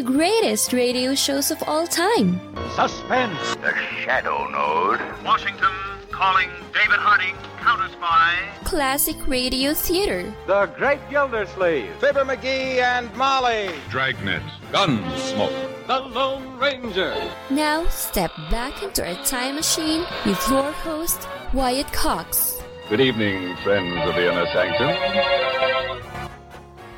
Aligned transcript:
the 0.00 0.12
greatest 0.12 0.72
radio 0.72 1.14
shows 1.14 1.50
of 1.50 1.62
all 1.66 1.86
time. 1.86 2.40
Suspense. 2.74 3.54
The 3.56 3.74
Shadow 4.00 4.48
Node. 4.48 4.98
Washington 5.22 5.76
calling 6.10 6.48
David 6.72 6.96
Harding, 6.96 7.36
counter 7.58 7.92
spy. 7.92 8.34
Classic 8.64 9.16
radio 9.28 9.74
theater. 9.74 10.32
The 10.46 10.72
Great 10.78 11.00
Gildersleeve. 11.10 11.94
Fibber 12.00 12.24
McGee 12.24 12.80
and 12.80 13.14
Molly. 13.14 13.74
Dragnet. 13.90 14.40
Gunsmoke. 14.72 15.86
The 15.86 16.00
Lone 16.00 16.58
Ranger. 16.58 17.14
Now 17.50 17.86
step 17.88 18.30
back 18.50 18.82
into 18.82 19.02
a 19.04 19.22
time 19.26 19.56
machine 19.56 20.06
with 20.24 20.40
your 20.48 20.72
host, 20.72 21.28
Wyatt 21.52 21.92
Cox. 21.92 22.62
Good 22.88 23.02
evening, 23.02 23.54
friends 23.56 24.08
of 24.08 24.14
the 24.14 24.32
inner 24.32 24.46
sanctum. 24.46 26.09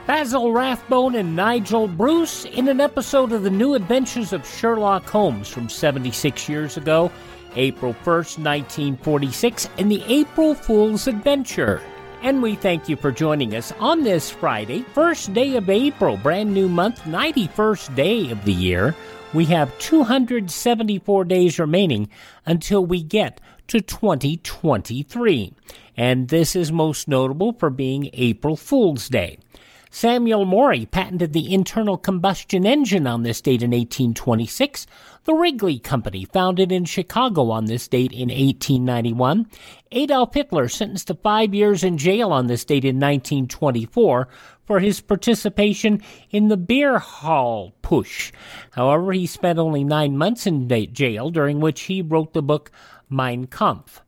Basil 0.04 0.52
Rathbone 0.52 1.14
and 1.14 1.36
Nigel 1.36 1.86
Bruce 1.86 2.44
in 2.44 2.66
an 2.66 2.80
episode 2.80 3.30
of 3.30 3.44
the 3.44 3.50
New 3.50 3.74
Adventures 3.74 4.32
of 4.32 4.44
Sherlock 4.44 5.08
Holmes 5.08 5.48
from 5.48 5.68
76 5.68 6.48
years 6.48 6.76
ago, 6.76 7.10
April 7.54 7.94
1st, 7.94 8.38
1946, 8.38 9.68
in 9.78 9.88
the 9.88 10.02
April 10.08 10.54
Fool's 10.54 11.06
Adventure. 11.06 11.80
And 12.20 12.42
we 12.42 12.56
thank 12.56 12.88
you 12.88 12.96
for 12.96 13.12
joining 13.12 13.54
us 13.54 13.70
on 13.78 14.02
this 14.02 14.28
Friday, 14.28 14.82
first 14.92 15.32
day 15.34 15.54
of 15.54 15.70
April, 15.70 16.16
brand 16.16 16.52
new 16.52 16.68
month, 16.68 17.02
91st 17.02 17.94
day 17.94 18.30
of 18.32 18.44
the 18.44 18.52
year. 18.52 18.96
We 19.32 19.44
have 19.46 19.76
274 19.78 21.24
days 21.26 21.60
remaining 21.60 22.08
until 22.44 22.84
we 22.84 23.04
get 23.04 23.40
to 23.68 23.80
2023. 23.80 25.54
And 25.96 26.28
this 26.28 26.56
is 26.56 26.72
most 26.72 27.06
notable 27.06 27.52
for 27.52 27.70
being 27.70 28.10
April 28.14 28.56
Fool's 28.56 29.08
Day. 29.08 29.38
Samuel 29.94 30.46
Morey 30.46 30.86
patented 30.86 31.34
the 31.34 31.52
internal 31.52 31.98
combustion 31.98 32.64
engine 32.64 33.06
on 33.06 33.24
this 33.24 33.42
date 33.42 33.62
in 33.62 33.72
1826. 33.72 34.86
The 35.24 35.34
Wrigley 35.34 35.78
Company, 35.78 36.24
founded 36.24 36.72
in 36.72 36.86
Chicago 36.86 37.50
on 37.50 37.66
this 37.66 37.88
date 37.88 38.10
in 38.10 38.30
1891. 38.30 39.46
Adolf 39.92 40.32
Hitler 40.32 40.68
sentenced 40.68 41.08
to 41.08 41.14
five 41.14 41.52
years 41.52 41.84
in 41.84 41.98
jail 41.98 42.32
on 42.32 42.46
this 42.46 42.64
date 42.64 42.86
in 42.86 42.96
1924 42.96 44.28
for 44.64 44.80
his 44.80 45.02
participation 45.02 46.00
in 46.30 46.48
the 46.48 46.56
beer 46.56 46.98
hall 46.98 47.74
putsch. 47.82 48.32
However, 48.70 49.12
he 49.12 49.26
spent 49.26 49.58
only 49.58 49.84
nine 49.84 50.16
months 50.16 50.46
in 50.46 50.70
jail, 50.94 51.28
during 51.28 51.60
which 51.60 51.82
he 51.82 52.00
wrote 52.00 52.32
the 52.32 52.42
book 52.42 52.72
Mein 53.10 53.46
Kampf. 53.46 54.00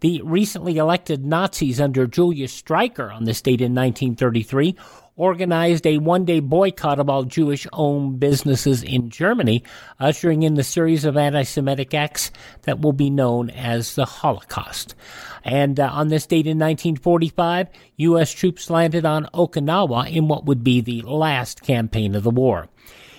The 0.00 0.22
recently 0.22 0.76
elected 0.76 1.24
Nazis 1.24 1.80
under 1.80 2.06
Julius 2.06 2.62
Streicher 2.62 3.12
on 3.12 3.24
this 3.24 3.42
date 3.42 3.60
in 3.60 3.74
1933 3.74 4.76
organized 5.16 5.86
a 5.86 5.98
one 5.98 6.24
day 6.24 6.40
boycott 6.40 7.00
of 7.00 7.08
all 7.08 7.24
Jewish 7.24 7.66
owned 7.72 8.20
businesses 8.20 8.82
in 8.82 9.10
Germany, 9.10 9.64
ushering 9.98 10.42
in 10.42 10.54
the 10.54 10.62
series 10.62 11.04
of 11.04 11.16
anti 11.16 11.42
Semitic 11.42 11.94
acts 11.94 12.30
that 12.62 12.80
will 12.80 12.92
be 12.92 13.10
known 13.10 13.50
as 13.50 13.94
the 13.94 14.04
Holocaust. 14.04 14.94
And 15.42 15.80
uh, 15.80 15.88
on 15.90 16.08
this 16.08 16.26
date 16.26 16.46
in 16.46 16.58
1945, 16.58 17.68
U.S. 17.96 18.30
troops 18.32 18.70
landed 18.70 19.04
on 19.04 19.28
Okinawa 19.32 20.10
in 20.10 20.28
what 20.28 20.44
would 20.44 20.62
be 20.62 20.80
the 20.80 21.02
last 21.02 21.62
campaign 21.62 22.14
of 22.14 22.22
the 22.22 22.30
war. 22.30 22.68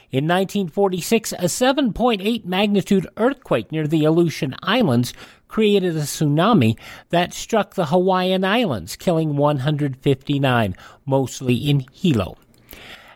In 0.09 0.23
1946, 0.26 1.34
a 1.34 1.36
7.8 1.36 2.45
magnitude 2.45 3.08
earthquake 3.17 3.73
near 3.73 3.88
the 3.88 4.06
Aleutian 4.06 4.56
Islands 4.64 5.14
created 5.48 5.95
a 5.95 6.02
tsunami 6.02 6.78
that 7.09 7.34
struck 7.34 7.76
the 7.76 7.88
Hawaiian 7.88 8.44
Islands, 8.44 8.95
killing 8.95 9.38
159, 9.38 10.76
mostly 11.06 11.56
in 11.56 11.86
Hilo. 11.92 12.38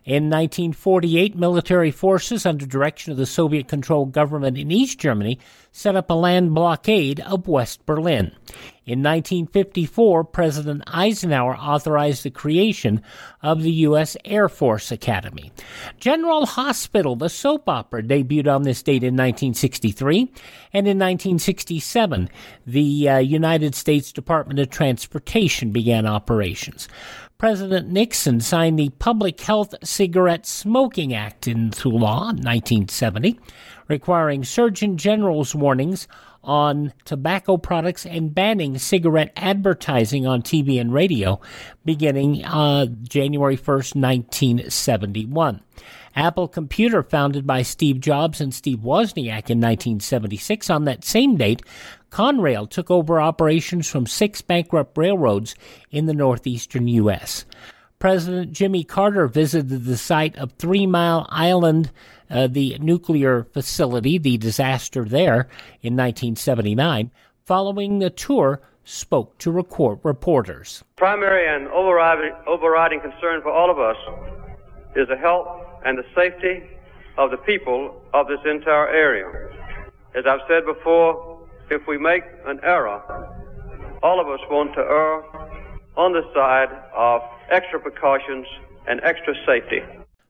In 0.03 0.31
1948, 0.31 1.35
military 1.35 1.91
forces 1.91 2.45
under 2.45 2.65
direction 2.65 3.11
of 3.11 3.17
the 3.17 3.27
Soviet 3.27 3.67
controlled 3.67 4.13
government 4.13 4.57
in 4.57 4.71
East 4.71 4.97
Germany 4.97 5.37
set 5.71 5.95
up 5.95 6.09
a 6.09 6.15
land 6.15 6.55
blockade 6.55 7.19
of 7.19 7.47
West 7.47 7.85
Berlin. 7.85 8.31
In 8.83 9.03
1954, 9.03 10.23
President 10.23 10.83
Eisenhower 10.87 11.55
authorized 11.55 12.23
the 12.23 12.31
creation 12.31 13.03
of 13.43 13.61
the 13.61 13.71
U.S. 13.71 14.17
Air 14.25 14.49
Force 14.49 14.91
Academy. 14.91 15.51
General 15.99 16.47
Hospital, 16.47 17.15
the 17.15 17.29
soap 17.29 17.69
opera, 17.69 18.01
debuted 18.01 18.53
on 18.53 18.63
this 18.63 18.81
date 18.81 19.03
in 19.03 19.13
1963. 19.13 20.21
And 20.73 20.87
in 20.87 20.97
1967, 20.97 22.27
the 22.65 23.07
uh, 23.07 23.17
United 23.19 23.75
States 23.75 24.11
Department 24.11 24.59
of 24.59 24.71
Transportation 24.71 25.71
began 25.71 26.07
operations. 26.07 26.89
President 27.41 27.89
Nixon 27.89 28.39
signed 28.39 28.77
the 28.77 28.89
Public 28.99 29.41
Health 29.41 29.73
Cigarette 29.83 30.45
Smoking 30.45 31.11
Act 31.15 31.47
into 31.47 31.89
law 31.89 32.29
in 32.29 32.35
1970, 32.35 33.39
requiring 33.87 34.43
Surgeon 34.43 34.95
General's 34.95 35.55
warnings 35.55 36.07
on 36.43 36.93
tobacco 37.03 37.57
products 37.57 38.05
and 38.05 38.35
banning 38.35 38.77
cigarette 38.77 39.33
advertising 39.35 40.27
on 40.27 40.43
TV 40.43 40.79
and 40.79 40.93
radio 40.93 41.41
beginning 41.83 42.45
uh, 42.45 42.85
January 42.85 43.57
1st, 43.57 43.95
1971. 43.95 45.61
Apple 46.15 46.47
Computer, 46.47 47.03
founded 47.03 47.47
by 47.47 47.61
Steve 47.61 47.99
Jobs 47.99 48.41
and 48.41 48.53
Steve 48.53 48.79
Wozniak 48.79 49.49
in 49.49 49.59
1976, 49.59 50.69
on 50.69 50.85
that 50.85 51.03
same 51.03 51.37
date, 51.37 51.61
Conrail 52.11 52.69
took 52.69 52.91
over 52.91 53.21
operations 53.21 53.89
from 53.89 54.05
six 54.05 54.41
bankrupt 54.41 54.97
railroads 54.97 55.55
in 55.89 56.05
the 56.05 56.13
northeastern 56.13 56.87
U.S. 56.87 57.45
President 57.99 58.51
Jimmy 58.51 58.83
Carter 58.83 59.27
visited 59.27 59.85
the 59.85 59.97
site 59.97 60.35
of 60.35 60.51
Three 60.53 60.87
Mile 60.87 61.27
Island, 61.29 61.91
uh, 62.29 62.47
the 62.47 62.77
nuclear 62.79 63.43
facility, 63.43 64.17
the 64.17 64.37
disaster 64.37 65.05
there 65.05 65.47
in 65.81 65.95
1979. 65.95 67.11
Following 67.45 67.99
the 67.99 68.09
tour, 68.09 68.61
spoke 68.83 69.37
to 69.37 69.51
record 69.51 69.99
reporters. 70.03 70.83
Primary 70.95 71.47
and 71.47 71.67
overriding, 71.69 72.33
overriding 72.47 72.99
concern 72.99 73.41
for 73.41 73.51
all 73.51 73.69
of 73.69 73.79
us 73.79 73.97
is 74.95 75.07
the 75.07 75.17
health 75.17 75.47
and 75.85 75.97
the 75.97 76.05
safety 76.15 76.63
of 77.17 77.31
the 77.31 77.37
people 77.37 78.01
of 78.13 78.27
this 78.27 78.39
entire 78.45 78.87
area. 78.87 79.27
As 80.15 80.25
I've 80.27 80.41
said 80.47 80.65
before, 80.65 81.39
if 81.69 81.87
we 81.87 81.97
make 81.97 82.23
an 82.45 82.59
error, 82.63 83.01
all 84.03 84.19
of 84.19 84.27
us 84.27 84.39
want 84.49 84.73
to 84.73 84.81
err 84.81 85.23
on 85.97 86.13
the 86.13 86.23
side 86.33 86.69
of 86.95 87.21
extra 87.49 87.79
precautions 87.79 88.45
and 88.87 88.99
extra 89.03 89.33
safety. 89.45 89.81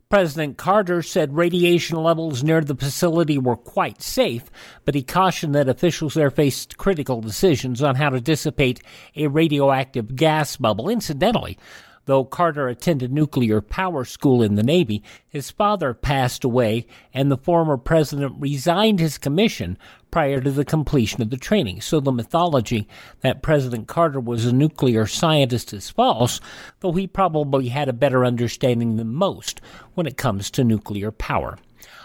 President 0.10 0.58
Carter 0.58 1.02
said 1.02 1.38
radiation 1.38 1.96
levels 1.96 2.44
near 2.44 2.60
the 2.60 2.76
facility 2.76 3.38
were 3.38 3.56
quite 3.56 4.02
safe, 4.02 4.52
but 4.84 4.94
he 4.94 5.02
cautioned 5.02 5.56
that 5.56 5.70
officials 5.70 6.16
there 6.16 6.30
faced 6.30 6.78
critical 6.78 7.22
decisions 7.22 7.82
on 7.82 7.96
how 7.96 8.10
to 8.10 8.20
dissipate 8.20 8.82
a 9.16 9.28
radioactive 9.28 10.14
gas 10.14 10.58
bubble. 10.58 10.90
Incidentally, 10.90 11.58
Though 12.06 12.26
Carter 12.26 12.68
attended 12.68 13.12
nuclear 13.12 13.62
power 13.62 14.06
school 14.06 14.42
in 14.42 14.56
the 14.56 14.64
Navy, 14.64 15.04
his 15.28 15.52
father 15.52 15.94
passed 15.94 16.44
away 16.44 16.88
and 17.14 17.32
the 17.32 17.38
former 17.38 17.78
president 17.78 18.36
resigned 18.40 19.00
his 19.00 19.18
commission 19.18 19.78
prior 20.10 20.42
to 20.42 20.52
the 20.52 20.66
completion 20.66 21.22
of 21.22 21.30
the 21.30 21.38
training. 21.38 21.82
So 21.82 22.00
the 22.00 22.12
mythology 22.12 22.88
that 23.22 23.44
President 23.44 23.88
Carter 23.88 24.20
was 24.20 24.46
a 24.46 24.52
nuclear 24.52 25.06
scientist 25.06 25.74
is 25.74 25.90
false, 25.90 26.42
though 26.80 26.92
he 26.92 27.08
probably 27.08 27.70
had 27.70 27.88
a 27.88 27.94
better 27.94 28.26
understanding 28.26 28.98
than 28.98 29.14
most 29.14 29.62
when 29.94 30.08
it 30.08 30.18
comes 30.18 30.50
to 30.52 30.64
nuclear 30.64 31.12
power. 31.12 31.58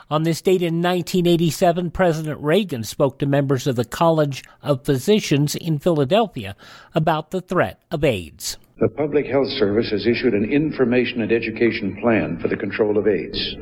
On 0.08 0.22
this 0.22 0.40
date 0.40 0.62
in 0.62 0.82
1987, 0.82 1.90
President 1.90 2.40
Reagan 2.40 2.84
spoke 2.84 3.18
to 3.18 3.26
members 3.26 3.66
of 3.66 3.74
the 3.74 3.84
College 3.84 4.44
of 4.62 4.84
Physicians 4.84 5.56
in 5.56 5.80
Philadelphia 5.80 6.54
about 6.94 7.32
the 7.32 7.40
threat 7.40 7.82
of 7.90 8.04
AIDS. 8.04 8.56
The 8.78 8.88
Public 8.88 9.24
Health 9.24 9.48
Service 9.58 9.90
has 9.90 10.06
issued 10.06 10.34
an 10.34 10.52
information 10.52 11.22
and 11.22 11.32
education 11.32 11.96
plan 11.98 12.38
for 12.42 12.48
the 12.48 12.58
control 12.58 12.98
of 12.98 13.06
AIDS. 13.06 13.56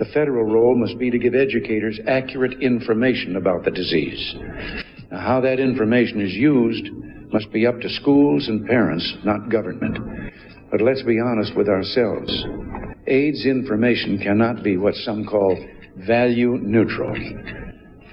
The 0.00 0.06
federal 0.06 0.42
role 0.42 0.74
must 0.76 0.98
be 0.98 1.08
to 1.08 1.20
give 1.20 1.36
educators 1.36 2.00
accurate 2.08 2.60
information 2.60 3.36
about 3.36 3.64
the 3.64 3.70
disease. 3.70 4.34
Now, 5.12 5.20
how 5.20 5.40
that 5.42 5.60
information 5.60 6.20
is 6.20 6.32
used 6.32 6.90
must 7.32 7.52
be 7.52 7.64
up 7.64 7.80
to 7.80 7.88
schools 7.88 8.48
and 8.48 8.66
parents, 8.66 9.18
not 9.22 9.50
government. 9.50 9.96
But 10.68 10.80
let's 10.80 11.04
be 11.04 11.20
honest 11.20 11.54
with 11.54 11.68
ourselves. 11.68 12.44
AIDS 13.06 13.46
information 13.46 14.18
cannot 14.18 14.64
be 14.64 14.76
what 14.76 14.96
some 14.96 15.26
call 15.26 15.64
value 15.96 16.58
neutral. 16.60 17.14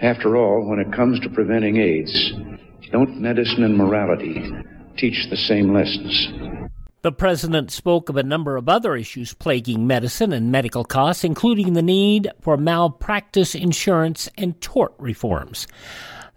After 0.04 0.38
all, 0.38 0.70
when 0.70 0.78
it 0.78 0.94
comes 0.94 1.20
to 1.22 1.32
preventing 1.32 1.78
AIDS, 1.78 2.34
don't 2.92 3.20
medicine 3.20 3.64
and 3.64 3.76
morality 3.76 4.44
teach 4.98 5.30
the 5.30 5.38
same 5.38 5.74
lessons. 5.74 6.28
The 7.04 7.12
president 7.12 7.72
spoke 7.72 8.10
of 8.10 8.18
a 8.18 8.24
number 8.24 8.58
of 8.58 8.68
other 8.68 8.96
issues 8.96 9.34
plaguing 9.34 9.88
medicine 9.88 10.34
and 10.34 10.52
medical 10.52 10.84
costs, 10.84 11.24
including 11.24 11.74
the 11.74 11.82
need 11.82 12.30
for 12.42 12.58
malpractice 12.58 13.56
insurance 13.56 14.28
and 14.38 14.60
tort 14.60 14.94
reforms. 14.98 15.68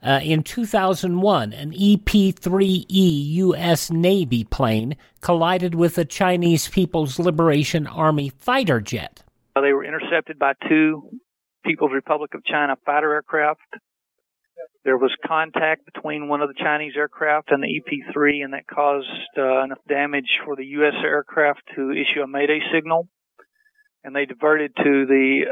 Uh, 0.03 0.21
in 0.23 0.43
2001, 0.43 1.53
an 1.53 1.73
EP 1.73 2.05
3E 2.05 2.87
U.S. 2.89 3.91
Navy 3.91 4.45
plane 4.45 4.97
collided 5.21 5.75
with 5.75 5.99
a 5.99 6.05
Chinese 6.05 6.69
People's 6.69 7.19
Liberation 7.19 7.87
Army 7.87 8.31
fighter 8.39 8.81
jet. 8.81 9.23
They 9.55 9.73
were 9.73 9.85
intercepted 9.85 10.39
by 10.39 10.55
two 10.69 11.03
People's 11.65 11.93
Republic 11.93 12.33
of 12.35 12.45
China 12.45 12.77
fighter 12.87 13.12
aircraft. 13.12 13.61
There 14.85 14.97
was 14.97 15.15
contact 15.27 15.85
between 15.85 16.29
one 16.29 16.41
of 16.41 16.49
the 16.49 16.55
Chinese 16.55 16.94
aircraft 16.97 17.50
and 17.50 17.62
the 17.62 17.77
EP-3, 17.77 18.44
and 18.44 18.55
that 18.55 18.67
caused 18.67 19.06
uh, 19.37 19.62
enough 19.65 19.79
damage 19.87 20.38
for 20.44 20.56
the 20.56 20.65
U.S. 20.65 20.94
aircraft 21.05 21.61
to 21.77 21.91
issue 21.91 22.23
a 22.23 22.27
Mayday 22.27 22.61
signal. 22.73 23.09
And 24.03 24.17
they 24.17 24.25
diverted 24.25 24.75
to 24.77 25.06
the 25.06 25.43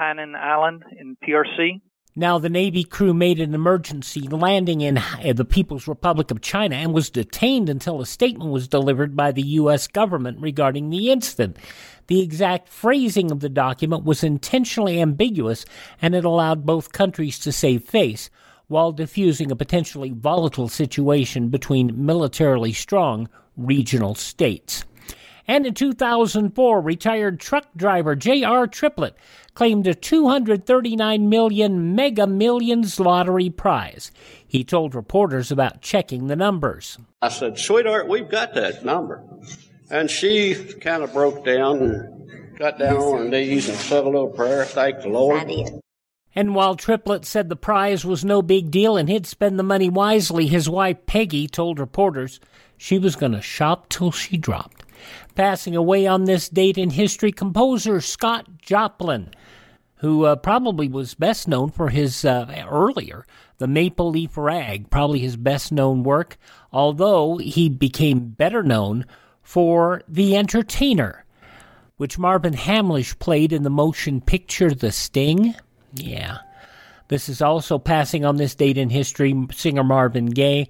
Hainan 0.00 0.36
Island 0.36 0.84
in 0.98 1.16
PRC. 1.16 1.80
Now, 2.18 2.38
the 2.38 2.48
Navy 2.48 2.82
crew 2.82 3.12
made 3.12 3.40
an 3.40 3.54
emergency 3.54 4.22
landing 4.22 4.80
in 4.80 4.98
the 5.34 5.44
People's 5.44 5.86
Republic 5.86 6.30
of 6.30 6.40
China 6.40 6.74
and 6.74 6.94
was 6.94 7.10
detained 7.10 7.68
until 7.68 8.00
a 8.00 8.06
statement 8.06 8.50
was 8.50 8.68
delivered 8.68 9.14
by 9.14 9.32
the 9.32 9.42
U.S. 9.42 9.86
government 9.86 10.40
regarding 10.40 10.88
the 10.88 11.10
incident. 11.10 11.58
The 12.06 12.22
exact 12.22 12.70
phrasing 12.70 13.30
of 13.30 13.40
the 13.40 13.50
document 13.50 14.04
was 14.04 14.24
intentionally 14.24 14.98
ambiguous 14.98 15.66
and 16.00 16.14
it 16.14 16.24
allowed 16.24 16.64
both 16.64 16.92
countries 16.92 17.38
to 17.40 17.52
save 17.52 17.84
face 17.84 18.30
while 18.68 18.92
diffusing 18.92 19.50
a 19.50 19.56
potentially 19.56 20.10
volatile 20.10 20.68
situation 20.68 21.50
between 21.50 22.06
militarily 22.06 22.72
strong 22.72 23.28
regional 23.58 24.14
states. 24.14 24.86
And 25.48 25.66
in 25.66 25.74
2004, 25.74 26.80
retired 26.80 27.38
truck 27.38 27.66
driver 27.76 28.16
J.R. 28.16 28.66
Triplett 28.66 29.16
claimed 29.56 29.88
a 29.88 29.94
239 29.94 31.28
million 31.28 31.96
Mega 31.96 32.26
Millions 32.28 33.00
lottery 33.00 33.50
prize. 33.50 34.12
He 34.46 34.62
told 34.62 34.94
reporters 34.94 35.50
about 35.50 35.80
checking 35.82 36.28
the 36.28 36.36
numbers. 36.36 36.98
I 37.20 37.30
said, 37.30 37.58
"Sweetheart, 37.58 38.06
we've 38.06 38.28
got 38.28 38.54
that 38.54 38.84
number." 38.84 39.24
And 39.90 40.08
she 40.10 40.54
kind 40.80 41.02
of 41.02 41.12
broke 41.12 41.44
down 41.44 41.78
and 41.78 42.58
got 42.58 42.78
down 42.78 42.96
on 42.96 43.18
her 43.18 43.28
knees 43.28 43.68
and 43.68 43.78
said 43.78 44.04
a 44.04 44.08
little 44.08 44.28
prayer, 44.28 44.64
thank 44.64 45.02
the 45.02 45.08
Lord. 45.08 45.50
And 46.34 46.54
while 46.54 46.76
Triplett 46.76 47.24
said 47.24 47.48
the 47.48 47.56
prize 47.56 48.04
was 48.04 48.24
no 48.24 48.42
big 48.42 48.70
deal 48.70 48.96
and 48.96 49.08
he'd 49.08 49.26
spend 49.26 49.58
the 49.58 49.62
money 49.62 49.88
wisely, 49.88 50.46
his 50.46 50.68
wife 50.68 50.98
Peggy 51.06 51.48
told 51.48 51.78
reporters 51.78 52.40
she 52.76 52.98
was 52.98 53.16
going 53.16 53.32
to 53.32 53.40
shop 53.40 53.88
till 53.88 54.10
she 54.10 54.36
dropped. 54.36 54.75
Passing 55.34 55.76
away 55.76 56.06
on 56.06 56.24
this 56.24 56.48
date 56.48 56.78
in 56.78 56.90
history, 56.90 57.32
composer 57.32 58.00
Scott 58.00 58.46
Joplin, 58.60 59.30
who 59.96 60.24
uh, 60.24 60.36
probably 60.36 60.88
was 60.88 61.14
best 61.14 61.48
known 61.48 61.70
for 61.70 61.88
his 61.88 62.24
uh, 62.24 62.64
earlier, 62.70 63.26
The 63.58 63.66
Maple 63.66 64.10
Leaf 64.10 64.36
Rag, 64.36 64.90
probably 64.90 65.20
his 65.20 65.36
best 65.36 65.72
known 65.72 66.02
work, 66.02 66.36
although 66.72 67.38
he 67.38 67.68
became 67.68 68.28
better 68.28 68.62
known 68.62 69.06
for 69.42 70.02
The 70.08 70.36
Entertainer, 70.36 71.24
which 71.96 72.18
Marvin 72.18 72.54
Hamlisch 72.54 73.18
played 73.18 73.52
in 73.52 73.62
the 73.62 73.70
motion 73.70 74.20
picture 74.20 74.74
The 74.74 74.92
Sting. 74.92 75.54
Yeah. 75.94 76.38
This 77.08 77.28
is 77.28 77.40
also 77.40 77.78
passing 77.78 78.24
on 78.24 78.36
this 78.36 78.54
date 78.54 78.78
in 78.78 78.90
history, 78.90 79.34
singer 79.52 79.84
Marvin 79.84 80.26
Gaye. 80.26 80.68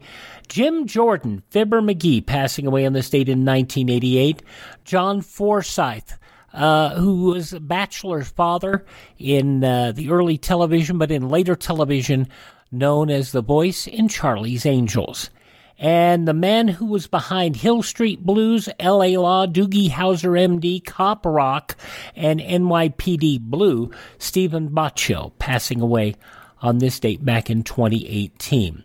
Jim 0.48 0.86
Jordan, 0.86 1.42
Fibber 1.50 1.80
McGee, 1.80 2.24
passing 2.24 2.66
away 2.66 2.86
on 2.86 2.92
this 2.92 3.10
date 3.10 3.28
in 3.28 3.44
1988. 3.44 4.42
John 4.84 5.20
Forsythe, 5.22 6.12
uh, 6.52 6.94
who 6.94 7.24
was 7.24 7.52
bachelor's 7.52 8.28
father 8.28 8.84
in 9.18 9.64
uh, 9.64 9.92
the 9.92 10.10
early 10.10 10.38
television, 10.38 10.98
but 10.98 11.10
in 11.10 11.28
later 11.28 11.56
television, 11.56 12.28
known 12.70 13.10
as 13.10 13.32
the 13.32 13.42
voice 13.42 13.86
in 13.86 14.08
Charlie's 14.08 14.66
Angels. 14.66 15.30
And 15.78 16.26
the 16.26 16.32
man 16.32 16.68
who 16.68 16.86
was 16.86 17.06
behind 17.06 17.56
Hill 17.56 17.82
Street 17.82 18.24
Blues, 18.24 18.68
L.A. 18.80 19.16
Law, 19.18 19.46
Doogie 19.46 19.90
Howser 19.90 20.32
MD, 20.32 20.82
Cop 20.84 21.26
Rock, 21.26 21.76
and 22.14 22.40
NYPD 22.40 23.40
Blue, 23.40 23.90
Steven 24.18 24.70
Bochco, 24.70 25.32
passing 25.38 25.80
away 25.80 26.14
on 26.62 26.78
this 26.78 26.98
date 26.98 27.24
back 27.24 27.50
in 27.50 27.62
2018. 27.62 28.84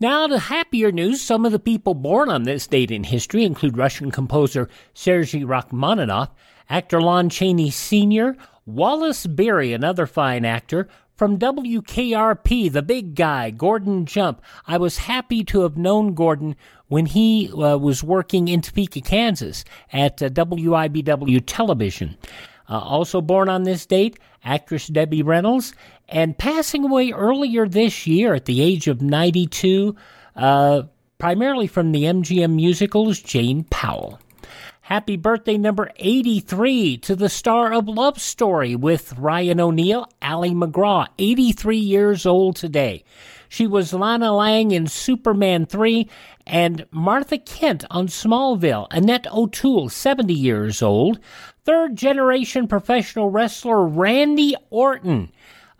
Now, 0.00 0.26
to 0.28 0.38
happier 0.38 0.92
news, 0.92 1.20
some 1.20 1.44
of 1.44 1.50
the 1.50 1.58
people 1.58 1.94
born 1.94 2.28
on 2.28 2.44
this 2.44 2.66
date 2.66 2.90
in 2.90 3.04
history 3.04 3.44
include 3.44 3.76
Russian 3.76 4.10
composer 4.10 4.68
Sergei 4.94 5.42
Rachmaninoff, 5.42 6.28
actor 6.70 7.00
Lon 7.00 7.30
Chaney 7.30 7.70
Sr., 7.70 8.36
Wallace 8.64 9.26
Beery, 9.26 9.72
another 9.72 10.06
fine 10.06 10.44
actor, 10.44 10.88
from 11.18 11.36
WKRP, 11.36 12.70
the 12.70 12.80
big 12.80 13.16
guy, 13.16 13.50
Gordon 13.50 14.06
Jump. 14.06 14.40
I 14.68 14.78
was 14.78 14.98
happy 14.98 15.42
to 15.44 15.62
have 15.62 15.76
known 15.76 16.14
Gordon 16.14 16.54
when 16.86 17.06
he 17.06 17.50
uh, 17.52 17.76
was 17.76 18.04
working 18.04 18.46
in 18.46 18.60
Topeka, 18.60 19.00
Kansas 19.00 19.64
at 19.92 20.22
uh, 20.22 20.30
WIBW 20.30 21.42
Television. 21.44 22.16
Uh, 22.68 22.78
also 22.78 23.20
born 23.20 23.48
on 23.48 23.64
this 23.64 23.84
date, 23.84 24.20
actress 24.44 24.86
Debbie 24.86 25.24
Reynolds, 25.24 25.74
and 26.08 26.38
passing 26.38 26.84
away 26.84 27.10
earlier 27.10 27.66
this 27.66 28.06
year 28.06 28.34
at 28.34 28.44
the 28.44 28.60
age 28.60 28.86
of 28.86 29.02
92, 29.02 29.96
uh, 30.36 30.82
primarily 31.18 31.66
from 31.66 31.90
the 31.90 32.04
MGM 32.04 32.54
musicals, 32.54 33.18
Jane 33.18 33.64
Powell. 33.64 34.20
Happy 34.88 35.18
birthday 35.18 35.58
number 35.58 35.90
83 35.96 36.96
to 36.96 37.14
the 37.14 37.28
star 37.28 37.74
of 37.74 37.86
Love 37.86 38.18
Story 38.18 38.74
with 38.74 39.12
Ryan 39.18 39.60
O'Neal, 39.60 40.08
Ali 40.22 40.54
MacGraw, 40.54 41.08
83 41.18 41.76
years 41.76 42.24
old 42.24 42.56
today. 42.56 43.04
She 43.50 43.66
was 43.66 43.92
Lana 43.92 44.34
Lang 44.34 44.70
in 44.70 44.86
Superman 44.86 45.66
3 45.66 46.08
and 46.46 46.86
Martha 46.90 47.36
Kent 47.36 47.84
on 47.90 48.06
Smallville. 48.06 48.86
Annette 48.90 49.30
O'Toole, 49.30 49.90
70 49.90 50.32
years 50.32 50.80
old. 50.80 51.20
Third 51.66 51.94
generation 51.94 52.66
professional 52.66 53.28
wrestler 53.28 53.86
Randy 53.86 54.56
Orton. 54.70 55.30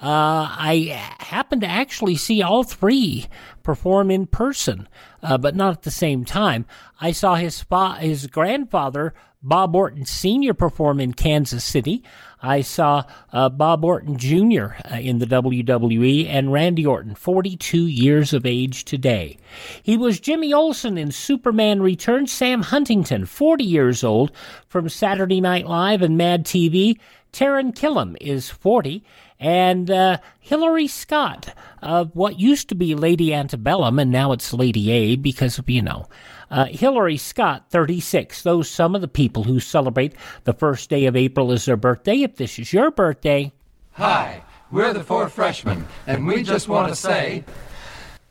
Uh, 0.00 0.46
I 0.50 1.14
happened 1.18 1.62
to 1.62 1.66
actually 1.66 2.14
see 2.14 2.40
all 2.40 2.62
three 2.62 3.26
perform 3.64 4.10
in 4.10 4.26
person, 4.26 4.88
uh, 5.22 5.38
but 5.38 5.56
not 5.56 5.72
at 5.72 5.82
the 5.82 5.90
same 5.90 6.24
time. 6.24 6.66
I 7.00 7.10
saw 7.12 7.34
his 7.34 7.62
fa- 7.62 7.96
his 7.98 8.28
grandfather 8.28 9.12
Bob 9.42 9.74
Orton 9.76 10.04
Sr. 10.04 10.54
perform 10.54 11.00
in 11.00 11.14
Kansas 11.14 11.64
City. 11.64 12.02
I 12.42 12.60
saw 12.60 13.04
uh, 13.32 13.48
Bob 13.48 13.84
Orton 13.84 14.16
Jr. 14.16 14.74
Uh, 14.90 14.98
in 15.00 15.18
the 15.18 15.26
WWE 15.26 16.28
and 16.28 16.52
Randy 16.52 16.86
Orton, 16.86 17.14
42 17.14 17.86
years 17.86 18.32
of 18.32 18.46
age 18.46 18.84
today. 18.84 19.36
He 19.82 19.96
was 19.96 20.20
Jimmy 20.20 20.52
Olsen 20.52 20.98
in 20.98 21.10
Superman 21.10 21.82
Returns. 21.82 22.32
Sam 22.32 22.62
Huntington, 22.62 23.26
40 23.26 23.64
years 23.64 24.04
old, 24.04 24.32
from 24.68 24.88
Saturday 24.88 25.40
Night 25.40 25.66
Live 25.66 26.02
and 26.02 26.16
Mad 26.16 26.44
TV. 26.44 26.98
Taran 27.32 27.74
Killam 27.74 28.16
is 28.20 28.48
40 28.48 29.04
and 29.40 29.90
uh, 29.90 30.18
Hillary 30.40 30.86
Scott 30.86 31.54
of 31.82 32.14
what 32.14 32.40
used 32.40 32.68
to 32.68 32.74
be 32.74 32.94
Lady 32.94 33.32
Antebellum, 33.32 33.98
and 33.98 34.10
now 34.10 34.32
it's 34.32 34.52
Lady 34.52 34.90
A 34.90 35.16
because 35.16 35.58
of, 35.58 35.68
you 35.68 35.82
know, 35.82 36.06
uh, 36.50 36.66
Hillary 36.66 37.16
Scott, 37.16 37.66
36. 37.70 38.42
Those 38.42 38.68
some 38.68 38.94
of 38.94 39.00
the 39.00 39.08
people 39.08 39.44
who 39.44 39.60
celebrate 39.60 40.14
the 40.44 40.52
first 40.52 40.90
day 40.90 41.06
of 41.06 41.16
April 41.16 41.52
as 41.52 41.66
their 41.66 41.76
birthday. 41.76 42.22
If 42.22 42.36
this 42.36 42.58
is 42.58 42.72
your 42.72 42.90
birthday. 42.90 43.52
Hi, 43.92 44.42
we're 44.70 44.92
the 44.92 45.04
four 45.04 45.28
freshmen, 45.28 45.86
and 46.06 46.26
we 46.26 46.42
just 46.42 46.68
want 46.68 46.88
to 46.88 46.96
say, 46.96 47.44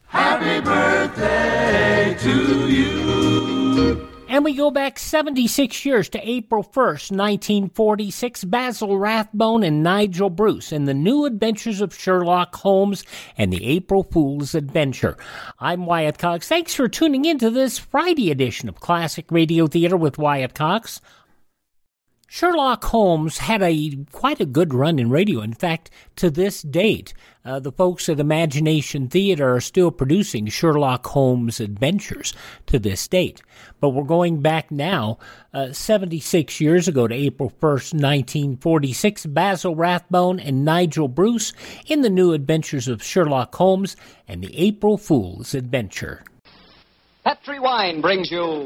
Happy 0.08 0.62
birthday 0.62 2.16
to 2.20 2.70
you. 2.70 4.17
And 4.30 4.44
we 4.44 4.54
go 4.54 4.72
back 4.72 5.00
76 5.00 5.86
years 5.86 6.10
to 6.10 6.30
April 6.30 6.62
1st, 6.62 7.12
1946. 7.12 8.44
Basil 8.44 9.00
Rathbone 9.00 9.64
and 9.64 9.82
Nigel 9.82 10.30
Bruce 10.30 10.74
in 10.74 10.84
The 10.84 10.94
New 10.94 11.24
Adventures 11.24 11.80
of 11.80 11.96
Sherlock 11.96 12.54
Holmes 12.54 13.06
and 13.38 13.54
the 13.54 13.66
April 13.66 14.04
Fool's 14.04 14.54
Adventure. 14.54 15.16
I'm 15.62 15.86
Wyatt 15.86 16.18
Cox. 16.18 16.50
Thanks 16.50 16.74
for 16.74 16.90
tuning 16.90 17.24
in 17.24 17.40
to 17.40 17.50
this 17.50 17.80
Friday 17.80 18.30
edition 18.30 18.68
of 18.68 18.82
Classic 18.82 19.32
Radio 19.32 19.66
Theater 19.66 19.96
with 19.96 20.18
Wyatt 20.18 20.54
Cox. 20.54 21.00
Sherlock 22.30 22.84
Holmes 22.84 23.38
had 23.38 23.64
a 23.64 23.98
quite 24.12 24.42
a 24.42 24.46
good 24.46 24.74
run 24.74 25.00
in 25.00 25.10
radio. 25.10 25.40
In 25.40 25.54
fact, 25.54 25.90
to 26.18 26.30
this 26.30 26.62
date, 26.62 27.14
uh, 27.46 27.60
the 27.60 27.72
folks 27.72 28.10
at 28.10 28.20
Imagination 28.20 29.08
Theater 29.08 29.56
are 29.56 29.62
still 29.62 29.92
producing 29.92 30.48
Sherlock 30.48 31.06
Holmes 31.08 31.62
adventures 31.62 32.34
to 32.66 32.80
this 32.80 33.08
date. 33.08 33.42
But 33.80 33.90
we're 33.90 34.04
going 34.04 34.42
back 34.42 34.72
now, 34.72 35.20
uh, 35.54 35.72
76 35.72 36.60
years 36.60 36.90
ago 36.90 37.08
to 37.08 37.16
April 37.16 37.50
1st, 37.50 37.94
1946. 37.94 39.26
Basil 39.28 39.76
Rathbone 39.76 40.42
and 40.42 40.66
Nigel 40.66 41.08
Bruce 41.08 41.54
in 41.86 42.02
the 42.02 42.10
new 42.10 42.34
adventures 42.34 42.90
of 42.90 43.02
Sherlock 43.02 43.56
Holmes 43.56 43.96
and 44.28 44.44
the 44.44 44.54
April 44.58 44.98
Fool's 44.98 45.56
Adventure. 45.56 46.26
Petri 47.24 47.60
Wine 47.60 48.02
brings 48.02 48.30
you 48.32 48.66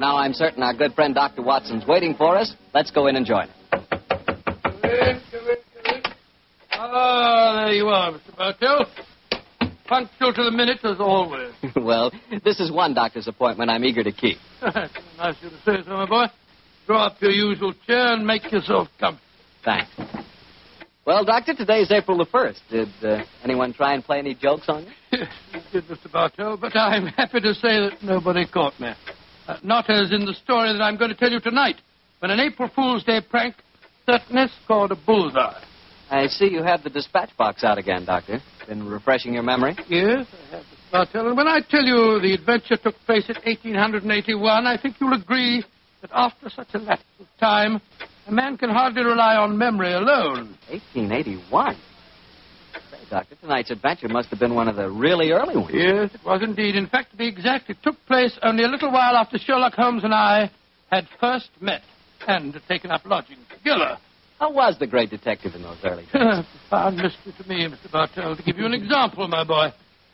Now 0.00 0.16
I'm 0.16 0.32
certain 0.32 0.62
our 0.62 0.72
good 0.72 0.94
friend 0.94 1.14
Dr. 1.14 1.42
Watson's 1.42 1.86
waiting 1.86 2.14
for 2.14 2.34
us. 2.34 2.54
Let's 2.72 2.90
go 2.90 3.06
in 3.06 3.16
and 3.16 3.26
join 3.26 3.48
him. 3.48 3.54
Ah, 6.72 7.64
there 7.66 7.74
you 7.74 7.86
are, 7.88 8.12
Mr. 8.12 8.34
Bartell. 8.34 8.86
Punctual 9.86 10.32
to 10.32 10.44
the 10.44 10.50
minute 10.52 10.78
as 10.84 10.98
always. 11.00 11.52
well, 11.76 12.10
this 12.42 12.60
is 12.60 12.72
one 12.72 12.94
doctor's 12.94 13.28
appointment 13.28 13.70
I'm 13.70 13.84
eager 13.84 14.02
to 14.02 14.10
keep. 14.10 14.38
nice 14.62 15.36
of 15.36 15.42
you 15.42 15.50
to 15.50 15.56
say 15.66 15.84
so, 15.84 15.90
my 15.90 16.06
boy. 16.06 16.24
Draw 16.86 17.06
up 17.08 17.20
your 17.20 17.32
usual 17.32 17.74
chair 17.86 18.14
and 18.14 18.26
make 18.26 18.50
yourself 18.50 18.88
comfortable. 18.98 19.28
Thanks. 19.62 19.90
Well, 21.04 21.26
Doctor, 21.26 21.52
today's 21.54 21.92
April 21.92 22.16
the 22.16 22.24
1st. 22.24 22.58
Did 22.70 22.88
uh, 23.02 23.24
anyone 23.44 23.74
try 23.74 23.92
and 23.92 24.02
play 24.02 24.18
any 24.18 24.34
jokes 24.34 24.66
on 24.68 24.84
you? 24.84 24.90
Yes, 25.12 25.28
you 25.52 25.82
did, 25.82 25.88
Mr. 25.90 26.10
Bartell, 26.10 26.56
but 26.56 26.74
I'm 26.74 27.08
happy 27.08 27.40
to 27.40 27.52
say 27.52 27.80
that 27.80 27.98
nobody 28.02 28.46
caught 28.46 28.80
me. 28.80 28.94
Uh, 29.50 29.56
not 29.64 29.90
as 29.90 30.12
in 30.12 30.24
the 30.24 30.34
story 30.34 30.72
that 30.72 30.80
I'm 30.80 30.96
going 30.96 31.10
to 31.10 31.16
tell 31.16 31.32
you 31.32 31.40
tonight, 31.40 31.74
when 32.20 32.30
an 32.30 32.38
April 32.38 32.70
Fool's 32.72 33.02
Day 33.02 33.20
prank 33.20 33.56
certainly 34.06 34.46
scored 34.62 34.92
a 34.92 34.94
bullseye. 34.94 35.60
I 36.08 36.28
see 36.28 36.46
you 36.46 36.62
have 36.62 36.84
the 36.84 36.90
dispatch 36.90 37.36
box 37.36 37.64
out 37.64 37.76
again, 37.76 38.04
Doctor. 38.04 38.40
Been 38.68 38.86
refreshing 38.86 39.34
your 39.34 39.42
memory? 39.42 39.76
Yes, 39.88 40.28
I 40.92 40.98
have, 40.98 41.08
and 41.14 41.36
when 41.36 41.48
I 41.48 41.62
tell 41.68 41.82
you 41.82 42.20
the 42.20 42.32
adventure 42.32 42.76
took 42.76 42.94
place 43.06 43.28
in 43.28 43.34
1881, 43.42 44.66
I 44.68 44.76
think 44.80 45.00
you'll 45.00 45.14
agree 45.14 45.64
that 46.02 46.10
after 46.14 46.48
such 46.48 46.68
a 46.74 46.78
lapse 46.78 47.02
of 47.18 47.26
time, 47.40 47.80
a 48.28 48.32
man 48.32 48.56
can 48.56 48.70
hardly 48.70 49.02
rely 49.02 49.34
on 49.34 49.58
memory 49.58 49.94
alone. 49.94 50.56
1881? 50.70 51.76
Doctor, 53.10 53.34
tonight's 53.34 53.72
adventure 53.72 54.08
must 54.08 54.28
have 54.28 54.38
been 54.38 54.54
one 54.54 54.68
of 54.68 54.76
the 54.76 54.88
really 54.88 55.32
early 55.32 55.56
ones. 55.56 55.74
Yes, 55.74 56.14
it 56.14 56.24
was 56.24 56.42
indeed. 56.44 56.76
In 56.76 56.86
fact, 56.86 57.10
to 57.10 57.16
be 57.16 57.26
exact, 57.26 57.68
it 57.68 57.78
took 57.82 57.96
place 58.06 58.38
only 58.44 58.62
a 58.62 58.68
little 58.68 58.92
while 58.92 59.16
after 59.16 59.36
Sherlock 59.36 59.74
Holmes 59.74 60.04
and 60.04 60.14
I 60.14 60.48
had 60.92 61.08
first 61.18 61.50
met 61.60 61.82
and 62.28 62.60
taken 62.68 62.92
up 62.92 63.04
lodgings 63.04 63.44
together. 63.52 63.98
How 64.38 64.52
was 64.52 64.78
the 64.78 64.86
great 64.86 65.10
detective 65.10 65.56
in 65.56 65.62
those 65.62 65.78
early 65.82 66.04
days? 66.04 66.12
Profound 66.68 66.96
mystery 66.98 67.34
to 67.36 67.48
me, 67.48 67.66
Mr. 67.66 67.90
Bartell. 67.90 68.36
To 68.36 68.42
give 68.44 68.56
you 68.56 68.64
an 68.64 68.74
example, 68.74 69.26
my 69.26 69.42
boy, 69.42 69.72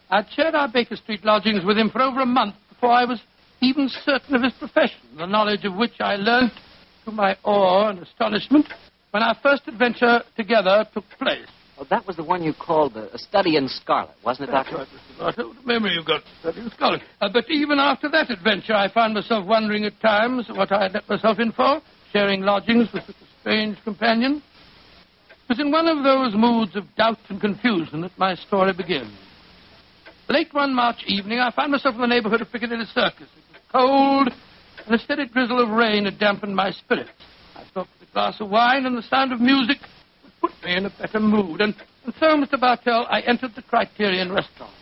I'd 0.08 0.30
shared 0.30 0.54
our 0.54 0.68
Baker 0.68 0.96
Street 0.96 1.22
lodgings 1.22 1.66
with 1.66 1.76
him 1.76 1.90
for 1.90 2.00
over 2.00 2.20
a 2.20 2.26
month 2.26 2.54
before 2.70 2.92
I 2.92 3.04
was 3.04 3.20
even 3.60 3.90
certain 4.04 4.34
of 4.34 4.42
his 4.42 4.54
profession, 4.54 5.00
the 5.18 5.26
knowledge 5.26 5.64
of 5.66 5.74
which 5.74 6.00
I 6.00 6.16
learnt 6.16 6.52
to 7.04 7.10
my 7.10 7.36
awe 7.44 7.90
and 7.90 7.98
astonishment 7.98 8.66
when 9.10 9.22
our 9.22 9.36
first 9.42 9.68
adventure 9.68 10.22
together 10.34 10.86
took 10.94 11.04
place. 11.18 11.46
Well, 11.76 11.86
that 11.90 12.06
was 12.06 12.16
the 12.16 12.24
one 12.24 12.42
you 12.42 12.54
called 12.54 12.96
a, 12.96 13.12
a 13.14 13.18
study 13.18 13.56
in 13.56 13.68
scarlet, 13.68 14.14
wasn't 14.24 14.48
it, 14.48 14.52
That's 14.52 14.70
Doctor? 14.70 14.86
right, 15.20 15.36
Mr. 15.36 15.66
Memory 15.66 15.92
you've 15.92 16.06
got, 16.06 16.22
study 16.40 16.60
in 16.60 16.70
scholarship. 16.70 17.06
Uh, 17.20 17.28
but 17.30 17.50
even 17.50 17.78
after 17.78 18.08
that 18.10 18.30
adventure, 18.30 18.72
I 18.72 18.90
found 18.90 19.12
myself 19.12 19.46
wondering 19.46 19.84
at 19.84 20.00
times 20.00 20.46
what 20.48 20.72
I 20.72 20.84
had 20.84 20.94
let 20.94 21.08
myself 21.08 21.38
in 21.38 21.52
for, 21.52 21.82
sharing 22.12 22.40
lodgings 22.42 22.88
with 22.94 23.04
such 23.04 23.16
a 23.16 23.40
strange 23.40 23.76
companion. 23.84 24.42
It 25.28 25.50
was 25.50 25.60
in 25.60 25.70
one 25.70 25.86
of 25.86 26.02
those 26.02 26.34
moods 26.34 26.76
of 26.76 26.84
doubt 26.96 27.18
and 27.28 27.40
confusion 27.40 28.00
that 28.00 28.18
my 28.18 28.34
story 28.34 28.72
begins. 28.72 29.12
Late 30.28 30.52
one 30.54 30.74
March 30.74 31.04
evening, 31.06 31.40
I 31.40 31.50
found 31.52 31.72
myself 31.72 31.94
in 31.94 32.00
the 32.00 32.06
neighborhood 32.06 32.40
of 32.40 32.50
Piccadilly 32.50 32.86
Circus. 32.86 33.28
It 33.36 33.52
was 33.52 33.62
cold, 33.70 34.28
and 34.86 34.94
a 34.94 34.98
steady 34.98 35.26
drizzle 35.28 35.62
of 35.62 35.68
rain 35.68 36.06
had 36.06 36.18
dampened 36.18 36.56
my 36.56 36.70
spirits. 36.70 37.10
I 37.54 37.64
thought 37.74 37.86
that 38.00 38.08
a 38.08 38.12
glass 38.12 38.40
of 38.40 38.48
wine 38.48 38.86
and 38.86 38.96
the 38.96 39.02
sound 39.02 39.32
of 39.32 39.40
music 39.40 39.76
put 40.40 40.52
me 40.64 40.76
in 40.76 40.86
a 40.86 40.90
better 40.90 41.20
mood, 41.20 41.60
and, 41.60 41.74
and 42.04 42.14
so, 42.18 42.26
Mr. 42.36 42.60
Bartell, 42.60 43.06
I 43.08 43.20
entered 43.20 43.54
the 43.54 43.62
Criterion 43.62 44.32
restaurant. 44.32 44.72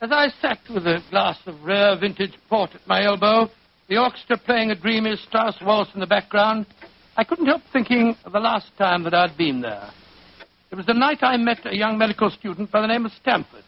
As 0.00 0.10
I 0.12 0.28
sat 0.40 0.58
with 0.72 0.86
a 0.86 1.02
glass 1.10 1.38
of 1.46 1.62
rare 1.62 1.96
vintage 1.98 2.34
port 2.48 2.74
at 2.74 2.86
my 2.86 3.04
elbow, 3.04 3.50
the 3.88 3.98
orchestra 3.98 4.38
playing 4.38 4.70
a 4.70 4.74
dreamy 4.74 5.16
Strauss 5.16 5.56
waltz 5.60 5.90
in 5.94 6.00
the 6.00 6.06
background, 6.06 6.66
I 7.16 7.24
couldn't 7.24 7.46
help 7.46 7.62
thinking 7.72 8.16
of 8.24 8.32
the 8.32 8.40
last 8.40 8.70
time 8.78 9.02
that 9.04 9.12
I'd 9.12 9.36
been 9.36 9.60
there. 9.60 9.90
It 10.70 10.76
was 10.76 10.86
the 10.86 10.94
night 10.94 11.18
I 11.22 11.36
met 11.36 11.66
a 11.66 11.76
young 11.76 11.98
medical 11.98 12.30
student 12.30 12.70
by 12.70 12.80
the 12.80 12.86
name 12.86 13.04
of 13.04 13.12
Stamford. 13.12 13.64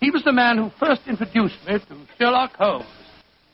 He 0.00 0.10
was 0.10 0.22
the 0.22 0.32
man 0.32 0.58
who 0.58 0.70
first 0.78 1.02
introduced 1.08 1.56
me 1.66 1.78
to 1.78 1.96
Sherlock 2.18 2.54
Holmes. 2.56 2.86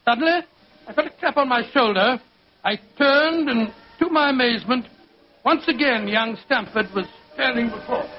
Suddenly, 0.04 0.40
I 0.88 0.92
felt 0.92 1.06
a 1.06 1.20
tap 1.20 1.36
on 1.36 1.48
my 1.48 1.62
shoulder. 1.72 2.20
I 2.64 2.76
turned, 2.98 3.48
and 3.48 3.72
to 4.00 4.10
my 4.10 4.30
amazement, 4.30 4.86
once 5.44 5.66
again 5.68 6.08
young 6.08 6.36
Stamford 6.44 6.86
was 6.94 7.06
standing 7.34 7.70
before 7.70 8.02
me. 8.02 8.10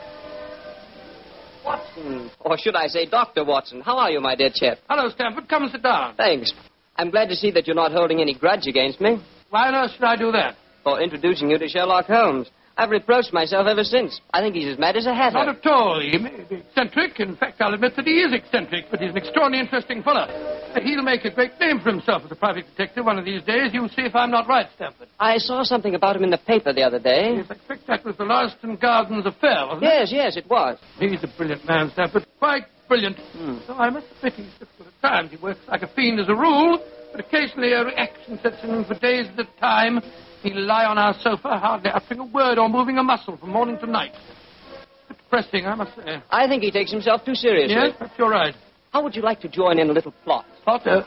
Watson. 1.64 2.32
Or 2.40 2.58
should 2.58 2.76
I 2.76 2.88
say 2.88 3.06
Dr. 3.06 3.46
Watson. 3.46 3.82
How 3.82 3.98
are 3.98 4.10
you, 4.10 4.20
my 4.20 4.36
dear 4.36 4.50
chap? 4.54 4.80
Hello, 4.90 5.10
Stamford. 5.10 5.48
Come 5.48 5.64
and 5.64 5.72
sit 5.72 5.84
down. 5.84 6.16
Thanks. 6.16 6.52
I'm 6.96 7.12
glad 7.12 7.30
to 7.30 7.36
see 7.36 7.52
that 7.52 7.68
you're 7.68 7.76
not 7.76 7.92
holding 7.92 8.20
any 8.20 8.34
grudge 8.34 8.68
against 8.68 9.00
me 9.00 9.18
Why 9.50 9.68
on 9.68 9.76
earth 9.76 9.92
should 9.94 10.04
I 10.04 10.16
do 10.16 10.32
that? 10.32 10.56
for 10.84 11.00
introducing 11.00 11.52
you 11.52 11.60
to 11.60 11.68
Sherlock 11.68 12.06
Holmes. 12.08 12.50
I've 12.78 12.90
reproached 12.90 13.34
myself 13.34 13.68
ever 13.68 13.84
since. 13.84 14.20
I 14.34 14.42
think 14.42 14.56
he's 14.56 14.68
as 14.68 14.80
mad 14.80 14.96
as 14.96 15.06
a 15.06 15.14
hatter. 15.14 15.34
Not 15.34 15.50
at 15.50 15.66
all. 15.66 16.00
He 16.00 16.18
may 16.18 16.44
be 16.50 16.56
eccentric. 16.56 17.20
In 17.20 17.36
fact, 17.36 17.62
I'll 17.62 17.74
admit 17.74 17.96
that 17.96 18.06
he 18.06 18.22
is 18.22 18.34
eccentric, 18.34 18.86
but 18.90 19.00
he's 19.00 19.12
an 19.12 19.18
extraordinarily 19.18 19.68
interesting 19.68 20.02
fellow. 20.04 20.28
He'll 20.82 21.04
make 21.04 21.26
a 21.26 21.32
great 21.32 21.60
name 21.60 21.80
for 21.80 21.92
himself 21.92 22.24
as 22.26 22.32
a 22.32 22.36
private 22.36 22.66
detective 22.68 23.06
one 23.06 23.20
of 23.20 23.26
these 23.26 23.44
days. 23.44 23.72
You'll 23.74 23.90
see 23.90 24.04
if 24.04 24.16
I'm 24.16 24.32
not 24.32 24.48
right, 24.48 24.68
Stamford. 24.76 25.10
I 25.20 25.38
saw 25.38 25.64
something 25.64 25.96
about 25.96 26.16
him 26.16 26.24
in 26.24 26.30
the 26.30 26.38
paper 26.38 26.74
the 26.74 26.84
other 26.84 27.00
day. 27.00 27.36
Yes, 27.36 27.48
I 27.50 27.54
expect 27.54 27.88
that 27.88 28.06
was 28.06 28.16
the 28.18 28.24
Lauriston 28.24 28.80
Gardens 28.80 29.26
affair, 29.26 29.66
wasn't 29.66 29.84
Yes, 29.84 30.12
yes, 30.12 30.38
it 30.38 30.50
was. 30.50 30.78
He's 30.98 31.24
a 31.24 31.30
brilliant 31.38 31.66
man, 31.66 31.92
Stamford. 31.92 32.26
Quite 32.40 32.66
brilliant. 32.88 33.18
Hmm. 33.34 33.58
So 33.68 33.74
I 33.74 33.90
must 33.90 34.08
admit 34.18 34.34
he's 34.34 34.54
difficult 34.60 34.88
at 34.88 35.02
times. 35.02 35.32
He 35.32 35.38
works 35.38 35.60
like 35.68 35.82
a 35.82 35.88
fiend 35.94 36.20
as 36.20 36.30
a 36.30 36.36
rule, 36.36 36.80
but 37.12 37.20
occasionally 37.20 37.74
a 37.74 37.86
reaction 37.86 38.40
sets 38.42 38.64
in 38.64 38.86
for 38.86 38.96
days 38.96 39.28
at 39.34 39.40
a 39.46 39.60
time. 39.60 40.00
He'll 40.44 40.62
lie 40.62 40.86
on 40.86 40.98
our 40.98 41.14
sofa, 41.20 41.58
hardly 41.60 41.92
uttering 41.92 42.20
a 42.20 42.26
word 42.26 42.58
or 42.58 42.68
moving 42.68 42.98
a 42.98 43.04
muscle 43.04 43.38
from 43.38 43.52
morning 43.52 43.78
to 43.80 43.86
night. 43.86 44.12
It's 45.10 45.20
depressing, 45.20 45.66
I 45.66 45.76
must 45.76 45.96
say. 45.96 46.22
I 46.30 46.48
think 46.48 46.64
he 46.64 46.72
takes 46.72 46.92
himself 46.92 47.24
too 47.24 47.36
seriously. 47.36 47.76
Yes, 47.76 47.94
perhaps 47.98 48.18
you're 48.18 48.30
right. 48.30 48.56
How 48.92 49.04
would 49.04 49.16
you 49.16 49.22
like 49.22 49.40
to 49.42 49.48
join 49.48 49.80
in 49.80 49.90
a 49.90 49.94
little 49.94 50.14
plot? 50.24 50.46
Potter, 50.66 51.06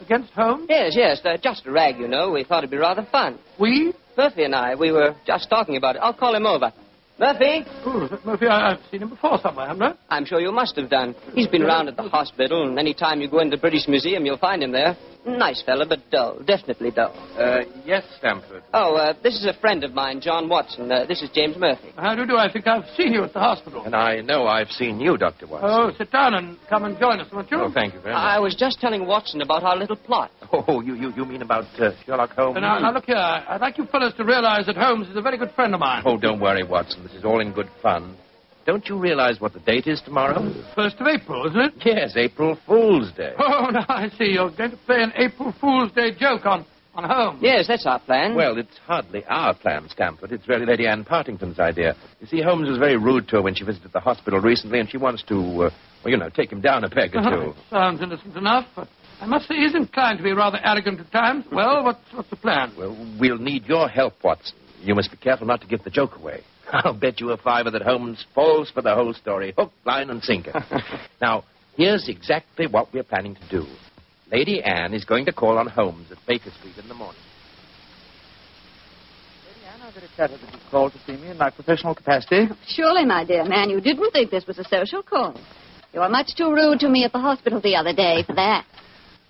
against 0.00 0.32
Holmes? 0.32 0.66
Yes, 0.68 0.94
yes, 0.96 1.20
uh, 1.24 1.36
just 1.36 1.66
a 1.66 1.70
rag, 1.70 1.98
you 1.98 2.08
know. 2.08 2.30
We 2.30 2.44
thought 2.44 2.58
it'd 2.58 2.70
be 2.70 2.76
rather 2.76 3.06
fun. 3.10 3.38
We? 3.58 3.92
Murphy 4.16 4.44
and 4.44 4.54
I, 4.54 4.74
we 4.74 4.92
were 4.92 5.14
just 5.26 5.50
talking 5.50 5.76
about 5.76 5.96
it. 5.96 6.02
I'll 6.02 6.14
call 6.14 6.34
him 6.34 6.46
over. 6.46 6.72
Murphy? 7.18 7.64
Oh, 7.84 8.08
Murphy, 8.24 8.46
I, 8.46 8.72
I've 8.72 8.80
seen 8.90 9.02
him 9.02 9.10
before 9.10 9.38
somewhere, 9.42 9.66
haven't 9.66 9.82
I? 9.82 9.94
I'm 10.10 10.24
sure 10.24 10.38
you 10.40 10.52
must 10.52 10.76
have 10.76 10.88
done. 10.88 11.14
He's 11.34 11.48
been 11.48 11.62
around 11.62 11.88
at 11.88 11.96
the 11.96 12.02
hospital, 12.04 12.68
and 12.68 12.78
any 12.78 12.94
time 12.94 13.20
you 13.20 13.28
go 13.28 13.40
into 13.40 13.56
the 13.56 13.60
British 13.60 13.88
Museum, 13.88 14.24
you'll 14.26 14.38
find 14.38 14.62
him 14.62 14.72
there. 14.72 14.96
Nice 15.26 15.60
fella, 15.62 15.84
but 15.86 16.08
dull. 16.10 16.38
Definitely 16.46 16.92
dull. 16.92 17.12
Uh, 17.36 17.62
yes, 17.84 18.04
Stamford. 18.18 18.62
Oh, 18.72 18.94
uh, 18.94 19.12
this 19.22 19.34
is 19.34 19.44
a 19.44 19.58
friend 19.60 19.82
of 19.82 19.92
mine, 19.92 20.20
John 20.20 20.48
Watson. 20.48 20.90
Uh, 20.90 21.04
this 21.04 21.20
is 21.20 21.30
James 21.34 21.56
Murphy. 21.58 21.92
How 21.96 22.14
do 22.14 22.20
you 22.22 22.26
do? 22.28 22.36
I 22.36 22.52
think 22.52 22.66
I've 22.68 22.88
seen 22.96 23.12
you 23.12 23.24
at 23.24 23.32
the 23.32 23.40
hospital. 23.40 23.82
And 23.84 23.94
I 23.96 24.20
know 24.20 24.46
I've 24.46 24.70
seen 24.70 25.00
you, 25.00 25.16
Dr. 25.16 25.48
Watson. 25.48 25.70
Oh, 25.72 25.90
sit 25.98 26.12
down 26.12 26.34
and 26.34 26.56
come 26.68 26.84
and 26.84 26.96
join 26.98 27.18
us, 27.20 27.30
won't 27.32 27.50
you? 27.50 27.58
Oh, 27.60 27.70
thank 27.74 27.94
you 27.94 28.00
very 28.00 28.14
much. 28.14 28.22
I 28.22 28.38
was 28.38 28.54
just 28.54 28.80
telling 28.80 29.06
Watson 29.06 29.40
about 29.42 29.64
our 29.64 29.76
little 29.76 29.96
plot. 29.96 30.30
Oh, 30.52 30.80
you, 30.80 30.94
you, 30.94 31.12
you 31.16 31.24
mean 31.24 31.42
about 31.42 31.64
uh, 31.80 31.90
Sherlock 32.04 32.30
Holmes? 32.30 32.56
Now, 32.60 32.78
now, 32.78 32.92
look 32.92 33.06
here. 33.06 33.16
I'd 33.16 33.60
like 33.60 33.78
you 33.78 33.86
fellows 33.86 34.14
to 34.14 34.24
realize 34.24 34.66
that 34.66 34.76
Holmes 34.76 35.08
is 35.08 35.16
a 35.16 35.20
very 35.20 35.36
good 35.38 35.50
friend 35.52 35.74
of 35.74 35.80
mine. 35.80 36.04
Oh, 36.06 36.16
don't 36.16 36.38
worry, 36.40 36.62
Watson. 36.62 37.02
This 37.02 37.12
is 37.14 37.24
all 37.24 37.40
in 37.40 37.52
good 37.52 37.68
fun. 37.82 38.16
Don't 38.66 38.88
you 38.88 38.98
realize 38.98 39.40
what 39.40 39.52
the 39.52 39.60
date 39.60 39.86
is 39.86 40.02
tomorrow? 40.02 40.52
First 40.74 40.96
of 40.98 41.06
April, 41.06 41.46
isn't 41.46 41.60
it? 41.60 41.72
Yes, 41.84 42.16
April 42.16 42.58
Fool's 42.66 43.12
Day. 43.12 43.32
Oh, 43.38 43.70
now 43.72 43.86
I 43.88 44.08
see. 44.18 44.32
You're 44.32 44.50
going 44.50 44.72
to 44.72 44.76
play 44.78 45.02
an 45.04 45.12
April 45.16 45.54
Fool's 45.60 45.92
Day 45.92 46.10
joke 46.18 46.44
on, 46.46 46.66
on 46.96 47.04
Holmes. 47.04 47.38
Yes, 47.40 47.68
that's 47.68 47.86
our 47.86 48.00
plan. 48.00 48.34
Well, 48.34 48.58
it's 48.58 48.76
hardly 48.84 49.24
our 49.26 49.54
plan, 49.54 49.88
Stamford. 49.88 50.32
It's 50.32 50.48
really 50.48 50.66
Lady 50.66 50.84
Anne 50.88 51.04
Partington's 51.04 51.60
idea. 51.60 51.94
You 52.20 52.26
see, 52.26 52.42
Holmes 52.42 52.68
was 52.68 52.78
very 52.78 52.96
rude 52.96 53.28
to 53.28 53.36
her 53.36 53.42
when 53.42 53.54
she 53.54 53.62
visited 53.64 53.92
the 53.92 54.00
hospital 54.00 54.40
recently, 54.40 54.80
and 54.80 54.90
she 54.90 54.96
wants 54.96 55.22
to, 55.28 55.36
uh, 55.36 55.70
well, 56.04 56.10
you 56.10 56.16
know, 56.16 56.28
take 56.28 56.50
him 56.50 56.60
down 56.60 56.82
a 56.82 56.90
peg 56.90 57.14
or 57.14 57.22
two. 57.54 57.54
Sounds 57.70 58.02
innocent 58.02 58.36
enough, 58.36 58.66
but 58.74 58.88
I 59.20 59.26
must 59.26 59.46
say 59.46 59.54
he's 59.54 59.76
inclined 59.76 60.18
to 60.18 60.24
be 60.24 60.32
rather 60.32 60.58
arrogant 60.64 60.98
at 60.98 61.12
times. 61.12 61.44
Well, 61.52 61.84
what's, 61.84 62.00
what's 62.12 62.30
the 62.30 62.36
plan? 62.36 62.72
Well, 62.76 63.16
we'll 63.20 63.38
need 63.38 63.66
your 63.66 63.88
help, 63.88 64.14
Watson. 64.24 64.56
You 64.80 64.96
must 64.96 65.12
be 65.12 65.16
careful 65.18 65.46
not 65.46 65.60
to 65.60 65.68
give 65.68 65.84
the 65.84 65.90
joke 65.90 66.16
away. 66.16 66.42
I'll 66.72 66.94
bet 66.94 67.20
you 67.20 67.30
a 67.30 67.36
fiver 67.36 67.70
that 67.70 67.82
Holmes 67.82 68.24
falls 68.34 68.70
for 68.70 68.82
the 68.82 68.94
whole 68.94 69.14
story, 69.14 69.54
hook, 69.56 69.72
line, 69.84 70.10
and 70.10 70.22
sinker. 70.22 70.52
now, 71.20 71.44
here's 71.76 72.08
exactly 72.08 72.66
what 72.66 72.92
we're 72.92 73.04
planning 73.04 73.36
to 73.36 73.48
do. 73.48 73.66
Lady 74.30 74.62
Anne 74.62 74.92
is 74.92 75.04
going 75.04 75.24
to 75.26 75.32
call 75.32 75.58
on 75.58 75.68
Holmes 75.68 76.10
at 76.10 76.18
Baker 76.26 76.50
Street 76.50 76.76
in 76.78 76.88
the 76.88 76.94
morning. 76.94 77.20
Lady 79.46 79.66
Anne, 79.72 79.80
I'm 79.82 79.94
very 79.94 80.08
flattered 80.16 80.40
that 80.40 80.52
you 80.52 80.58
called 80.70 80.92
to 80.92 80.98
see 81.06 81.16
me 81.16 81.30
in 81.30 81.38
my 81.38 81.50
professional 81.50 81.94
capacity. 81.94 82.48
Surely, 82.66 83.04
my 83.04 83.24
dear 83.24 83.44
man, 83.44 83.70
you 83.70 83.80
didn't 83.80 84.10
think 84.10 84.30
this 84.32 84.46
was 84.46 84.58
a 84.58 84.64
social 84.64 85.02
call. 85.02 85.38
You 85.94 86.00
were 86.00 86.08
much 86.08 86.34
too 86.36 86.52
rude 86.52 86.80
to 86.80 86.88
me 86.88 87.04
at 87.04 87.12
the 87.12 87.20
hospital 87.20 87.60
the 87.60 87.76
other 87.76 87.92
day 87.92 88.24
for 88.26 88.34
that. 88.34 88.66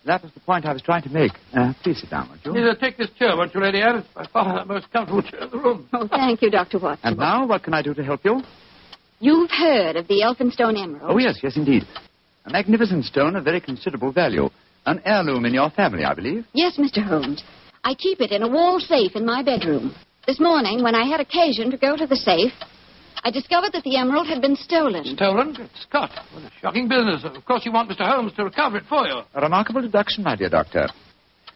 That 0.06 0.22
was 0.22 0.32
the 0.32 0.40
point 0.40 0.64
I 0.64 0.72
was 0.72 0.82
trying 0.82 1.02
to 1.02 1.08
make. 1.08 1.32
Uh, 1.52 1.72
please 1.82 2.00
sit 2.00 2.10
down, 2.10 2.28
won't 2.28 2.44
you? 2.44 2.52
Here, 2.54 2.74
take 2.76 2.96
this 2.96 3.10
chair, 3.18 3.36
won't 3.36 3.52
you, 3.52 3.60
Lady 3.60 3.80
Anne? 3.82 3.96
It's 3.96 4.08
by 4.14 4.24
far 4.32 4.60
the 4.60 4.64
most 4.64 4.90
comfortable 4.92 5.22
chair 5.22 5.42
in 5.42 5.50
the 5.50 5.58
room. 5.58 5.88
Oh, 5.92 6.06
thank 6.06 6.42
you, 6.42 6.50
Dr. 6.50 6.78
Watson. 6.78 7.00
And 7.08 7.18
now, 7.18 7.44
what 7.46 7.64
can 7.64 7.74
I 7.74 7.82
do 7.82 7.92
to 7.92 8.04
help 8.04 8.24
you? 8.24 8.40
You've 9.18 9.50
heard 9.50 9.96
of 9.96 10.06
the 10.06 10.20
Elphinstone 10.22 10.80
Emerald. 10.80 11.10
Oh, 11.10 11.18
yes, 11.18 11.40
yes, 11.42 11.56
indeed. 11.56 11.82
A 12.44 12.50
magnificent 12.50 13.04
stone 13.04 13.34
of 13.34 13.44
very 13.44 13.60
considerable 13.60 14.12
value. 14.12 14.48
An 14.86 15.02
heirloom 15.04 15.44
in 15.44 15.52
your 15.54 15.70
family, 15.70 16.04
I 16.04 16.14
believe. 16.14 16.46
Yes, 16.52 16.76
Mr. 16.78 17.02
Holmes. 17.02 17.42
I 17.82 17.94
keep 17.94 18.20
it 18.20 18.30
in 18.30 18.42
a 18.42 18.48
wall 18.48 18.78
safe 18.78 19.16
in 19.16 19.26
my 19.26 19.42
bedroom. 19.42 19.92
This 20.28 20.38
morning, 20.38 20.84
when 20.84 20.94
I 20.94 21.08
had 21.08 21.18
occasion 21.18 21.72
to 21.72 21.76
go 21.76 21.96
to 21.96 22.06
the 22.06 22.16
safe, 22.16 22.52
I 23.24 23.30
discovered 23.30 23.72
that 23.72 23.82
the 23.84 23.96
emerald 23.96 24.26
had 24.28 24.40
been 24.40 24.56
stolen. 24.56 25.04
Stolen? 25.16 25.52
Good 25.52 25.70
Scott. 25.80 26.10
What 26.32 26.44
a 26.44 26.50
shocking 26.60 26.88
business. 26.88 27.24
Of 27.24 27.44
course, 27.44 27.64
you 27.64 27.72
want 27.72 27.90
Mr. 27.90 28.08
Holmes 28.08 28.32
to 28.34 28.44
recover 28.44 28.76
it 28.78 28.84
for 28.88 29.06
you. 29.06 29.20
A 29.34 29.40
remarkable 29.40 29.82
deduction, 29.82 30.22
my 30.24 30.36
dear 30.36 30.48
doctor. 30.48 30.88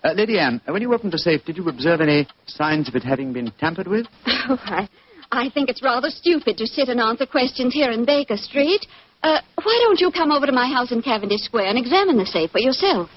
Uh, 0.02 0.12
Lady 0.14 0.38
Anne, 0.38 0.60
when 0.66 0.80
you 0.80 0.92
opened 0.94 1.12
the 1.12 1.18
safe, 1.18 1.44
did 1.44 1.56
you 1.56 1.68
observe 1.68 2.00
any 2.00 2.26
signs 2.46 2.88
of 2.88 2.94
it 2.94 3.02
having 3.04 3.32
been 3.32 3.52
tampered 3.58 3.86
with? 3.88 4.06
Oh, 4.48 4.58
I, 4.64 4.88
I 5.30 5.50
think 5.50 5.68
it's 5.68 5.82
rather 5.82 6.08
stupid 6.10 6.56
to 6.56 6.66
sit 6.66 6.88
and 6.88 6.98
answer 6.98 7.26
questions 7.26 7.72
here 7.74 7.90
in 7.92 8.04
Baker 8.04 8.36
Street. 8.36 8.84
Uh, 9.22 9.40
why 9.62 9.78
don't 9.84 10.00
you 10.00 10.10
come 10.10 10.32
over 10.32 10.46
to 10.46 10.52
my 10.52 10.66
house 10.66 10.90
in 10.90 11.02
Cavendish 11.02 11.42
Square 11.42 11.66
and 11.66 11.78
examine 11.78 12.16
the 12.16 12.24
safe 12.26 12.50
for 12.50 12.58
yourself? 12.58 13.10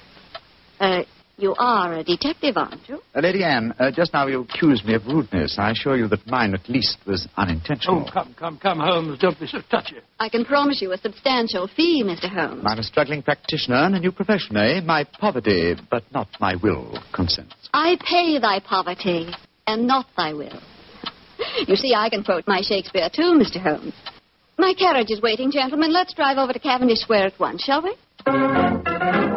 Uh, 0.78 1.02
you 1.36 1.54
are 1.58 1.94
a 1.94 2.04
detective, 2.04 2.56
aren't 2.56 2.88
you? 2.88 3.00
Uh, 3.14 3.20
Lady 3.20 3.42
Anne, 3.42 3.74
uh, 3.78 3.90
just 3.90 4.12
now 4.12 4.26
you 4.26 4.42
accused 4.42 4.84
me 4.84 4.94
of 4.94 5.04
rudeness. 5.06 5.56
I 5.58 5.72
assure 5.72 5.96
you 5.96 6.06
that 6.08 6.26
mine, 6.26 6.54
at 6.54 6.68
least, 6.68 6.98
was 7.06 7.26
unintentional. 7.36 8.04
Oh, 8.06 8.12
come, 8.12 8.34
come, 8.38 8.58
come, 8.58 8.78
Holmes. 8.78 9.18
Don't 9.18 9.38
be 9.38 9.46
so 9.46 9.60
touchy. 9.70 9.96
I 10.18 10.28
can 10.28 10.44
promise 10.44 10.80
you 10.80 10.92
a 10.92 10.98
substantial 10.98 11.68
fee, 11.68 12.02
Mr. 12.04 12.28
Holmes. 12.28 12.64
I'm 12.66 12.78
a 12.78 12.82
struggling 12.82 13.22
practitioner 13.22 13.76
and 13.76 13.96
a 13.96 14.00
new 14.00 14.12
profession, 14.12 14.56
eh? 14.56 14.80
My 14.80 15.04
poverty, 15.04 15.74
but 15.90 16.04
not 16.12 16.28
my 16.40 16.54
will, 16.62 16.98
consents. 17.12 17.54
I 17.72 17.96
pay 18.08 18.38
thy 18.38 18.60
poverty, 18.60 19.28
and 19.66 19.86
not 19.86 20.06
thy 20.16 20.32
will. 20.32 20.60
You 21.66 21.76
see, 21.76 21.94
I 21.94 22.10
can 22.10 22.22
quote 22.22 22.46
my 22.46 22.60
Shakespeare, 22.62 23.08
too, 23.12 23.38
Mr. 23.40 23.60
Holmes. 23.60 23.94
My 24.56 24.72
carriage 24.78 25.10
is 25.10 25.20
waiting, 25.20 25.50
gentlemen. 25.50 25.92
Let's 25.92 26.14
drive 26.14 26.38
over 26.38 26.52
to 26.52 26.58
Cavendish 26.60 27.00
Square 27.00 27.26
at 27.26 27.40
once, 27.40 27.62
shall 27.62 27.82
we? 27.82 29.33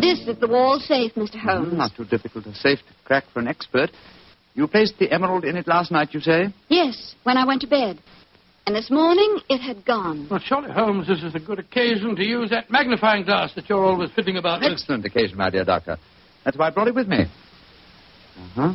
This 0.00 0.20
is 0.26 0.38
the 0.40 0.48
wall 0.48 0.78
safe, 0.78 1.14
Mr. 1.14 1.36
Holmes. 1.36 1.72
Not 1.72 1.94
too 1.96 2.04
difficult 2.04 2.46
a 2.46 2.54
safe 2.54 2.78
to 2.78 2.94
crack 3.04 3.24
for 3.32 3.40
an 3.40 3.48
expert. 3.48 3.90
You 4.54 4.66
placed 4.66 4.98
the 4.98 5.10
emerald 5.12 5.44
in 5.44 5.56
it 5.56 5.66
last 5.66 5.90
night, 5.90 6.12
you 6.12 6.20
say? 6.20 6.46
Yes, 6.68 7.14
when 7.24 7.36
I 7.36 7.44
went 7.44 7.60
to 7.62 7.66
bed. 7.66 8.00
And 8.66 8.76
this 8.76 8.90
morning, 8.90 9.38
it 9.48 9.58
had 9.60 9.84
gone. 9.84 10.28
Well, 10.30 10.40
surely, 10.44 10.70
Holmes, 10.70 11.08
this 11.08 11.22
is 11.22 11.34
a 11.34 11.40
good 11.40 11.58
occasion 11.58 12.14
to 12.16 12.22
use 12.22 12.50
that 12.50 12.70
magnifying 12.70 13.24
glass 13.24 13.54
that 13.54 13.68
you're 13.68 13.84
always 13.84 14.10
fiddling 14.14 14.36
about 14.36 14.60
with. 14.60 14.72
Excellent 14.72 15.04
occasion, 15.04 15.38
my 15.38 15.50
dear 15.50 15.64
doctor. 15.64 15.96
That's 16.44 16.56
why 16.56 16.66
I 16.68 16.70
brought 16.70 16.88
it 16.88 16.94
with 16.94 17.08
me. 17.08 17.24
Uh-huh. 18.36 18.74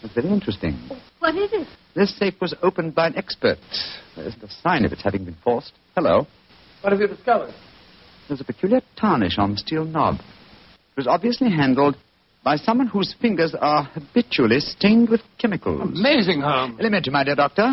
That's 0.00 0.14
very 0.14 0.28
interesting. 0.28 0.78
What 1.22 1.36
is 1.36 1.50
it? 1.52 1.68
This 1.94 2.18
safe 2.18 2.34
was 2.40 2.52
opened 2.64 2.96
by 2.96 3.06
an 3.06 3.16
expert. 3.16 3.58
There 4.16 4.26
isn't 4.26 4.42
a 4.42 4.50
sign 4.60 4.84
of 4.84 4.90
its 4.92 5.04
having 5.04 5.24
been 5.24 5.36
forced. 5.44 5.70
Hello. 5.94 6.26
What 6.80 6.92
have 6.92 7.00
you 7.00 7.06
discovered? 7.06 7.54
There's 8.26 8.40
a 8.40 8.44
peculiar 8.44 8.80
tarnish 9.00 9.38
on 9.38 9.52
the 9.52 9.58
steel 9.58 9.84
knob. 9.84 10.16
It 10.16 10.96
was 10.96 11.06
obviously 11.06 11.48
handled 11.48 11.94
by 12.42 12.56
someone 12.56 12.88
whose 12.88 13.14
fingers 13.22 13.54
are 13.56 13.84
habitually 13.84 14.58
stained 14.58 15.10
with 15.10 15.20
chemicals. 15.38 15.96
Amazing, 15.96 16.40
Holmes. 16.40 16.80
Elementary, 16.80 17.12
my 17.12 17.22
dear 17.22 17.36
doctor. 17.36 17.70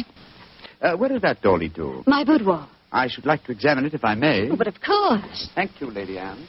Uh, 0.79 0.95
where 0.95 1.09
does 1.09 1.23
that 1.23 1.41
door 1.41 1.57
lead 1.57 1.73
to? 1.73 2.03
My 2.05 2.23
boudoir. 2.23 2.69
I 2.91 3.07
should 3.07 3.25
like 3.25 3.45
to 3.45 3.51
examine 3.51 3.83
it 3.83 3.95
if 3.95 4.05
I 4.05 4.13
may. 4.13 4.47
Oh, 4.51 4.57
but 4.57 4.67
of 4.67 4.75
course. 4.79 5.49
Thank 5.55 5.81
you, 5.81 5.89
Lady 5.89 6.19
Anne. 6.19 6.47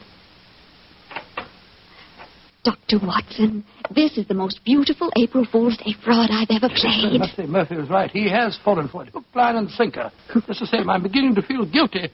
Dr. 2.62 2.98
Watson, 3.02 3.64
this 3.94 4.18
is 4.18 4.26
the 4.28 4.34
most 4.34 4.62
beautiful 4.64 5.10
April 5.16 5.46
Fool's 5.50 5.78
Day 5.78 5.94
fraud 6.04 6.28
I've 6.30 6.50
ever 6.50 6.68
played. 6.74 7.18
Murphy, 7.20 7.46
Murphy 7.46 7.76
was 7.76 7.88
right. 7.88 8.10
He 8.10 8.28
has 8.28 8.58
fallen 8.62 8.88
for 8.88 9.04
it. 9.04 9.10
Hook, 9.14 9.24
line, 9.34 9.56
and 9.56 9.70
sinker. 9.70 10.12
Just 10.46 10.60
the 10.60 10.66
same, 10.66 10.90
I'm 10.90 11.02
beginning 11.02 11.34
to 11.36 11.42
feel 11.42 11.64
guilty. 11.64 12.10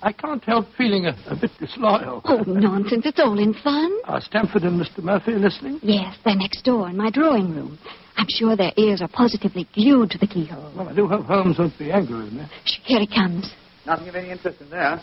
I 0.00 0.12
can't 0.12 0.44
help 0.44 0.66
feeling 0.76 1.06
a, 1.06 1.16
a 1.26 1.34
bit 1.34 1.50
disloyal. 1.58 2.22
Oh, 2.24 2.44
nonsense. 2.46 3.04
It's 3.06 3.18
all 3.18 3.36
in 3.40 3.52
fun. 3.52 3.90
Are 4.04 4.20
Stamford 4.20 4.62
and 4.62 4.80
Mr. 4.80 5.02
Murphy 5.02 5.32
listening? 5.32 5.80
Yes, 5.82 6.16
they're 6.24 6.36
next 6.36 6.62
door 6.62 6.88
in 6.88 6.96
my 6.96 7.10
drawing 7.10 7.50
room. 7.52 7.78
I'm 8.16 8.26
sure 8.28 8.56
their 8.56 8.72
ears 8.76 9.02
are 9.02 9.08
positively 9.08 9.66
glued 9.74 10.10
to 10.12 10.18
the 10.18 10.28
keyhole. 10.28 10.72
Well, 10.76 10.88
I 10.88 10.94
do 10.94 11.08
hope 11.08 11.26
Holmes 11.26 11.58
won't 11.58 11.76
be 11.76 11.90
angry 11.90 12.22
with 12.22 12.32
me. 12.32 12.44
Shh, 12.64 12.78
here 12.84 13.00
he 13.00 13.08
comes. 13.08 13.52
Nothing 13.86 14.08
of 14.08 14.14
any 14.14 14.30
interest 14.30 14.60
in 14.60 14.70
there. 14.70 15.02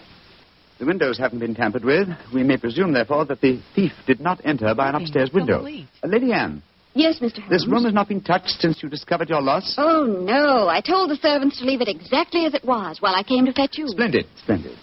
The 0.79 0.85
windows 0.85 1.17
haven't 1.17 1.39
been 1.39 1.55
tampered 1.55 1.85
with. 1.85 2.07
We 2.33 2.43
may 2.43 2.57
presume, 2.57 2.91
therefore, 2.93 3.25
that 3.25 3.39
the 3.41 3.61
thief 3.75 3.93
did 4.05 4.19
not 4.19 4.41
enter 4.43 4.73
by 4.75 4.89
an 4.89 4.95
upstairs 4.95 5.31
window. 5.33 5.65
Uh, 5.65 6.07
Lady 6.07 6.33
Anne, 6.33 6.61
Yes, 6.93 7.19
Mr. 7.19 7.39
Holmes. 7.39 7.49
this 7.49 7.67
room 7.67 7.83
has 7.85 7.93
not 7.93 8.07
been 8.07 8.21
touched 8.21 8.59
since 8.61 8.81
you 8.83 8.89
discovered 8.89 9.29
your 9.29 9.41
loss? 9.41 9.75
Oh, 9.77 10.03
no. 10.05 10.67
I 10.69 10.81
told 10.81 11.09
the 11.09 11.15
servants 11.17 11.59
to 11.59 11.65
leave 11.65 11.81
it 11.81 11.87
exactly 11.87 12.45
as 12.45 12.53
it 12.53 12.63
was 12.65 13.01
while 13.01 13.15
I 13.15 13.23
came 13.23 13.45
to 13.45 13.53
fetch 13.53 13.77
you. 13.77 13.87
Splendid, 13.87 14.25
splendid. 14.37 14.77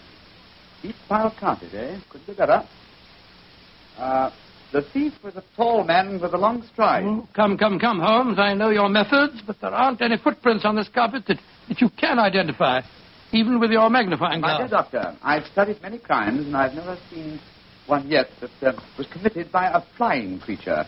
Deep 0.81 0.95
pile 1.07 1.33
carpet, 1.39 1.73
eh? 1.73 1.99
Could 2.09 2.25
be 2.27 2.33
better. 2.33 2.67
Uh, 3.97 4.31
the 4.71 4.81
thief 4.93 5.13
was 5.23 5.35
a 5.35 5.43
tall 5.55 5.83
man 5.83 6.19
with 6.19 6.33
a 6.33 6.37
long 6.37 6.63
stride. 6.73 7.03
Oh, 7.05 7.27
come, 7.35 7.57
come, 7.57 7.79
come, 7.79 7.99
Holmes. 7.99 8.37
I 8.39 8.53
know 8.55 8.69
your 8.69 8.89
methods, 8.89 9.41
but 9.45 9.61
there 9.61 9.71
aren't 9.71 10.01
any 10.01 10.17
footprints 10.17 10.65
on 10.65 10.75
this 10.75 10.89
carpet 10.89 11.23
that, 11.27 11.37
that 11.69 11.79
you 11.81 11.89
can 11.99 12.17
identify, 12.19 12.81
even 13.33 13.59
with 13.59 13.71
your 13.71 13.89
magnifying 13.89 14.41
glass. 14.41 14.59
My 14.59 14.67
dear 14.67 14.69
doctor, 14.69 15.17
I've 15.21 15.45
studied 15.47 15.81
many 15.81 15.97
crimes, 15.97 16.45
and 16.45 16.55
I've 16.55 16.73
never 16.73 16.97
seen 17.09 17.39
one 17.87 18.07
yet 18.07 18.27
that 18.39 18.75
uh, 18.75 18.79
was 18.97 19.07
committed 19.07 19.51
by 19.51 19.65
a 19.67 19.81
flying 19.97 20.39
creature. 20.39 20.85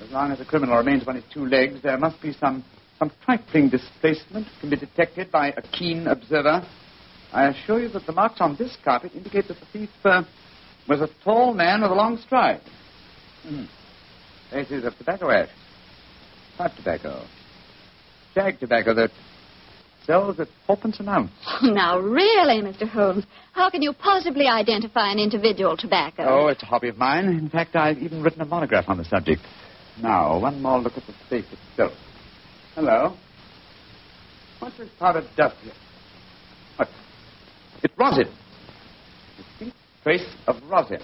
As 0.00 0.10
long 0.10 0.30
as 0.30 0.40
a 0.40 0.44
criminal 0.44 0.76
remains 0.76 1.06
on 1.06 1.16
his 1.16 1.24
two 1.32 1.46
legs, 1.46 1.82
there 1.82 1.98
must 1.98 2.20
be 2.22 2.32
some, 2.32 2.64
some 2.98 3.10
trifling 3.24 3.68
displacement 3.68 4.46
can 4.60 4.70
be 4.70 4.76
detected 4.76 5.30
by 5.30 5.48
a 5.48 5.62
keen 5.62 6.06
observer. 6.06 6.66
I 7.32 7.48
assure 7.48 7.80
you 7.80 7.88
that 7.90 8.06
the 8.06 8.12
marks 8.12 8.40
on 8.40 8.56
this 8.56 8.76
carpet 8.84 9.12
indicate 9.14 9.48
that 9.48 9.58
the 9.58 9.66
thief 9.72 9.90
uh, 10.04 10.22
was 10.88 11.00
a 11.00 11.08
tall 11.24 11.52
man 11.52 11.82
with 11.82 11.90
a 11.90 11.94
long 11.94 12.18
stride. 12.18 12.62
Hmm. 13.42 13.64
Traces 14.50 14.84
of 14.84 14.96
tobacco 14.96 15.30
ash. 15.30 15.48
Pipe 16.56 16.72
tobacco. 16.76 17.26
Shag 18.34 18.60
tobacco 18.60 18.94
that 18.94 19.10
sells 20.06 20.38
at 20.40 20.48
fourpence 20.66 21.00
an 21.00 21.08
ounce. 21.08 21.30
Now, 21.62 21.98
really, 21.98 22.62
Mr. 22.62 22.88
Holmes, 22.88 23.24
how 23.52 23.68
can 23.70 23.82
you 23.82 23.92
possibly 23.92 24.46
identify 24.46 25.10
an 25.10 25.18
individual 25.18 25.76
tobacco? 25.76 26.24
Oh, 26.26 26.46
it's 26.48 26.62
a 26.62 26.66
hobby 26.66 26.88
of 26.88 26.96
mine. 26.96 27.26
In 27.26 27.50
fact, 27.50 27.76
I've 27.76 27.98
even 27.98 28.22
written 28.22 28.40
a 28.40 28.46
monograph 28.46 28.88
on 28.88 28.98
the 28.98 29.04
subject. 29.04 29.42
Now, 30.00 30.38
one 30.38 30.62
more 30.62 30.78
look 30.78 30.96
at 30.96 31.04
the 31.06 31.14
safe 31.28 31.46
itself. 31.52 31.92
Hello. 32.74 33.16
What's 34.60 34.78
this 34.78 34.88
powdered 34.98 35.26
dust 35.36 35.56
here? 35.62 35.72
What? 36.76 36.88
It's 37.82 37.98
rosin. 37.98 38.32
Distinct 39.36 39.76
trace 40.02 40.26
of 40.46 40.56
rosin. 40.68 41.00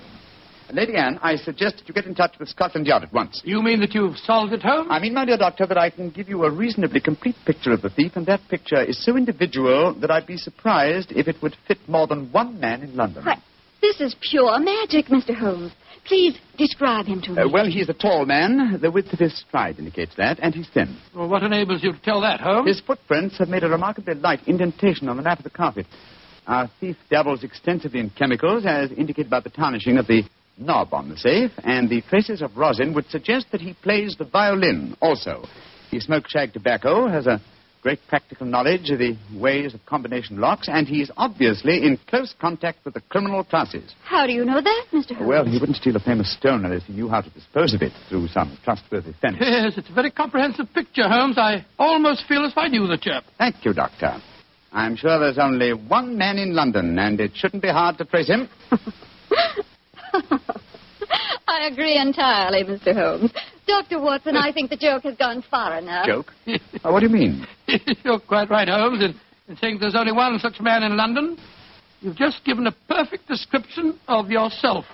Lady 0.72 0.96
Anne, 0.96 1.18
I 1.22 1.36
suggest 1.36 1.76
that 1.76 1.88
you 1.88 1.92
get 1.92 2.06
in 2.06 2.14
touch 2.14 2.38
with 2.40 2.48
Scotland 2.48 2.86
Yard 2.86 3.02
at 3.02 3.12
once. 3.12 3.42
You 3.44 3.62
mean 3.62 3.80
that 3.80 3.94
you've 3.94 4.16
solved 4.16 4.54
it, 4.54 4.62
Holmes? 4.62 4.88
I 4.90 5.00
mean, 5.00 5.12
my 5.12 5.26
dear 5.26 5.36
doctor, 5.36 5.66
that 5.66 5.76
I 5.76 5.90
can 5.90 6.08
give 6.08 6.30
you 6.30 6.44
a 6.44 6.50
reasonably 6.50 7.00
complete 7.00 7.36
picture 7.44 7.72
of 7.72 7.82
the 7.82 7.90
thief, 7.90 8.12
and 8.14 8.24
that 8.26 8.40
picture 8.48 8.82
is 8.82 9.04
so 9.04 9.16
individual 9.18 9.94
that 10.00 10.10
I'd 10.10 10.26
be 10.26 10.38
surprised 10.38 11.12
if 11.12 11.28
it 11.28 11.36
would 11.42 11.56
fit 11.68 11.76
more 11.88 12.06
than 12.06 12.32
one 12.32 12.58
man 12.58 12.82
in 12.82 12.96
London. 12.96 13.26
Why, 13.26 13.36
this 13.82 14.00
is 14.00 14.16
pure 14.30 14.58
magic, 14.60 15.06
Mr. 15.06 15.34
Holmes. 15.34 15.72
Please 16.06 16.38
describe 16.56 17.04
him 17.04 17.20
to 17.22 17.32
me. 17.32 17.42
Uh, 17.42 17.48
well, 17.52 17.66
he's 17.66 17.90
a 17.90 17.94
tall 17.94 18.24
man. 18.24 18.78
The 18.80 18.90
width 18.90 19.12
of 19.12 19.18
his 19.18 19.38
stride 19.38 19.78
indicates 19.78 20.14
that, 20.16 20.38
and 20.40 20.54
he's 20.54 20.68
thin. 20.72 20.98
Well, 21.14 21.28
what 21.28 21.42
enables 21.42 21.82
you 21.82 21.92
to 21.92 22.00
tell 22.00 22.22
that, 22.22 22.40
Holmes? 22.40 22.66
His 22.66 22.80
footprints 22.80 23.36
have 23.38 23.48
made 23.48 23.62
a 23.62 23.68
remarkably 23.68 24.14
light 24.14 24.40
indentation 24.46 25.10
on 25.10 25.16
the 25.18 25.22
nap 25.22 25.38
of 25.38 25.44
the 25.44 25.50
carpet. 25.50 25.86
Our 26.46 26.70
thief 26.80 26.96
dabbles 27.10 27.44
extensively 27.44 28.00
in 28.00 28.10
chemicals, 28.10 28.64
as 28.66 28.90
indicated 28.90 29.30
by 29.30 29.40
the 29.40 29.50
tarnishing 29.50 29.98
of 29.98 30.06
the 30.06 30.22
knob 30.56 30.92
on 30.92 31.08
the 31.08 31.16
safe, 31.16 31.50
and 31.64 31.88
the 31.88 32.02
traces 32.02 32.42
of 32.42 32.56
rosin 32.56 32.94
would 32.94 33.08
suggest 33.10 33.46
that 33.52 33.60
he 33.60 33.74
plays 33.74 34.16
the 34.18 34.24
violin 34.24 34.96
also. 35.00 35.44
He 35.90 36.00
smokes 36.00 36.30
shag 36.30 36.52
tobacco, 36.52 37.08
has 37.08 37.26
a 37.26 37.40
great 37.82 37.98
practical 38.08 38.46
knowledge 38.46 38.90
of 38.90 38.98
the 39.00 39.16
ways 39.34 39.74
of 39.74 39.84
combination 39.86 40.38
locks, 40.38 40.68
and 40.68 40.86
he's 40.86 41.10
obviously 41.16 41.84
in 41.84 41.98
close 42.06 42.32
contact 42.40 42.78
with 42.84 42.94
the 42.94 43.00
criminal 43.02 43.42
classes. 43.42 43.92
How 44.04 44.24
do 44.24 44.32
you 44.32 44.44
know 44.44 44.60
that, 44.62 44.84
Mr. 44.92 45.16
Holmes? 45.16 45.28
Well, 45.28 45.44
he 45.44 45.58
wouldn't 45.58 45.76
steal 45.76 45.96
a 45.96 46.00
famous 46.00 46.32
stone 46.32 46.64
unless 46.64 46.84
he 46.84 46.92
knew 46.92 47.08
how 47.08 47.20
to 47.20 47.30
dispose 47.30 47.74
of 47.74 47.82
it 47.82 47.92
through 48.08 48.28
some 48.28 48.56
trustworthy 48.64 49.12
fence. 49.20 49.36
Yes, 49.40 49.74
it's 49.76 49.90
a 49.90 49.92
very 49.92 50.12
comprehensive 50.12 50.72
picture, 50.72 51.08
Holmes. 51.08 51.36
I 51.38 51.66
almost 51.78 52.26
feel 52.28 52.44
as 52.44 52.52
if 52.52 52.58
I 52.58 52.68
knew 52.68 52.86
the 52.86 52.98
chap. 52.98 53.24
Thank 53.36 53.64
you, 53.64 53.74
Doctor. 53.74 54.22
I'm 54.72 54.96
sure 54.96 55.18
there's 55.18 55.38
only 55.38 55.74
one 55.74 56.16
man 56.16 56.38
in 56.38 56.54
London, 56.54 56.98
and 56.98 57.20
it 57.20 57.32
shouldn't 57.34 57.62
be 57.62 57.68
hard 57.68 57.98
to 57.98 58.04
trace 58.04 58.28
him. 58.28 58.48
I 61.48 61.66
agree 61.70 61.98
entirely, 61.98 62.64
Mr. 62.64 62.94
Holmes. 62.94 63.32
Dr. 63.66 64.00
Watson, 64.00 64.36
I 64.36 64.52
think 64.52 64.70
the 64.70 64.76
joke 64.76 65.02
has 65.04 65.16
gone 65.16 65.42
far 65.50 65.78
enough. 65.78 66.06
Joke? 66.06 66.32
Oh, 66.84 66.92
what 66.92 67.00
do 67.00 67.06
you 67.06 67.12
mean? 67.12 67.46
You're 68.04 68.20
quite 68.20 68.50
right, 68.50 68.68
Holmes, 68.68 69.02
in, 69.02 69.14
in 69.48 69.56
saying 69.56 69.78
there's 69.80 69.94
only 69.94 70.12
one 70.12 70.38
such 70.38 70.60
man 70.60 70.82
in 70.82 70.96
London. 70.96 71.36
You've 72.00 72.16
just 72.16 72.44
given 72.44 72.66
a 72.66 72.72
perfect 72.88 73.28
description 73.28 73.98
of 74.08 74.28
yourself. 74.28 74.84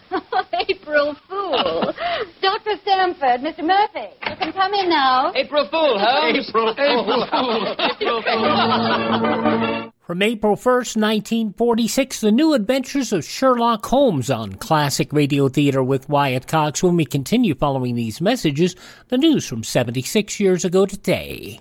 April 0.68 1.16
Fool. 1.26 1.94
Dr. 2.42 2.76
Stamford, 2.82 3.40
Mr. 3.40 3.64
Murphy, 3.64 4.10
you 4.28 4.36
can 4.36 4.52
come 4.52 4.74
in 4.74 4.90
now. 4.90 5.32
April 5.34 5.66
Fool, 5.70 5.98
Holmes. 5.98 6.48
April 6.48 6.74
Fool. 6.74 7.74
April 7.78 8.22
Fool. 8.22 9.92
From 10.08 10.22
April 10.22 10.56
1st, 10.56 10.96
1946, 10.96 12.22
The 12.22 12.32
New 12.32 12.54
Adventures 12.54 13.12
of 13.12 13.26
Sherlock 13.26 13.84
Holmes 13.84 14.30
on 14.30 14.54
Classic 14.54 15.12
Radio 15.12 15.50
Theater 15.50 15.84
with 15.84 16.08
Wyatt 16.08 16.46
Cox. 16.46 16.82
When 16.82 16.96
we 16.96 17.04
continue 17.04 17.54
following 17.54 17.94
these 17.94 18.18
messages, 18.18 18.74
the 19.08 19.18
news 19.18 19.46
from 19.46 19.62
76 19.62 20.40
years 20.40 20.64
ago 20.64 20.86
today. 20.86 21.60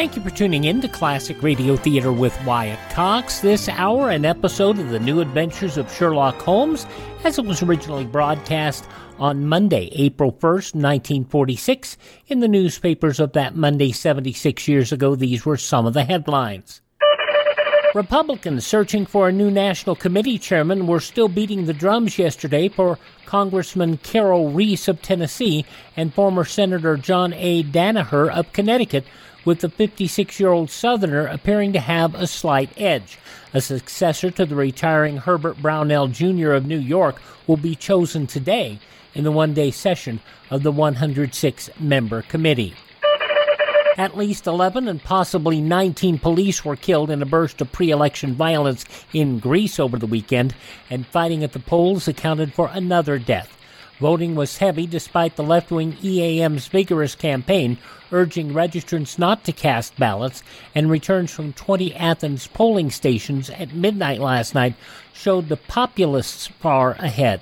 Thank 0.00 0.16
you 0.16 0.22
for 0.22 0.30
tuning 0.30 0.64
in 0.64 0.80
to 0.80 0.88
Classic 0.88 1.42
Radio 1.42 1.76
Theater 1.76 2.10
with 2.10 2.34
Wyatt 2.46 2.78
Cox. 2.88 3.40
This 3.40 3.68
hour, 3.68 4.08
an 4.08 4.24
episode 4.24 4.78
of 4.78 4.88
The 4.88 4.98
New 4.98 5.20
Adventures 5.20 5.76
of 5.76 5.92
Sherlock 5.92 6.40
Holmes, 6.40 6.86
as 7.22 7.38
it 7.38 7.44
was 7.44 7.62
originally 7.62 8.06
broadcast 8.06 8.86
on 9.18 9.44
Monday, 9.44 9.90
April 9.92 10.32
1st, 10.32 10.74
1946. 10.74 11.98
In 12.28 12.40
the 12.40 12.48
newspapers 12.48 13.20
of 13.20 13.34
that 13.34 13.56
Monday, 13.56 13.92
76 13.92 14.66
years 14.66 14.90
ago, 14.90 15.14
these 15.14 15.44
were 15.44 15.58
some 15.58 15.84
of 15.84 15.92
the 15.92 16.04
headlines. 16.04 16.80
Republicans 17.94 18.64
searching 18.64 19.04
for 19.04 19.28
a 19.28 19.32
new 19.32 19.50
national 19.50 19.96
committee 19.96 20.38
chairman 20.38 20.86
were 20.86 21.00
still 21.00 21.28
beating 21.28 21.66
the 21.66 21.74
drums 21.74 22.18
yesterday 22.18 22.68
for 22.68 22.98
Congressman 23.26 23.98
Carroll 23.98 24.50
Reece 24.50 24.88
of 24.88 25.02
Tennessee 25.02 25.66
and 25.96 26.14
former 26.14 26.44
Senator 26.44 26.96
John 26.96 27.34
A. 27.34 27.64
Danaher 27.64 28.32
of 28.32 28.52
Connecticut, 28.52 29.04
with 29.44 29.60
the 29.60 29.68
56 29.68 30.38
year 30.38 30.50
old 30.50 30.70
Southerner 30.70 31.26
appearing 31.26 31.72
to 31.72 31.80
have 31.80 32.14
a 32.14 32.26
slight 32.26 32.70
edge. 32.76 33.18
A 33.52 33.60
successor 33.60 34.30
to 34.30 34.46
the 34.46 34.54
retiring 34.54 35.18
Herbert 35.18 35.60
Brownell 35.60 36.08
Jr. 36.08 36.52
of 36.52 36.66
New 36.66 36.78
York 36.78 37.20
will 37.46 37.56
be 37.56 37.74
chosen 37.74 38.26
today 38.26 38.78
in 39.14 39.24
the 39.24 39.32
one 39.32 39.54
day 39.54 39.70
session 39.70 40.20
of 40.50 40.62
the 40.62 40.72
106 40.72 41.70
member 41.78 42.22
committee. 42.22 42.74
At 43.96 44.16
least 44.16 44.46
11 44.46 44.88
and 44.88 45.02
possibly 45.02 45.60
19 45.60 46.18
police 46.18 46.64
were 46.64 46.76
killed 46.76 47.10
in 47.10 47.22
a 47.22 47.26
burst 47.26 47.60
of 47.60 47.72
pre 47.72 47.90
election 47.90 48.34
violence 48.34 48.84
in 49.12 49.40
Greece 49.40 49.78
over 49.78 49.98
the 49.98 50.06
weekend, 50.06 50.54
and 50.88 51.06
fighting 51.06 51.44
at 51.44 51.52
the 51.52 51.58
polls 51.58 52.08
accounted 52.08 52.54
for 52.54 52.70
another 52.72 53.18
death. 53.18 53.59
Voting 54.00 54.34
was 54.34 54.58
heavy 54.58 54.86
despite 54.86 55.36
the 55.36 55.42
left 55.42 55.70
wing 55.70 55.96
EAM's 56.02 56.66
vigorous 56.66 57.14
campaign 57.14 57.78
urging 58.12 58.50
registrants 58.52 59.18
not 59.18 59.44
to 59.44 59.52
cast 59.52 59.96
ballots, 59.96 60.42
and 60.74 60.90
returns 60.90 61.30
from 61.32 61.52
20 61.52 61.94
Athens 61.94 62.46
polling 62.48 62.90
stations 62.90 63.50
at 63.50 63.74
midnight 63.74 64.20
last 64.20 64.54
night 64.54 64.74
showed 65.12 65.48
the 65.48 65.56
populists 65.56 66.46
far 66.46 66.92
ahead. 66.92 67.40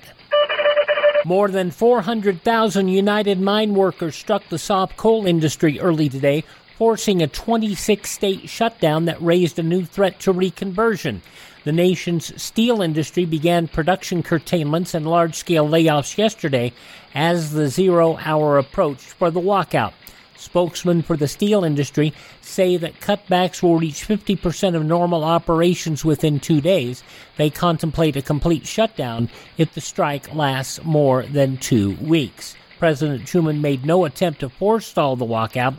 More 1.24 1.48
than 1.48 1.70
400,000 1.70 2.88
United 2.88 3.40
Mine 3.40 3.74
workers 3.74 4.14
struck 4.14 4.48
the 4.48 4.58
soft 4.58 4.96
coal 4.96 5.26
industry 5.26 5.80
early 5.80 6.08
today, 6.08 6.44
forcing 6.76 7.22
a 7.22 7.26
26 7.26 8.08
state 8.08 8.48
shutdown 8.48 9.04
that 9.06 9.20
raised 9.20 9.58
a 9.58 9.62
new 9.62 9.84
threat 9.84 10.20
to 10.20 10.32
reconversion. 10.32 11.20
The 11.68 11.72
nation's 11.72 12.40
steel 12.40 12.80
industry 12.80 13.26
began 13.26 13.68
production 13.68 14.22
curtailments 14.22 14.94
and 14.94 15.06
large 15.06 15.34
scale 15.34 15.68
layoffs 15.68 16.16
yesterday 16.16 16.72
as 17.14 17.52
the 17.52 17.68
zero 17.68 18.16
hour 18.24 18.56
approached 18.56 19.02
for 19.02 19.30
the 19.30 19.42
walkout. 19.42 19.92
Spokesmen 20.34 21.02
for 21.02 21.14
the 21.14 21.28
steel 21.28 21.64
industry 21.64 22.14
say 22.40 22.78
that 22.78 23.00
cutbacks 23.00 23.62
will 23.62 23.78
reach 23.78 24.08
50% 24.08 24.76
of 24.76 24.86
normal 24.86 25.24
operations 25.24 26.06
within 26.06 26.40
two 26.40 26.62
days. 26.62 27.02
They 27.36 27.50
contemplate 27.50 28.16
a 28.16 28.22
complete 28.22 28.66
shutdown 28.66 29.28
if 29.58 29.74
the 29.74 29.82
strike 29.82 30.34
lasts 30.34 30.82
more 30.84 31.24
than 31.24 31.58
two 31.58 31.96
weeks. 31.96 32.56
President 32.78 33.26
Truman 33.26 33.60
made 33.60 33.84
no 33.84 34.06
attempt 34.06 34.40
to 34.40 34.48
forestall 34.48 35.16
the 35.16 35.26
walkout. 35.26 35.76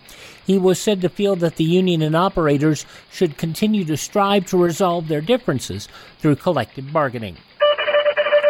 He 0.50 0.58
was 0.58 0.82
said 0.82 1.02
to 1.02 1.10
feel 1.10 1.36
that 1.36 1.58
the 1.58 1.64
union 1.64 2.02
and 2.02 2.16
operators 2.16 2.84
should 3.12 3.38
continue 3.38 3.86
to 3.86 3.96
strive 3.96 4.48
to 4.48 4.58
resolve 4.58 5.08
their 5.08 5.22
differences 5.22 5.88
through 6.18 6.38
collective 6.38 6.92
bargaining. 6.92 7.38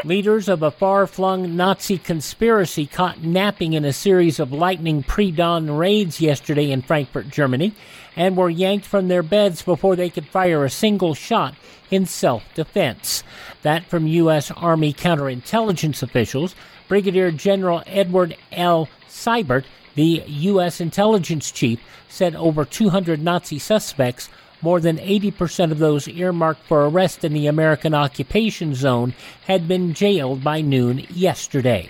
Leaders 0.05 0.47
of 0.47 0.63
a 0.63 0.71
far 0.71 1.07
flung 1.07 1.57
Nazi 1.57 1.97
conspiracy 1.97 2.85
caught 2.85 3.21
napping 3.21 3.73
in 3.73 3.83
a 3.83 3.91
series 3.91 4.39
of 4.39 4.53
lightning 4.53 5.03
pre 5.03 5.29
dawn 5.29 5.69
raids 5.69 6.21
yesterday 6.21 6.71
in 6.71 6.83
Frankfurt, 6.83 7.27
Germany, 7.31 7.75
and 8.15 8.37
were 8.37 8.49
yanked 8.49 8.85
from 8.85 9.09
their 9.09 9.21
beds 9.21 9.61
before 9.61 9.97
they 9.97 10.09
could 10.09 10.25
fire 10.25 10.63
a 10.63 10.69
single 10.69 11.13
shot 11.13 11.53
in 11.91 12.05
self 12.05 12.45
defense. 12.53 13.25
That 13.63 13.83
from 13.83 14.07
U.S. 14.07 14.51
Army 14.51 14.93
counterintelligence 14.93 16.01
officials. 16.01 16.55
Brigadier 16.87 17.31
General 17.31 17.83
Edward 17.85 18.37
L. 18.53 18.87
Seibert, 19.09 19.65
the 19.99 20.23
U.S. 20.27 20.79
intelligence 20.79 21.51
chief, 21.51 21.81
said 22.07 22.33
over 22.33 22.63
200 22.63 23.21
Nazi 23.21 23.59
suspects 23.59 24.29
more 24.61 24.79
than 24.79 24.97
80% 24.97 25.73
of 25.73 25.79
those 25.79 26.07
earmarked 26.07 26.63
for 26.63 26.87
arrest 26.87 27.25
in 27.25 27.33
the 27.33 27.47
American 27.47 27.93
occupation 27.93 28.73
zone 28.75 29.13
had 29.45 29.67
been 29.67 29.93
jailed 29.93 30.41
by 30.41 30.61
noon 30.61 31.05
yesterday. 31.09 31.89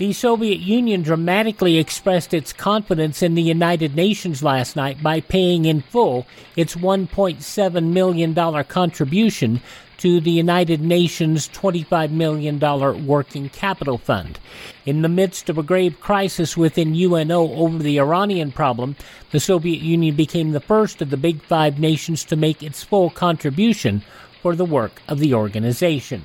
The 0.00 0.14
Soviet 0.14 0.60
Union 0.60 1.02
dramatically 1.02 1.76
expressed 1.76 2.32
its 2.32 2.54
confidence 2.54 3.22
in 3.22 3.34
the 3.34 3.42
United 3.42 3.94
Nations 3.94 4.42
last 4.42 4.74
night 4.74 5.02
by 5.02 5.20
paying 5.20 5.66
in 5.66 5.82
full 5.82 6.26
its 6.56 6.74
$1.7 6.74 7.92
million 7.92 8.64
contribution 8.64 9.60
to 9.98 10.18
the 10.18 10.30
United 10.30 10.80
Nations 10.80 11.50
$25 11.50 12.12
million 12.12 12.58
working 13.06 13.50
capital 13.50 13.98
fund. 13.98 14.38
In 14.86 15.02
the 15.02 15.08
midst 15.10 15.50
of 15.50 15.58
a 15.58 15.62
grave 15.62 16.00
crisis 16.00 16.56
within 16.56 16.94
UNO 16.94 17.52
over 17.52 17.76
the 17.76 18.00
Iranian 18.00 18.52
problem, 18.52 18.96
the 19.32 19.38
Soviet 19.38 19.82
Union 19.82 20.16
became 20.16 20.52
the 20.52 20.60
first 20.60 21.02
of 21.02 21.10
the 21.10 21.18
Big 21.18 21.42
Five 21.42 21.78
nations 21.78 22.24
to 22.24 22.36
make 22.36 22.62
its 22.62 22.82
full 22.82 23.10
contribution 23.10 24.00
for 24.40 24.56
the 24.56 24.64
work 24.64 25.02
of 25.08 25.18
the 25.18 25.34
organization. 25.34 26.24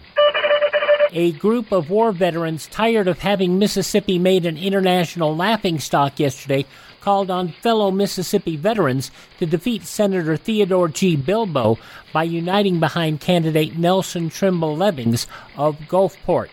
A 1.12 1.32
group 1.34 1.72
of 1.72 1.89
war 1.89 2.12
veterans 2.12 2.68
tired 2.68 3.08
of 3.08 3.20
having 3.20 3.60
Mississippi 3.60 4.18
made 4.20 4.46
an 4.46 4.58
international 4.58 5.36
laughingstock 5.36 6.20
yesterday 6.20 6.65
called 7.00 7.30
on 7.30 7.50
fellow 7.62 7.91
Mississippi 7.91 8.58
veterans 8.58 9.12
to 9.38 9.46
defeat 9.46 9.84
Senator 9.84 10.36
Theodore 10.36 10.88
G. 10.88 11.15
Bilbo 11.15 11.78
by 12.12 12.24
uniting 12.24 12.80
behind 12.80 13.22
candidate 13.22 13.78
Nelson 13.78 14.30
Trimble 14.30 14.76
Levings 14.76 15.28
of 15.56 15.78
Gulfport. 15.88 16.50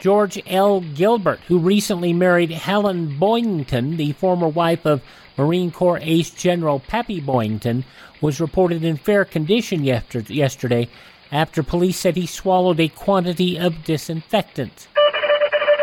George 0.00 0.40
L. 0.46 0.80
Gilbert, 0.80 1.40
who 1.48 1.58
recently 1.58 2.12
married 2.12 2.52
Helen 2.52 3.18
Boyington, 3.18 3.96
the 3.96 4.12
former 4.12 4.46
wife 4.46 4.86
of 4.86 5.02
Marine 5.36 5.72
Corps 5.72 5.98
ace 6.02 6.30
General 6.30 6.78
Pappy 6.78 7.20
Boyington, 7.20 7.82
was 8.20 8.40
reported 8.40 8.84
in 8.84 8.96
fair 8.96 9.24
condition 9.24 9.82
yesterday 9.82 10.88
after 11.30 11.62
police 11.62 11.98
said 11.98 12.16
he 12.16 12.26
swallowed 12.26 12.80
a 12.80 12.88
quantity 12.88 13.58
of 13.58 13.84
disinfectant. 13.84 14.88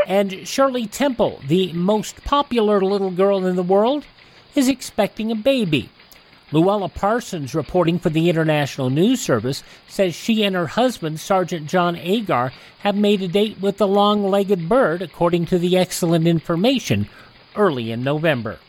And 0.07 0.47
Shirley 0.47 0.85
Temple, 0.85 1.41
the 1.47 1.73
most 1.73 2.23
popular 2.23 2.81
little 2.81 3.11
girl 3.11 3.45
in 3.45 3.55
the 3.55 3.63
world, 3.63 4.05
is 4.55 4.67
expecting 4.67 5.31
a 5.31 5.35
baby. 5.35 5.89
Louella 6.51 6.93
Parsons, 6.93 7.55
reporting 7.55 7.97
for 7.97 8.09
the 8.09 8.29
International 8.29 8.91
News 8.91 9.19
Service, 9.19 9.63
says 9.87 10.13
she 10.13 10.43
and 10.43 10.55
her 10.55 10.67
husband, 10.67 11.19
Sergeant 11.19 11.67
John 11.67 11.95
Agar, 11.95 12.53
have 12.79 12.95
made 12.95 13.23
a 13.23 13.27
date 13.27 13.59
with 13.59 13.77
the 13.77 13.87
long 13.87 14.23
legged 14.29 14.69
bird, 14.69 15.01
according 15.01 15.47
to 15.47 15.57
the 15.57 15.75
excellent 15.75 16.27
information, 16.27 17.09
early 17.55 17.91
in 17.91 18.03
November. 18.03 18.59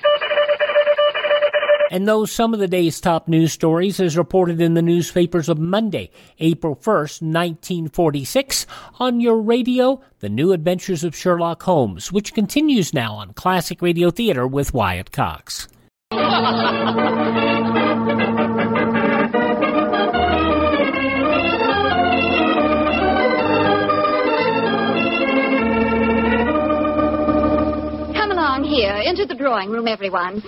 And 1.90 2.09
those 2.09 2.33
some 2.33 2.53
of 2.53 2.61
the 2.61 2.66
day's 2.68 3.01
top 3.01 3.29
news 3.29 3.53
stories 3.53 4.01
as 4.01 4.16
reported 4.16 4.61
in 4.61 4.75
the 4.75 4.83
newspapers 4.83 5.49
of 5.49 5.59
Monday, 5.59 6.11
April 6.40 6.75
1st, 6.75 7.22
1946, 7.22 8.66
on 8.99 9.20
your 9.20 9.40
radio, 9.40 10.01
The 10.18 10.29
New 10.29 10.53
Adventures 10.53 11.05
of 11.05 11.14
Sherlock 11.14 11.62
Holmes, 11.62 12.11
which 12.11 12.35
continues 12.35 12.92
now 12.92 13.14
on 13.14 13.35
Classic 13.35 13.81
Radio 13.81 14.11
Theater 14.11 14.46
with 14.46 14.75
Wyatt 14.75 15.12
Cox. 15.12 15.68
Come 16.11 16.20
along 28.33 28.64
here, 28.64 28.96
into 29.05 29.25
the 29.25 29.37
drawing 29.37 29.70
room, 29.70 29.87
everyone. 29.87 30.42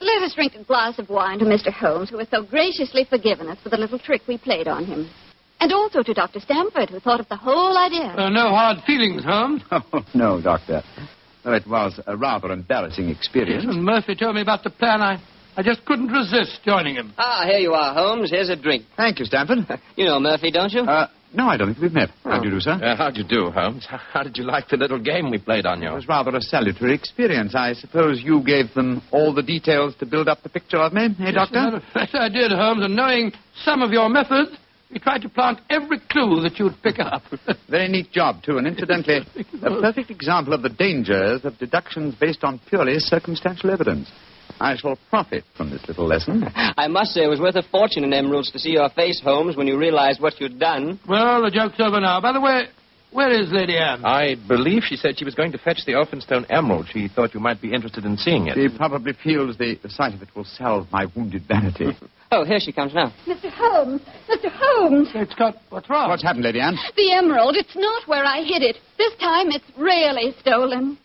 Let 0.00 0.22
us 0.22 0.34
drink 0.34 0.54
a 0.54 0.62
glass 0.62 0.98
of 0.98 1.08
wine 1.08 1.38
to 1.40 1.44
Mr. 1.44 1.72
Holmes, 1.72 2.10
who 2.10 2.18
has 2.18 2.28
so 2.30 2.42
graciously 2.42 3.04
forgiven 3.04 3.48
us 3.48 3.58
for 3.62 3.68
the 3.68 3.76
little 3.76 3.98
trick 3.98 4.22
we 4.28 4.38
played 4.38 4.68
on 4.68 4.84
him. 4.84 5.10
And 5.60 5.72
also 5.72 6.02
to 6.04 6.14
Dr. 6.14 6.38
Stamford, 6.38 6.88
who 6.90 7.00
thought 7.00 7.18
of 7.18 7.28
the 7.28 7.36
whole 7.36 7.76
idea. 7.76 8.14
Uh, 8.16 8.28
no 8.28 8.50
hard 8.50 8.78
feelings, 8.86 9.24
Holmes. 9.24 9.62
Oh, 9.72 10.04
no, 10.14 10.40
Doctor. 10.40 10.82
Though 11.42 11.54
it 11.54 11.66
was 11.66 12.00
a 12.06 12.16
rather 12.16 12.52
embarrassing 12.52 13.08
experience. 13.08 13.66
When 13.66 13.82
Murphy 13.82 14.14
told 14.14 14.36
me 14.36 14.42
about 14.42 14.62
the 14.62 14.70
plan, 14.70 15.02
I, 15.02 15.20
I 15.56 15.62
just 15.62 15.84
couldn't 15.84 16.08
resist 16.08 16.60
joining 16.64 16.94
him. 16.94 17.12
Ah, 17.18 17.42
here 17.44 17.58
you 17.58 17.72
are, 17.72 17.92
Holmes. 17.94 18.30
Here's 18.30 18.50
a 18.50 18.56
drink. 18.56 18.84
Thank 18.96 19.18
you, 19.18 19.24
Stamford. 19.24 19.58
You 19.96 20.04
know 20.04 20.20
Murphy, 20.20 20.52
don't 20.52 20.72
you? 20.72 20.82
Uh, 20.82 21.08
no, 21.34 21.48
I 21.48 21.56
don't 21.56 21.68
think 21.68 21.80
we've 21.82 21.92
met. 21.92 22.10
How 22.24 22.40
do 22.40 22.46
you 22.48 22.54
do, 22.54 22.60
sir? 22.60 22.72
Uh, 22.72 22.96
how'd 22.96 23.16
you 23.16 23.24
do, 23.24 23.50
Holmes? 23.50 23.86
How, 23.88 23.98
how 23.98 24.22
did 24.22 24.36
you 24.36 24.44
like 24.44 24.68
the 24.68 24.76
little 24.76 24.98
game 24.98 25.30
we 25.30 25.38
played 25.38 25.66
on 25.66 25.82
you? 25.82 25.88
It 25.90 25.94
was 25.94 26.08
rather 26.08 26.34
a 26.34 26.40
salutary 26.40 26.94
experience. 26.94 27.54
I 27.54 27.74
suppose 27.74 28.22
you 28.22 28.42
gave 28.44 28.72
them 28.74 29.02
all 29.12 29.34
the 29.34 29.42
details 29.42 29.94
to 30.00 30.06
build 30.06 30.28
up 30.28 30.42
the 30.42 30.48
picture 30.48 30.78
of 30.78 30.92
me, 30.92 31.04
eh, 31.06 31.08
Yes, 31.18 31.34
Doctor? 31.34 31.58
as 31.58 31.62
a 31.62 31.70
matter 31.70 31.76
of 31.76 31.82
fact, 31.92 32.14
I 32.14 32.28
did, 32.28 32.50
Holmes, 32.52 32.84
and 32.84 32.96
knowing 32.96 33.32
some 33.64 33.82
of 33.82 33.90
your 33.92 34.08
methods, 34.08 34.50
we 34.90 34.98
tried 34.98 35.20
to 35.22 35.28
plant 35.28 35.60
every 35.68 35.98
clue 36.10 36.40
that 36.42 36.58
you'd 36.58 36.80
pick 36.82 36.98
up. 36.98 37.22
Very 37.68 37.88
neat 37.88 38.10
job, 38.10 38.42
too. 38.42 38.56
And 38.56 38.66
incidentally, 38.66 39.18
a 39.62 39.80
perfect 39.82 40.10
example 40.10 40.54
of 40.54 40.62
the 40.62 40.70
dangers 40.70 41.44
of 41.44 41.58
deductions 41.58 42.14
based 42.14 42.42
on 42.42 42.58
purely 42.70 42.94
circumstantial 42.98 43.70
evidence. 43.70 44.10
I 44.60 44.76
shall 44.76 44.98
profit 45.10 45.44
from 45.56 45.70
this 45.70 45.86
little 45.88 46.06
lesson. 46.06 46.44
I 46.54 46.88
must 46.88 47.12
say 47.12 47.22
it 47.24 47.28
was 47.28 47.40
worth 47.40 47.56
a 47.56 47.62
fortune 47.62 48.04
in 48.04 48.12
emeralds 48.12 48.50
to 48.52 48.58
see 48.58 48.70
your 48.70 48.88
face, 48.90 49.20
Holmes, 49.22 49.56
when 49.56 49.66
you 49.66 49.78
realized 49.78 50.20
what 50.20 50.40
you'd 50.40 50.58
done. 50.58 50.98
well, 51.08 51.42
the 51.42 51.50
joke's 51.50 51.78
over 51.80 52.00
now. 52.00 52.20
By 52.20 52.32
the 52.32 52.40
way, 52.40 52.64
where 53.10 53.30
is 53.30 53.50
Lady 53.50 53.76
Anne? 53.78 54.04
I 54.04 54.34
believe 54.46 54.82
she 54.86 54.96
said 54.96 55.18
she 55.18 55.24
was 55.24 55.34
going 55.34 55.52
to 55.52 55.58
fetch 55.58 55.78
the 55.86 55.92
Elphinstone 55.92 56.44
Emerald. 56.50 56.88
She 56.92 57.08
thought 57.08 57.32
you 57.32 57.40
might 57.40 57.60
be 57.62 57.72
interested 57.72 58.04
in 58.04 58.16
seeing 58.18 58.48
it. 58.48 58.54
She 58.56 58.68
probably 58.76 59.14
feels 59.24 59.56
the, 59.56 59.78
the 59.82 59.88
sight 59.88 60.12
of 60.14 60.20
it 60.22 60.28
will 60.36 60.44
salve 60.44 60.86
my 60.92 61.06
wounded 61.16 61.44
vanity. 61.46 61.86
Oh, 62.30 62.44
here 62.44 62.58
she 62.60 62.72
comes 62.72 62.92
now. 62.92 63.10
Mr. 63.26 63.50
Holmes, 63.50 64.02
Mr. 64.28 64.50
Holmes, 64.52 65.08
It's 65.14 65.34
got 65.34 65.54
what's 65.70 65.88
wrong? 65.88 66.10
What's 66.10 66.22
happened, 66.22 66.44
Lady 66.44 66.60
Anne? 66.60 66.76
the 66.94 67.10
emerald, 67.12 67.56
it's 67.56 67.74
not 67.74 68.06
where 68.06 68.22
I 68.22 68.42
hid 68.42 68.60
it. 68.60 68.76
This 68.98 69.14
time 69.16 69.46
it's 69.50 69.64
really 69.78 70.34
stolen. 70.38 70.98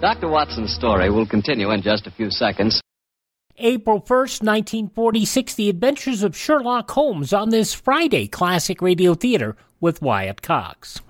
Dr. 0.00 0.28
Watson's 0.28 0.72
story 0.72 1.10
will 1.10 1.26
continue 1.26 1.70
in 1.72 1.82
just 1.82 2.06
a 2.06 2.10
few 2.10 2.30
seconds. 2.30 2.80
April 3.58 4.00
1st, 4.00 4.42
1946, 4.42 5.54
The 5.54 5.68
Adventures 5.68 6.22
of 6.22 6.34
Sherlock 6.34 6.90
Holmes 6.90 7.34
on 7.34 7.50
this 7.50 7.74
Friday 7.74 8.26
Classic 8.26 8.80
Radio 8.80 9.12
Theater 9.12 9.56
with 9.78 10.00
Wyatt 10.00 10.40
Cox. 10.40 11.02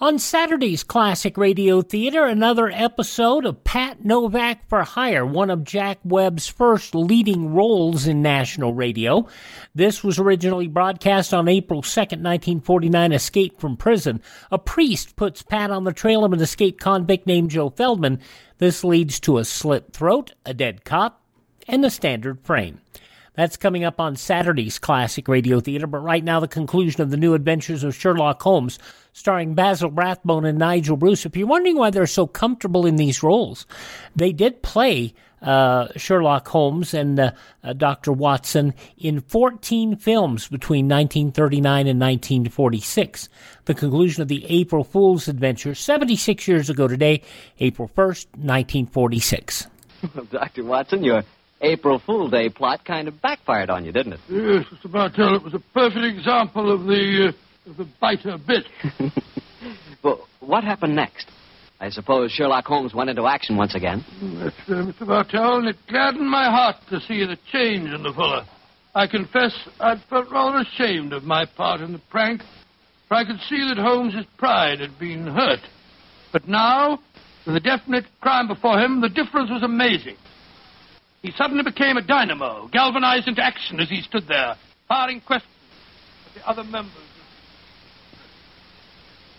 On 0.00 0.18
Saturday's 0.18 0.82
Classic 0.82 1.38
Radio 1.38 1.80
Theater, 1.80 2.24
another 2.24 2.68
episode 2.68 3.46
of 3.46 3.62
Pat 3.62 4.04
Novak 4.04 4.68
for 4.68 4.82
Hire, 4.82 5.24
one 5.24 5.50
of 5.50 5.62
Jack 5.62 6.00
Webb's 6.02 6.48
first 6.48 6.96
leading 6.96 7.54
roles 7.54 8.08
in 8.08 8.20
national 8.20 8.74
radio. 8.74 9.28
This 9.72 10.02
was 10.02 10.18
originally 10.18 10.66
broadcast 10.66 11.32
on 11.32 11.46
April 11.46 11.80
2nd, 11.80 12.20
1949, 12.20 13.12
Escape 13.12 13.60
from 13.60 13.76
Prison. 13.76 14.20
A 14.50 14.58
priest 14.58 15.14
puts 15.14 15.42
Pat 15.42 15.70
on 15.70 15.84
the 15.84 15.92
trail 15.92 16.24
of 16.24 16.32
an 16.32 16.40
escaped 16.40 16.80
convict 16.80 17.28
named 17.28 17.52
Joe 17.52 17.70
Feldman. 17.70 18.18
This 18.58 18.82
leads 18.82 19.20
to 19.20 19.38
a 19.38 19.44
slit 19.44 19.92
throat, 19.92 20.32
a 20.44 20.52
dead 20.52 20.84
cop, 20.84 21.22
and 21.68 21.84
a 21.84 21.90
standard 21.90 22.40
frame. 22.40 22.80
That's 23.34 23.56
coming 23.56 23.82
up 23.82 24.00
on 24.00 24.14
Saturday's 24.14 24.78
Classic 24.78 25.26
Radio 25.26 25.58
Theater, 25.58 25.88
but 25.88 25.98
right 25.98 26.22
now 26.22 26.38
the 26.38 26.46
conclusion 26.46 27.02
of 27.02 27.10
the 27.10 27.16
new 27.16 27.34
adventures 27.34 27.82
of 27.82 27.94
Sherlock 27.94 28.40
Holmes, 28.40 28.78
starring 29.12 29.54
Basil 29.54 29.90
Rathbone 29.90 30.44
and 30.44 30.58
Nigel 30.58 30.96
Bruce. 30.96 31.26
If 31.26 31.36
you're 31.36 31.48
wondering 31.48 31.76
why 31.76 31.90
they're 31.90 32.06
so 32.06 32.28
comfortable 32.28 32.86
in 32.86 32.94
these 32.94 33.24
roles, 33.24 33.66
they 34.14 34.32
did 34.32 34.62
play 34.62 35.14
uh, 35.42 35.88
Sherlock 35.96 36.46
Holmes 36.46 36.94
and 36.94 37.18
uh, 37.18 37.32
uh, 37.62 37.72
Dr. 37.72 38.12
Watson 38.12 38.72
in 38.96 39.20
14 39.20 39.96
films 39.96 40.48
between 40.48 40.86
1939 40.86 41.86
and 41.88 42.00
1946. 42.00 43.28
The 43.64 43.74
conclusion 43.74 44.22
of 44.22 44.28
the 44.28 44.46
April 44.46 44.84
Fool's 44.84 45.28
adventure, 45.28 45.74
76 45.74 46.46
years 46.48 46.70
ago 46.70 46.88
today, 46.88 47.20
April 47.58 47.88
1st, 47.88 48.26
1946. 48.36 49.66
Dr. 50.30 50.64
Watson, 50.64 51.04
your 51.04 51.24
April 51.64 52.00
Fool 52.04 52.28
Day 52.28 52.48
plot 52.48 52.84
kind 52.84 53.08
of 53.08 53.20
backfired 53.22 53.70
on 53.70 53.84
you, 53.84 53.92
didn't 53.92 54.14
it? 54.14 54.20
Yes, 54.28 54.64
Mr. 54.72 54.92
Bartell, 54.92 55.36
it 55.36 55.42
was 55.42 55.54
a 55.54 55.62
perfect 55.72 56.04
example 56.04 56.72
of 56.72 56.84
the, 56.84 57.32
uh, 57.66 57.70
of 57.70 57.76
the 57.76 57.88
biter 58.00 58.38
bit. 58.38 58.64
Well, 60.02 60.28
what 60.40 60.64
happened 60.64 60.94
next? 60.94 61.26
I 61.80 61.88
suppose 61.88 62.30
Sherlock 62.30 62.66
Holmes 62.66 62.92
went 62.92 63.08
into 63.08 63.26
action 63.26 63.56
once 63.56 63.74
again. 63.74 64.04
That's, 64.38 64.54
uh, 64.68 64.72
Mr. 64.84 65.06
Bartell, 65.06 65.56
and 65.58 65.68
it 65.68 65.76
gladdened 65.88 66.28
my 66.28 66.50
heart 66.50 66.76
to 66.90 67.00
see 67.00 67.24
the 67.24 67.38
change 67.50 67.88
in 67.88 68.02
the 68.02 68.12
fella. 68.12 68.46
I 68.94 69.06
confess 69.06 69.52
I'd 69.80 70.02
felt 70.10 70.30
rather 70.30 70.58
ashamed 70.58 71.14
of 71.14 71.24
my 71.24 71.46
part 71.46 71.80
in 71.80 71.92
the 71.92 72.00
prank, 72.10 72.42
for 73.08 73.14
I 73.14 73.24
could 73.24 73.40
see 73.48 73.56
that 73.68 73.78
Holmes's 73.78 74.26
pride 74.36 74.80
had 74.80 74.98
been 74.98 75.26
hurt. 75.26 75.60
But 76.32 76.46
now, 76.46 76.98
with 77.46 77.56
a 77.56 77.60
definite 77.60 78.04
crime 78.20 78.46
before 78.46 78.78
him, 78.78 79.00
the 79.00 79.08
difference 79.08 79.50
was 79.50 79.62
amazing. 79.62 80.16
He 81.24 81.32
suddenly 81.38 81.62
became 81.62 81.96
a 81.96 82.02
dynamo, 82.02 82.68
galvanized 82.70 83.28
into 83.28 83.42
action 83.42 83.80
as 83.80 83.88
he 83.88 84.02
stood 84.02 84.28
there, 84.28 84.56
firing 84.86 85.22
questions 85.22 85.50
at 86.26 86.34
the 86.34 86.46
other 86.46 86.62
members. 86.62 86.92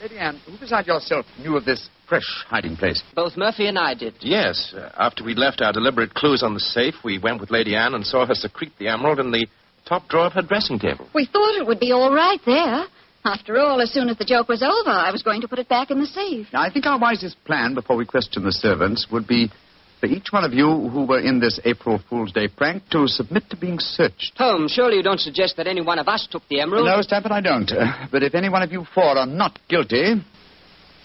Lady 0.02 0.18
Anne, 0.18 0.42
who 0.48 0.58
beside 0.58 0.88
yourself 0.88 1.28
knew 1.38 1.56
of 1.56 1.64
this 1.64 1.88
fresh 2.10 2.26
hiding 2.48 2.76
place? 2.76 3.04
Both 3.14 3.38
Murphy 3.38 3.68
and 3.68 3.78
I 3.78 3.94
did. 3.94 4.16
Yes. 4.22 4.74
Uh, 4.76 4.90
after 4.98 5.24
we 5.24 5.36
left 5.36 5.62
our 5.62 5.72
deliberate 5.72 6.16
clues 6.16 6.42
on 6.42 6.56
the 6.56 6.60
safe, 6.60 6.96
we 7.04 7.20
went 7.20 7.40
with 7.40 7.52
Lady 7.52 7.76
Anne 7.76 7.94
and 7.94 8.04
saw 8.04 8.26
her 8.26 8.34
secrete 8.34 8.74
the 8.80 8.88
emerald 8.88 9.20
in 9.20 9.30
the 9.30 9.46
top 9.88 10.08
drawer 10.08 10.26
of 10.26 10.34
her 10.34 10.42
dressing 10.42 10.80
table. 10.80 11.08
We 11.14 11.30
thought 11.32 11.56
it 11.62 11.68
would 11.68 11.80
be 11.80 11.92
all 11.92 12.12
right 12.12 12.40
there. 12.48 12.86
After 13.24 13.60
all, 13.60 13.80
as 13.80 13.92
soon 13.92 14.10
as 14.10 14.18
the 14.18 14.26
joke 14.26 14.50
was 14.50 14.64
over, 14.64 14.90
I 14.90 15.12
was 15.12 15.22
going 15.22 15.42
to 15.42 15.48
put 15.48 15.60
it 15.60 15.70
back 15.70 15.92
in 15.92 16.00
the 16.00 16.08
safe. 16.08 16.48
Now, 16.52 16.62
I 16.62 16.72
think 16.72 16.88
our 16.88 17.00
wisest 17.00 17.44
plan 17.46 17.76
before 17.76 17.96
we 17.96 18.06
question 18.08 18.44
the 18.44 18.52
servants 18.52 19.06
would 19.12 19.28
be 19.28 19.52
for 20.00 20.08
each 20.08 20.28
one 20.32 20.44
of 20.44 20.54
you 20.54 20.66
who 20.90 21.06
were 21.06 21.20
in 21.20 21.40
this 21.40 21.60
April 21.66 22.00
Fool's 22.10 22.32
Day 22.32 22.48
prank 22.48 22.84
to 22.90 23.08
submit 23.08 23.50
to 23.50 23.58
being 23.58 23.80
searched. 23.80 24.34
Holmes, 24.38 24.72
surely 24.72 24.98
you 24.98 25.04
don't 25.04 25.20
suggest 25.20 25.58
that 25.58 25.68
any 25.68 25.82
one 25.82 26.00
of 26.00 26.08
us 26.08 26.28
took 26.30 26.44
the 26.50 26.60
emerald? 26.60 26.86
No, 26.86 27.02
Stamford, 27.02 27.32
I 27.32 27.42
don't. 27.42 27.72
Uh, 27.72 28.08
but 28.12 28.24
if 28.24 28.36
any 28.36 28.50
one 28.50 28.62
of 28.62 28.72
you 28.72 28.86
four 28.94 29.18
are 29.18 29.26
not 29.26 29.58
guilty, 29.70 30.16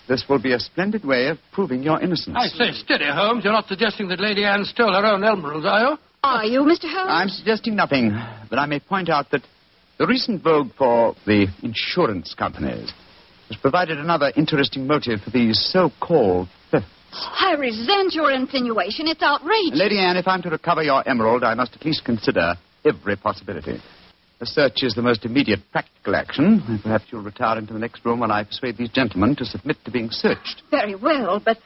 this 0.09 0.24
will 0.29 0.40
be 0.42 0.53
a 0.53 0.59
splendid 0.59 1.05
way 1.05 1.29
of 1.29 1.38
proving 1.53 1.83
your 1.83 2.00
innocence. 2.00 2.37
I 2.38 2.48
say, 2.48 2.72
steady, 2.72 3.07
Holmes. 3.07 3.44
You're 3.44 3.53
not 3.53 3.68
suggesting 3.68 4.09
that 4.09 4.20
Lady 4.20 4.44
Anne 4.44 4.64
stole 4.64 4.92
her 4.92 5.07
own 5.07 5.24
emeralds, 5.24 5.64
are 5.66 5.81
you? 5.81 5.96
Are 6.22 6.44
you, 6.44 6.61
Mr. 6.61 6.85
Holmes? 6.85 7.11
I'm 7.11 7.29
suggesting 7.29 7.76
nothing, 7.76 8.11
but 8.50 8.59
I 8.59 8.66
may 8.66 8.81
point 8.81 9.09
out 9.09 9.31
that 9.31 9.42
the 9.98 10.07
recent 10.07 10.42
vogue 10.42 10.70
for 10.76 11.14
the 11.26 11.46
insurance 11.62 12.35
companies 12.35 12.92
has 13.48 13.57
provided 13.61 13.98
another 13.98 14.33
interesting 14.37 14.87
motive 14.87 15.20
for 15.20 15.31
these 15.31 15.59
so-called 15.72 16.48
thefts. 16.70 16.87
I 17.12 17.55
resent 17.59 18.14
your 18.14 18.31
insinuation. 18.31 19.07
It's 19.09 19.23
outrageous. 19.23 19.79
Lady 19.79 19.99
Anne, 19.99 20.16
if 20.16 20.29
I'm 20.29 20.42
to 20.42 20.51
recover 20.51 20.83
your 20.83 21.07
emerald, 21.09 21.42
I 21.44 21.55
must 21.55 21.75
at 21.75 21.85
least 21.85 22.05
consider 22.05 22.55
every 22.85 23.16
possibility. 23.16 23.81
A 24.40 24.46
search 24.46 24.83
is 24.83 24.94
the 24.94 25.03
most 25.03 25.25
immediate 25.25 25.61
practical 25.70 26.14
action. 26.16 26.62
and 26.66 26.83
Perhaps 26.83 27.05
you'll 27.11 27.23
retire 27.23 27.59
into 27.59 27.73
the 27.75 27.79
next 27.79 28.05
room 28.05 28.20
while 28.20 28.33
I 28.33 28.44
persuade 28.44 28.77
these 28.79 28.88
gentlemen 28.90 29.37
to 29.37 29.44
submit 29.44 29.77
to 29.85 29.90
being 29.90 30.09
searched. 30.11 30.62
Very 30.70 30.94
well, 30.94 31.40
but 31.44 31.59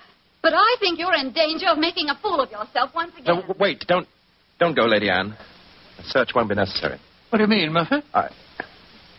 but 0.42 0.52
I 0.54 0.76
think 0.78 0.98
you're 0.98 1.14
in 1.14 1.32
danger 1.32 1.68
of 1.68 1.78
making 1.78 2.08
a 2.10 2.16
fool 2.20 2.40
of 2.40 2.50
yourself 2.50 2.90
once 2.94 3.12
again. 3.14 3.24
No, 3.26 3.36
w- 3.42 3.54
wait, 3.58 3.84
don't, 3.88 4.06
don't 4.60 4.74
go, 4.76 4.82
Lady 4.84 5.08
Anne. 5.08 5.34
A 5.98 6.02
search 6.02 6.30
won't 6.34 6.50
be 6.50 6.54
necessary. 6.54 6.98
What 7.30 7.38
do 7.38 7.44
you 7.44 7.48
mean, 7.48 7.72
Murphy? 7.72 8.02
I, 8.12 8.28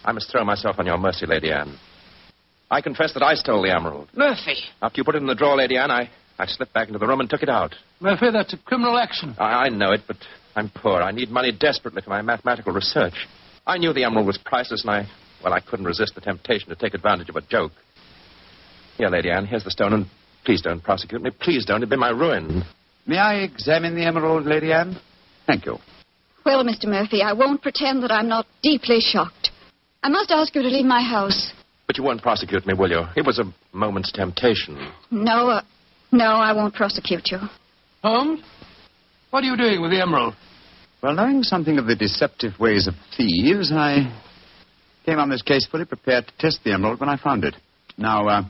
I 0.04 0.12
must 0.12 0.30
throw 0.32 0.44
myself 0.46 0.76
on 0.78 0.86
your 0.86 0.98
mercy, 1.00 1.26
Lady 1.26 1.52
Anne. 1.52 1.78
I 2.70 2.82
confess 2.82 3.14
that 3.14 3.24
I 3.24 3.36
stole 3.36 3.62
the 3.62 3.74
emerald. 3.74 4.10
Murphy! 4.16 4.56
After 4.82 5.00
you 5.00 5.04
put 5.04 5.16
it 5.16 5.22
in 5.22 5.28
the 5.28 5.36
drawer, 5.36 5.56
Lady 5.58 5.78
Anne, 5.78 5.92
I, 5.92 6.10
I 6.40 6.46
slipped 6.48 6.74
back 6.74 6.88
into 6.88 7.00
the 7.00 7.08
room 7.08 7.20
and 7.20 7.30
took 7.30 7.44
it 7.44 7.50
out. 7.50 7.76
Murphy, 8.00 8.28
that's 8.32 8.54
a 8.54 8.58
criminal 8.58 8.98
action. 8.98 9.36
I, 9.38 9.66
I 9.66 9.70
know 9.70 9.92
it, 9.92 10.02
but 10.08 10.18
I'm 10.56 10.70
poor. 10.70 11.02
I 11.02 11.12
need 11.12 11.30
money 11.30 11.52
desperately 11.52 12.02
for 12.02 12.10
my 12.10 12.22
mathematical 12.22 12.74
research. 12.74 13.14
I 13.68 13.78
knew 13.78 13.94
the 13.94 14.04
emerald 14.04 14.28
was 14.28 14.38
priceless, 14.38 14.82
and 14.82 14.92
I, 14.92 15.08
well, 15.44 15.54
I 15.54 15.60
couldn't 15.60 15.86
resist 15.86 16.16
the 16.16 16.22
temptation 16.22 16.70
to 16.70 16.76
take 16.76 16.94
advantage 16.94 17.30
of 17.30 17.36
a 17.36 17.42
joke. 17.42 17.72
Here, 18.98 19.10
Lady 19.10 19.30
Anne, 19.30 19.46
here's 19.46 19.64
the 19.64 19.72
stone, 19.72 19.94
and 19.94 20.06
please 20.44 20.62
don't 20.62 20.84
prosecute 20.84 21.22
me. 21.22 21.32
Please 21.32 21.66
don't. 21.66 21.78
It'd 21.78 21.90
be 21.90 21.98
my 21.98 22.10
ruin. 22.10 22.64
May 23.06 23.18
I 23.18 23.36
examine 23.40 23.96
the 23.96 24.06
emerald, 24.06 24.46
Lady 24.46 24.72
Anne? 24.72 24.98
Thank 25.46 25.66
you. 25.66 25.78
Well, 26.46 26.64
Mr. 26.64 26.86
Murphy, 26.86 27.22
I 27.22 27.34
won't 27.34 27.62
pretend 27.62 28.04
that 28.04 28.12
I'm 28.12 28.28
not 28.28 28.48
deeply 28.62 29.00
shocked. 29.00 29.50
I 30.02 30.10
must 30.10 30.32
ask 30.32 30.54
you 30.56 30.62
to 30.62 30.68
leave 30.68 30.86
my 30.86 31.02
house. 31.02 31.52
But 31.88 31.98
you 31.98 32.04
won't 32.04 32.22
prosecute 32.22 32.66
me, 32.66 32.74
will 32.74 32.90
you? 32.90 33.04
It 33.16 33.26
was 33.26 33.40
a 33.40 33.44
moment's 33.72 34.12
temptation. 34.12 34.92
No, 35.12 35.50
uh, 35.50 35.62
no, 36.12 36.26
I 36.26 36.54
won't 36.54 36.74
prosecute 36.74 37.30
you. 37.32 37.40
Holmes? 38.02 38.42
What 39.30 39.44
are 39.44 39.48
you 39.48 39.58
doing 39.58 39.82
with 39.82 39.92
the 39.92 40.02
emerald? 40.02 40.36
Well, 41.04 41.14
knowing 41.14 41.44
something 41.44 41.78
of 41.78 41.86
the 41.86 41.96
deceptive 41.96 42.54
ways 42.60 42.88
of 42.88 42.96
thieves, 43.16 43.72
I 43.72 44.12
came 45.06 45.20
on 45.20 45.30
this 45.30 45.42
case 45.42 45.68
fully 45.68 45.86
prepared 45.86 46.26
to 46.28 46.34
test 46.40 46.62
the 46.64 46.74
emerald 46.74 47.00
when 47.00 47.10
I 47.10 47.18
found 47.18 47.44
it. 47.44 47.56
Now, 47.98 48.28
uh, 48.28 48.44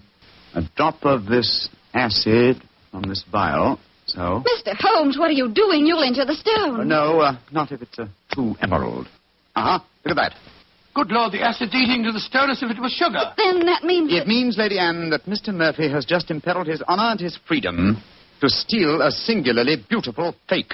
a 0.54 0.62
drop 0.78 1.04
of 1.04 1.26
this 1.26 1.70
acid 1.94 2.62
on 2.94 3.08
this 3.08 3.26
vial, 3.30 3.80
so. 4.06 4.44
Mr. 4.46 4.74
Holmes, 4.80 5.18
what 5.18 5.30
are 5.30 5.34
you 5.34 5.52
doing? 5.52 5.86
You'll 5.86 6.04
injure 6.04 6.26
the 6.26 6.36
stone. 6.36 6.80
Oh, 6.80 6.84
no, 6.84 7.20
uh, 7.20 7.38
not 7.52 7.72
if 7.72 7.82
it's 7.82 7.98
a 8.00 8.10
true 8.32 8.56
emerald. 8.62 9.08
Uh 9.56 9.80
huh. 9.80 9.80
Look 10.06 10.18
at 10.18 10.32
that. 10.32 10.55
Good 10.96 11.12
Lord, 11.12 11.34
the 11.34 11.42
acid's 11.42 11.76
eating 11.76 12.04
to 12.04 12.14
the 12.14 12.22
stone 12.22 12.50
as 12.50 12.64
if 12.64 12.72
it 12.72 12.80
was 12.80 12.94
sugar. 12.94 13.20
Then 13.36 13.66
that 13.66 13.84
means. 13.84 14.14
It 14.14 14.28
means, 14.28 14.58
Lady 14.58 14.80
Anne, 14.80 15.10
that 15.10 15.26
Mr. 15.26 15.54
Murphy 15.54 15.90
has 15.90 16.06
just 16.06 16.32
imperiled 16.32 16.68
his 16.68 16.82
honor 16.88 17.12
and 17.12 17.20
his 17.20 17.38
freedom 17.46 18.02
to 18.40 18.48
steal 18.48 19.02
a 19.02 19.12
singularly 19.12 19.76
beautiful 19.90 20.34
fake. 20.48 20.72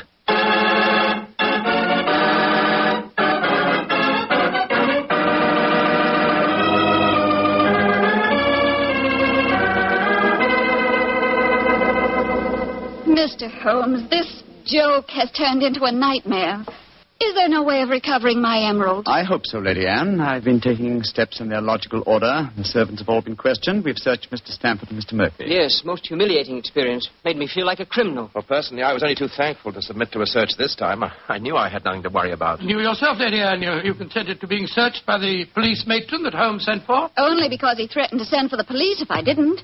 Mr. 13.07 13.51
Holmes, 13.63 14.07
this 14.11 14.43
joke 14.65 15.09
has 15.09 15.31
turned 15.31 15.63
into 15.63 15.85
a 15.85 15.91
nightmare. 15.91 16.63
Is 17.21 17.35
there 17.35 17.49
no 17.49 17.61
way 17.61 17.83
of 17.83 17.89
recovering 17.89 18.41
my 18.41 18.67
emerald? 18.67 19.05
I 19.07 19.23
hope 19.23 19.45
so, 19.45 19.59
Lady 19.59 19.85
Anne. 19.85 20.19
I've 20.19 20.43
been 20.43 20.59
taking 20.59 21.03
steps 21.03 21.39
in 21.39 21.49
their 21.49 21.61
logical 21.61 22.01
order. 22.07 22.49
The 22.57 22.63
servants 22.63 22.99
have 22.99 23.09
all 23.09 23.21
been 23.21 23.35
questioned. 23.35 23.85
We've 23.85 23.97
searched 23.97 24.31
Mr. 24.31 24.47
Stamford 24.47 24.89
and 24.89 24.99
Mr. 24.99 25.13
Murphy. 25.13 25.45
Yes, 25.45 25.83
most 25.85 26.07
humiliating 26.07 26.57
experience. 26.57 27.07
Made 27.23 27.37
me 27.37 27.47
feel 27.47 27.67
like 27.67 27.79
a 27.79 27.85
criminal. 27.85 28.31
Well, 28.33 28.43
personally, 28.43 28.81
I 28.81 28.91
was 28.91 29.03
only 29.03 29.13
too 29.13 29.27
thankful 29.27 29.71
to 29.71 29.83
submit 29.83 30.11
to 30.13 30.21
a 30.21 30.25
search 30.25 30.57
this 30.57 30.75
time. 30.75 31.03
I, 31.03 31.13
I 31.29 31.37
knew 31.37 31.55
I 31.55 31.69
had 31.69 31.85
nothing 31.85 32.01
to 32.03 32.09
worry 32.09 32.31
about. 32.31 32.59
You 32.63 32.79
yourself, 32.79 33.19
Lady 33.19 33.39
Anne, 33.39 33.61
you, 33.61 33.71
you 33.83 33.93
consented 33.93 34.41
to 34.41 34.47
being 34.47 34.65
searched 34.65 35.05
by 35.05 35.19
the 35.19 35.45
police 35.53 35.83
matron 35.85 36.23
that 36.23 36.33
Holmes 36.33 36.65
sent 36.65 36.85
for? 36.85 37.11
Only 37.17 37.49
because 37.49 37.77
he 37.77 37.85
threatened 37.85 38.19
to 38.19 38.25
send 38.25 38.49
for 38.49 38.57
the 38.57 38.63
police 38.63 38.99
if 38.99 39.11
I 39.11 39.21
didn't. 39.21 39.61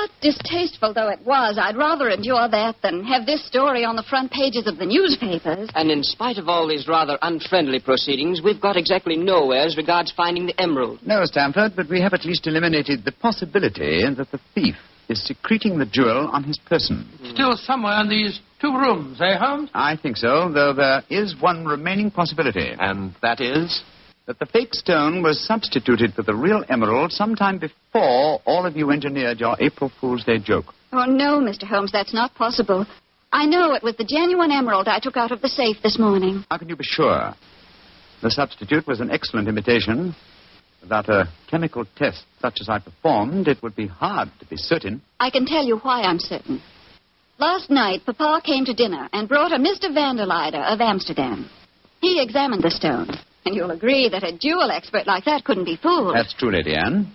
But 0.00 0.10
distasteful 0.22 0.94
though 0.94 1.10
it 1.10 1.20
was, 1.26 1.58
I'd 1.60 1.76
rather 1.76 2.08
endure 2.08 2.48
that 2.48 2.76
than 2.82 3.04
have 3.04 3.26
this 3.26 3.46
story 3.46 3.84
on 3.84 3.96
the 3.96 4.02
front 4.02 4.32
pages 4.32 4.66
of 4.66 4.78
the 4.78 4.86
newspapers. 4.86 5.68
And 5.74 5.90
in 5.90 6.02
spite 6.02 6.38
of 6.38 6.48
all 6.48 6.66
these 6.66 6.88
rather 6.88 7.18
unfriendly 7.20 7.80
proceedings, 7.80 8.40
we've 8.42 8.62
got 8.62 8.78
exactly 8.78 9.16
nowhere 9.16 9.66
as 9.66 9.76
regards 9.76 10.10
finding 10.10 10.46
the 10.46 10.58
emerald. 10.58 11.00
No, 11.04 11.22
Stamford, 11.26 11.72
but 11.76 11.90
we 11.90 12.00
have 12.00 12.14
at 12.14 12.24
least 12.24 12.46
eliminated 12.46 13.04
the 13.04 13.12
possibility 13.12 14.02
that 14.16 14.30
the 14.30 14.40
thief 14.54 14.76
is 15.10 15.22
secreting 15.22 15.76
the 15.76 15.84
jewel 15.84 16.30
on 16.32 16.44
his 16.44 16.58
person. 16.58 17.06
Still 17.34 17.56
somewhere 17.56 18.00
in 18.00 18.08
these 18.08 18.40
two 18.58 18.72
rooms, 18.72 19.20
eh, 19.20 19.36
Holmes? 19.36 19.68
I 19.74 19.96
think 19.96 20.16
so, 20.16 20.50
though 20.50 20.72
there 20.72 21.02
is 21.10 21.34
one 21.38 21.66
remaining 21.66 22.10
possibility. 22.10 22.72
And 22.78 23.14
that 23.20 23.42
is? 23.42 23.82
That 24.30 24.38
the 24.38 24.46
fake 24.46 24.74
stone 24.74 25.24
was 25.24 25.44
substituted 25.44 26.14
for 26.14 26.22
the 26.22 26.36
real 26.36 26.62
emerald 26.68 27.10
sometime 27.10 27.58
before 27.58 28.40
all 28.46 28.64
of 28.64 28.76
you 28.76 28.92
engineered 28.92 29.40
your 29.40 29.56
April 29.58 29.90
Fool's 30.00 30.22
Day 30.22 30.38
joke. 30.38 30.66
Oh, 30.92 31.04
no, 31.04 31.40
Mr. 31.40 31.64
Holmes, 31.64 31.90
that's 31.90 32.14
not 32.14 32.36
possible. 32.36 32.86
I 33.32 33.46
know 33.46 33.74
it 33.74 33.82
was 33.82 33.96
the 33.96 34.04
genuine 34.04 34.52
emerald 34.52 34.86
I 34.86 35.00
took 35.00 35.16
out 35.16 35.32
of 35.32 35.42
the 35.42 35.48
safe 35.48 35.78
this 35.82 35.98
morning. 35.98 36.44
How 36.48 36.58
can 36.58 36.68
you 36.68 36.76
be 36.76 36.84
sure? 36.84 37.34
The 38.22 38.30
substitute 38.30 38.86
was 38.86 39.00
an 39.00 39.10
excellent 39.10 39.48
imitation. 39.48 40.14
Without 40.80 41.08
a 41.08 41.28
chemical 41.50 41.84
test 41.96 42.22
such 42.40 42.58
as 42.60 42.68
I 42.68 42.78
performed, 42.78 43.48
it 43.48 43.60
would 43.64 43.74
be 43.74 43.88
hard 43.88 44.28
to 44.38 44.46
be 44.46 44.56
certain. 44.56 45.02
I 45.18 45.30
can 45.30 45.44
tell 45.44 45.64
you 45.64 45.78
why 45.78 46.02
I'm 46.02 46.20
certain. 46.20 46.62
Last 47.40 47.68
night, 47.68 48.02
Papa 48.06 48.42
came 48.44 48.64
to 48.66 48.74
dinner 48.74 49.08
and 49.12 49.28
brought 49.28 49.50
a 49.50 49.56
Mr. 49.56 49.90
Vanderleider 49.90 50.72
of 50.72 50.80
Amsterdam. 50.80 51.50
He 52.00 52.22
examined 52.22 52.62
the 52.62 52.70
stone, 52.70 53.08
and 53.44 53.54
you'll 53.54 53.70
agree 53.70 54.08
that 54.08 54.22
a 54.22 54.36
jewel 54.36 54.70
expert 54.70 55.06
like 55.06 55.24
that 55.24 55.44
couldn't 55.44 55.64
be 55.64 55.76
fooled. 55.76 56.14
That's 56.14 56.34
true, 56.34 56.50
Lady 56.50 56.74
Anne. 56.74 57.12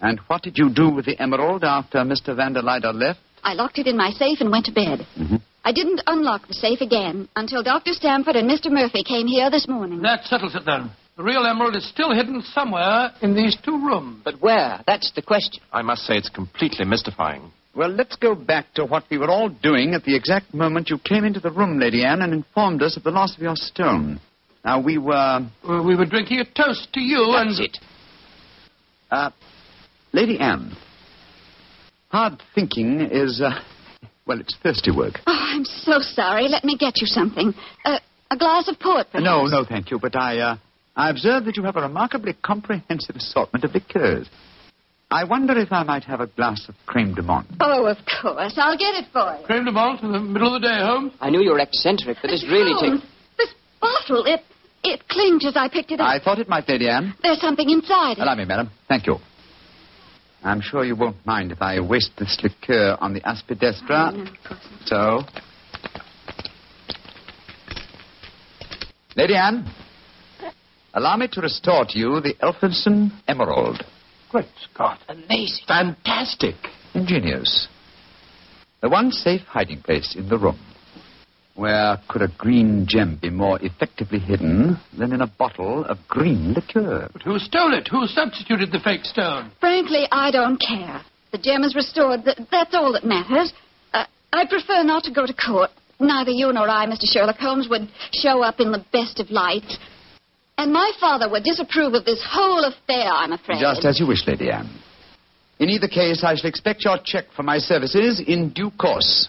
And 0.00 0.20
what 0.26 0.42
did 0.42 0.58
you 0.58 0.70
do 0.70 0.90
with 0.90 1.06
the 1.06 1.20
emerald 1.20 1.64
after 1.64 1.98
Mr. 1.98 2.36
Van 2.36 2.52
der 2.52 2.62
Vanderleider 2.62 2.94
left? 2.94 3.20
I 3.42 3.54
locked 3.54 3.78
it 3.78 3.86
in 3.86 3.96
my 3.96 4.10
safe 4.10 4.40
and 4.40 4.50
went 4.50 4.66
to 4.66 4.72
bed. 4.72 5.06
Mm-hmm. 5.18 5.36
I 5.64 5.72
didn't 5.72 6.02
unlock 6.06 6.46
the 6.46 6.54
safe 6.54 6.80
again 6.80 7.28
until 7.34 7.62
Dr. 7.62 7.92
Stamford 7.92 8.36
and 8.36 8.48
Mr. 8.48 8.70
Murphy 8.70 9.02
came 9.02 9.26
here 9.26 9.50
this 9.50 9.66
morning. 9.66 10.02
That 10.02 10.24
settles 10.24 10.54
it 10.54 10.64
then. 10.64 10.90
The 11.16 11.22
real 11.22 11.46
emerald 11.46 11.74
is 11.74 11.88
still 11.88 12.14
hidden 12.14 12.42
somewhere 12.42 13.10
in 13.22 13.34
these 13.34 13.56
two 13.64 13.72
rooms. 13.72 14.20
But 14.24 14.40
where? 14.40 14.82
That's 14.86 15.10
the 15.12 15.22
question. 15.22 15.62
I 15.72 15.82
must 15.82 16.02
say 16.02 16.14
it's 16.14 16.28
completely 16.28 16.84
mystifying. 16.84 17.50
Well, 17.74 17.88
let's 17.88 18.16
go 18.16 18.34
back 18.34 18.74
to 18.74 18.84
what 18.84 19.04
we 19.10 19.18
were 19.18 19.30
all 19.30 19.48
doing 19.48 19.94
at 19.94 20.04
the 20.04 20.14
exact 20.14 20.54
moment 20.54 20.90
you 20.90 20.98
came 20.98 21.24
into 21.24 21.40
the 21.40 21.50
room, 21.50 21.78
Lady 21.78 22.04
Anne, 22.04 22.22
and 22.22 22.32
informed 22.32 22.82
us 22.82 22.96
of 22.96 23.02
the 23.02 23.10
loss 23.10 23.34
of 23.36 23.42
your 23.42 23.56
stone. 23.56 24.20
Now, 24.66 24.80
we 24.80 24.98
were. 24.98 25.14
Uh, 25.14 25.82
we 25.82 25.94
were 25.94 26.06
drinking 26.06 26.40
a 26.40 26.44
toast 26.44 26.92
to 26.94 27.00
you 27.00 27.32
That's 27.32 27.58
and. 27.58 27.66
it. 27.66 27.78
Uh, 29.08 29.30
Lady 30.12 30.40
Anne, 30.40 30.76
hard 32.08 32.42
thinking 32.52 33.00
is, 33.00 33.40
uh, 33.40 33.60
well, 34.26 34.40
it's 34.40 34.56
thirsty 34.60 34.90
work. 34.90 35.20
Oh, 35.28 35.32
I'm 35.32 35.64
so 35.64 36.00
sorry. 36.00 36.48
Let 36.48 36.64
me 36.64 36.76
get 36.76 36.94
you 36.96 37.06
something. 37.06 37.54
Uh, 37.84 38.00
a 38.32 38.36
glass 38.36 38.66
of 38.66 38.80
port, 38.80 39.06
perhaps. 39.12 39.24
No, 39.24 39.46
no, 39.46 39.64
thank 39.64 39.92
you, 39.92 40.00
but 40.00 40.16
I, 40.16 40.38
uh, 40.38 40.56
I 40.96 41.10
observe 41.10 41.44
that 41.44 41.56
you 41.56 41.62
have 41.62 41.76
a 41.76 41.82
remarkably 41.82 42.34
comprehensive 42.42 43.14
assortment 43.14 43.64
of 43.64 43.72
liqueurs. 43.72 44.28
I 45.12 45.22
wonder 45.22 45.56
if 45.56 45.70
I 45.70 45.84
might 45.84 46.02
have 46.04 46.20
a 46.20 46.26
glass 46.26 46.68
of 46.68 46.74
creme 46.86 47.14
de 47.14 47.22
menthe. 47.22 47.54
Oh, 47.60 47.86
of 47.86 47.98
course. 48.20 48.54
I'll 48.56 48.76
get 48.76 48.96
it 48.96 49.04
for 49.12 49.38
you. 49.38 49.46
Creme 49.46 49.64
de 49.64 49.70
menthe 49.70 50.02
in 50.02 50.10
the 50.10 50.18
middle 50.18 50.56
of 50.56 50.60
the 50.60 50.66
day, 50.66 50.78
Holmes. 50.80 51.12
I 51.20 51.30
knew 51.30 51.40
you 51.40 51.52
were 51.52 51.60
eccentric, 51.60 52.16
but 52.20 52.28
this 52.28 52.44
really 52.50 52.74
takes. 52.74 53.06
This 53.38 53.54
bottle, 53.80 54.24
it 54.26 54.40
it 54.86 55.08
clinged 55.08 55.44
as 55.44 55.56
I 55.56 55.68
picked 55.68 55.90
it 55.90 56.00
up. 56.00 56.06
I 56.06 56.18
thought 56.18 56.38
it 56.38 56.48
might, 56.48 56.68
Lady 56.68 56.88
Anne. 56.88 57.14
There's 57.22 57.40
something 57.40 57.68
inside 57.68 58.18
it. 58.18 58.22
Allow 58.22 58.34
me, 58.34 58.44
madam. 58.44 58.70
Thank 58.88 59.06
you. 59.06 59.16
I'm 60.42 60.60
sure 60.60 60.84
you 60.84 60.94
won't 60.94 61.24
mind 61.26 61.50
if 61.50 61.60
I 61.60 61.80
waste 61.80 62.12
this 62.18 62.38
liqueur 62.42 62.96
on 63.00 63.14
the 63.14 63.20
aspidistra. 63.20 64.12
Oh, 64.12 64.16
no, 64.16 64.22
of 64.22 64.28
course 64.46 64.60
not. 64.80 64.86
So. 64.86 65.22
Lady 69.16 69.34
Anne, 69.34 69.68
allow 70.94 71.16
me 71.16 71.26
to 71.32 71.40
restore 71.40 71.86
to 71.86 71.98
you 71.98 72.20
the 72.20 72.34
Elphinstone 72.42 73.10
Emerald. 73.26 73.82
Great 74.30 74.46
Scott. 74.72 75.00
Amazing. 75.08 75.64
Fantastic. 75.66 76.54
Ingenious. 76.94 77.68
The 78.82 78.88
one 78.90 79.10
safe 79.10 79.40
hiding 79.42 79.80
place 79.80 80.14
in 80.16 80.28
the 80.28 80.38
room. 80.38 80.58
Where 81.56 81.98
could 82.08 82.20
a 82.20 82.28
green 82.36 82.84
gem 82.86 83.18
be 83.20 83.30
more 83.30 83.58
effectively 83.62 84.18
hidden 84.18 84.78
than 84.96 85.12
in 85.14 85.22
a 85.22 85.26
bottle 85.26 85.86
of 85.86 85.96
green 86.06 86.52
liqueur? 86.52 87.08
But 87.10 87.22
who 87.22 87.38
stole 87.38 87.72
it? 87.72 87.88
Who 87.88 88.06
substituted 88.06 88.72
the 88.72 88.80
fake 88.80 89.06
stone? 89.06 89.50
Frankly, 89.58 90.06
I 90.12 90.30
don't 90.30 90.58
care. 90.60 91.00
The 91.32 91.38
gem 91.38 91.64
is 91.64 91.74
restored. 91.74 92.24
That's 92.24 92.74
all 92.74 92.92
that 92.92 93.04
matters. 93.04 93.54
Uh, 93.94 94.04
I 94.34 94.46
prefer 94.46 94.82
not 94.82 95.04
to 95.04 95.12
go 95.12 95.24
to 95.24 95.32
court. 95.32 95.70
Neither 95.98 96.30
you 96.30 96.52
nor 96.52 96.68
I, 96.68 96.86
Mr. 96.86 97.04
Sherlock 97.04 97.38
Holmes, 97.38 97.68
would 97.70 97.88
show 98.12 98.42
up 98.42 98.60
in 98.60 98.70
the 98.70 98.84
best 98.92 99.18
of 99.18 99.30
lights. 99.30 99.78
And 100.58 100.74
my 100.74 100.92
father 101.00 101.30
would 101.30 101.42
disapprove 101.42 101.94
of 101.94 102.04
this 102.04 102.22
whole 102.28 102.64
affair, 102.64 103.08
I'm 103.08 103.32
afraid. 103.32 103.60
Just 103.60 103.86
as 103.86 103.98
you 103.98 104.06
wish, 104.06 104.26
Lady 104.26 104.50
Anne. 104.50 104.68
In 105.58 105.70
either 105.70 105.88
case, 105.88 106.22
I 106.22 106.34
shall 106.34 106.50
expect 106.50 106.84
your 106.84 106.98
check 107.02 107.24
for 107.34 107.42
my 107.42 107.56
services 107.56 108.20
in 108.26 108.50
due 108.50 108.70
course. 108.72 109.28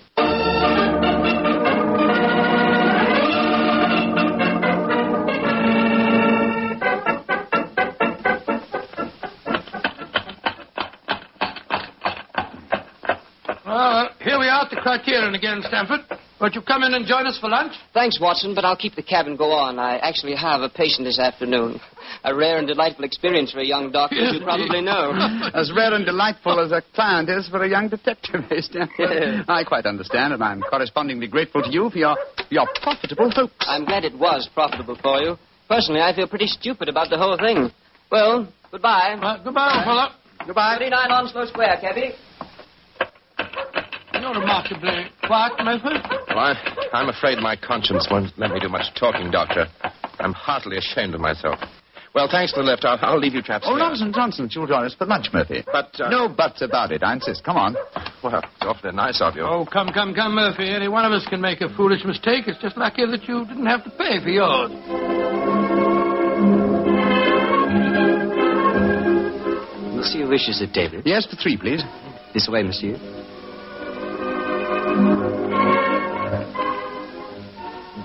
Here 14.27 14.37
we 14.37 14.49
are 14.49 14.65
at 14.65 14.69
the 14.69 14.75
Criterion 14.75 15.35
again, 15.35 15.63
Stamford. 15.63 16.01
Won't 16.41 16.53
you 16.53 16.61
come 16.61 16.83
in 16.83 16.93
and 16.93 17.05
join 17.07 17.25
us 17.25 17.39
for 17.39 17.47
lunch? 17.47 17.71
Thanks, 17.93 18.19
Watson, 18.19 18.53
but 18.53 18.65
I'll 18.65 18.75
keep 18.75 18.93
the 18.93 19.01
cabin 19.01 19.37
go 19.37 19.51
on. 19.53 19.79
I 19.79 19.99
actually 19.99 20.35
have 20.35 20.59
a 20.59 20.67
patient 20.67 21.05
this 21.07 21.17
afternoon. 21.17 21.79
A 22.25 22.35
rare 22.35 22.57
and 22.57 22.67
delightful 22.67 23.05
experience 23.05 23.53
for 23.53 23.59
a 23.59 23.65
young 23.65 23.89
doctor, 23.89 24.19
as 24.19 24.33
you 24.33 24.43
probably 24.43 24.81
know. 24.81 25.15
As 25.55 25.71
rare 25.73 25.93
and 25.93 26.05
delightful 26.05 26.59
as 26.59 26.73
a 26.73 26.83
client 26.93 27.29
is 27.29 27.47
for 27.47 27.63
a 27.63 27.69
young 27.69 27.87
detective, 27.87 28.43
eh, 28.51 28.59
Stamford? 28.59 29.45
I 29.47 29.63
quite 29.63 29.85
understand, 29.85 30.33
and 30.33 30.43
I'm 30.43 30.61
correspondingly 30.61 31.27
grateful 31.27 31.63
to 31.63 31.71
you 31.71 31.89
for 31.89 31.97
your, 31.97 32.17
your 32.49 32.67
profitable 32.83 33.31
hopes. 33.31 33.55
I'm 33.61 33.85
glad 33.85 34.03
it 34.03 34.19
was 34.19 34.49
profitable 34.53 34.97
for 35.01 35.21
you. 35.21 35.37
Personally, 35.69 36.01
I 36.01 36.13
feel 36.13 36.27
pretty 36.27 36.47
stupid 36.47 36.89
about 36.89 37.09
the 37.09 37.17
whole 37.17 37.37
thing. 37.37 37.71
Well, 38.11 38.51
goodbye. 38.71 39.15
Uh, 39.21 39.41
goodbye, 39.41 39.83
fella. 39.85 40.15
Goodbye. 40.45 40.75
39 40.79 41.11
Onslow 41.11 41.45
Square, 41.45 41.77
cabby. 41.79 42.11
You're 44.21 44.33
remarkably 44.39 45.05
quiet, 45.25 45.53
Milford. 45.63 46.01
Well, 46.29 46.37
I, 46.39 46.53
I'm 46.93 47.09
afraid 47.09 47.37
my 47.39 47.55
conscience 47.55 48.07
won't 48.09 48.37
let 48.37 48.51
me 48.51 48.59
do 48.59 48.69
much 48.69 48.85
talking, 48.99 49.29
Doctor. 49.31 49.65
I'm 50.19 50.33
heartily 50.33 50.77
ashamed 50.77 51.13
of 51.15 51.21
myself. 51.21 51.59
Well, 52.15 52.27
thanks 52.31 52.51
for 52.51 52.63
the 52.63 52.71
lift. 52.71 52.83
I'll, 52.83 52.97
I'll 53.01 53.19
leave 53.19 53.33
you 53.35 53.43
chaps 53.43 53.65
Oh, 53.67 53.75
there. 53.75 53.79
nonsense, 53.85 54.15
nonsense. 54.17 54.55
You'll 54.55 54.65
join 54.65 54.85
us 54.85 54.95
for 54.95 55.05
lunch, 55.05 55.27
Murphy. 55.31 55.63
But, 55.71 55.99
uh, 56.01 56.09
No 56.09 56.27
buts 56.27 56.61
about 56.63 56.91
it, 56.91 57.03
I 57.03 57.13
insist. 57.13 57.43
Come 57.43 57.57
on. 57.57 57.75
Well, 58.23 58.39
it's 58.39 58.45
awfully 58.61 58.93
nice 58.93 59.21
of 59.21 59.35
you. 59.35 59.43
Oh, 59.43 59.67
come, 59.71 59.89
come, 59.93 60.15
come, 60.15 60.33
Murphy. 60.33 60.67
Any 60.67 60.87
one 60.87 61.05
of 61.05 61.11
us 61.11 61.25
can 61.29 61.39
make 61.41 61.61
a 61.61 61.69
foolish 61.75 62.03
mistake. 62.05 62.45
It's 62.47 62.59
just 62.59 62.75
lucky 62.77 63.05
that 63.05 63.23
you 63.27 63.45
didn't 63.45 63.67
have 63.67 63.83
to 63.83 63.91
pay 63.91 64.19
for 64.23 64.29
yours. 64.29 64.71
Monsieur 69.95 70.27
wishes 70.27 70.61
it, 70.61 70.71
David. 70.73 71.03
Yes, 71.05 71.25
for 71.25 71.35
three, 71.35 71.57
please. 71.57 71.83
This 72.33 72.47
way, 72.51 72.63
monsieur. 72.63 72.95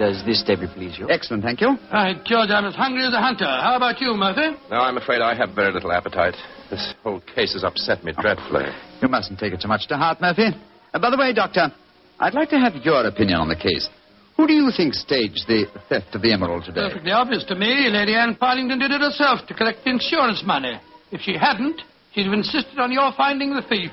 Does 0.02 0.24
this 0.26 0.42
table 0.42 0.66
please 0.74 0.98
you? 0.98 1.06
Excellent, 1.08 1.44
thank 1.44 1.60
you. 1.60 1.78
Right, 1.92 2.18
George, 2.24 2.50
I'm 2.50 2.64
as 2.66 2.74
hungry 2.74 3.06
as 3.06 3.14
a 3.14 3.20
hunter. 3.22 3.46
How 3.46 3.76
about 3.76 4.00
you, 4.00 4.14
Murphy? 4.14 4.58
No, 4.68 4.78
I'm 4.78 4.96
afraid 4.96 5.22
I 5.22 5.36
have 5.36 5.54
very 5.54 5.72
little 5.72 5.92
appetite. 5.92 6.34
This 6.70 6.92
whole 7.04 7.20
case 7.20 7.52
has 7.52 7.62
upset 7.62 8.02
me 8.02 8.12
dreadfully. 8.20 8.66
You 9.00 9.06
mustn't 9.06 9.38
take 9.38 9.52
it 9.52 9.60
too 9.60 9.68
much 9.68 9.86
to 9.88 9.96
heart, 9.96 10.20
Murphy. 10.20 10.48
Uh, 10.92 10.98
by 10.98 11.08
the 11.08 11.16
way, 11.16 11.32
Doctor, 11.32 11.70
I'd 12.18 12.34
like 12.34 12.50
to 12.50 12.58
have 12.58 12.74
your 12.82 13.06
opinion 13.06 13.38
on 13.38 13.48
the 13.48 13.54
case. 13.54 13.88
Who 14.36 14.48
do 14.48 14.52
you 14.52 14.72
think 14.76 14.94
staged 14.94 15.46
the 15.46 15.66
theft 15.88 16.16
of 16.16 16.22
the 16.22 16.32
emerald 16.32 16.64
today? 16.64 16.88
Perfectly 16.88 17.12
obvious 17.12 17.44
to 17.44 17.54
me. 17.54 17.88
Lady 17.88 18.16
Anne 18.16 18.34
Partington 18.34 18.80
did 18.80 18.90
it 18.90 19.00
herself 19.00 19.46
to 19.46 19.54
collect 19.54 19.86
insurance 19.86 20.42
money. 20.44 20.80
If 21.12 21.20
she 21.20 21.36
hadn't, 21.38 21.80
she'd 22.12 22.24
have 22.24 22.34
insisted 22.34 22.80
on 22.80 22.90
your 22.90 23.12
finding 23.16 23.54
the 23.54 23.62
thief. 23.62 23.92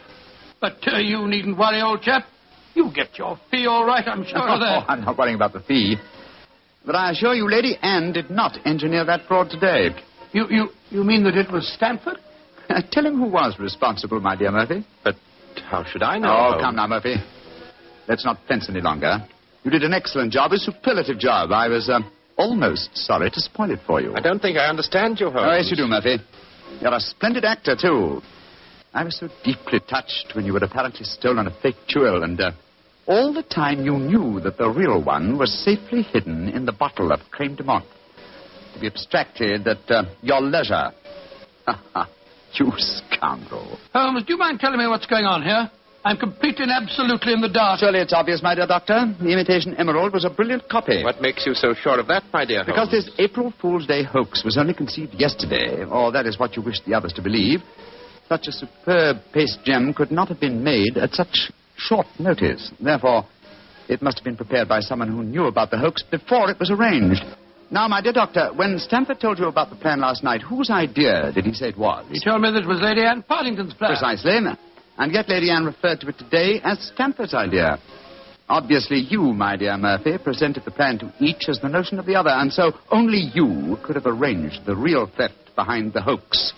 But 0.60 0.78
uh, 0.92 0.98
you 0.98 1.28
needn't 1.28 1.56
worry, 1.58 1.82
old 1.82 2.02
chap. 2.02 2.26
You'll 2.80 2.94
get 2.94 3.18
your 3.18 3.38
fee 3.52 3.66
all 3.68 3.86
right, 3.86 4.08
I'm 4.08 4.24
sure 4.24 4.38
of 4.40 4.56
Oh, 4.56 4.60
that. 4.62 4.86
I'm 4.90 5.02
not 5.04 5.18
worrying 5.18 5.36
about 5.36 5.52
the 5.52 5.60
fee. 5.60 5.98
But 6.86 6.96
I 6.96 7.12
assure 7.12 7.34
you, 7.34 7.52
Lady 7.52 7.76
Anne 7.82 8.14
did 8.14 8.30
not 8.30 8.58
engineer 8.66 9.04
that 9.04 9.28
fraud 9.28 9.50
today. 9.50 9.90
You, 10.32 10.46
you, 10.50 10.70
you 10.90 11.04
mean 11.04 11.26
that 11.26 11.36
it 11.36 11.52
was 11.52 11.68
Stamford? 11.76 12.16
Tell 12.92 13.06
him 13.06 13.18
who 13.18 13.28
was 13.30 13.60
responsible, 13.60 14.22
my 14.22 14.38
dear 14.38 14.52
Murphy. 14.52 14.86
But 15.04 15.16
how 15.70 15.84
should 15.84 16.04
I 16.04 16.20
know? 16.20 16.30
Oh, 16.56 16.58
come 16.62 16.78
now, 16.78 16.88
Murphy. 16.88 17.16
Let's 18.08 18.24
not 18.24 18.38
fence 18.48 18.68
any 18.70 18.80
longer. 18.80 19.28
You 19.64 19.72
did 19.72 19.84
an 19.84 19.94
excellent 19.94 20.32
job, 20.32 20.54
a 20.54 20.58
superlative 20.58 21.20
job. 21.20 21.52
I 21.52 21.68
was 21.68 21.90
um, 21.90 22.10
almost 22.38 22.92
sorry 22.96 23.30
to 23.30 23.42
spoil 23.42 23.72
it 23.72 23.80
for 23.86 24.00
you. 24.00 24.16
I 24.16 24.22
don't 24.22 24.40
think 24.42 24.58
I 24.58 24.68
understand 24.70 25.20
you, 25.20 25.30
Holmes. 25.32 25.48
Oh, 25.52 25.54
yes, 25.58 25.68
you 25.70 25.76
do, 25.76 25.86
Murphy. 25.86 26.16
You're 26.80 26.94
a 26.94 27.00
splendid 27.02 27.44
actor, 27.44 27.76
too. 27.76 28.22
I 28.94 29.04
was 29.04 29.20
so 29.20 29.28
deeply 29.44 29.82
touched 29.82 30.32
when 30.34 30.46
you 30.46 30.54
had 30.54 30.64
apparently 30.64 31.04
stolen 31.04 31.46
a 31.46 31.52
fake 31.62 31.76
jewel, 31.88 32.24
and 32.24 32.40
uh, 32.40 32.52
all 33.10 33.34
the 33.34 33.44
time 33.44 33.84
you 33.84 33.98
knew 33.98 34.40
that 34.40 34.58
the 34.58 34.70
real 34.70 35.04
one 35.04 35.38
was 35.38 35.52
safely 35.66 36.04
hidden 36.04 36.48
in 36.48 36.66
the 36.66 36.72
bottle 36.72 37.12
of 37.12 37.20
creme 37.32 37.56
de 37.56 37.64
menthe. 37.64 37.84
To 38.76 38.80
be 38.80 38.86
abstracted 38.86 39.68
at 39.68 39.90
uh, 39.90 40.04
your 40.22 40.42
leisure. 40.42 40.92
you 42.54 42.72
scoundrel. 42.78 43.80
Holmes, 43.94 44.24
do 44.26 44.34
you 44.34 44.38
mind 44.38 44.60
telling 44.60 44.78
me 44.78 44.88
what's 44.88 45.08
going 45.08 45.26
on 45.26 45.42
here? 45.42 45.70
I'm 46.06 46.18
completely 46.18 46.64
and 46.64 46.72
absolutely 46.72 47.34
in 47.34 47.42
the 47.42 47.50
dark. 47.50 47.80
Surely 47.80 48.00
it's 48.00 48.14
obvious, 48.14 48.42
my 48.42 48.56
dear 48.56 48.68
doctor. 48.68 49.14
The 49.20 49.34
imitation 49.34 49.76
emerald 49.76 50.14
was 50.14 50.24
a 50.24 50.30
brilliant 50.30 50.70
copy. 50.70 51.04
What 51.04 51.20
makes 51.20 51.46
you 51.46 51.54
so 51.56 51.74
sure 51.74 52.00
of 52.00 52.08
that, 52.08 52.24
my 52.32 52.46
dear 52.46 52.64
Because 52.64 52.90
Holmes? 52.90 53.06
this 53.06 53.16
April 53.18 53.52
Fool's 53.60 53.88
Day 53.88 54.04
hoax 54.04 54.46
was 54.46 54.56
only 54.56 54.74
conceived 54.76 55.16
yesterday, 55.16 55.84
or 55.84 56.12
that 56.12 56.26
is 56.28 56.40
what 56.40 56.56
you 56.56 56.62
wish 56.62 56.80
the 56.86 56.94
others 56.94 57.12
to 57.14 57.22
believe. 57.24 57.62
Such 58.30 58.48
a 58.48 58.52
superb 58.52 59.18
paste 59.34 59.60
gem 59.66 59.94
could 59.94 60.12
not 60.12 60.28
have 60.30 60.40
been 60.40 60.64
made 60.64 60.96
at 60.98 61.12
such 61.14 61.52
short 61.80 62.08
notice. 62.20 62.72
Therefore, 62.80 63.26
it 63.88 64.02
must 64.02 64.20
have 64.20 64.26
been 64.26 64.38
prepared 64.38 64.68
by 64.68 64.82
someone 64.82 65.10
who 65.10 65.24
knew 65.24 65.46
about 65.46 65.72
the 65.72 65.78
hoax 65.78 66.04
before 66.04 66.50
it 66.52 66.60
was 66.60 66.70
arranged. 66.70 67.24
Now, 67.72 67.88
my 67.88 68.02
dear 68.02 68.14
doctor, 68.14 68.50
when 68.56 68.78
Stamford 68.80 69.20
told 69.20 69.40
you 69.40 69.46
about 69.46 69.70
the 69.70 69.76
plan 69.76 70.00
last 70.00 70.24
night, 70.24 70.42
whose 70.42 70.70
idea 70.70 71.32
did 71.34 71.46
he 71.46 71.54
say 71.54 71.70
it 71.70 71.78
was? 71.78 72.06
He 72.12 72.20
told 72.20 72.42
me 72.42 72.52
that 72.52 72.64
it 72.64 72.68
was 72.68 72.82
Lady 72.82 73.02
Anne 73.02 73.24
Partington's 73.24 73.74
plan. 73.74 73.92
Precisely. 73.92 74.32
And 74.98 75.14
yet 75.14 75.30
Lady 75.30 75.50
Anne 75.50 75.66
referred 75.66 76.02
to 76.02 76.10
it 76.10 76.18
today 76.18 76.60
as 76.64 76.92
Stamford's 76.94 77.34
idea. 77.34 77.80
Obviously, 78.50 78.98
you, 78.98 79.22
my 79.34 79.56
dear 79.56 79.78
Murphy, 79.78 80.18
presented 80.18 80.66
the 80.66 80.72
plan 80.72 80.98
to 81.00 81.14
each 81.20 81.48
as 81.48 81.60
the 81.60 81.70
notion 81.70 82.00
of 82.00 82.08
the 82.08 82.16
other, 82.16 82.32
and 82.32 82.52
so 82.52 82.72
only 82.92 83.30
you 83.34 83.78
could 83.84 83.96
have 83.96 84.08
arranged 84.08 84.66
the 84.66 84.76
real 84.76 85.06
theft 85.16 85.36
behind 85.56 85.94
the 85.94 86.02
hoax. 86.02 86.54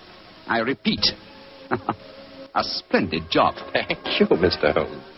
I 0.47 0.59
repeat, 0.59 1.05
a 1.69 2.63
splendid 2.63 3.23
job. 3.29 3.55
Thank 3.73 4.19
you, 4.19 4.27
Mr. 4.27 4.73
Holmes. 4.73 5.10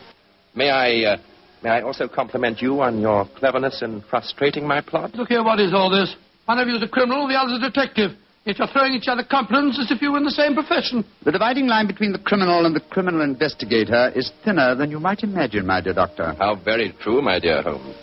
May 0.55 0.69
I, 0.69 1.13
uh, 1.13 1.17
may 1.63 1.69
I 1.71 1.81
also 1.81 2.07
compliment 2.07 2.61
you 2.61 2.81
on 2.81 3.01
your 3.01 3.27
cleverness 3.37 3.81
in 3.81 4.03
frustrating 4.09 4.67
my 4.67 4.81
plot? 4.81 5.15
Look 5.15 5.29
here, 5.29 5.43
what 5.43 5.59
is 5.59 5.73
all 5.73 5.89
this? 5.89 6.15
One 6.45 6.59
of 6.59 6.67
you 6.67 6.75
is 6.75 6.83
a 6.83 6.87
criminal, 6.87 7.27
the 7.27 7.35
other's 7.35 7.57
a 7.57 7.69
detective. 7.71 8.11
Yet 8.45 8.59
you're 8.59 8.67
throwing 8.67 8.93
each 8.93 9.07
other 9.07 9.23
compliments 9.23 9.79
as 9.79 9.89
if 9.89 10.01
you 10.01 10.11
were 10.11 10.17
in 10.17 10.25
the 10.25 10.31
same 10.31 10.53
profession. 10.53 11.05
The 11.23 11.31
dividing 11.31 11.67
line 11.67 11.87
between 11.87 12.11
the 12.11 12.19
criminal 12.19 12.65
and 12.65 12.75
the 12.75 12.81
criminal 12.81 13.21
investigator 13.21 14.11
is 14.13 14.31
thinner 14.43 14.75
than 14.75 14.91
you 14.91 14.99
might 14.99 15.23
imagine, 15.23 15.65
my 15.65 15.79
dear 15.79 15.93
doctor. 15.93 16.35
How 16.37 16.55
very 16.55 16.93
true, 17.01 17.21
my 17.21 17.39
dear 17.39 17.61
Holmes. 17.61 17.95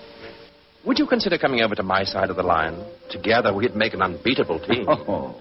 Would 0.86 0.98
you 0.98 1.07
consider 1.07 1.36
coming 1.36 1.61
over 1.61 1.74
to 1.74 1.82
my 1.82 2.05
side 2.05 2.30
of 2.30 2.36
the 2.36 2.42
line? 2.42 2.82
Together, 3.11 3.53
we'd 3.53 3.76
make 3.76 3.92
an 3.92 4.01
unbeatable 4.01 4.61
team. 4.61 4.86
Oh, 4.88 5.38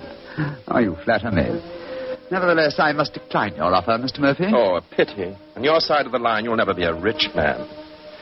oh 0.68 0.80
you 0.80 0.98
flatter 1.06 1.32
me. 1.32 1.79
Nevertheless, 2.32 2.76
I 2.78 2.92
must 2.92 3.14
decline 3.14 3.56
your 3.56 3.74
offer, 3.74 3.92
Mr. 3.92 4.20
Murphy. 4.20 4.46
Oh, 4.54 4.76
a 4.76 4.82
pity. 4.82 5.36
On 5.56 5.64
your 5.64 5.80
side 5.80 6.06
of 6.06 6.12
the 6.12 6.20
line, 6.20 6.44
you'll 6.46 6.56
never 6.56 6.74
be 6.74 6.84
a 6.84 6.94
rich 6.94 7.28
man. 7.36 7.68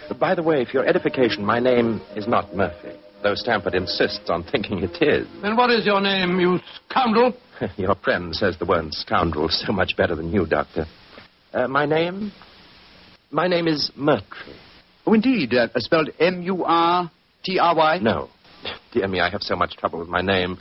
But 0.08 0.20
by 0.20 0.34
the 0.36 0.44
way, 0.44 0.64
for 0.64 0.72
your 0.72 0.88
edification, 0.88 1.44
my 1.44 1.60
name 1.60 2.02
is 2.16 2.28
not 2.28 2.56
Murphy, 2.56 2.98
though 3.22 3.36
Stamford 3.36 3.76
insists 3.76 4.30
on 4.30 4.44
thinking 4.44 4.80
it 4.80 5.02
is. 5.02 5.28
Then 5.42 5.58
what 5.58 5.70
is 5.72 5.86
your 5.86 6.00
name, 6.00 6.40
you 6.40 6.60
scoundrel? 6.90 7.34
Your 7.78 7.96
friend 7.96 8.36
says 8.36 8.56
the 8.60 8.66
word 8.66 8.94
scoundrel 8.94 9.50
so 9.50 9.74
much 9.74 9.98
better 9.98 10.16
than 10.16 10.32
you, 10.32 10.46
Doctor. 10.46 10.86
Uh, 11.52 11.68
my 11.68 11.88
name? 11.88 12.32
My 13.32 13.48
name 13.48 13.68
is 13.68 13.92
Murtry. 13.98 14.54
Oh, 15.08 15.14
indeed. 15.14 15.56
Uh, 15.56 15.68
spelled 15.78 16.12
M-U-R-T-R-Y? 16.20 17.98
No. 18.00 18.30
Dear 18.94 19.08
me, 19.08 19.20
I 19.22 19.30
have 19.32 19.42
so 19.42 19.56
much 19.56 19.76
trouble 19.76 20.00
with 20.00 20.08
my 20.08 20.22
name. 20.22 20.58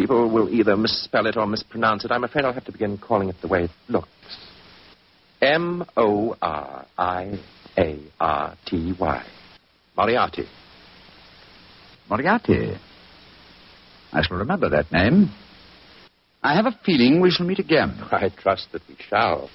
People 0.00 0.30
will 0.30 0.48
either 0.48 0.78
misspell 0.78 1.26
it 1.26 1.36
or 1.36 1.46
mispronounce 1.46 2.06
it. 2.06 2.10
I'm 2.10 2.24
afraid 2.24 2.46
I'll 2.46 2.54
have 2.54 2.64
to 2.64 2.72
begin 2.72 2.96
calling 2.96 3.28
it 3.28 3.36
the 3.42 3.48
way 3.48 3.64
it 3.64 3.70
looks. 3.86 4.08
M 5.42 5.84
O 5.94 6.34
R 6.40 6.86
I 6.96 7.38
A 7.76 7.98
R 8.18 8.56
T 8.64 8.94
Y. 8.98 9.26
Moriarty. 9.98 10.46
Moriarty. 12.08 12.78
I 14.10 14.22
shall 14.22 14.38
remember 14.38 14.70
that 14.70 14.90
name. 14.90 15.28
I 16.42 16.54
have 16.54 16.64
a 16.64 16.80
feeling 16.82 17.20
we 17.20 17.30
shall 17.30 17.44
meet 17.44 17.58
again. 17.58 17.90
I 18.10 18.30
trust 18.30 18.68
that 18.72 18.80
we 18.88 18.96
shall. 19.06 19.50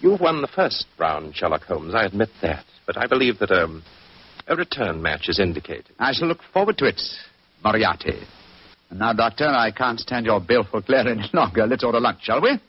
You've 0.00 0.20
won 0.20 0.42
the 0.42 0.48
first 0.48 0.86
round, 0.98 1.36
Sherlock 1.36 1.62
Holmes. 1.62 1.94
I 1.94 2.04
admit 2.04 2.30
that. 2.42 2.64
But 2.84 2.96
I 2.96 3.06
believe 3.06 3.38
that 3.38 3.52
um, 3.52 3.84
a 4.48 4.56
return 4.56 5.00
match 5.00 5.28
is 5.28 5.38
indicated. 5.38 5.92
I 6.00 6.12
shall 6.14 6.26
look 6.26 6.40
forward 6.52 6.78
to 6.78 6.86
it, 6.86 7.00
Moriarty. 7.62 8.24
And 8.92 8.98
now, 8.98 9.14
Doctor, 9.14 9.46
I 9.46 9.70
can't 9.70 9.98
stand 9.98 10.26
your 10.26 10.38
baleful 10.38 10.82
glare 10.82 11.08
any 11.08 11.24
longer. 11.32 11.66
Let's 11.66 11.82
order 11.82 11.98
lunch, 11.98 12.18
shall 12.24 12.42
we? 12.42 12.60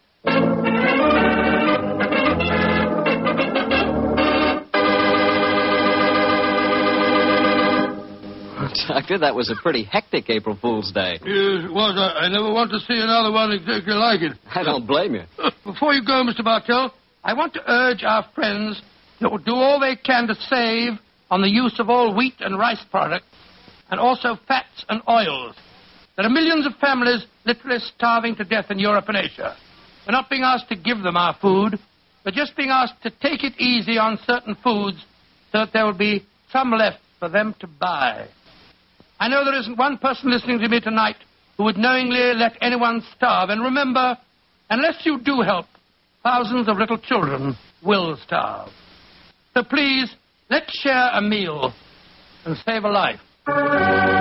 Doctor, 8.87 9.17
that 9.19 9.35
was 9.35 9.51
a 9.51 9.61
pretty 9.61 9.83
hectic 9.83 10.29
April 10.29 10.57
Fool's 10.61 10.93
Day. 10.93 11.15
Yes, 11.15 11.65
it 11.65 11.73
was. 11.73 11.95
I, 11.97 12.21
I 12.25 12.29
never 12.29 12.53
want 12.53 12.71
to 12.71 12.79
see 12.79 12.97
another 12.97 13.31
one 13.33 13.51
exactly 13.51 13.93
like 13.93 14.21
it. 14.21 14.37
I 14.55 14.63
don't 14.63 14.87
blame 14.87 15.15
you. 15.15 15.23
Uh, 15.37 15.51
before 15.65 15.93
you 15.93 16.05
go, 16.05 16.23
Mr. 16.23 16.41
Bartell, 16.41 16.93
I 17.25 17.33
want 17.33 17.53
to 17.55 17.61
urge 17.69 18.03
our 18.05 18.25
friends 18.33 18.81
to 19.19 19.37
do 19.45 19.51
all 19.51 19.77
they 19.77 19.97
can 19.97 20.27
to 20.27 20.35
save 20.35 20.93
on 21.29 21.41
the 21.41 21.49
use 21.49 21.77
of 21.79 21.89
all 21.89 22.15
wheat 22.15 22.35
and 22.39 22.57
rice 22.57 22.83
products, 22.89 23.25
and 23.91 23.99
also 23.99 24.39
fats 24.47 24.85
and 24.87 25.01
oils. 25.09 25.55
There 26.15 26.25
are 26.25 26.29
millions 26.29 26.67
of 26.67 26.75
families 26.75 27.25
literally 27.45 27.79
starving 27.95 28.35
to 28.35 28.43
death 28.43 28.69
in 28.69 28.77
Europe 28.77 29.05
and 29.07 29.17
Asia. 29.17 29.55
We're 30.05 30.11
not 30.11 30.29
being 30.29 30.43
asked 30.43 30.69
to 30.69 30.75
give 30.75 31.01
them 31.01 31.17
our 31.17 31.35
food, 31.41 31.79
but 32.23 32.33
just 32.33 32.55
being 32.55 32.69
asked 32.69 33.01
to 33.03 33.09
take 33.09 33.43
it 33.43 33.59
easy 33.59 33.97
on 33.97 34.19
certain 34.25 34.55
foods 34.63 34.97
so 35.51 35.59
that 35.59 35.73
there 35.73 35.85
will 35.85 35.97
be 35.97 36.23
some 36.51 36.71
left 36.71 36.99
for 37.19 37.29
them 37.29 37.55
to 37.59 37.67
buy. 37.67 38.27
I 39.19 39.27
know 39.27 39.43
there 39.43 39.59
isn't 39.59 39.77
one 39.77 39.97
person 39.97 40.29
listening 40.29 40.59
to 40.59 40.67
me 40.67 40.79
tonight 40.79 41.15
who 41.57 41.63
would 41.63 41.77
knowingly 41.77 42.33
let 42.35 42.57
anyone 42.61 43.01
starve. 43.15 43.49
And 43.49 43.63
remember, 43.63 44.17
unless 44.69 45.05
you 45.05 45.19
do 45.19 45.41
help, 45.41 45.65
thousands 46.23 46.67
of 46.67 46.77
little 46.77 46.97
children 46.97 47.55
will 47.83 48.17
starve. 48.23 48.69
So 49.53 49.63
please, 49.63 50.13
let's 50.49 50.77
share 50.79 51.09
a 51.13 51.21
meal 51.21 51.73
and 52.45 52.57
save 52.65 52.83
a 52.83 52.89
life. 52.89 54.12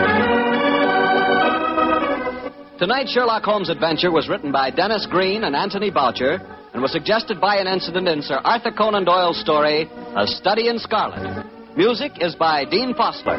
Tonight's 2.83 3.13
Sherlock 3.13 3.45
Holmes 3.45 3.71
adventure 3.71 4.11
was 4.11 4.29
written 4.29 4.51
by 4.51 4.69
Denis 4.69 5.07
Green 5.09 5.45
and 5.45 5.55
Anthony 5.55 5.89
Boucher 5.89 6.43
and 6.75 6.83
was 6.83 6.91
suggested 6.91 7.41
by 7.41 7.59
an 7.59 7.69
incident 7.69 8.09
in 8.09 8.21
Sir 8.23 8.41
Arthur 8.43 8.73
Conan 8.73 9.05
Doyle's 9.05 9.41
story, 9.41 9.89
A 10.17 10.27
Study 10.27 10.67
in 10.67 10.81
Scarlet. 10.81 11.47
Music 11.77 12.11
is 12.19 12.35
by 12.35 12.65
Dean 12.65 12.93
Fosler. 12.93 13.39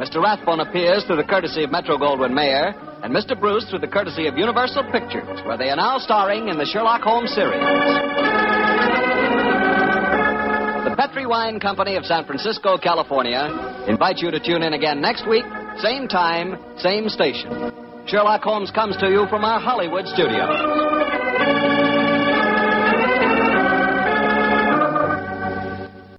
Mr. 0.00 0.20
Rathbone 0.20 0.58
appears 0.58 1.04
through 1.04 1.18
the 1.18 1.22
courtesy 1.22 1.62
of 1.62 1.70
Metro 1.70 1.98
Goldwyn 1.98 2.34
Mayer, 2.34 2.74
and 3.04 3.14
Mr. 3.14 3.38
Bruce 3.38 3.64
through 3.70 3.78
the 3.78 3.86
courtesy 3.86 4.26
of 4.26 4.36
Universal 4.36 4.82
Pictures, 4.90 5.38
where 5.46 5.56
they 5.56 5.70
are 5.70 5.76
now 5.76 5.96
starring 5.98 6.48
in 6.48 6.58
the 6.58 6.66
Sherlock 6.66 7.02
Holmes 7.02 7.30
series. 7.32 7.62
The 10.82 10.96
Petri 10.96 11.26
Wine 11.26 11.60
Company 11.60 11.94
of 11.94 12.04
San 12.04 12.24
Francisco, 12.24 12.76
California, 12.76 13.86
invites 13.86 14.20
you 14.20 14.32
to 14.32 14.40
tune 14.40 14.64
in 14.64 14.72
again 14.72 15.00
next 15.00 15.28
week, 15.28 15.44
same 15.78 16.08
time, 16.08 16.58
same 16.76 17.08
station. 17.08 17.86
Sherlock 18.06 18.42
Holmes 18.42 18.70
comes 18.70 18.96
to 18.98 19.08
you 19.08 19.26
from 19.28 19.44
our 19.44 19.60
Hollywood 19.60 20.06
studios. 20.06 21.89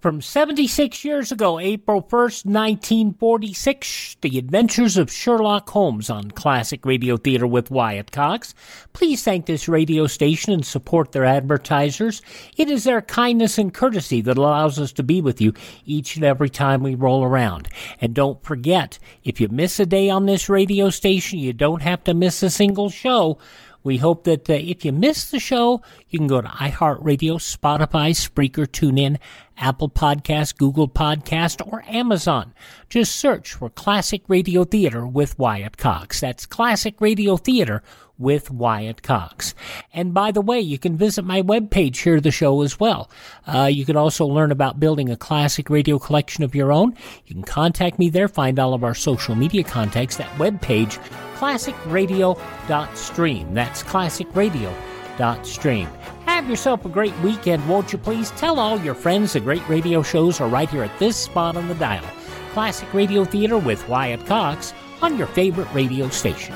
From 0.02 0.20
76 0.20 1.06
years 1.06 1.32
ago, 1.32 1.60
April 1.60 2.02
1st, 2.02 2.46
1946, 2.46 4.18
The 4.22 4.40
Adventures 4.40 4.98
of 4.98 5.12
Sherlock 5.12 5.70
Holmes 5.70 6.10
on 6.10 6.32
Classic 6.32 6.84
Radio 6.88 7.18
Theater 7.18 7.46
with 7.46 7.70
Wyatt 7.70 8.12
Cox. 8.12 8.56
Please 8.94 9.24
thank 9.24 9.46
this 9.46 9.68
radio 9.68 10.08
station 10.08 10.54
and 10.54 10.66
support 10.66 11.12
their 11.12 11.26
advertisers. 11.26 12.24
It 12.58 12.68
is 12.68 12.84
their 12.84 13.04
kindness 13.04 13.60
and 13.60 13.72
courtesy 13.72 14.22
that 14.22 14.40
allows 14.40 14.80
us 14.80 14.92
to 14.94 15.04
be 15.04 15.22
with 15.22 15.40
you 15.40 15.54
each 15.86 16.16
and 16.16 16.26
every 16.26 16.50
time 16.50 16.82
we 16.82 16.96
roll 16.96 17.24
around. 17.24 17.70
And 18.00 18.16
don't 18.16 18.44
forget, 18.44 18.98
if 19.24 19.40
you 19.40 19.50
miss 19.50 19.80
a 19.80 19.86
day 19.86 20.10
on 20.10 20.26
this 20.26 20.50
radio 20.50 20.90
station, 20.90 21.38
you 21.38 21.54
don't 21.54 21.84
have 21.84 22.04
to 22.06 22.16
miss 22.16 22.42
a 22.42 22.50
single 22.50 22.90
show. 22.90 23.38
We 23.84 23.98
hope 23.98 24.26
that 24.26 24.50
uh, 24.50 24.54
if 24.54 24.86
you 24.86 24.92
miss 24.92 25.30
the 25.30 25.40
show, 25.40 25.82
you 26.10 26.20
can 26.20 26.28
go 26.28 26.42
to 26.42 26.48
iHeartRadio, 26.48 27.38
Spotify, 27.38 28.12
Spreaker, 28.12 28.68
TuneIn, 28.68 29.18
Apple 29.58 29.90
Podcast, 29.90 30.58
Google 30.58 30.88
Podcast, 30.88 31.66
or 31.66 31.84
Amazon. 31.88 32.54
Just 32.90 33.16
search 33.16 33.54
for 33.54 33.70
Classic 33.70 34.22
Radio 34.28 34.64
Theater 34.64 35.06
with 35.08 35.38
Wyatt 35.40 35.78
Cox. 35.78 36.20
That's 36.20 36.46
Classic 36.46 37.00
Radio 37.00 37.38
Theater 37.38 37.82
with 38.22 38.52
Wyatt 38.52 39.04
Cox. 39.04 39.54
And 39.94 40.14
by 40.14 40.32
the 40.32 40.42
way, 40.42 40.60
you 40.60 40.78
can 40.78 40.96
visit 40.96 41.26
my 41.26 41.42
webpage 41.42 42.04
here 42.04 42.22
the 42.22 42.32
show 42.32 42.62
as 42.62 42.80
well. 42.80 43.10
Uh, 43.46 43.70
you 43.72 43.86
can 43.86 43.98
also 43.98 44.26
learn 44.26 44.52
about 44.52 44.80
building 44.80 45.10
a 45.10 45.18
classic 45.18 45.70
radio 45.70 46.00
collection 46.00 46.44
of 46.44 46.56
your 46.56 46.72
own. 46.72 46.96
You 47.26 47.36
can 47.36 47.44
contact 47.44 48.00
me 48.00 48.10
there, 48.10 48.28
find 48.28 48.58
all 48.60 48.74
of 48.74 48.84
our 48.84 48.96
social 48.96 49.36
media 49.36 49.64
contacts. 49.64 50.18
That 50.18 50.32
webpage, 50.38 50.98
classicradio.stream. 51.38 53.54
That's 53.54 53.84
classicradio.stream. 53.84 55.88
Have 56.26 56.50
yourself 56.50 56.86
a 56.86 56.90
great 56.90 57.18
weekend, 57.20 57.68
won't 57.68 57.92
you 57.92 57.98
please? 57.98 58.32
Tell 58.32 58.60
all 58.60 58.80
your 58.80 58.96
friends 58.96 59.34
the 59.34 59.40
great 59.40 59.68
radio 59.68 60.02
shows 60.02 60.40
are 60.40 60.48
right 60.48 60.70
here 60.70 60.84
at 60.84 61.00
this 61.00 61.18
spot 61.18 61.58
on 61.58 61.68
the 61.68 61.76
dial. 61.76 62.06
Classic 62.54 62.92
Radio 62.94 63.26
Theater 63.26 63.58
with 63.58 63.88
Wyatt 63.88 64.26
Cox 64.26 64.74
on 65.02 65.18
your 65.18 65.28
favorite 65.28 65.72
radio 65.74 66.10
station. 66.10 66.54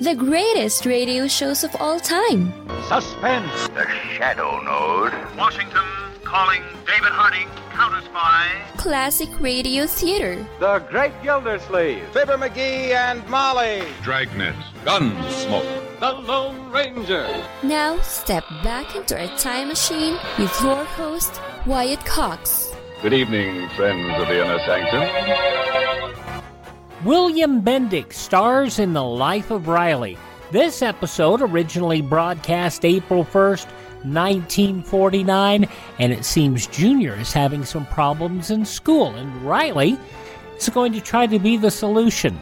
The 0.00 0.14
greatest 0.14 0.86
radio 0.86 1.26
shows 1.26 1.64
of 1.64 1.74
all 1.80 1.98
time. 1.98 2.52
Suspense. 2.88 3.68
The 3.68 3.86
Shadow 4.14 4.60
Node. 4.62 5.12
Washington 5.36 5.84
calling 6.24 6.62
David 6.86 7.10
Harding, 7.10 7.48
counter 7.72 8.00
spy. 8.06 8.48
Classic 8.76 9.28
Radio 9.40 9.86
Theater. 9.86 10.46
The 10.60 10.78
Great 10.90 11.12
Gildersleeve. 11.22 12.06
Fibber 12.12 12.36
McGee 12.36 12.94
and 12.94 13.26
Molly. 13.28 13.82
Dragnet. 14.02 14.54
Gunsmoke. 14.84 15.98
The 15.98 16.12
Lone 16.12 16.70
Ranger. 16.70 17.26
Now, 17.64 17.98
step 18.00 18.44
back 18.62 18.94
into 18.94 19.20
a 19.20 19.26
time 19.36 19.68
machine 19.68 20.16
with 20.38 20.62
your 20.62 20.84
host, 20.84 21.40
Wyatt 21.66 22.04
Cox. 22.04 22.72
Good 23.02 23.12
evening, 23.14 23.68
friends 23.70 24.20
of 24.20 24.28
the 24.28 24.44
inner 24.44 24.58
sanctum. 24.60 26.47
William 27.04 27.62
Bendix 27.62 28.14
stars 28.14 28.80
in 28.80 28.92
The 28.92 29.04
Life 29.04 29.52
of 29.52 29.68
Riley. 29.68 30.18
This 30.50 30.82
episode 30.82 31.40
originally 31.40 32.02
broadcast 32.02 32.84
April 32.84 33.24
1st, 33.24 33.66
1949, 34.02 35.68
and 36.00 36.12
it 36.12 36.24
seems 36.24 36.66
Junior 36.66 37.14
is 37.14 37.32
having 37.32 37.64
some 37.64 37.86
problems 37.86 38.50
in 38.50 38.64
school, 38.64 39.14
and 39.14 39.42
Riley 39.42 39.96
is 40.56 40.68
going 40.70 40.92
to 40.92 41.00
try 41.00 41.28
to 41.28 41.38
be 41.38 41.56
the 41.56 41.70
solution. 41.70 42.36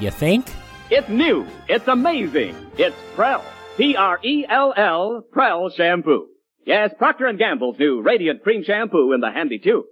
You 0.00 0.10
think? 0.10 0.52
It's 0.90 1.08
new. 1.08 1.46
It's 1.68 1.86
amazing. 1.86 2.56
It's 2.76 2.96
Prell. 3.14 3.44
P-R-E-L-L, 3.76 5.22
Prell 5.30 5.70
shampoo. 5.70 6.26
Yes, 6.64 6.92
Procter 6.98 7.32
& 7.32 7.38
Gamble's 7.38 7.78
new 7.78 8.02
Radiant 8.02 8.42
Cream 8.42 8.64
Shampoo 8.64 9.12
in 9.12 9.20
the 9.20 9.30
handy 9.30 9.60
tube. 9.60 9.84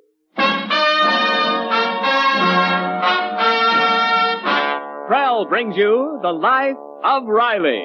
Prell 5.06 5.44
brings 5.44 5.76
you 5.76 6.18
The 6.22 6.32
Life 6.32 6.76
of 7.04 7.24
Riley. 7.26 7.84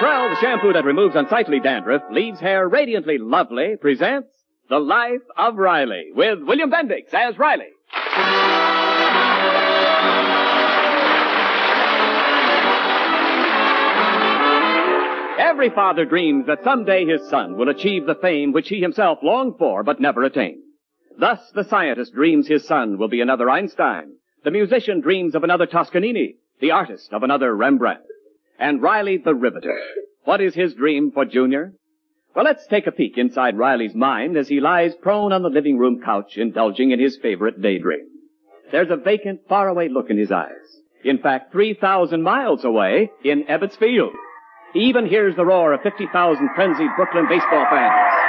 Prell, 0.00 0.30
the 0.30 0.36
shampoo 0.40 0.72
that 0.72 0.84
removes 0.86 1.14
unsightly 1.14 1.60
dandruff, 1.60 2.00
leaves 2.10 2.40
hair 2.40 2.66
radiantly 2.66 3.18
lovely, 3.18 3.76
presents 3.78 4.30
The 4.70 4.78
Life 4.78 5.20
of 5.36 5.56
Riley 5.56 6.06
with 6.14 6.38
William 6.42 6.70
Bendix 6.70 7.12
as 7.12 7.38
Riley. 7.38 7.66
Every 15.38 15.68
father 15.68 16.06
dreams 16.06 16.46
that 16.46 16.64
someday 16.64 17.04
his 17.04 17.28
son 17.28 17.58
will 17.58 17.68
achieve 17.68 18.06
the 18.06 18.14
fame 18.14 18.52
which 18.52 18.68
he 18.68 18.80
himself 18.80 19.18
longed 19.22 19.56
for 19.58 19.82
but 19.82 20.00
never 20.00 20.22
attained. 20.24 20.62
Thus, 21.18 21.40
the 21.52 21.64
scientist 21.64 22.14
dreams 22.14 22.46
his 22.46 22.64
son 22.64 22.96
will 22.96 23.08
be 23.08 23.20
another 23.20 23.50
Einstein. 23.50 24.12
The 24.44 24.52
musician 24.52 25.00
dreams 25.00 25.34
of 25.34 25.42
another 25.42 25.66
Toscanini. 25.66 26.36
The 26.60 26.70
artist 26.70 27.12
of 27.12 27.24
another 27.24 27.54
Rembrandt. 27.54 28.02
And 28.58 28.80
Riley 28.80 29.18
the 29.18 29.34
Riveter. 29.34 29.78
What 30.24 30.40
is 30.40 30.54
his 30.54 30.74
dream 30.74 31.10
for 31.10 31.24
Junior? 31.24 31.72
Well, 32.36 32.44
let's 32.44 32.66
take 32.68 32.86
a 32.86 32.92
peek 32.92 33.18
inside 33.18 33.58
Riley's 33.58 33.96
mind 33.96 34.36
as 34.36 34.46
he 34.46 34.60
lies 34.60 34.94
prone 34.94 35.32
on 35.32 35.42
the 35.42 35.48
living 35.48 35.76
room 35.76 36.00
couch 36.04 36.36
indulging 36.36 36.92
in 36.92 37.00
his 37.00 37.18
favorite 37.20 37.60
daydream. 37.60 38.06
There's 38.70 38.90
a 38.90 38.96
vacant, 38.96 39.40
faraway 39.48 39.88
look 39.88 40.10
in 40.10 40.18
his 40.18 40.30
eyes. 40.30 40.52
In 41.04 41.18
fact, 41.18 41.50
3,000 41.52 42.22
miles 42.22 42.64
away 42.64 43.10
in 43.24 43.44
Ebbets 43.44 43.76
Field. 43.78 44.12
He 44.72 44.80
even 44.80 45.06
hears 45.06 45.34
the 45.34 45.46
roar 45.46 45.72
of 45.72 45.80
50,000 45.82 46.48
frenzied 46.54 46.90
Brooklyn 46.96 47.26
baseball 47.28 47.66
fans. 47.70 48.27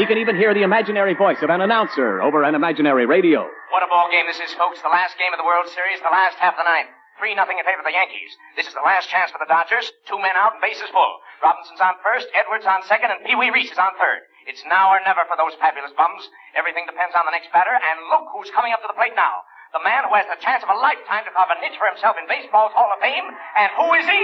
He 0.00 0.08
can 0.08 0.16
even 0.16 0.32
hear 0.32 0.56
the 0.56 0.64
imaginary 0.64 1.12
voice 1.12 1.44
of 1.44 1.52
an 1.52 1.60
announcer 1.60 2.24
over 2.24 2.40
an 2.40 2.56
imaginary 2.56 3.04
radio. 3.04 3.44
What 3.68 3.84
a 3.84 3.90
ball 3.92 4.08
game 4.08 4.24
this 4.24 4.40
is, 4.40 4.48
folks. 4.56 4.80
The 4.80 4.88
last 4.88 5.20
game 5.20 5.28
of 5.28 5.36
the 5.36 5.44
World 5.44 5.68
Series, 5.68 6.00
the 6.00 6.08
last 6.08 6.40
half 6.40 6.56
of 6.56 6.64
the 6.64 6.64
ninth. 6.64 6.88
3 7.20 7.36
nothing 7.36 7.60
in 7.60 7.68
favor 7.68 7.84
of 7.84 7.88
the 7.88 7.92
Yankees. 7.92 8.32
This 8.56 8.64
is 8.64 8.72
the 8.72 8.80
last 8.80 9.12
chance 9.12 9.28
for 9.28 9.36
the 9.36 9.44
Dodgers. 9.44 9.92
Two 10.08 10.16
men 10.16 10.32
out 10.40 10.56
and 10.56 10.64
bases 10.64 10.88
full. 10.88 11.20
Robinson's 11.44 11.84
on 11.84 12.00
first, 12.00 12.32
Edwards 12.32 12.64
on 12.64 12.80
second, 12.88 13.12
and 13.12 13.20
Pee 13.28 13.36
Wee 13.36 13.52
Reese 13.52 13.68
is 13.68 13.76
on 13.76 13.92
third. 14.00 14.24
It's 14.48 14.64
now 14.64 14.88
or 14.88 15.04
never 15.04 15.20
for 15.28 15.36
those 15.36 15.52
fabulous 15.60 15.92
bums. 15.92 16.24
Everything 16.56 16.88
depends 16.88 17.12
on 17.12 17.28
the 17.28 17.36
next 17.36 17.52
batter, 17.52 17.76
and 17.76 18.08
look 18.08 18.32
who's 18.32 18.48
coming 18.56 18.72
up 18.72 18.80
to 18.80 18.88
the 18.88 18.96
plate 18.96 19.12
now. 19.12 19.44
The 19.76 19.84
man 19.84 20.08
who 20.08 20.16
has 20.16 20.24
the 20.32 20.40
chance 20.40 20.64
of 20.64 20.72
a 20.72 20.80
lifetime 20.80 21.28
to 21.28 21.32
carve 21.36 21.52
a 21.52 21.60
niche 21.60 21.76
for 21.76 21.92
himself 21.92 22.16
in 22.16 22.24
baseball's 22.24 22.72
Hall 22.72 22.88
of 22.88 23.04
Fame. 23.04 23.28
And 23.52 23.68
who 23.76 23.92
is 24.00 24.08
he? 24.08 24.22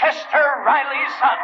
Chester 0.00 0.64
Riley's 0.64 1.12
son. 1.20 1.36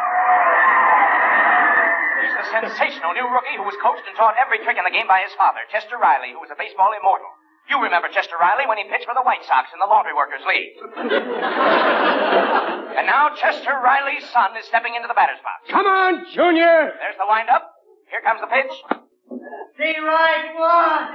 He's 2.17 2.33
the 2.33 2.45
sensational 2.49 3.13
new 3.13 3.29
rookie 3.29 3.57
who 3.57 3.65
was 3.65 3.77
coached 3.83 4.07
and 4.09 4.17
taught 4.17 4.37
every 4.41 4.59
trick 4.65 4.79
in 4.81 4.85
the 4.85 4.91
game 4.95 5.07
by 5.09 5.21
his 5.25 5.35
father, 5.37 5.61
Chester 5.69 5.99
Riley, 6.01 6.33
who 6.33 6.41
was 6.41 6.49
a 6.51 6.57
baseball 6.59 6.93
immortal. 6.97 7.29
You 7.69 7.83
remember 7.83 8.07
Chester 8.09 8.37
Riley 8.39 8.63
when 8.71 8.79
he 8.79 8.85
pitched 8.87 9.07
for 9.11 9.15
the 9.19 9.27
White 9.27 9.43
Sox 9.43 9.75
in 9.75 9.81
the 9.83 9.91
Laundry 9.91 10.15
Workers 10.15 10.39
League. 10.47 10.79
and 12.95 13.07
now 13.11 13.35
Chester 13.35 13.75
Riley's 13.83 14.23
son 14.31 14.55
is 14.55 14.63
stepping 14.71 14.95
into 14.95 15.09
the 15.11 15.19
batter's 15.19 15.43
box. 15.43 15.67
Come 15.67 15.83
on, 15.87 16.23
Junior! 16.31 16.95
There's 16.95 17.19
the 17.19 17.27
windup. 17.27 17.67
Here 18.07 18.23
comes 18.23 18.39
the 18.41 18.47
pitch. 18.47 18.71
See 19.77 19.99
right 19.99 20.55
one. 20.55 21.11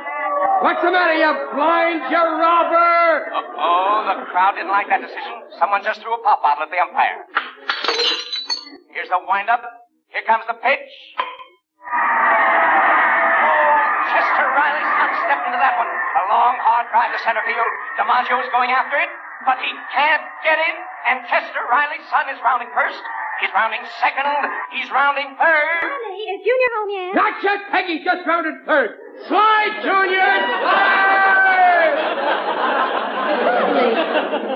What's 0.62 0.84
the 0.84 0.91
matter, 0.91 1.16
you 1.16 1.32
blind, 1.56 2.12
you 2.12 2.20
robber? 2.20 3.32
Oh, 3.58 4.04
the 4.12 4.26
crowd 4.30 4.54
didn't 4.60 4.70
like 4.70 4.88
that 4.91 5.02
decision. 5.02 5.56
Someone 5.58 5.82
just 5.84 6.02
threw 6.02 6.14
a 6.14 6.22
pop 6.22 6.43
bottle 6.43 6.68
at 6.68 6.70
the 6.70 6.78
umpire. 6.78 7.26
Here's 8.91 9.10
the 9.10 9.18
windup. 9.24 9.81
Here 10.12 10.28
comes 10.28 10.43
the 10.43 10.59
pitch. 10.59 10.91
Oh, 11.88 13.74
Chester 14.12 14.47
Riley's 14.51 14.91
son 14.99 15.09
stepped 15.24 15.45
into 15.47 15.55
that 15.55 15.76
one. 15.80 15.88
A 15.88 16.24
long, 16.28 16.55
hard 16.59 16.91
drive 16.91 17.16
to 17.16 17.20
center 17.24 17.39
field. 17.47 17.72
DiMaggio's 17.95 18.51
going 18.51 18.76
after 18.76 18.99
it, 18.99 19.07
but 19.47 19.55
he 19.64 19.72
can't 19.95 20.24
get 20.43 20.59
it. 20.59 20.76
And 21.07 21.24
Chester 21.32 21.64
Riley's 21.72 22.03
son 22.12 22.28
is 22.28 22.36
rounding 22.43 22.68
first. 22.76 22.99
He's 23.39 23.49
rounding 23.55 23.80
second. 24.03 24.28
He's 24.76 24.91
rounding 24.91 25.32
third. 25.39 25.80
Honey, 25.80 26.24
is 26.28 26.43
Junior 26.43 26.72
home 26.76 26.91
yet? 26.91 27.07
Eh? 27.07 27.16
Not 27.16 27.34
yet, 27.39 27.59
Peggy. 27.72 28.03
Just 28.03 28.28
rounded 28.28 28.68
third. 28.68 28.91
Slide, 29.32 29.80
Junior! 29.80 30.32
Slide! 30.59 31.95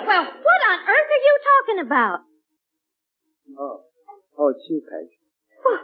well, 0.04 0.26
what 0.36 0.62
on 0.68 0.78
earth 0.84 1.10
are 1.16 1.24
you 1.24 1.36
talking 1.48 1.80
about? 1.88 2.20
Oh, 3.58 3.88
oh, 4.38 4.50
it's 4.52 4.68
you, 4.70 4.84
Peg. 4.84 5.08
Well, 5.66 5.80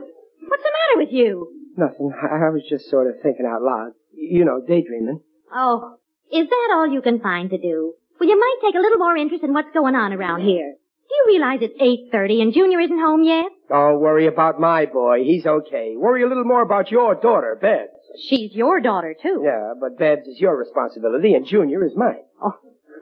what's 0.47 0.63
the 0.63 0.71
matter 0.71 0.97
with 1.05 1.11
you? 1.11 1.51
Nothing. 1.77 2.11
I, 2.13 2.47
I 2.47 2.49
was 2.49 2.63
just 2.69 2.89
sort 2.89 3.07
of 3.07 3.15
thinking 3.23 3.45
out 3.45 3.61
loud. 3.61 3.91
You 4.13 4.45
know, 4.45 4.61
daydreaming. 4.61 5.21
Oh, 5.53 5.97
Is 6.31 6.47
that 6.47 6.69
all 6.73 6.87
you 6.87 7.01
can 7.01 7.19
find 7.19 7.49
to 7.49 7.57
do? 7.57 7.93
Well, 8.19 8.29
you 8.29 8.39
might 8.39 8.57
take 8.63 8.75
a 8.75 8.79
little 8.79 8.99
more 8.99 9.17
interest 9.17 9.43
in 9.43 9.53
what's 9.53 9.71
going 9.73 9.95
on 9.95 10.13
around 10.13 10.41
here. 10.41 10.75
Do 11.09 11.15
you 11.15 11.23
realize 11.39 11.59
it's 11.61 12.13
8.30 12.13 12.41
and 12.41 12.53
Junior 12.53 12.79
isn't 12.79 12.99
home 12.99 13.23
yet? 13.23 13.45
Don't 13.67 13.99
worry 13.99 14.27
about 14.27 14.59
my 14.61 14.85
boy. 14.85 15.23
He's 15.23 15.45
okay. 15.45 15.95
Worry 15.97 16.23
a 16.23 16.27
little 16.27 16.45
more 16.45 16.61
about 16.61 16.89
your 16.91 17.15
daughter, 17.15 17.57
Babs. 17.61 17.89
She's 18.29 18.53
your 18.53 18.79
daughter, 18.79 19.15
too. 19.21 19.41
Yeah, 19.43 19.73
but 19.79 19.97
Babs 19.97 20.27
is 20.27 20.39
your 20.39 20.55
responsibility 20.57 21.33
and 21.33 21.45
Junior 21.45 21.83
is 21.83 21.93
mine. 21.97 22.23
Oh, 22.41 22.53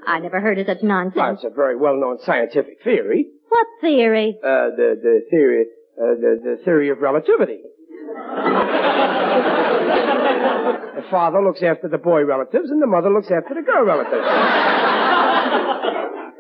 I 0.08 0.20
never 0.20 0.40
heard 0.40 0.58
of 0.58 0.66
such 0.68 0.78
Well, 0.82 0.90
nonsense. 0.90 1.42
it's 1.44 1.52
a 1.52 1.56
very 1.56 1.76
well-known 1.78 2.20
scientific 2.26 2.82
theory. 2.84 3.28
What 3.50 3.68
theory? 3.82 4.40
Uh, 4.42 4.70
the, 4.76 4.96
the 5.02 5.22
theory, 5.30 5.66
uh, 6.00 6.16
the, 6.16 6.40
the 6.42 6.58
theory 6.64 6.90
of 6.90 7.00
relativity. 7.00 7.60
the 10.96 11.04
father 11.12 11.42
looks 11.44 11.62
after 11.62 11.88
the 11.90 11.98
boy 11.98 12.24
relatives 12.24 12.70
and 12.72 12.82
the 12.82 12.88
mother 12.88 13.10
looks 13.10 13.30
after 13.32 13.54
the 13.54 13.62
girl 13.62 13.84
relatives. 13.86 14.26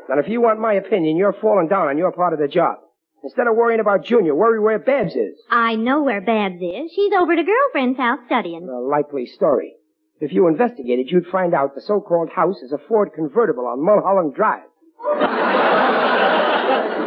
and 0.10 0.20
if 0.20 0.30
you 0.30 0.42
want 0.42 0.60
my 0.60 0.74
opinion, 0.74 1.18
you're 1.18 1.36
falling 1.42 1.68
down 1.68 1.88
on 1.88 1.98
your 1.98 2.12
part 2.12 2.34
of 2.34 2.40
the 2.40 2.48
job. 2.48 2.78
Instead 3.22 3.48
of 3.48 3.56
worrying 3.56 3.82
about 3.82 4.06
Junior, 4.06 4.34
worry 4.34 4.62
where 4.62 4.80
Babs 4.80 5.14
is. 5.14 5.38
I 5.50 5.76
know 5.76 6.04
where 6.04 6.22
Babs 6.22 6.62
is. 6.62 6.92
She's 6.96 7.12
over 7.14 7.34
at 7.34 7.40
a 7.40 7.44
girlfriend's 7.44 7.98
house 7.98 8.20
studying. 8.28 8.64
A 8.70 8.80
likely 8.80 9.26
story. 9.26 9.74
If 10.22 10.32
you 10.32 10.48
investigated, 10.48 11.12
you'd 11.12 11.28
find 11.28 11.54
out 11.54 11.76
the 11.76 11.82
so-called 11.82 12.30
house 12.30 12.62
is 12.62 12.72
a 12.72 12.78
Ford 12.88 13.12
convertible 13.14 13.68
on 13.68 13.84
Mulholland 13.84 14.36
Drive. 14.36 14.64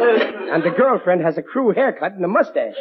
And 0.01 0.63
the 0.63 0.69
girlfriend 0.75 1.21
has 1.21 1.37
a 1.37 1.41
crew 1.41 1.71
haircut 1.73 2.13
and 2.13 2.23
a 2.23 2.27
mustache. 2.27 2.75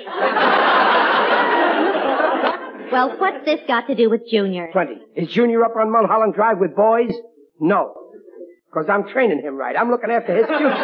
Well, 2.92 3.16
what's 3.18 3.44
this 3.46 3.60
got 3.66 3.86
to 3.86 3.94
do 3.94 4.10
with 4.10 4.22
Junior? 4.30 4.68
Plenty. 4.72 4.98
Is 5.16 5.28
Junior 5.28 5.64
up 5.64 5.74
on 5.76 5.90
Mulholland 5.90 6.34
Drive 6.34 6.58
with 6.58 6.76
boys? 6.76 7.10
No. 7.58 7.94
Because 8.68 8.88
I'm 8.90 9.08
training 9.08 9.40
him 9.40 9.56
right. 9.56 9.74
I'm 9.76 9.90
looking 9.90 10.10
after 10.10 10.36
his 10.36 10.46
future. 10.46 10.74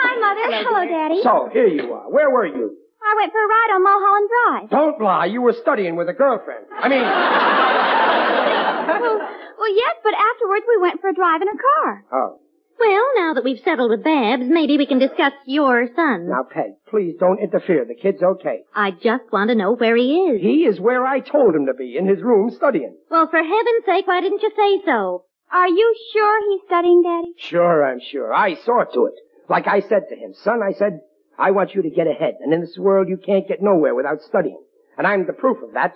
Hi, 0.00 0.14
Mother. 0.18 0.64
Hello, 0.66 0.84
Daddy. 0.86 1.20
So, 1.22 1.48
here 1.52 1.66
you 1.68 1.92
are. 1.92 2.10
Where 2.10 2.30
were 2.30 2.46
you? 2.46 2.76
I 3.02 3.14
went 3.16 3.32
for 3.32 3.38
a 3.38 3.46
ride 3.46 3.70
on 3.74 3.82
Mulholland 3.84 4.28
Drive. 4.28 4.70
Don't 4.70 5.00
lie. 5.00 5.26
You 5.26 5.42
were 5.42 5.52
studying 5.62 5.94
with 5.96 6.08
a 6.08 6.12
girlfriend. 6.12 6.66
I 6.74 6.88
mean... 6.88 7.02
well, 9.02 9.18
well, 9.58 9.74
yes, 9.74 9.94
but 10.02 10.14
afterwards 10.14 10.64
we 10.68 10.76
went 10.82 11.00
for 11.00 11.10
a 11.10 11.14
drive 11.14 11.40
in 11.42 11.48
a 11.48 11.56
car. 11.56 12.04
Oh. 12.12 12.40
Well, 12.78 13.04
now 13.16 13.34
that 13.34 13.44
we've 13.44 13.60
settled 13.64 13.90
with 13.90 14.04
Babs, 14.04 14.44
maybe 14.46 14.78
we 14.78 14.86
can 14.86 14.98
discuss 15.00 15.32
your 15.46 15.88
son. 15.96 16.28
Now, 16.28 16.44
Peg, 16.48 16.72
please 16.88 17.16
don't 17.18 17.40
interfere. 17.40 17.84
The 17.84 17.94
kid's 17.94 18.22
okay. 18.22 18.60
I 18.74 18.92
just 18.92 19.24
want 19.32 19.50
to 19.50 19.56
know 19.56 19.74
where 19.74 19.96
he 19.96 20.16
is. 20.16 20.40
He 20.40 20.64
is 20.64 20.78
where 20.78 21.04
I 21.04 21.18
told 21.20 21.54
him 21.54 21.66
to 21.66 21.74
be, 21.74 21.96
in 21.98 22.06
his 22.06 22.22
room 22.22 22.50
studying. 22.50 22.96
Well, 23.10 23.26
for 23.28 23.42
heaven's 23.42 23.84
sake, 23.84 24.06
why 24.06 24.20
didn't 24.20 24.42
you 24.42 24.50
say 24.56 24.82
so? 24.84 25.24
Are 25.50 25.68
you 25.68 25.94
sure 26.12 26.40
he's 26.50 26.60
studying, 26.66 27.02
Daddy? 27.02 27.32
Sure, 27.38 27.84
I'm 27.84 28.00
sure. 28.00 28.32
I 28.32 28.54
saw 28.54 28.84
to 28.84 29.06
it. 29.06 29.14
Like 29.48 29.66
I 29.66 29.80
said 29.80 30.02
to 30.10 30.16
him, 30.16 30.34
son, 30.34 30.60
I 30.62 30.72
said, 30.72 31.00
I 31.38 31.50
want 31.52 31.74
you 31.74 31.82
to 31.82 31.90
get 31.90 32.06
ahead, 32.06 32.34
and 32.40 32.52
in 32.52 32.60
this 32.60 32.76
world 32.78 33.08
you 33.08 33.16
can't 33.16 33.48
get 33.48 33.62
nowhere 33.62 33.94
without 33.94 34.20
studying. 34.22 34.60
And 34.96 35.06
I'm 35.06 35.26
the 35.26 35.32
proof 35.32 35.58
of 35.62 35.72
that. 35.74 35.94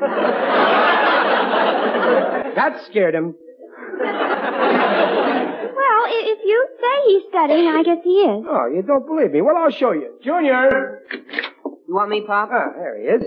that 2.56 2.84
scared 2.86 3.14
him. 3.14 3.34
Well, 6.12 6.20
i- 6.24 6.30
if 6.32 6.38
you 6.44 6.66
say 6.80 6.96
he's 7.08 7.22
studying, 7.30 7.68
I 7.68 7.82
guess 7.82 8.04
he 8.04 8.10
is. 8.22 8.44
Oh, 8.48 8.66
you 8.74 8.82
don't 8.82 9.06
believe 9.06 9.32
me? 9.32 9.40
Well, 9.42 9.56
I'll 9.56 9.70
show 9.70 9.92
you. 9.92 10.14
Junior! 10.22 11.02
You 11.88 11.94
want 11.94 12.10
me, 12.10 12.20
Pop? 12.26 12.50
Ah, 12.52 12.72
there 12.76 12.98
he 13.00 13.04
is. 13.06 13.22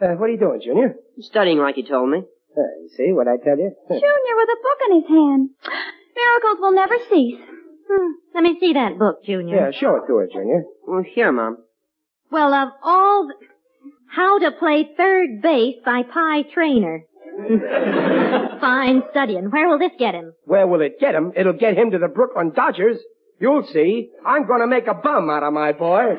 Uh, 0.00 0.14
what 0.18 0.28
are 0.28 0.32
you 0.32 0.38
doing, 0.38 0.60
Junior? 0.62 0.96
Studying 1.20 1.58
like 1.58 1.76
you 1.76 1.84
told 1.86 2.10
me. 2.10 2.18
Uh, 2.18 2.60
you 2.82 2.88
see 2.96 3.12
what 3.12 3.28
I 3.28 3.36
tell 3.36 3.56
you? 3.58 3.70
Junior 3.88 4.34
with 4.36 4.48
a 4.48 4.60
book 4.62 4.78
in 4.90 4.96
his 5.00 5.08
hand. 5.08 5.50
Miracles 6.16 6.58
will 6.60 6.72
never 6.72 6.96
cease. 7.10 7.40
Hmm. 7.90 8.12
Let 8.34 8.42
me 8.42 8.56
see 8.60 8.72
that 8.74 8.98
book, 8.98 9.22
Junior. 9.24 9.56
yeah, 9.56 9.70
show 9.70 9.96
it 9.96 10.06
to 10.08 10.16
her, 10.16 10.26
Junior. 10.32 10.64
Well, 10.86 11.02
here, 11.14 11.30
Mom. 11.32 11.58
Well, 12.30 12.52
of 12.52 12.68
all 12.82 13.28
the... 13.28 13.34
How 14.10 14.38
to 14.38 14.50
Play 14.52 14.88
Third 14.96 15.42
Base 15.42 15.76
by 15.84 16.02
Pie 16.02 16.42
Traynor. 16.54 17.04
Fine 18.60 19.02
studying. 19.10 19.50
Where 19.50 19.68
will 19.68 19.78
this 19.78 19.92
get 19.98 20.14
him? 20.14 20.32
Where 20.44 20.66
will 20.66 20.80
it 20.80 20.98
get 21.00 21.14
him? 21.14 21.32
It'll 21.36 21.52
get 21.52 21.76
him 21.76 21.90
to 21.90 21.98
the 21.98 22.08
Brooklyn 22.08 22.52
Dodgers. 22.54 22.98
You'll 23.40 23.66
see. 23.72 24.10
I'm 24.24 24.46
gonna 24.46 24.66
make 24.66 24.86
a 24.86 24.94
bum 24.94 25.28
out 25.28 25.42
of 25.42 25.52
my 25.52 25.72
boy. 25.72 26.16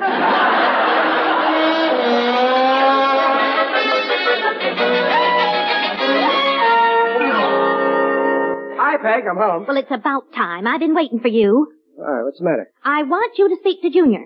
Hi, 8.79 8.97
Peg. 8.97 9.23
I'm 9.29 9.37
home. 9.37 9.65
Well, 9.67 9.77
it's 9.77 9.91
about 9.91 10.31
time. 10.33 10.67
I've 10.67 10.79
been 10.79 10.95
waiting 10.95 11.19
for 11.19 11.27
you. 11.27 11.67
All 11.97 12.03
right, 12.05 12.23
what's 12.23 12.37
the 12.39 12.45
matter? 12.45 12.71
I 12.83 13.03
want 13.03 13.37
you 13.37 13.49
to 13.49 13.55
speak 13.59 13.81
to 13.81 13.89
Junior. 13.89 14.25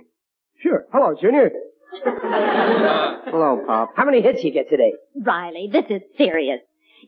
Sure. 0.62 0.86
Hello, 0.92 1.16
Junior. 1.20 1.52
Hello, 2.04 3.64
Pop. 3.66 3.92
How 3.96 4.06
many 4.06 4.22
hits 4.22 4.44
you 4.44 4.52
get 4.52 4.70
today? 4.70 4.94
Riley, 5.26 5.70
this 5.72 5.86
is 5.90 6.02
serious. 6.18 6.60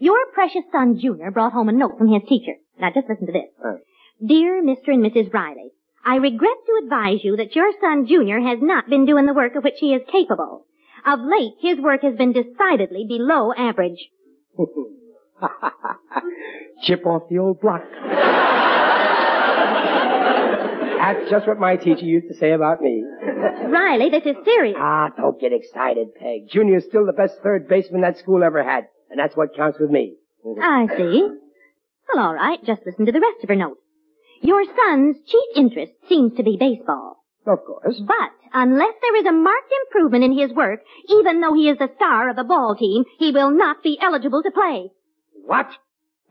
Your 0.04 0.20
precious 0.34 0.66
son, 0.70 1.00
Junior, 1.00 1.32
brought 1.32 1.54
home 1.54 1.70
a 1.70 1.72
note 1.72 1.98
from 1.98 2.10
his 2.12 2.24
teacher. 2.28 2.56
Now, 2.78 2.90
just 2.94 3.08
listen 3.08 3.26
to 3.26 3.32
this. 3.32 3.48
Oh. 3.64 3.78
Dear 4.26 4.62
Mr. 4.62 4.90
and 4.90 5.02
Mrs. 5.02 5.34
Riley, 5.34 5.72
I 6.04 6.16
regret 6.18 6.58
to 6.68 6.82
advise 6.84 7.24
you 7.24 7.38
that 7.38 7.56
your 7.56 7.72
son, 7.80 8.06
Junior, 8.06 8.42
has 8.42 8.60
not 8.62 8.90
been 8.90 9.06
doing 9.06 9.26
the 9.28 9.34
work 9.34 9.56
of 9.56 9.64
which 9.64 9.80
he 9.80 9.94
is 9.94 10.02
capable. 10.12 10.66
Of 11.06 11.20
late, 11.22 11.54
his 11.62 11.80
work 11.80 12.02
has 12.02 12.18
been 12.18 12.34
decidedly 12.34 13.06
below 13.08 13.54
average. 13.54 14.10
Chip 16.84 17.06
off 17.06 17.30
the 17.30 17.38
old 17.38 17.62
block. 17.62 17.84
That's 21.00 21.30
just 21.30 21.48
what 21.48 21.60
my 21.60 21.78
teacher 21.78 22.04
used 22.04 22.28
to 22.28 22.36
say 22.36 22.52
about 22.52 22.82
me. 22.82 23.06
Riley, 23.70 24.10
this 24.10 24.26
is 24.26 24.36
serious. 24.44 24.76
Ah, 24.78 25.12
don't 25.16 25.40
get 25.40 25.54
excited, 25.54 26.14
Peg. 26.16 26.50
Junior's 26.50 26.84
still 26.90 27.06
the 27.06 27.14
best 27.14 27.36
third 27.42 27.70
baseman 27.70 28.02
that 28.02 28.18
school 28.18 28.44
ever 28.44 28.62
had, 28.64 28.88
and 29.14 29.20
that's 29.20 29.38
what 29.38 29.56
counts 29.56 29.78
with 29.80 29.92
me. 29.92 30.16
I 30.60 30.88
see. 30.98 31.30
Well, 32.12 32.26
all 32.26 32.34
right. 32.34 32.58
Just 32.66 32.82
listen 32.84 33.06
to 33.06 33.12
the 33.12 33.20
rest 33.22 33.44
of 33.44 33.50
her 33.50 33.56
note. 33.56 33.78
Your 34.42 34.64
son's 34.66 35.18
chief 35.28 35.56
interest 35.56 35.94
seems 36.10 36.36
to 36.36 36.44
be 36.44 36.58
baseball. 36.60 37.24
Of 37.46 37.60
course. 37.64 38.02
But 38.08 38.32
unless 38.54 38.94
there 39.02 39.16
is 39.18 39.26
a 39.28 39.32
marked 39.32 39.72
improvement 39.86 40.24
in 40.24 40.36
his 40.36 40.52
work, 40.52 40.80
even 41.10 41.42
though 41.42 41.54
he 41.54 41.70
is 41.70 41.78
the 41.78 41.92
star 41.96 42.30
of 42.30 42.36
the 42.36 42.44
ball 42.44 42.76
team, 42.76 43.04
he 43.20 43.32
will 43.32 43.52
not 43.52 43.84
be 43.84 44.00
eligible 44.02 44.42
to 44.42 44.50
play. 44.50 44.90
What? 45.46 45.68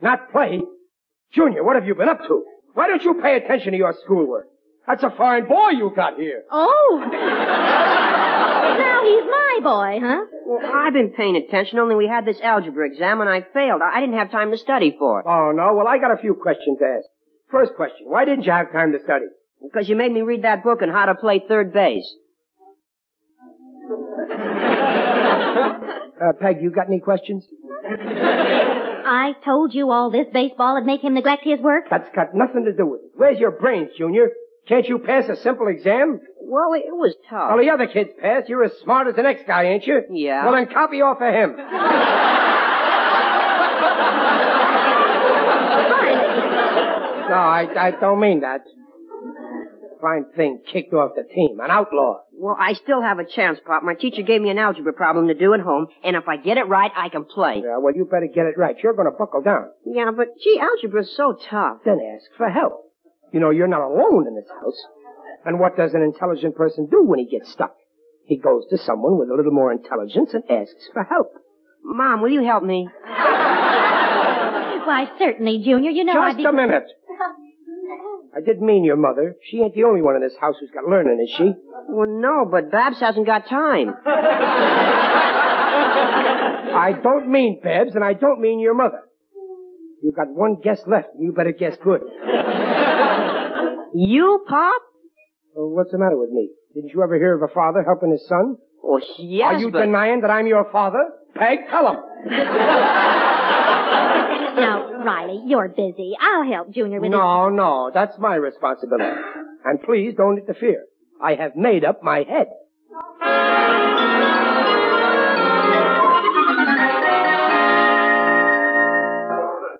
Not 0.01 0.31
play? 0.33 0.61
Junior, 1.31 1.63
what 1.63 1.75
have 1.77 1.87
you 1.87 1.95
been 1.95 2.09
up 2.09 2.19
to? 2.27 2.43
Why 2.73 2.87
don't 2.87 3.03
you 3.03 3.13
pay 3.21 3.37
attention 3.37 3.71
to 3.71 3.77
your 3.77 3.93
schoolwork? 4.03 4.47
That's 4.85 5.03
a 5.03 5.11
fine 5.11 5.47
boy 5.47 5.69
you 5.69 5.93
got 5.95 6.17
here. 6.19 6.43
Oh! 6.51 7.01
Now 8.77 9.03
he's 9.03 9.25
my 9.25 9.59
boy, 9.61 9.99
huh? 10.01 10.25
Well, 10.45 10.71
I've 10.73 10.93
been 10.93 11.11
paying 11.11 11.35
attention, 11.35 11.79
only 11.79 11.95
we 11.95 12.07
had 12.07 12.25
this 12.25 12.39
algebra 12.41 12.87
exam 12.87 13.21
and 13.21 13.29
I 13.29 13.41
failed. 13.53 13.81
I 13.81 13.97
I 13.97 13.99
didn't 13.99 14.17
have 14.17 14.31
time 14.31 14.51
to 14.51 14.57
study 14.57 14.95
for 14.97 15.19
it. 15.19 15.25
Oh, 15.27 15.51
no? 15.55 15.73
Well, 15.75 15.87
I 15.87 15.97
got 15.99 16.11
a 16.11 16.17
few 16.17 16.33
questions 16.35 16.79
to 16.79 16.85
ask. 16.85 17.05
First 17.51 17.73
question, 17.75 18.07
why 18.07 18.25
didn't 18.25 18.45
you 18.45 18.51
have 18.51 18.71
time 18.71 18.91
to 18.93 18.99
study? 19.03 19.25
Because 19.61 19.87
you 19.87 19.95
made 19.95 20.11
me 20.11 20.21
read 20.21 20.43
that 20.43 20.63
book 20.63 20.81
on 20.81 20.89
how 20.89 21.05
to 21.05 21.15
play 21.15 21.43
third 21.47 21.73
base. 21.73 22.09
Uh, 26.23 26.31
Peg, 26.39 26.61
you 26.61 26.71
got 26.71 26.87
any 26.87 26.99
questions? 27.01 27.43
I 27.85 29.33
told 29.43 29.73
you 29.73 29.91
all 29.91 30.09
this 30.09 30.27
baseball 30.31 30.75
would 30.75 30.85
make 30.85 31.01
him 31.03 31.15
neglect 31.15 31.43
his 31.43 31.59
work. 31.59 31.85
That's 31.89 32.07
got 32.15 32.33
nothing 32.33 32.63
to 32.65 32.71
do 32.71 32.85
with 32.85 33.01
it. 33.01 33.11
Where's 33.15 33.39
your 33.39 33.51
brains, 33.51 33.89
Junior? 33.97 34.29
Can't 34.67 34.87
you 34.87 34.99
pass 34.99 35.27
a 35.29 35.35
simple 35.35 35.67
exam? 35.67 36.21
Well, 36.39 36.73
it 36.73 36.85
was 36.87 37.15
tough. 37.29 37.49
Well, 37.53 37.57
the 37.63 37.69
other 37.71 37.87
kids 37.87 38.11
passed. 38.21 38.47
You're 38.47 38.63
as 38.63 38.71
smart 38.83 39.07
as 39.07 39.15
the 39.15 39.21
next 39.23 39.45
guy, 39.45 39.63
ain't 39.65 39.85
you? 39.85 40.01
Yeah. 40.11 40.45
Well, 40.45 40.53
then 40.53 40.67
copy 40.73 41.01
off 41.01 41.21
of 41.21 41.33
him. 41.33 41.57
No, 47.29 47.39
I, 47.39 47.87
I 47.87 47.91
don't 47.91 48.19
mean 48.19 48.41
that. 48.41 48.61
Fine 50.01 50.25
thing, 50.35 50.61
kicked 50.71 50.93
off 50.93 51.11
the 51.15 51.23
team. 51.23 51.59
An 51.63 51.71
outlaw. 51.71 52.19
Well, 52.33 52.57
I 52.59 52.73
still 52.73 53.01
have 53.01 53.19
a 53.19 53.25
chance, 53.25 53.57
Pop. 53.65 53.81
My 53.83 53.93
teacher 53.95 54.21
gave 54.21 54.41
me 54.41 54.49
an 54.49 54.59
algebra 54.59 54.91
problem 54.93 55.27
to 55.29 55.33
do 55.33 55.53
at 55.53 55.61
home, 55.61 55.87
and 56.03 56.15
if 56.17 56.27
I 56.27 56.35
get 56.37 56.57
it 56.57 56.67
right, 56.67 56.91
I 56.95 57.07
can 57.09 57.23
play. 57.23 57.61
Yeah, 57.63 57.77
well, 57.79 57.95
you 57.95 58.05
better 58.05 58.27
get 58.27 58.45
it 58.45 58.57
right. 58.57 58.75
You're 58.83 58.93
gonna 58.93 59.11
buckle 59.17 59.41
down. 59.41 59.69
Yeah, 59.85 60.11
but 60.15 60.27
gee, 60.43 60.59
algebra's 60.59 61.15
so 61.15 61.37
tough. 61.49 61.77
Then 61.85 61.99
ask 62.15 62.25
for 62.37 62.49
help. 62.49 62.92
You 63.33 63.39
know, 63.39 63.49
you're 63.49 63.67
not 63.67 63.81
alone 63.81 64.27
in 64.27 64.35
this 64.35 64.47
house. 64.61 64.77
And 65.43 65.59
what 65.59 65.75
does 65.75 65.93
an 65.93 66.01
intelligent 66.03 66.55
person 66.55 66.85
do 66.89 67.03
when 67.03 67.19
he 67.19 67.25
gets 67.25 67.51
stuck? 67.51 67.75
He 68.25 68.37
goes 68.37 68.63
to 68.69 68.77
someone 68.77 69.17
with 69.17 69.29
a 69.29 69.35
little 69.35 69.51
more 69.51 69.71
intelligence 69.73 70.33
and 70.33 70.43
asks 70.49 70.87
for 70.93 71.03
help. 71.03 71.33
Mom, 71.83 72.21
will 72.21 72.29
you 72.29 72.45
help 72.45 72.63
me? 72.63 72.87
Why, 74.85 75.09
certainly, 75.17 75.61
Junior. 75.63 75.91
You 75.91 76.05
know 76.05 76.13
I'd 76.21 76.33
Just 76.33 76.37
be... 76.37 76.45
a 76.45 76.53
minute. 76.53 76.85
I 78.35 78.39
didn't 78.39 78.65
mean 78.65 78.83
your 78.83 78.95
mother. 78.97 79.35
She 79.49 79.57
ain't 79.61 79.75
the 79.75 79.83
only 79.83 80.01
one 80.01 80.15
in 80.15 80.21
this 80.21 80.35
house 80.39 80.55
who's 80.59 80.71
got 80.71 80.85
learning, 80.89 81.19
is 81.23 81.29
she? 81.35 81.53
Well, 81.89 82.07
no, 82.09 82.45
but 82.49 82.71
Babs 82.71 82.99
hasn't 82.99 83.25
got 83.25 83.47
time. 83.47 83.93
I 86.75 86.93
don't 87.03 87.29
mean 87.29 87.59
Babs, 87.63 87.95
and 87.95 88.03
I 88.03 88.13
don't 88.13 88.39
mean 88.41 88.59
your 88.59 88.73
mother. 88.73 89.01
You've 90.01 90.15
got 90.15 90.29
one 90.29 90.57
guess 90.63 90.81
left. 90.87 91.13
And 91.15 91.23
you 91.23 91.31
better 91.31 91.51
guess 91.51 91.77
good. 91.83 92.01
You, 93.93 94.43
Pop? 94.47 94.81
Well, 95.55 95.69
what's 95.69 95.91
the 95.91 95.99
matter 95.99 96.17
with 96.17 96.31
me? 96.31 96.49
Didn't 96.73 96.91
you 96.93 97.03
ever 97.03 97.15
hear 97.15 97.35
of 97.35 97.43
a 97.49 97.53
father 97.53 97.83
helping 97.83 98.11
his 98.11 98.25
son? 98.27 98.57
Oh, 98.83 98.99
yes, 99.19 99.53
Are 99.55 99.59
you 99.59 99.69
but... 99.71 99.81
denying 99.81 100.21
that 100.21 100.31
I'm 100.31 100.47
your 100.47 100.67
father? 100.71 101.09
Peg, 101.35 101.59
tell 101.69 101.87
him. 101.87 101.97
Now, 104.55 105.03
Riley, 105.03 105.41
you're 105.45 105.67
busy. 105.67 106.13
I'll 106.19 106.43
help 106.43 106.71
Junior 106.71 106.99
with 106.99 107.11
No, 107.11 107.49
no, 107.49 107.91
that's 107.93 108.17
my 108.19 108.35
responsibility. 108.35 109.19
And 109.65 109.81
please 109.81 110.13
don't 110.15 110.37
interfere. 110.39 110.85
I 111.21 111.35
have 111.35 111.55
made 111.55 111.85
up 111.85 112.03
my 112.03 112.23
head. 112.23 112.47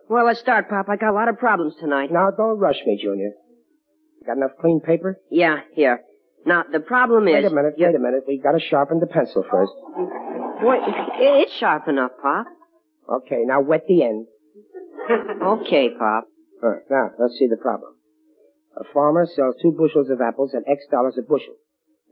Well, 0.09 0.25
let's 0.25 0.39
start, 0.39 0.69
Pop. 0.69 0.87
I 0.89 0.95
got 0.95 1.09
a 1.09 1.13
lot 1.13 1.27
of 1.27 1.39
problems 1.39 1.73
tonight. 1.79 2.11
Now, 2.11 2.29
don't 2.29 2.59
rush 2.59 2.77
me, 2.85 2.99
Junior. 3.01 3.31
Got 4.25 4.37
enough 4.37 4.51
clean 4.59 4.79
paper? 4.79 5.19
Yeah, 5.29 5.59
here. 5.73 6.01
Now, 6.45 6.63
the 6.69 6.79
problem 6.79 7.27
is... 7.27 7.35
Wait 7.35 7.45
a 7.45 7.49
minute, 7.49 7.75
wait 7.77 7.95
a 7.95 7.99
minute. 7.99 8.23
We 8.27 8.39
gotta 8.41 8.59
sharpen 8.59 8.99
the 8.99 9.07
pencil 9.07 9.43
first. 9.49 9.71
Wait, 10.61 10.81
it's 11.19 11.53
sharp 11.59 11.87
enough, 11.87 12.11
Pop. 12.21 12.47
Okay, 13.09 13.43
now 13.45 13.61
wet 13.61 13.83
the 13.87 14.03
end. 14.03 14.27
okay, 15.43 15.89
Pop. 15.97 16.27
All 16.61 16.69
right, 16.69 16.83
now, 16.89 17.11
let's 17.19 17.37
see 17.37 17.47
the 17.47 17.57
problem. 17.57 17.95
A 18.75 18.83
farmer 18.93 19.27
sells 19.35 19.55
two 19.61 19.71
bushels 19.71 20.09
of 20.09 20.19
apples 20.21 20.55
at 20.55 20.63
X 20.69 20.85
dollars 20.89 21.17
a 21.19 21.21
bushel. 21.21 21.55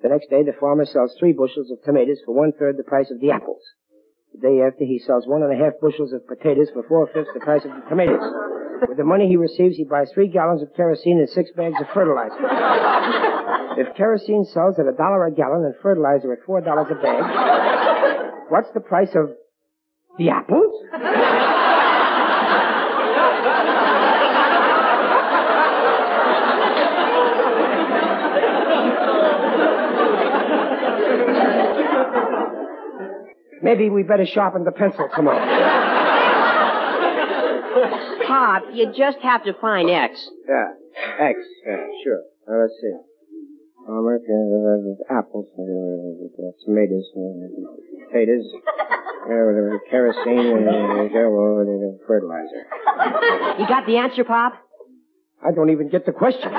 The 0.04 0.10
next 0.10 0.30
day, 0.30 0.44
the 0.44 0.54
farmer 0.60 0.86
sells 0.86 1.16
three 1.20 1.34
bushels 1.34 1.72
of 1.72 1.82
tomatoes 1.84 2.20
for 2.26 2.34
one-third 2.36 2.78
the 2.78 2.84
price 2.84 3.12
of 3.12 3.20
the 3.20 3.32
apples. 3.32 3.62
The 4.34 4.42
day 4.42 4.62
after, 4.62 4.86
he 4.86 5.00
sells 5.00 5.28
one 5.28 5.44
and 5.44 5.52
a 5.52 5.64
half 5.64 5.74
bushels 5.82 6.14
of 6.14 6.28
potatoes 6.28 6.70
for 6.74 6.84
four-fifths 6.88 7.32
the 7.34 7.40
price 7.40 7.66
of 7.66 7.72
the 7.72 7.90
tomatoes. 7.90 8.22
With 8.88 8.98
the 8.98 9.04
money 9.04 9.28
he 9.28 9.38
receives, 9.38 9.78
he 9.78 9.84
buys 9.84 10.10
three 10.12 10.28
gallons 10.28 10.62
of 10.64 10.74
kerosene 10.76 11.20
and 11.20 11.30
six 11.30 11.52
bags 11.56 11.76
of 11.80 11.88
fertilizer. 11.94 12.36
If 13.78 13.96
kerosene 13.96 14.46
sells 14.46 14.80
at 14.80 14.88
a 14.88 14.92
dollar 14.92 15.28
a 15.28 15.32
gallon 15.32 15.64
and 15.66 15.76
fertilizer 15.82 16.34
at 16.34 16.40
four 16.46 16.62
dollars 16.62 16.88
a 16.90 16.96
bag, 16.96 18.50
what's 18.50 18.72
the 18.74 18.80
price 18.80 19.14
of 19.16 19.32
the 20.18 20.30
apples? 20.30 20.74
Maybe 33.64 33.92
we 33.92 34.02
better 34.02 34.26
sharpen 34.26 34.64
the 34.64 34.72
pencil 34.72 35.08
more. 35.22 35.71
Pop, 38.32 38.64
you 38.74 38.94
just 38.96 39.18
have 39.20 39.44
to 39.44 39.54
find 39.60 39.90
X. 39.90 40.30
Yeah, 40.48 40.72
X. 41.20 41.38
Yeah, 41.68 41.86
sure. 42.02 42.22
Now, 42.48 42.62
let's 42.62 42.74
see. 42.80 42.96
Farmer, 43.86 44.16
uh, 44.24 45.18
apples, 45.20 45.48
uh, 45.60 45.64
tomatoes, 46.64 47.12
uh, 47.12 47.20
potatoes, 48.08 48.48
uh, 48.56 49.80
kerosene, 49.90 50.64
uh, 50.64 51.12
fertilizer. 52.08 52.68
You 53.60 53.68
got 53.68 53.86
the 53.86 53.98
answer, 53.98 54.24
Pop? 54.24 54.54
I 55.46 55.52
don't 55.54 55.72
even 55.72 55.90
get 55.90 56.06
the 56.06 56.14
question. 56.14 56.54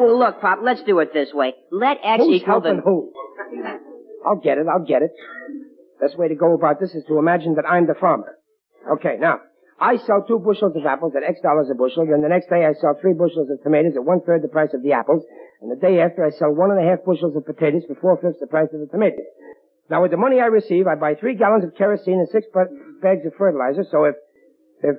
Well, 0.00 0.18
look, 0.18 0.40
Pop, 0.40 0.60
let's 0.64 0.82
do 0.82 0.98
it 0.98 1.12
this 1.12 1.32
way. 1.32 1.54
Let 1.70 1.98
X 2.02 2.24
Who's 2.24 2.40
equal 2.40 2.60
the... 2.60 2.80
who? 2.82 3.12
I'll 4.26 4.36
get 4.36 4.58
it,Ll 4.58 4.84
get 4.86 5.02
it. 5.02 5.12
Best 6.00 6.16
way 6.18 6.28
to 6.28 6.34
go 6.34 6.54
about 6.54 6.80
this 6.80 6.94
is 6.94 7.04
to 7.08 7.18
imagine 7.18 7.54
that 7.56 7.68
I'm 7.68 7.86
the 7.86 7.94
farmer. 7.94 8.36
Okay, 8.96 9.16
now, 9.20 9.40
I 9.78 9.96
sell 9.96 10.24
two 10.26 10.38
bushels 10.38 10.76
of 10.76 10.84
apples 10.86 11.12
at 11.16 11.22
X 11.22 11.40
dollars 11.40 11.68
a 11.70 11.74
bushel, 11.74 12.06
then 12.06 12.22
the 12.22 12.28
next 12.28 12.48
day 12.48 12.64
I 12.64 12.72
sell 12.72 12.96
three 13.00 13.12
bushels 13.12 13.48
of 13.50 13.62
tomatoes 13.62 13.96
at 13.96 14.04
one-third 14.04 14.42
the 14.42 14.48
price 14.48 14.72
of 14.72 14.82
the 14.82 14.92
apples, 14.92 15.24
and 15.60 15.70
the 15.70 15.76
day 15.76 16.00
after 16.00 16.24
I 16.24 16.30
sell 16.30 16.52
one 16.52 16.70
and 16.70 16.80
a 16.80 16.88
half 16.88 17.04
bushels 17.04 17.36
of 17.36 17.44
potatoes 17.44 17.84
for 17.88 17.94
four-fifths 18.00 18.40
the 18.40 18.46
price 18.46 18.68
of 18.72 18.80
the 18.80 18.88
tomatoes. 18.88 19.28
Now, 19.88 20.02
with 20.02 20.10
the 20.10 20.16
money 20.16 20.40
I 20.40 20.46
receive, 20.46 20.86
I 20.86 20.94
buy 20.94 21.14
three 21.16 21.34
gallons 21.34 21.64
of 21.64 21.74
kerosene 21.76 22.20
and 22.20 22.28
six 22.28 22.46
ba- 22.52 22.68
bags 23.02 23.26
of 23.26 23.34
fertilizer, 23.36 23.84
so 23.90 24.04
if, 24.04 24.14
if, 24.82 24.96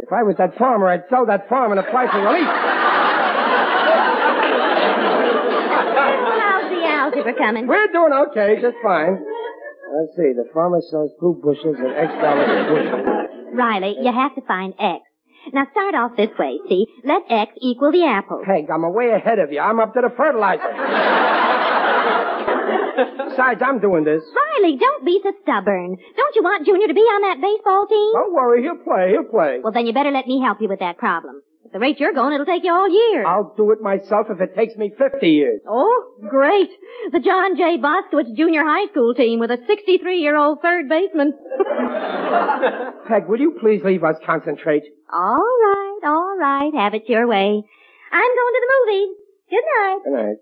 if 0.00 0.12
I 0.12 0.22
was 0.22 0.36
that 0.38 0.56
farmer, 0.56 0.88
I'd 0.88 1.04
sell 1.10 1.26
that 1.26 1.48
farm 1.48 1.70
and 1.72 1.80
apply 1.80 2.06
for 2.10 2.22
relief. 2.22 2.48
How's 7.08 7.14
algebra 7.28 7.46
coming? 7.46 7.66
We're 7.66 7.92
doing 7.92 8.12
okay, 8.30 8.60
just 8.60 8.76
fine. 8.82 9.18
Let's 9.88 10.16
see, 10.16 10.32
the 10.36 10.44
farmer 10.52 10.80
sells 10.90 11.12
two 11.20 11.40
bushels 11.42 11.76
at 11.80 11.96
X 11.96 12.12
dollars 12.20 12.48
a 12.48 12.64
bushel. 12.68 13.56
Riley, 13.56 13.96
you 14.00 14.12
have 14.12 14.34
to 14.34 14.42
find 14.42 14.74
X. 14.78 15.02
Now 15.52 15.66
start 15.72 15.94
off 15.94 16.16
this 16.16 16.30
way, 16.38 16.58
see? 16.68 16.86
Let 17.04 17.22
X 17.30 17.52
equal 17.62 17.92
the 17.92 18.04
apples. 18.04 18.44
Peg, 18.44 18.68
I'm 18.70 18.82
way 18.92 19.10
ahead 19.10 19.38
of 19.38 19.50
you. 19.50 19.60
I'm 19.60 19.80
up 19.80 19.94
to 19.94 20.00
the 20.02 20.10
fertilizer. 20.14 20.68
Besides, 23.30 23.62
I'm 23.64 23.78
doing 23.80 24.04
this. 24.04 24.20
Riley, 24.34 24.76
don't 24.76 25.04
be 25.06 25.20
so 25.22 25.32
stubborn. 25.42 25.96
Don't 26.16 26.34
you 26.34 26.42
want 26.42 26.66
Junior 26.66 26.88
to 26.88 26.94
be 26.94 27.00
on 27.00 27.22
that 27.22 27.40
baseball 27.40 27.86
team? 27.86 28.12
Don't 28.12 28.34
worry, 28.34 28.62
he'll 28.62 28.82
play, 28.82 29.12
he'll 29.12 29.30
play. 29.30 29.60
Well, 29.62 29.72
then 29.72 29.86
you 29.86 29.92
better 29.94 30.10
let 30.10 30.26
me 30.26 30.42
help 30.42 30.60
you 30.60 30.68
with 30.68 30.80
that 30.80 30.98
problem. 30.98 31.40
At 31.68 31.72
the 31.74 31.80
rate 31.80 32.00
you're 32.00 32.14
going, 32.14 32.32
it'll 32.32 32.46
take 32.46 32.64
you 32.64 32.72
all 32.72 32.88
year. 32.88 33.26
I'll 33.26 33.52
do 33.54 33.72
it 33.72 33.82
myself 33.82 34.28
if 34.30 34.40
it 34.40 34.56
takes 34.56 34.74
me 34.76 34.90
50 34.96 35.28
years. 35.28 35.60
Oh, 35.68 36.14
great. 36.30 36.70
The 37.12 37.20
John 37.20 37.58
J. 37.58 37.76
Boskowitz 37.76 38.34
Junior 38.34 38.64
High 38.64 38.88
School 38.90 39.12
team 39.12 39.38
with 39.38 39.50
a 39.50 39.58
63-year-old 39.58 40.62
third 40.62 40.88
baseman. 40.88 41.34
Peg, 43.06 43.28
will 43.28 43.38
you 43.38 43.58
please 43.60 43.82
leave 43.84 44.02
us 44.02 44.16
concentrate? 44.24 44.84
all 45.12 45.36
right, 45.36 46.00
all 46.04 46.36
right. 46.38 46.72
Have 46.74 46.94
it 46.94 47.02
your 47.06 47.26
way. 47.26 47.62
I'm 48.12 48.30
going 48.40 48.54
to 48.54 48.62
the 48.64 48.72
movies. 48.86 49.16
Good 49.50 49.64
night. 49.76 49.98
Good 50.04 50.12
night. 50.14 50.36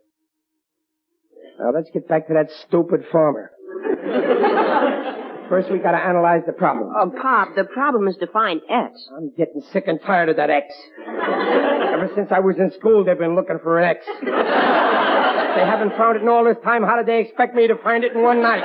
Now 1.59 1.72
let's 1.74 1.91
get 1.93 2.07
back 2.07 2.29
to 2.29 2.35
that 2.35 2.51
stupid 2.68 3.01
farmer. 3.11 3.51
First, 5.49 5.71
we 5.71 5.79
gotta 5.79 5.99
analyze 5.99 6.43
the 6.47 6.53
problem. 6.53 6.93
Oh, 6.97 7.11
Pop, 7.23 7.55
the 7.55 7.65
problem 7.65 8.09
is 8.09 8.17
to 8.17 8.27
find 8.27 8.61
X. 8.69 9.09
I'm 9.17 9.31
getting 9.37 9.63
sick 9.73 9.85
and 9.87 10.01
tired 10.05 10.29
of 10.29 10.37
that 10.37 10.51
X. 10.51 10.75
Ever 11.07 12.11
since 12.17 12.29
I 12.33 12.41
was 12.41 12.57
in 12.59 12.73
school, 12.73 13.05
they've 13.05 13.19
been 13.19 13.37
looking 13.37 13.59
for 13.63 13.79
an 13.79 13.85
X. 13.89 14.05
If 14.09 14.25
they 14.25 15.65
haven't 15.65 15.91
found 15.97 16.17
it 16.17 16.23
in 16.23 16.29
all 16.29 16.45
this 16.45 16.57
time, 16.65 16.83
how 16.83 16.97
did 16.97 17.07
they 17.07 17.21
expect 17.21 17.55
me 17.55 17.69
to 17.69 17.77
find 17.77 18.03
it 18.03 18.13
in 18.13 18.23
one 18.23 18.43
night? 18.43 18.65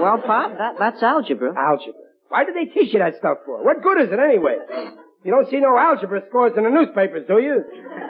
Well, 0.00 0.18
Pop, 0.26 0.56
that, 0.58 0.74
that's 0.78 1.02
algebra. 1.02 1.54
Algebra. 1.56 2.00
Why 2.28 2.44
do 2.44 2.52
they 2.52 2.66
teach 2.66 2.92
you 2.92 3.00
that 3.00 3.16
stuff 3.18 3.38
for? 3.44 3.64
What 3.64 3.82
good 3.82 4.00
is 4.00 4.08
it 4.12 4.18
anyway? 4.18 4.56
You 5.22 5.32
don't 5.32 5.48
see 5.50 5.60
no 5.60 5.76
algebra 5.76 6.22
scores 6.28 6.52
in 6.56 6.64
the 6.64 6.70
newspapers, 6.70 7.26
do 7.28 7.38
you? 7.38 7.62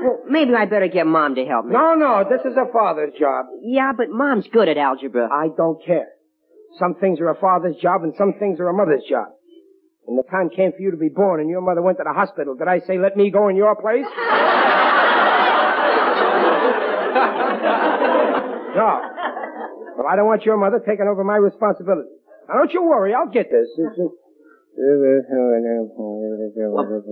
Well, 0.03 0.21
maybe 0.29 0.55
I 0.55 0.65
better 0.67 0.87
get 0.87 1.07
Mom 1.07 1.35
to 1.35 1.45
help 1.45 1.67
me. 1.67 1.73
No, 1.73 1.95
no, 1.95 2.23
this 2.23 2.41
is 2.47 2.57
a 2.57 2.71
father's 2.73 3.13
job. 3.19 3.47
Yeah, 3.63 3.91
but 3.97 4.11
Mom's 4.11 4.47
good 4.53 4.69
at 4.69 4.77
algebra. 4.79 5.29
I 5.29 5.49
don't 5.57 5.85
care. 5.85 6.07
Some 6.79 6.95
things 6.95 7.19
are 7.19 7.29
a 7.29 7.35
father's 7.35 7.75
job 7.83 8.05
and 8.05 8.15
some 8.17 8.35
things 8.39 8.61
are 8.61 8.69
a 8.69 8.73
mother's 8.73 9.03
job. 9.11 9.27
When 10.05 10.17
the 10.17 10.23
time 10.31 10.51
came 10.51 10.71
for 10.71 10.79
you 10.79 10.93
to 10.93 10.97
be 10.97 11.09
born 11.09 11.41
and 11.41 11.51
your 11.51 11.61
mother 11.61 11.83
went 11.83 11.99
to 11.99 12.05
the 12.05 12.13
hospital, 12.13 12.55
did 12.55 12.69
I 12.69 12.79
say 12.87 12.97
let 12.99 13.17
me 13.17 13.31
go 13.31 13.49
in 13.49 13.57
your 13.57 13.75
place? 13.75 14.07
no. 18.79 18.91
Well, 19.99 20.07
I 20.07 20.15
don't 20.15 20.27
want 20.27 20.45
your 20.45 20.57
mother 20.57 20.79
taking 20.79 21.07
over 21.11 21.25
my 21.25 21.37
responsibility. 21.37 22.09
Now, 22.49 22.55
don't 22.55 22.73
you 22.73 22.85
worry, 22.85 23.15
I'll 23.15 23.31
get 23.31 23.51
this. 23.51 23.69
It's 23.77 23.99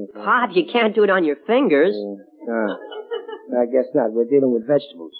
just- 0.09 0.25
Pop, 0.25 0.51
you 0.55 0.65
can't 0.73 0.95
do 0.95 1.03
it 1.05 1.11
on 1.11 1.25
your 1.25 1.37
fingers. 1.47 1.95
No, 1.95 2.17
uh, 2.49 3.61
I 3.61 3.67
guess 3.67 3.87
not. 3.95 4.13
We're 4.13 4.25
dealing 4.25 4.53
with 4.53 4.67
vegetables. 4.67 5.13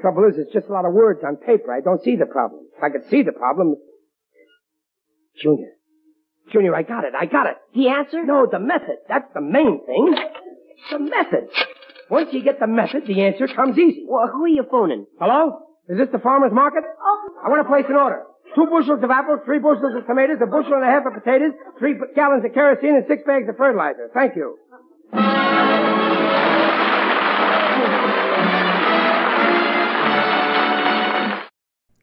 Trouble 0.00 0.24
is, 0.28 0.34
it's 0.36 0.52
just 0.52 0.66
a 0.68 0.72
lot 0.72 0.84
of 0.84 0.92
words 0.92 1.20
on 1.24 1.36
paper. 1.36 1.72
I 1.72 1.80
don't 1.80 2.02
see 2.02 2.16
the 2.16 2.26
problem. 2.26 2.62
If 2.76 2.82
I 2.82 2.90
could 2.90 3.08
see 3.08 3.22
the 3.22 3.32
problem. 3.32 3.76
Junior. 5.40 5.70
Junior, 6.52 6.74
I 6.74 6.82
got 6.82 7.04
it. 7.04 7.14
I 7.18 7.26
got 7.26 7.46
it. 7.46 7.56
The 7.74 7.88
answer? 7.88 8.24
No, 8.24 8.46
the 8.50 8.58
method. 8.58 8.96
That's 9.08 9.32
the 9.32 9.40
main 9.40 9.80
thing. 9.86 10.14
The 10.90 10.98
method. 10.98 11.48
Once 12.10 12.30
you 12.32 12.42
get 12.42 12.58
the 12.60 12.66
method, 12.66 13.06
the 13.06 13.22
answer 13.22 13.46
comes 13.46 13.78
easy. 13.78 14.04
Well, 14.08 14.28
who 14.28 14.44
are 14.44 14.48
you 14.48 14.64
phoning? 14.70 15.06
Hello? 15.20 15.60
Is 15.88 15.98
this 15.98 16.08
the 16.12 16.18
farmer's 16.18 16.52
market? 16.52 16.82
Oh. 17.00 17.28
I 17.44 17.48
want 17.48 17.62
to 17.62 17.68
place 17.68 17.86
an 17.88 17.96
order. 17.96 18.24
Two 18.54 18.66
bushels 18.66 19.02
of 19.02 19.10
apples, 19.10 19.40
three 19.44 19.58
bushels 19.58 19.94
of 19.96 20.06
tomatoes, 20.06 20.38
a 20.42 20.46
bushel 20.46 20.74
and 20.74 20.84
a 20.84 20.86
half 20.86 21.06
of 21.06 21.14
potatoes, 21.14 21.52
three 21.78 21.94
gallons 22.14 22.44
of 22.44 22.52
kerosene, 22.52 22.96
and 22.96 23.04
six 23.08 23.22
bags 23.24 23.48
of 23.48 23.56
fertilizer. 23.56 24.10
Thank 24.12 24.36
you. 24.36 24.58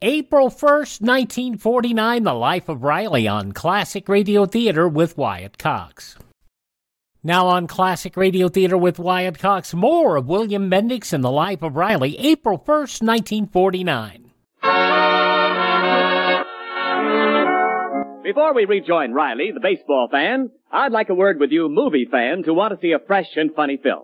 April 0.02 0.50
1st, 0.50 1.02
1949, 1.02 2.24
The 2.24 2.34
Life 2.34 2.70
of 2.70 2.84
Riley 2.84 3.28
on 3.28 3.52
Classic 3.52 4.08
Radio 4.08 4.45
Theater 4.45 4.88
with 4.88 5.18
Wyatt 5.18 5.58
Cox. 5.58 6.18
Now 7.22 7.47
on 7.47 7.68
Classic 7.68 8.16
Radio 8.16 8.47
Theater 8.47 8.78
with 8.78 8.97
Wyatt 8.97 9.38
Cox, 9.38 9.74
more 9.74 10.16
of 10.16 10.26
William 10.26 10.72
Bendix 10.72 11.12
and 11.12 11.22
the 11.22 11.30
Life 11.30 11.62
of 11.62 11.76
Riley, 11.76 12.18
April 12.18 12.58
1st, 12.58 13.04
1949. 13.04 14.32
Before 18.30 18.54
we 18.54 18.66
rejoin 18.66 19.12
Riley, 19.12 19.50
the 19.52 19.60
baseball 19.60 20.08
fan, 20.12 20.52
I'd 20.72 20.92
like 20.92 21.10
a 21.10 21.16
word 21.16 21.40
with 21.40 21.50
you 21.50 21.68
movie 21.68 22.06
fans 22.12 22.46
who 22.46 22.54
want 22.54 22.76
to 22.76 22.80
see 22.80 22.92
a 22.92 23.00
fresh 23.00 23.36
and 23.36 23.56
funny 23.56 23.78
film. 23.82 24.04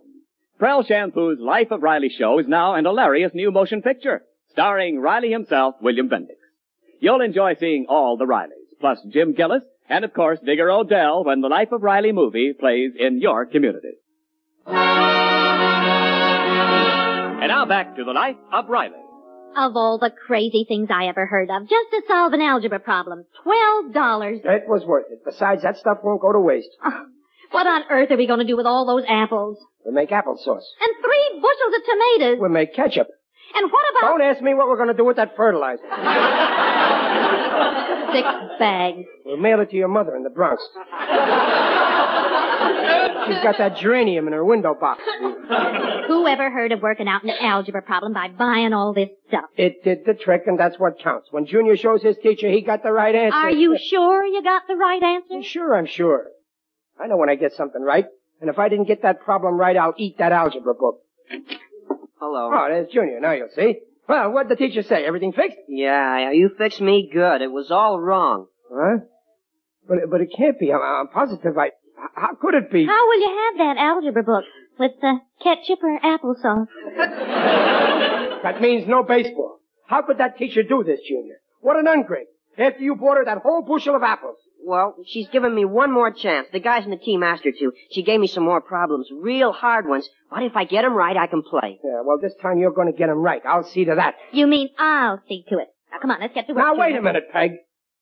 Prell 0.58 0.82
Shampoo's 0.82 1.38
Life 1.40 1.70
of 1.70 1.84
Riley 1.84 2.10
show 2.10 2.40
is 2.40 2.48
now 2.48 2.74
an 2.74 2.86
hilarious 2.86 3.34
new 3.36 3.52
motion 3.52 3.84
picture, 3.84 4.24
starring 4.50 5.00
Riley 5.00 5.30
himself, 5.32 5.76
William 5.80 6.10
Bendix. 6.10 6.40
You'll 7.00 7.22
enjoy 7.22 7.54
seeing 7.60 7.86
all 7.88 8.18
the 8.18 8.26
Rileys, 8.26 8.80
plus 8.82 8.98
Jim 9.14 9.36
Gillis, 9.36 9.62
and 9.90 10.04
of 10.04 10.12
course 10.12 10.40
Digger 10.44 10.72
O'Dell 10.72 11.24
when 11.24 11.42
the 11.42 11.48
Life 11.48 11.72
of 11.72 11.84
Riley 11.84 12.12
movie 12.12 12.54
plays 12.60 12.94
in 12.98 13.22
your 13.22 13.46
community. 13.46 14.00
And 14.66 14.76
now 17.48 17.68
back 17.68 17.96
to 17.98 18.04
the 18.04 18.14
Life 18.14 18.38
of 18.52 18.70
Riley. 18.70 19.05
Of 19.56 19.76
all 19.76 19.98
the 20.00 20.12
crazy 20.28 20.66
things 20.68 20.90
I 20.92 21.06
ever 21.08 21.26
heard 21.26 21.50
of, 21.50 21.64
just 21.70 21.90
to 21.92 22.02
solve 22.08 22.34
an 22.34 22.42
algebra 22.42 22.80
problem, 22.80 23.24
twelve 23.44 23.94
dollars. 23.94 24.42
It 24.44 24.68
was 24.68 24.84
worth 24.86 25.06
it. 25.12 25.22
Besides, 25.24 25.62
that 25.64 25.78
stuff 25.78 26.00
won't 26.04 26.22
go 26.22 26.32
to 26.34 26.40
waste. 26.40 26.70
What 27.52 27.68
on 27.68 27.84
earth 27.90 28.12
are 28.12 28.18
we 28.18 28.26
going 28.28 28.40
to 28.40 28.46
do 28.46 28.58
with 28.58 28.66
all 28.66 28.86
those 28.86 29.06
apples? 29.08 29.58
We'll 29.86 29.94
make 29.94 30.10
applesauce. 30.10 30.66
And 30.82 30.96
three 31.00 31.40
bushels 31.40 31.74
of 31.78 31.82
tomatoes. 31.86 32.38
We'll 32.42 32.50
make 32.50 32.74
ketchup. 32.76 33.08
And 33.54 33.72
what 33.72 33.84
about 33.92 34.02
Don't 34.18 34.22
ask 34.24 34.42
me 34.42 34.54
what 34.56 34.68
we're 34.68 34.76
going 34.76 34.90
to 34.90 34.94
do 34.96 35.06
with 35.06 35.16
that 35.18 35.38
fertilizer. 35.38 35.84
six 38.12 38.28
bags? 38.60 39.06
We'll 39.24 39.38
mail 39.38 39.62
it 39.62 39.70
to 39.70 39.76
your 39.78 39.88
mother 39.88 40.16
in 40.18 40.24
the 40.24 40.30
Bronx. 40.32 40.62
She's 43.28 43.44
got 43.44 43.58
that 43.58 43.78
geranium 43.78 44.28
in 44.28 44.34
her 44.34 44.44
window 44.44 44.74
box. 44.74 45.02
Who 46.08 46.28
ever 46.28 46.50
heard 46.50 46.72
of 46.72 46.82
working 46.82 47.08
out 47.08 47.24
an 47.24 47.32
algebra 47.32 47.82
problem 47.82 48.14
by 48.14 48.30
buying 48.30 48.74
all 48.74 48.94
this 48.94 49.10
stuff? 49.28 49.46
It 49.58 49.84
did 49.84 50.06
the 50.06 50.14
trick, 50.14 50.44
and 50.48 50.60
that's 50.60 50.78
what 50.78 51.00
counts. 51.00 51.30
When 51.32 51.46
Junior 51.46 51.78
shows 51.78 52.02
his 52.04 52.18
teacher 52.22 52.50
he 52.50 52.62
got 52.62 52.84
the 52.84 52.92
right 52.92 53.16
answer. 53.16 53.36
Are 53.36 53.52
you 53.52 53.78
sure 53.78 54.24
you 54.26 54.44
got 54.44 54.64
the 54.68 54.76
right 54.76 55.02
answer? 55.02 55.44
Sure, 55.44 55.76
I'm 55.76 55.88
sure. 55.88 56.28
I 57.00 57.08
know 57.08 57.18
when 57.18 57.30
I 57.30 57.36
get 57.36 57.54
something 57.54 57.82
right. 57.82 58.06
And 58.42 58.50
if 58.50 58.60
I 58.60 58.70
didn't 58.70 58.88
get 58.88 59.02
that 59.04 59.22
problem 59.22 59.56
right, 59.56 59.76
I'll 59.76 59.94
eat 59.98 60.18
that 60.20 60.32
algebra 60.32 60.74
book. 60.74 61.02
Hello. 62.20 62.52
Oh, 62.54 62.66
there's 62.70 62.90
Junior. 62.90 63.20
Now 63.20 63.32
you'll 63.32 63.50
see. 63.56 63.80
Well, 64.08 64.32
what'd 64.32 64.52
the 64.52 64.56
teacher 64.56 64.84
say? 64.84 65.04
Everything 65.06 65.34
fixed? 65.34 65.58
Yeah, 65.68 66.32
you 66.32 66.52
fixed 66.58 66.82
me 66.82 67.10
good. 67.12 67.42
It 67.42 67.52
was 67.52 67.72
all 67.72 68.00
wrong. 68.00 68.48
Huh? 68.72 68.98
But, 69.88 69.98
but 70.10 70.22
it 70.22 70.30
can't 70.36 70.60
be. 70.60 70.72
I'm, 70.72 70.82
I'm 70.82 71.08
positive 71.08 71.58
I... 71.58 71.72
How 72.16 72.36
could 72.40 72.54
it 72.56 72.72
be? 72.72 72.86
How 72.86 73.08
will 73.08 73.20
you 73.20 73.30
have 73.30 73.58
that 73.60 73.78
algebra 73.82 74.24
book? 74.24 74.44
With 74.78 74.92
uh, 75.02 75.16
ketchup 75.42 75.80
or 75.84 76.00
applesauce? 76.00 76.68
That 78.44 78.62
means 78.62 78.88
no 78.88 79.04
baseball. 79.04 79.60
How 79.88 80.02
could 80.02 80.18
that 80.18 80.38
teacher 80.38 80.64
do 80.64 80.84
this, 80.84 81.00
Junior? 81.08 81.36
What 81.62 81.78
an 81.78 81.86
ungrate. 81.86 82.26
After 82.58 82.82
you 82.82 82.96
bought 82.96 83.18
her 83.18 83.26
that 83.26 83.40
whole 83.40 83.62
bushel 83.64 83.96
of 83.96 84.04
apples. 84.04 84.38
Well, 84.64 84.96
she's 85.06 85.28
given 85.30 85.54
me 85.54 85.64
one 85.66 85.92
more 85.92 86.12
chance. 86.12 86.48
The 86.52 86.60
guys 86.60 86.86
in 86.86 86.92
the 86.92 86.98
team 86.98 87.22
asked 87.22 87.44
her 87.44 87.52
to. 87.52 87.72
She 87.92 88.02
gave 88.04 88.20
me 88.20 88.28
some 88.28 88.44
more 88.44 88.62
problems, 88.62 89.08
real 89.14 89.52
hard 89.52 89.88
ones. 89.88 90.10
But 90.32 90.44
if 90.44 90.56
I 90.56 90.64
get 90.66 90.84
'em 90.84 90.94
right, 90.94 91.16
I 91.16 91.28
can 91.28 91.44
play. 91.44 91.80
Yeah, 91.84 92.02
well, 92.04 92.18
this 92.20 92.34
time 92.42 92.58
you're 92.58 92.72
going 92.74 92.92
to 92.92 92.98
get 92.98 93.10
'em 93.10 93.20
right. 93.22 93.42
I'll 93.46 93.64
see 93.64 93.86
to 93.86 93.96
that. 93.96 94.16
You 94.32 94.48
mean 94.48 94.70
I'll 94.80 95.22
see 95.28 95.44
to 95.50 95.60
it. 95.60 95.68
Now, 95.92 96.00
come 96.02 96.12
on, 96.12 96.20
let's 96.20 96.34
get 96.34 96.48
to 96.48 96.54
work. 96.54 96.64
Now, 96.66 96.76
wait 96.76 96.96
a 96.96 97.02
minute, 97.02 97.26
Peg. 97.32 97.52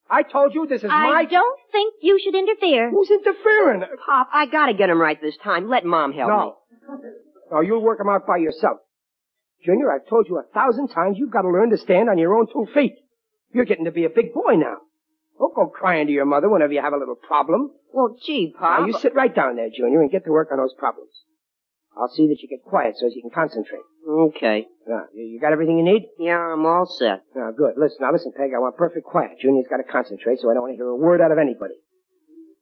I 0.10 0.24
told 0.24 0.54
you 0.54 0.68
this 0.68 0.84
is 0.84 0.90
my 0.90 0.96
I 0.96 1.24
my... 1.24 1.26
don't 1.26 1.60
think 1.72 1.96
you 2.02 2.20
should 2.24 2.36
interfere. 2.36 2.90
Who's 2.90 3.10
interfering? 3.10 3.84
Pop, 4.06 4.30
I 4.34 4.46
gotta 4.46 4.74
get 4.74 4.90
him 4.90 5.00
right 5.00 5.20
this 5.22 5.38
time. 5.44 5.70
Let 5.70 5.86
Mom 5.86 6.14
help 6.14 6.30
me. 6.30 6.36
No. 6.36 6.56
No, 7.52 7.62
you'll 7.62 7.82
work 7.82 8.00
him 8.00 8.10
out 8.10 8.28
by 8.28 8.38
yourself. 8.38 8.80
Junior, 9.66 9.92
I've 9.92 10.08
told 10.10 10.28
you 10.28 10.38
a 10.38 10.54
thousand 10.54 10.90
times 10.90 11.18
you've 11.18 11.32
got 11.32 11.44
to 11.44 11.50
learn 11.50 11.70
to 11.70 11.78
stand 11.78 12.10
on 12.10 12.18
your 12.18 12.36
own 12.36 12.48
two 12.48 12.68
feet. 12.74 12.96
You're 13.54 13.66
getting 13.66 13.86
to 13.86 13.92
be 13.92 14.06
a 14.06 14.10
big 14.10 14.34
boy 14.34 14.56
now. 14.56 14.78
Don't 15.40 15.56
go 15.56 15.68
crying 15.68 16.08
to 16.08 16.14
your 16.14 16.26
mother 16.26 16.50
whenever 16.50 16.74
you 16.74 16.82
have 16.82 16.94
a 16.94 16.98
little 16.98 17.16
problem. 17.16 17.72
Well, 17.94 18.16
gee, 18.26 18.54
Pop. 18.58 18.82
Now, 18.82 18.86
you 18.88 18.94
sit 18.94 19.16
right 19.16 19.34
down 19.34 19.56
there, 19.56 19.70
Junior, 19.76 20.02
and 20.02 20.12
get 20.12 20.26
to 20.26 20.32
work 20.32 20.50
on 20.52 20.58
those 20.58 20.74
problems. 20.78 21.12
I'll 21.98 22.10
see 22.10 22.28
that 22.28 22.42
you 22.42 22.48
get 22.50 22.64
quiet 22.64 22.96
so 22.98 23.08
as 23.08 23.14
you 23.16 23.22
can 23.22 23.30
concentrate. 23.32 23.82
Okay. 24.08 24.68
Now, 24.88 25.06
you 25.14 25.24
you 25.24 25.40
got 25.40 25.52
everything 25.54 25.78
you 25.78 25.84
need? 25.84 26.08
Yeah, 26.20 26.40
I'm 26.40 26.66
all 26.66 26.86
set. 26.86 27.24
Now, 27.36 27.52
good. 27.52 27.74
Listen, 27.78 27.98
now 28.02 28.12
listen, 28.12 28.34
Peg, 28.36 28.52
I 28.56 28.60
want 28.60 28.78
perfect 28.78 29.06
quiet. 29.06 29.40
Junior's 29.40 29.68
got 29.70 29.78
to 29.78 29.84
concentrate, 29.84 30.40
so 30.40 30.50
I 30.50 30.54
don't 30.54 30.64
want 30.64 30.74
to 30.74 30.78
hear 30.78 30.88
a 30.88 30.96
word 30.96 31.22
out 31.22 31.32
of 31.32 31.38
anybody. 31.38 31.76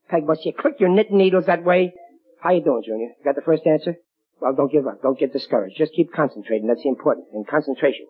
Peg, 0.10 0.26
must 0.26 0.46
you 0.46 0.54
click 0.54 0.76
your 0.80 0.90
knitting 0.90 1.18
needles 1.18 1.46
that 1.46 1.64
way? 1.64 1.94
How 2.42 2.52
you 2.52 2.64
doing, 2.64 2.84
Junior? 2.86 3.10
You 3.18 3.24
got 3.24 3.36
the 3.36 3.42
first 3.42 3.66
answer? 3.66 3.96
Well, 4.42 4.54
don't 4.54 4.72
give 4.72 4.88
up. 4.88 5.02
Don't 5.02 5.18
get 5.18 5.32
discouraged. 5.32 5.78
Just 5.78 5.94
keep 5.94 6.12
concentrating. 6.12 6.68
That's 6.68 6.84
the 6.84 6.90
important 6.90 7.28
thing. 7.32 7.46
Concentration. 7.50 8.08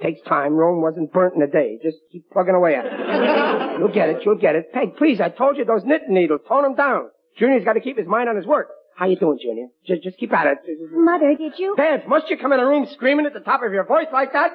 Takes 0.00 0.20
time. 0.22 0.54
Rome 0.54 0.80
wasn't 0.80 1.12
burnt 1.12 1.34
in 1.34 1.42
a 1.42 1.46
day. 1.46 1.78
Just 1.82 1.98
keep 2.10 2.30
plugging 2.30 2.54
away 2.54 2.74
at 2.74 2.86
it. 2.86 2.92
You'll 3.78 3.92
get 3.92 4.08
it. 4.08 4.24
You'll 4.24 4.38
get 4.38 4.54
it. 4.54 4.72
Peg, 4.72 4.96
please, 4.96 5.20
I 5.20 5.28
told 5.28 5.56
you 5.56 5.64
those 5.64 5.84
knitting 5.84 6.14
needles. 6.14 6.40
Tone 6.48 6.62
them 6.62 6.74
down. 6.74 7.10
Junior's 7.38 7.64
got 7.64 7.74
to 7.74 7.80
keep 7.80 7.98
his 7.98 8.06
mind 8.06 8.28
on 8.28 8.36
his 8.36 8.46
work. 8.46 8.68
How 8.94 9.06
you 9.06 9.16
doing, 9.16 9.38
Junior? 9.42 9.68
Just, 9.86 10.02
just 10.02 10.18
keep 10.18 10.32
at 10.32 10.46
it. 10.46 10.58
Mother, 10.92 11.34
did 11.36 11.58
you? 11.58 11.74
Dance, 11.76 12.04
must 12.06 12.28
you 12.30 12.36
come 12.36 12.52
in 12.52 12.60
a 12.60 12.66
room 12.66 12.86
screaming 12.92 13.26
at 13.26 13.32
the 13.32 13.40
top 13.40 13.62
of 13.62 13.72
your 13.72 13.84
voice 13.84 14.06
like 14.12 14.32
that? 14.32 14.52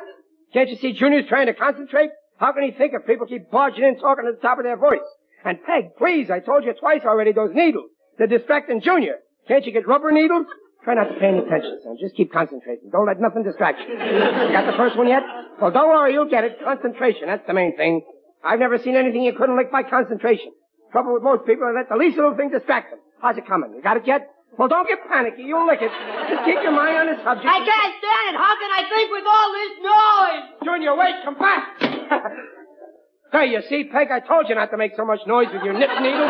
Can't 0.53 0.69
you 0.69 0.77
see 0.77 0.93
Junior's 0.93 1.27
trying 1.27 1.47
to 1.47 1.53
concentrate? 1.53 2.11
How 2.37 2.53
can 2.53 2.63
he 2.63 2.71
think 2.71 2.93
if 2.93 3.05
people 3.05 3.25
keep 3.25 3.49
barging 3.49 3.83
in 3.83 3.99
talking 3.99 4.25
at 4.27 4.39
the 4.39 4.41
top 4.41 4.59
of 4.59 4.63
their 4.63 4.77
voice? 4.77 4.99
And 5.43 5.57
Peg, 5.63 5.95
please, 5.97 6.29
I 6.29 6.39
told 6.39 6.63
you 6.63 6.73
twice 6.73 7.01
already, 7.05 7.31
those 7.31 7.51
needles. 7.53 7.89
They're 8.17 8.27
distracting 8.27 8.81
Junior. 8.81 9.15
Can't 9.47 9.65
you 9.65 9.71
get 9.71 9.87
rubber 9.87 10.11
needles? 10.11 10.45
Try 10.83 10.93
not 10.93 11.05
to 11.05 11.19
pay 11.19 11.27
any 11.27 11.39
attention, 11.39 11.79
son. 11.83 11.97
Just 11.99 12.15
keep 12.15 12.31
concentrating. 12.31 12.89
Don't 12.91 13.05
let 13.07 13.19
nothing 13.19 13.43
distract 13.43 13.79
you. 13.81 13.93
You 13.93 14.51
got 14.51 14.71
the 14.71 14.77
first 14.77 14.95
one 14.97 15.07
yet? 15.07 15.23
Well, 15.59 15.71
don't 15.71 15.89
worry, 15.89 16.13
you'll 16.13 16.29
get 16.29 16.43
it. 16.43 16.59
Concentration, 16.63 17.27
that's 17.27 17.45
the 17.47 17.53
main 17.53 17.75
thing. 17.75 18.01
I've 18.43 18.59
never 18.59 18.77
seen 18.77 18.95
anything 18.95 19.23
you 19.23 19.33
couldn't 19.33 19.57
lick 19.57 19.71
by 19.71 19.83
concentration. 19.83 20.51
Trouble 20.91 21.13
with 21.13 21.23
most 21.23 21.45
people 21.45 21.67
is 21.67 21.75
that 21.75 21.89
the 21.89 21.97
least 21.97 22.15
little 22.17 22.35
thing 22.35 22.51
distracts 22.51 22.91
them. 22.91 22.99
How's 23.21 23.37
it 23.37 23.47
coming? 23.47 23.73
You 23.73 23.81
got 23.81 23.97
it 23.97 24.05
yet? 24.05 24.29
Well, 24.57 24.67
don't 24.67 24.87
get 24.87 24.99
panicky. 25.07 25.43
You'll 25.43 25.67
lick 25.67 25.81
it. 25.81 25.91
Just 26.29 26.45
keep 26.45 26.61
your 26.61 26.71
mind 26.71 26.97
on 26.97 27.05
the 27.07 27.17
subject. 27.23 27.45
I 27.45 27.59
can't 27.61 27.93
stand 27.97 28.25
it. 28.33 28.37
How 28.37 28.53
can 28.57 28.71
I 28.73 28.83
think 28.89 29.11
with 29.11 29.25
all 29.27 29.49
this 29.53 29.73
noise? 29.85 30.45
Junior, 30.65 30.95
wait, 30.97 31.15
come 31.23 31.37
back. 31.37 31.77
there, 33.31 33.45
you 33.45 33.61
see, 33.69 33.83
Peg, 33.85 34.09
I 34.11 34.19
told 34.19 34.49
you 34.49 34.55
not 34.55 34.71
to 34.71 34.77
make 34.77 34.93
so 34.95 35.05
much 35.05 35.19
noise 35.27 35.47
with 35.53 35.63
your 35.63 35.73
knit 35.73 35.89
needle. 36.01 36.27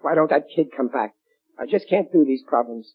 Why 0.00 0.14
don't 0.14 0.30
that 0.30 0.46
kid 0.54 0.68
come 0.76 0.88
back? 0.88 1.14
I 1.58 1.66
just 1.66 1.88
can't 1.88 2.10
do 2.12 2.24
these 2.24 2.42
problems. 2.46 2.94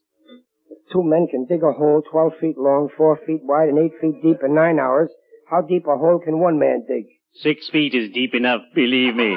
If 0.70 0.78
two 0.94 1.04
men 1.04 1.28
can 1.30 1.46
dig 1.46 1.62
a 1.62 1.74
hole 1.74 2.02
12 2.10 2.34
feet 2.39 2.58
long, 2.58 2.89
4 2.96 3.20
feet 3.28 3.42
wide, 3.44 3.70
and 3.70 3.78
8 3.78 3.92
feet 4.00 4.24
deep 4.24 4.38
in 4.44 4.56
9 4.56 4.80
hours, 4.80 5.12
how 5.52 5.62
deep 5.62 5.86
a 5.86 5.97
hole 5.97 6.20
can 6.24 6.39
one 6.39 6.58
man 6.58 6.86
dig? 6.88 7.08
Six 7.34 7.70
feet 7.70 7.93
is 7.93 8.12
deep 8.14 8.34
enough, 8.34 8.62
believe 8.74 9.16
me. 9.16 9.36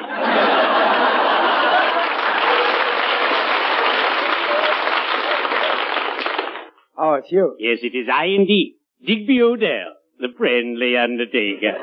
Oh, 6.96 7.14
it's 7.14 7.30
you. 7.30 7.56
Yes, 7.58 7.80
it 7.82 7.96
is 7.96 8.08
I 8.12 8.26
indeed. 8.26 8.76
Digger 9.04 9.44
O'Dell, 9.44 9.94
the 10.20 10.28
friendly 10.38 10.96
undertaker. 10.96 11.76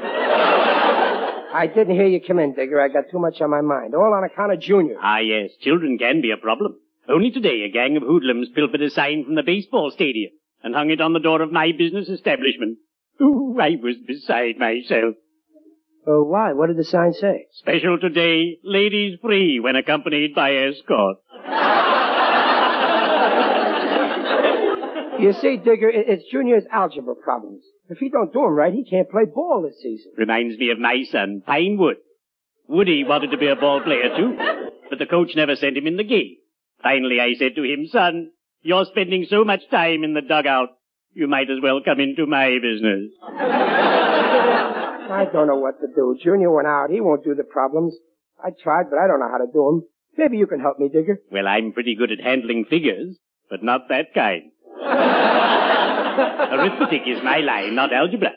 I 1.54 1.68
didn't 1.68 1.96
hear 1.96 2.08
you 2.08 2.22
come 2.26 2.40
in, 2.40 2.54
Digger. 2.54 2.82
I 2.82 2.88
got 2.88 3.12
too 3.12 3.20
much 3.20 3.42
on 3.42 3.50
my 3.50 3.60
mind. 3.62 3.94
All 3.94 4.14
on 4.14 4.24
account 4.24 4.54
of 4.54 4.62
Junior. 4.62 4.96
Ah, 5.02 5.20
yes, 5.20 5.52
children 5.60 5.98
can 5.98 6.22
be 6.22 6.32
a 6.32 6.38
problem. 6.38 6.80
Only 7.10 7.32
today, 7.32 7.64
a 7.64 7.72
gang 7.72 7.98
of 7.98 8.04
hoodlums 8.04 8.48
pilfered 8.56 8.82
a 8.82 8.90
sign 8.90 9.26
from 9.26 9.36
the 9.36 9.44
baseball 9.44 9.92
stadium 9.92 10.32
and 10.64 10.74
hung 10.74 10.90
it 10.90 11.02
on 11.02 11.12
the 11.12 11.20
door 11.20 11.42
of 11.42 11.52
my 11.52 11.72
business 11.78 12.08
establishment. 12.08 12.78
Ooh, 13.22 13.58
I 13.62 13.78
was 13.82 13.98
beside 14.06 14.58
myself. 14.58 15.16
Oh, 16.08 16.24
why? 16.24 16.54
What 16.54 16.68
did 16.68 16.78
the 16.78 16.84
sign 16.84 17.14
say? 17.14 17.46
Special 17.52 18.00
today, 18.00 18.58
ladies 18.64 19.20
free 19.22 19.60
when 19.60 19.76
accompanied 19.76 20.34
by 20.34 20.56
escort. 20.56 21.18
You 25.20 25.34
see, 25.34 25.58
Digger, 25.58 25.92
it's 25.94 26.24
Junior's 26.32 26.66
algebra 26.72 27.14
problems. 27.14 27.64
If 27.90 28.00
he 28.00 28.10
don't 28.10 28.34
do 28.34 28.44
'em 28.44 28.54
right, 28.56 28.74
he 28.74 28.84
can't 28.84 29.08
play 29.08 29.26
ball 29.26 29.62
this 29.62 29.80
season. 29.80 30.14
Reminds 30.18 30.58
me 30.58 30.72
of 30.72 30.80
my 30.80 31.04
son, 31.04 31.44
Pinewood. 31.46 31.98
Woody 32.68 33.04
wanted 33.04 33.30
to 33.30 33.38
be 33.38 33.48
a 33.48 33.56
ball 33.56 33.82
player 33.82 34.16
too, 34.18 34.36
but 34.90 34.98
the 34.98 35.06
coach 35.06 35.36
never 35.36 35.56
sent 35.56 35.78
him 35.78 35.86
in 35.86 35.98
the 35.98 36.04
game. 36.04 36.38
Finally, 36.82 37.20
I 37.20 37.34
said 37.34 37.54
to 37.56 37.64
him, 37.64 37.86
son, 37.86 38.32
you're 38.64 38.86
spending 38.86 39.26
so 39.26 39.44
much 39.44 39.70
time 39.70 40.04
in 40.04 40.16
the 40.16 40.22
dugout, 40.22 40.70
you 41.14 41.28
might 41.28 41.50
as 41.50 41.60
well 41.62 41.82
come 41.84 42.00
into 42.00 42.26
my 42.26 42.58
business. 42.62 43.12
I 45.12 45.26
don't 45.32 45.48
know 45.48 45.58
what 45.58 45.80
to 45.82 45.88
do. 45.94 46.18
Junior 46.24 46.52
went 46.52 46.68
out. 46.68 46.90
He 46.90 47.02
won't 47.02 47.24
do 47.24 47.36
the 47.36 47.44
problems. 47.44 47.94
I 48.44 48.50
tried, 48.64 48.90
but 48.90 48.98
I 48.98 49.08
don't 49.08 49.20
know 49.20 49.30
how 49.30 49.38
to 49.40 49.52
do 49.52 49.68
'em. 49.68 49.84
Maybe 50.18 50.38
you 50.38 50.48
can 50.48 50.60
help 50.60 50.80
me, 50.80 50.90
Digger. 50.90 51.20
Well, 51.32 51.48
I'm 51.48 51.74
pretty 51.74 51.96
good 51.96 52.12
at 52.12 52.20
handling 52.22 52.66
figures, 52.66 53.18
but 53.50 53.64
not 53.64 53.88
that 53.90 54.14
kind. 54.14 54.52
Arithmetic 56.52 57.04
is 57.08 57.24
my 57.24 57.38
line, 57.40 57.76
not 57.76 57.94
algebra. 57.94 58.32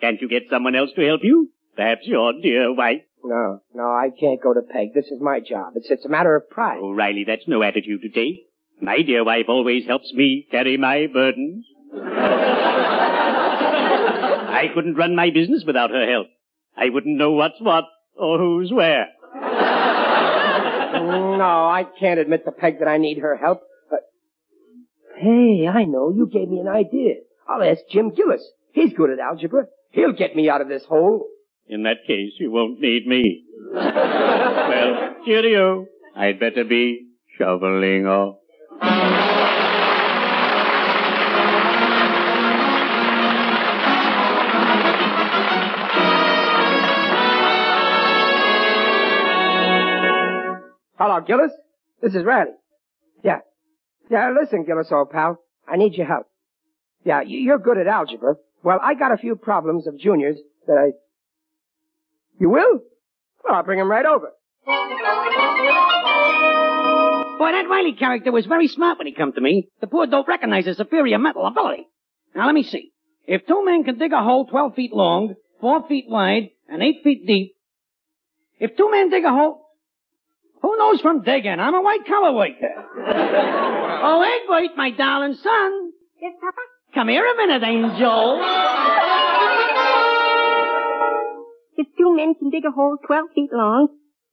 Can't 0.00 0.20
you 0.20 0.28
get 0.28 0.44
someone 0.50 0.74
else 0.74 0.90
to 0.96 1.06
help 1.06 1.20
you? 1.24 1.50
Perhaps 1.76 2.06
your 2.06 2.32
dear 2.40 2.72
wife? 2.74 3.02
No, 3.24 3.60
no, 3.74 3.82
I 3.84 4.10
can't 4.18 4.40
go 4.42 4.54
to 4.54 4.62
Peg. 4.62 4.94
This 4.94 5.06
is 5.06 5.20
my 5.20 5.40
job. 5.40 5.72
It's, 5.74 5.90
it's 5.90 6.04
a 6.06 6.08
matter 6.08 6.34
of 6.36 6.48
pride. 6.48 6.78
Oh, 6.80 6.92
Riley, 6.92 7.24
that's 7.26 7.48
no 7.48 7.62
attitude 7.62 8.00
to 8.02 8.08
take. 8.08 8.46
My 8.80 9.02
dear 9.02 9.24
wife 9.24 9.46
always 9.48 9.86
helps 9.86 10.12
me 10.14 10.46
carry 10.50 10.76
my 10.76 11.06
burdens. 11.12 11.66
I 14.58 14.70
couldn't 14.74 14.96
run 14.96 15.14
my 15.14 15.30
business 15.30 15.64
without 15.66 15.90
her 15.90 16.10
help. 16.10 16.28
I 16.76 16.90
wouldn't 16.90 17.16
know 17.16 17.32
what's 17.32 17.60
what 17.60 17.84
or 18.16 18.38
who's 18.38 18.72
where. 18.72 19.08
Mm, 20.94 21.38
no, 21.38 21.44
I 21.44 21.84
can't 21.98 22.18
admit 22.20 22.44
to 22.44 22.52
Peg 22.52 22.78
that 22.80 22.88
I 22.88 22.98
need 22.98 23.18
her 23.18 23.36
help. 23.36 23.62
But 23.90 24.00
hey, 25.16 25.66
I 25.68 25.84
know. 25.84 26.12
You 26.14 26.26
gave 26.32 26.48
me 26.48 26.60
an 26.60 26.68
idea. 26.68 27.14
I'll 27.48 27.62
ask 27.62 27.80
Jim 27.90 28.10
Gillis. 28.14 28.42
He's 28.72 28.92
good 28.92 29.10
at 29.10 29.18
algebra. 29.18 29.66
He'll 29.90 30.12
get 30.12 30.36
me 30.36 30.50
out 30.50 30.60
of 30.60 30.68
this 30.68 30.84
hole. 30.84 31.26
In 31.66 31.82
that 31.84 32.04
case, 32.06 32.32
you 32.38 32.50
won't 32.50 32.80
need 32.80 33.06
me. 33.06 33.44
well, 33.72 35.14
cheerio. 35.24 35.86
I'd 36.16 36.40
better 36.40 36.64
be 36.64 37.06
shoveling 37.38 38.06
off. 38.06 38.38
Hello, 50.98 51.20
Gillis. 51.20 51.52
This 52.02 52.14
is 52.14 52.24
Riley. 52.24 52.52
Yeah. 53.22 53.38
Yeah, 54.10 54.32
listen, 54.40 54.64
Gillis, 54.64 54.88
old 54.90 55.10
pal. 55.10 55.38
I 55.66 55.76
need 55.76 55.94
your 55.94 56.06
help. 56.06 56.26
Yeah, 57.04 57.20
you- 57.20 57.38
you're 57.40 57.58
good 57.58 57.78
at 57.78 57.86
algebra. 57.86 58.36
Well, 58.62 58.78
I 58.82 58.94
got 58.94 59.12
a 59.12 59.16
few 59.16 59.36
problems 59.36 59.86
of 59.86 59.96
juniors 59.98 60.38
that 60.66 60.76
I... 60.78 60.92
You 62.40 62.50
will? 62.50 62.80
Well, 63.44 63.54
I'll 63.54 63.62
bring 63.62 63.80
'em 63.80 63.90
right 63.90 64.04
over. 64.06 64.32
Boy, 67.38 67.52
that 67.52 67.68
Riley 67.70 67.92
character 67.92 68.32
was 68.32 68.46
very 68.46 68.66
smart 68.66 68.98
when 68.98 69.06
he 69.06 69.12
come 69.14 69.32
to 69.32 69.40
me. 69.40 69.68
The 69.80 69.86
poor 69.86 70.06
don't 70.06 70.26
recognize 70.26 70.66
his 70.66 70.76
superior 70.76 71.18
mental 71.18 71.46
ability. 71.46 71.86
Now 72.34 72.46
let 72.46 72.54
me 72.54 72.64
see. 72.64 72.92
If 73.26 73.46
two 73.46 73.64
men 73.64 73.84
can 73.84 73.98
dig 73.98 74.12
a 74.12 74.22
hole 74.22 74.46
12 74.46 74.74
feet 74.74 74.92
long, 74.92 75.34
4 75.60 75.86
feet 75.86 76.06
wide, 76.08 76.50
and 76.68 76.82
8 76.82 77.02
feet 77.04 77.26
deep, 77.26 77.54
if 78.58 78.76
two 78.76 78.90
men 78.90 79.10
dig 79.10 79.24
a 79.24 79.30
hole, 79.30 79.67
who 80.60 80.76
knows 80.76 81.00
from 81.00 81.22
digging? 81.22 81.60
I'm 81.60 81.74
a 81.74 81.82
white 81.82 82.06
collar 82.06 82.32
worker. 82.32 82.74
oh, 83.06 84.22
Egbert, 84.22 84.76
my 84.76 84.90
darling 84.90 85.34
son. 85.34 85.92
Yes, 86.20 86.34
Papa? 86.40 86.60
Come 86.94 87.08
here 87.08 87.24
a 87.24 87.36
minute, 87.36 87.62
angel. 87.62 88.40
If 91.76 91.86
two 91.96 92.16
men 92.16 92.34
can 92.34 92.50
dig 92.50 92.64
a 92.66 92.72
hole 92.72 92.96
12 93.06 93.26
feet 93.34 93.50
long, 93.52 93.88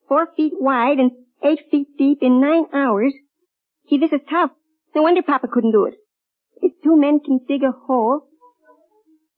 4 0.08 0.28
feet 0.36 0.54
wide, 0.60 0.98
and 0.98 1.12
8 1.44 1.60
feet 1.70 1.88
deep 1.98 2.20
in 2.22 2.42
9 2.42 2.66
hours, 2.74 3.14
gee, 3.90 3.98
this 3.98 4.12
is 4.12 4.22
tough. 4.30 4.52
No 4.96 5.04
wonder 5.04 5.22
Papa 5.22 5.48
couldn't 5.48 5.74
do 5.74 5.86
it. 5.86 5.96
If 6.62 6.72
two 6.84 6.96
men 6.96 7.20
can 7.20 7.42
dig 7.48 7.62
a 7.62 7.72
hole... 7.72 8.28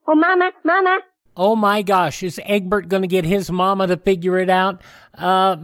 Oh, 0.07 0.15
Mama, 0.15 0.51
Mama, 0.63 0.99
Oh 1.39 1.55
my 1.55 1.83
gosh, 1.83 2.23
is 2.23 2.41
Egbert 2.43 2.89
going 2.89 3.03
to 3.03 3.07
get 3.07 3.23
his 3.23 3.51
mama 3.51 3.85
to 3.85 3.97
figure 3.97 4.39
it 4.39 4.49
out? 4.49 4.81
Uh, 5.13 5.55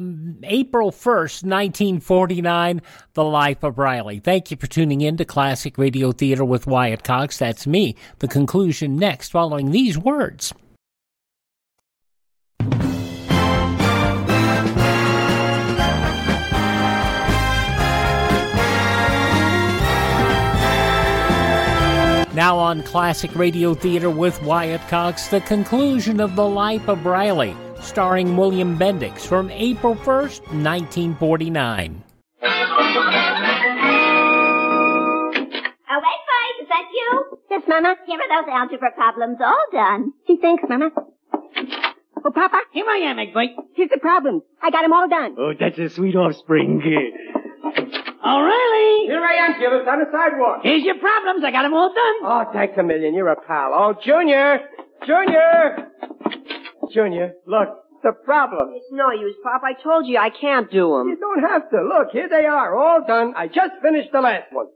April 0.43 0.91
1st, 0.91 1.43
1949, 1.43 2.81
The 3.15 3.23
Life 3.23 3.63
of 3.63 3.79
Riley. 3.79 4.19
Thank 4.19 4.51
you 4.51 4.57
for 4.57 4.67
tuning 4.67 5.01
in 5.01 5.17
to 5.17 5.25
Classic 5.25 5.75
Radio 5.79 6.11
Theater 6.11 6.45
with 6.45 6.67
Wyatt 6.67 7.03
Cox. 7.03 7.39
That's 7.39 7.65
me. 7.65 7.95
The 8.19 8.27
conclusion 8.27 8.97
next, 8.97 9.31
following 9.31 9.71
these 9.71 9.97
words. 9.97 10.53
Now 22.43 22.59
on 22.59 22.83
Classic 22.83 23.33
Radio 23.37 23.73
Theater 23.73 24.09
with 24.09 24.43
Wyatt 24.43 24.81
Cox, 24.89 25.27
the 25.29 25.39
conclusion 25.39 26.19
of 26.19 26.35
The 26.35 26.45
Life 26.45 26.89
of 26.89 27.05
Riley, 27.05 27.55
starring 27.79 28.35
William 28.35 28.77
Bendix 28.77 29.19
from 29.19 29.49
April 29.49 29.95
1st, 29.95 30.41
1949. 30.51 32.03
Oh, 32.43 32.49
wait, 36.03 36.19
Faith, 36.27 36.57
is 36.63 36.67
that 36.67 36.85
you? 36.91 37.37
Yes, 37.49 37.61
Mama. 37.65 37.95
Here 38.05 38.19
are 38.19 38.43
those 38.43 38.51
algebra 38.51 38.91
problems 38.91 39.37
all 39.39 39.65
done. 39.71 40.11
Gee, 40.27 40.37
thanks, 40.41 40.63
Mama. 40.67 40.89
Oh, 42.25 42.31
Papa. 42.35 42.59
Here 42.73 42.85
I 42.89 42.97
am, 43.05 43.19
Egbert. 43.19 43.51
Here's 43.73 43.89
the 43.89 43.99
problem. 44.01 44.41
I 44.61 44.69
got 44.69 44.83
'em 44.83 44.91
all 44.91 45.07
done. 45.07 45.37
Oh, 45.39 45.53
that's 45.57 45.79
a 45.79 45.87
sweet 45.87 46.17
offspring. 46.17 46.81
Oh, 47.65 48.41
Riley. 48.41 49.07
Here 49.07 49.23
I 49.23 49.35
am, 49.47 49.59
Gillis, 49.59 49.87
on 49.87 49.99
the 49.99 50.05
sidewalk. 50.11 50.59
Here's 50.63 50.83
your 50.83 50.97
problems. 50.99 51.43
I 51.45 51.51
got 51.51 51.65
'em 51.65 51.73
all 51.73 51.93
done. 51.93 52.15
Oh, 52.23 52.45
thanks 52.53 52.77
a 52.77 52.83
million. 52.83 53.13
You're 53.13 53.29
a 53.29 53.35
pal. 53.39 53.71
Oh, 53.73 53.93
Junior! 54.03 54.61
Junior! 55.05 55.91
Junior, 56.93 57.33
look, 57.47 57.69
the 58.03 58.11
problem. 58.11 58.73
It's 58.75 58.91
no 58.91 59.11
use, 59.11 59.35
Pop. 59.43 59.61
I 59.63 59.73
told 59.81 60.05
you 60.07 60.17
I 60.17 60.29
can't 60.29 60.69
do 60.69 60.99
'em. 60.99 61.07
You 61.09 61.15
don't 61.17 61.41
have 61.41 61.69
to. 61.71 61.81
Look, 61.81 62.11
here 62.11 62.27
they 62.29 62.45
are, 62.45 62.75
all 62.77 63.01
done. 63.05 63.33
I 63.35 63.47
just 63.47 63.81
finished 63.81 64.11
the 64.11 64.21
last 64.21 64.51
one. 64.51 64.67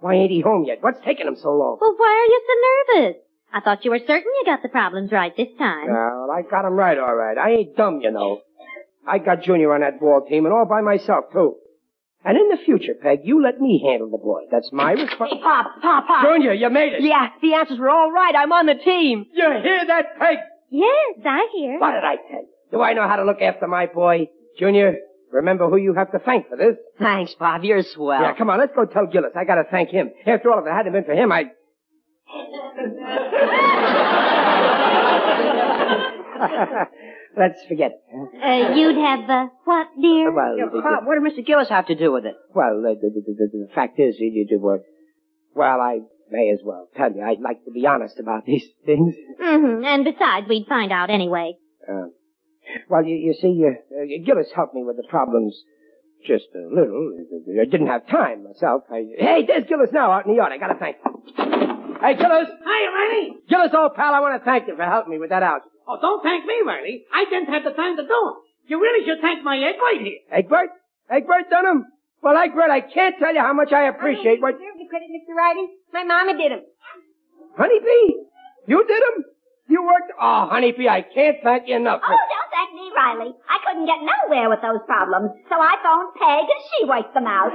Why 0.00 0.14
ain't 0.14 0.30
he 0.30 0.40
home 0.40 0.64
yet? 0.64 0.78
What's 0.82 1.00
taking 1.04 1.26
him 1.26 1.36
so 1.40 1.50
long? 1.50 1.78
Well, 1.80 1.94
why 1.96 2.12
are 2.12 2.28
you 2.28 2.40
so 2.46 2.54
nervous? 3.02 3.16
I 3.54 3.60
thought 3.60 3.84
you 3.84 3.92
were 3.92 4.00
certain 4.00 4.24
you 4.24 4.42
got 4.44 4.62
the 4.62 4.68
problems 4.68 5.12
right 5.12 5.32
this 5.36 5.48
time. 5.56 5.86
Well, 5.88 6.28
I 6.30 6.42
got 6.42 6.64
him 6.66 6.74
right, 6.74 6.98
all 6.98 7.14
right. 7.14 7.38
I 7.38 7.50
ain't 7.50 7.76
dumb, 7.76 8.00
you 8.02 8.10
know. 8.10 8.40
I 9.06 9.18
got 9.18 9.42
Junior 9.42 9.72
on 9.72 9.82
that 9.82 10.00
ball 10.00 10.26
team, 10.28 10.44
and 10.44 10.52
all 10.52 10.66
by 10.66 10.80
myself, 10.80 11.26
too. 11.32 11.54
And 12.24 12.36
in 12.36 12.48
the 12.48 12.56
future, 12.64 12.94
Peg, 13.00 13.20
you 13.22 13.40
let 13.40 13.60
me 13.60 13.80
handle 13.86 14.10
the 14.10 14.18
boy. 14.18 14.40
That's 14.50 14.70
my 14.72 14.92
responsibility. 14.92 15.40
Pop, 15.40 15.66
Pop, 15.80 16.06
Pop. 16.08 16.24
Junior, 16.24 16.52
you 16.52 16.68
made 16.68 16.94
it. 16.94 17.02
Yeah, 17.02 17.28
the 17.40 17.54
answers 17.54 17.78
were 17.78 17.90
all 17.90 18.10
right. 18.10 18.34
I'm 18.34 18.50
on 18.50 18.66
the 18.66 18.74
team. 18.74 19.26
You 19.32 19.44
hear 19.62 19.86
that, 19.86 20.18
Peg? 20.18 20.38
Yes, 20.70 21.18
I 21.24 21.48
hear. 21.52 21.78
What 21.78 21.92
did 21.92 22.02
I 22.02 22.16
tell 22.16 22.40
you? 22.40 22.48
Do 22.72 22.82
I 22.82 22.94
know 22.94 23.06
how 23.06 23.16
to 23.16 23.24
look 23.24 23.40
after 23.40 23.68
my 23.68 23.86
boy? 23.86 24.30
Junior, 24.58 24.96
remember 25.30 25.68
who 25.70 25.76
you 25.76 25.94
have 25.94 26.10
to 26.10 26.18
thank 26.18 26.48
for 26.48 26.56
this. 26.56 26.76
Thanks, 26.98 27.34
Pop. 27.34 27.62
You're 27.62 27.84
swell. 27.84 28.20
Yeah, 28.20 28.34
come 28.34 28.50
on, 28.50 28.58
let's 28.58 28.72
go 28.74 28.84
tell 28.84 29.06
Gillis. 29.06 29.32
I 29.36 29.44
gotta 29.44 29.64
thank 29.70 29.90
him. 29.90 30.10
After 30.26 30.50
all, 30.50 30.58
if 30.58 30.66
it 30.66 30.72
hadn't 30.72 30.92
been 30.92 31.04
for 31.04 31.12
him, 31.12 31.30
I... 31.30 31.44
let's 37.36 37.60
forget 37.68 37.92
it. 37.92 38.00
Uh, 38.42 38.74
you'd 38.74 38.96
have, 38.96 39.28
uh, 39.30 39.46
what, 39.64 39.88
dear? 40.00 40.32
Well, 40.32 40.56
Yeah, 40.56 40.66
the- 40.72 40.82
Pop, 40.82 41.04
what 41.04 41.14
did 41.18 41.22
Mr. 41.32 41.44
Gillis 41.46 41.68
have 41.68 41.86
to 41.86 41.94
do 41.94 42.12
with 42.12 42.24
it? 42.26 42.34
Well, 42.54 42.82
uh, 42.84 42.94
the, 43.00 43.10
the, 43.14 43.20
the, 43.26 43.66
the 43.66 43.68
fact 43.74 43.98
is, 43.98 44.16
you, 44.18 44.30
you, 44.32 44.46
you 44.50 44.58
were... 44.58 44.82
Well, 45.54 45.80
I 45.80 46.00
may 46.30 46.50
as 46.52 46.60
well 46.64 46.88
tell 46.96 47.12
you. 47.12 47.22
I'd 47.22 47.40
like 47.40 47.64
to 47.64 47.70
be 47.70 47.86
honest 47.86 48.18
about 48.18 48.44
these 48.46 48.64
things. 48.84 49.14
Mm-hmm. 49.40 49.84
And 49.84 50.04
besides, 50.04 50.48
we'd 50.48 50.66
find 50.68 50.92
out 50.92 51.10
anyway. 51.10 51.54
Uh, 51.88 52.06
well, 52.88 53.04
you, 53.04 53.14
you 53.16 53.34
see, 53.34 53.62
uh, 53.64 53.70
uh, 53.94 54.06
Gillis 54.24 54.50
helped 54.54 54.74
me 54.74 54.82
with 54.84 54.96
the 54.96 55.06
problems 55.08 55.62
just 56.26 56.46
a 56.54 56.64
little. 56.68 57.12
I 57.60 57.64
didn't 57.64 57.86
have 57.88 58.06
time 58.08 58.44
myself. 58.44 58.82
I, 58.90 59.04
hey, 59.18 59.44
there's 59.46 59.64
Gillis 59.68 59.90
now 59.92 60.10
out 60.10 60.26
in 60.26 60.32
the 60.32 60.36
yard. 60.36 60.52
I 60.52 60.58
gotta 60.58 60.78
thank 60.78 60.96
him. 61.04 61.20
Hey, 62.00 62.14
Gillis! 62.20 62.48
Hi, 62.64 62.80
Riley. 62.92 63.36
Gillis, 63.48 63.72
old 63.72 63.94
pal, 63.94 64.12
I 64.12 64.20
want 64.20 64.36
to 64.40 64.44
thank 64.44 64.68
you 64.68 64.76
for 64.76 64.84
helping 64.84 65.12
me 65.12 65.18
with 65.18 65.30
that 65.30 65.42
algebra. 65.42 65.70
Oh, 65.88 65.96
don't 66.00 66.22
thank 66.22 66.44
me, 66.44 66.60
Riley. 66.66 67.04
I 67.12 67.24
didn't 67.24 67.48
have 67.52 67.64
the 67.64 67.72
time 67.72 67.96
to 67.96 68.02
do 68.02 68.08
it. 68.28 68.36
You 68.68 68.80
really 68.80 69.04
should 69.06 69.20
thank 69.20 69.44
my 69.44 69.56
Egbert 69.56 70.00
here. 70.04 70.20
Egbert? 70.32 70.70
Egbert 71.08 71.48
Dunham? 71.50 71.86
Well, 72.22 72.36
Egbert, 72.36 72.70
I 72.70 72.80
can't 72.80 73.16
tell 73.18 73.32
you 73.34 73.40
how 73.40 73.52
much 73.52 73.72
I 73.72 73.88
appreciate 73.88 74.40
what... 74.40 74.52
Deserve 74.56 74.76
the 74.80 74.88
credit, 74.88 75.08
Mr. 75.12 75.36
Riley. 75.36 75.68
My 75.92 76.04
mama 76.04 76.36
did 76.36 76.52
'em. 76.52 76.60
Honeybee? 77.56 78.24
You 78.66 78.84
did 78.86 79.02
them? 79.02 79.24
You 79.68 79.84
worked... 79.84 80.12
Oh, 80.20 80.48
Honeybee, 80.50 80.88
I 80.88 81.02
can't 81.02 81.36
thank 81.42 81.68
you 81.68 81.76
enough. 81.76 82.00
Oh, 82.04 82.08
don't 82.08 82.18
thank 82.20 82.53
me, 82.74 82.90
Riley. 82.94 83.32
I 83.48 83.58
couldn't 83.64 83.86
get 83.86 84.02
nowhere 84.02 84.50
with 84.50 84.60
those 84.60 84.82
problems, 84.86 85.30
so 85.48 85.54
I 85.54 85.78
phoned 85.82 86.14
Peg 86.18 86.44
and 86.50 86.62
she 86.68 86.84
worked 86.84 87.14
them 87.14 87.26
out. 87.26 87.54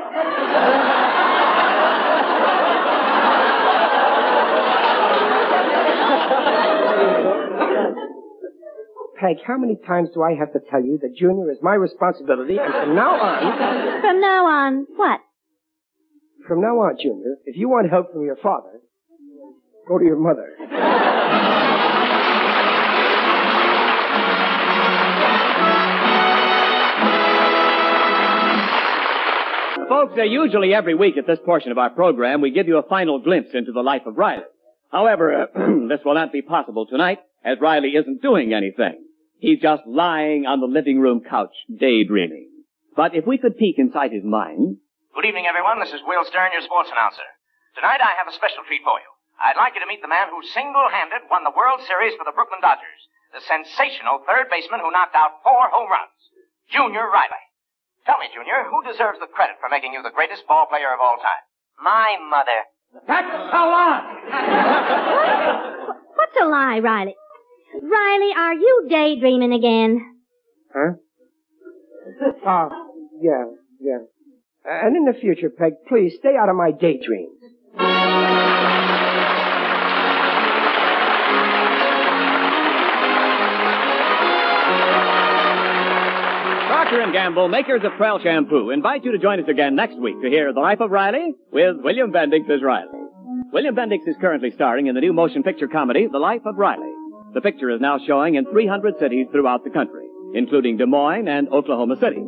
Peg, 9.20 9.38
how 9.46 9.58
many 9.58 9.76
times 9.86 10.10
do 10.14 10.24
I 10.24 10.34
have 10.40 10.54
to 10.54 10.60
tell 10.72 10.82
you 10.82 10.98
that 11.02 11.14
Junior 11.18 11.52
is 11.52 11.58
my 11.62 11.76
responsibility, 11.76 12.58
and 12.58 12.74
from 12.74 12.96
now 12.96 13.12
on... 13.20 14.02
From 14.02 14.22
now 14.22 14.46
on, 14.46 14.88
what? 14.96 15.20
From 16.48 16.62
now 16.62 16.80
on, 16.80 16.96
Junior, 17.02 17.36
if 17.46 17.58
you 17.58 17.68
want 17.68 17.90
help 17.90 18.14
from 18.14 18.24
your 18.24 18.38
father, 18.38 18.80
go 19.88 19.98
to 19.98 20.06
your 20.06 20.16
mother. 20.18 20.56
Folks, 29.90 30.14
uh, 30.18 30.24
usually 30.24 30.74
every 30.74 30.96
week 30.96 31.18
at 31.18 31.28
this 31.28 31.40
portion 31.44 31.72
of 31.72 31.78
our 31.78 31.90
program, 31.90 32.42
we 32.42 32.52
give 32.52 32.68
you 32.68 32.78
a 32.78 32.88
final 32.88 33.20
glimpse 33.20 33.50
into 33.54 33.72
the 33.72 33.82
life 33.82 34.04
of 34.06 34.16
Riley. 34.18 34.44
However, 34.92 35.44
uh, 35.44 35.46
this 35.90 36.00
will 36.06 36.14
not 36.14 36.32
be 36.32 36.42
possible 36.42 36.86
tonight, 36.88 37.20
as 37.44 37.58
Riley 37.60 37.90
isn't 37.90 38.22
doing 38.22 38.54
anything. 38.54 39.04
He's 39.40 39.60
just 39.60 39.84
lying 39.88 40.46
on 40.46 40.60
the 40.60 40.68
living 40.68 41.00
room 41.00 41.22
couch, 41.28 41.54
daydreaming. 41.68 42.48
But 42.96 43.16
if 43.16 43.26
we 43.26 43.38
could 43.38 43.58
peek 43.58 43.80
inside 43.80 44.12
his 44.12 44.24
mind, 44.24 44.78
Good 45.16 45.26
evening, 45.26 45.48
everyone. 45.52 45.82
This 45.84 45.92
is 45.92 46.00
Will 46.08 46.24
Stern, 46.24 46.54
your 46.54 46.64
sports 46.64 46.88
announcer. 46.94 47.26
Tonight 47.76 48.00
I 48.00 48.16
have 48.16 48.30
a 48.30 48.36
special 48.36 48.64
treat 48.68 48.86
for 48.88 49.00
you. 49.04 49.10
I'd 49.42 49.60
like 49.60 49.76
you 49.76 49.82
to 49.84 49.90
meet 49.90 50.00
the 50.00 50.12
man 50.12 50.30
who 50.32 50.40
single-handed 50.54 51.28
won 51.28 51.44
the 51.44 51.56
World 51.56 51.82
Series 51.88 52.16
for 52.16 52.24
the 52.24 52.36
Brooklyn 52.36 52.62
Dodgers. 52.64 53.02
The 53.36 53.44
sensational 53.44 54.24
third 54.24 54.48
baseman 54.52 54.80
who 54.80 54.92
knocked 54.92 55.16
out 55.16 55.44
four 55.44 55.68
home 55.72 55.92
runs. 55.92 56.16
Junior 56.72 57.08
Riley. 57.10 57.49
Tell 58.10 58.18
me, 58.18 58.26
Junior, 58.34 58.66
who 58.66 58.82
deserves 58.92 59.20
the 59.20 59.28
credit 59.28 59.58
for 59.62 59.70
making 59.70 59.94
you 59.94 60.02
the 60.02 60.10
greatest 60.10 60.48
ball 60.48 60.66
player 60.66 60.92
of 60.92 61.00
all 61.00 61.18
time? 61.22 61.46
My 61.78 62.18
mother. 62.28 62.66
That's 63.06 63.30
a 63.30 63.66
lie! 63.70 64.02
What's 66.16 66.36
a 66.42 66.46
lie, 66.46 66.80
Riley? 66.80 67.16
Riley, 67.84 68.34
are 68.36 68.56
you 68.56 68.88
daydreaming 68.90 69.54
again? 69.54 70.16
Huh? 70.74 70.94
Oh, 72.48 72.70
yeah, 73.22 73.46
yeah. 73.80 74.00
Uh, 74.66 74.88
and 74.88 74.98
in 74.98 75.06
the 75.06 75.14
future, 75.14 75.52
Peg, 75.52 75.74
please 75.88 76.16
stay 76.18 76.36
out 76.36 76.50
of 76.50 76.56
my 76.56 76.72
daydreams. 76.72 77.44
Procter 86.90 87.12
& 87.12 87.14
Gamble, 87.14 87.50
makers 87.50 87.82
of 87.84 87.92
Prell 87.98 88.18
shampoo, 88.18 88.72
invite 88.72 89.06
you 89.06 89.12
to 89.12 89.20
join 89.20 89.40
us 89.40 89.48
again 89.48 89.76
next 89.76 90.00
week 90.00 90.20
to 90.24 90.28
hear 90.28 90.52
The 90.52 90.60
Life 90.60 90.80
of 90.80 90.90
Riley 90.90 91.36
with 91.52 91.76
William 91.84 92.12
Bendix 92.12 92.50
as 92.50 92.64
Riley. 92.64 92.98
William 93.54 93.76
Bendix 93.76 94.08
is 94.08 94.16
currently 94.20 94.50
starring 94.50 94.88
in 94.88 94.96
the 94.96 95.02
new 95.02 95.14
motion 95.14 95.44
picture 95.44 95.68
comedy, 95.68 96.08
The 96.12 96.18
Life 96.18 96.42
of 96.48 96.56
Riley. 96.58 96.92
The 97.36 97.42
picture 97.42 97.70
is 97.70 97.80
now 97.80 98.00
showing 98.08 98.36
in 98.36 98.46
300 98.46 98.98
cities 98.98 99.28
throughout 99.32 99.64
the 99.64 99.70
country, 99.70 100.08
including 100.34 100.78
Des 100.78 100.88
Moines 100.88 101.28
and 101.28 101.48
Oklahoma 101.50 101.96
City. 102.00 102.24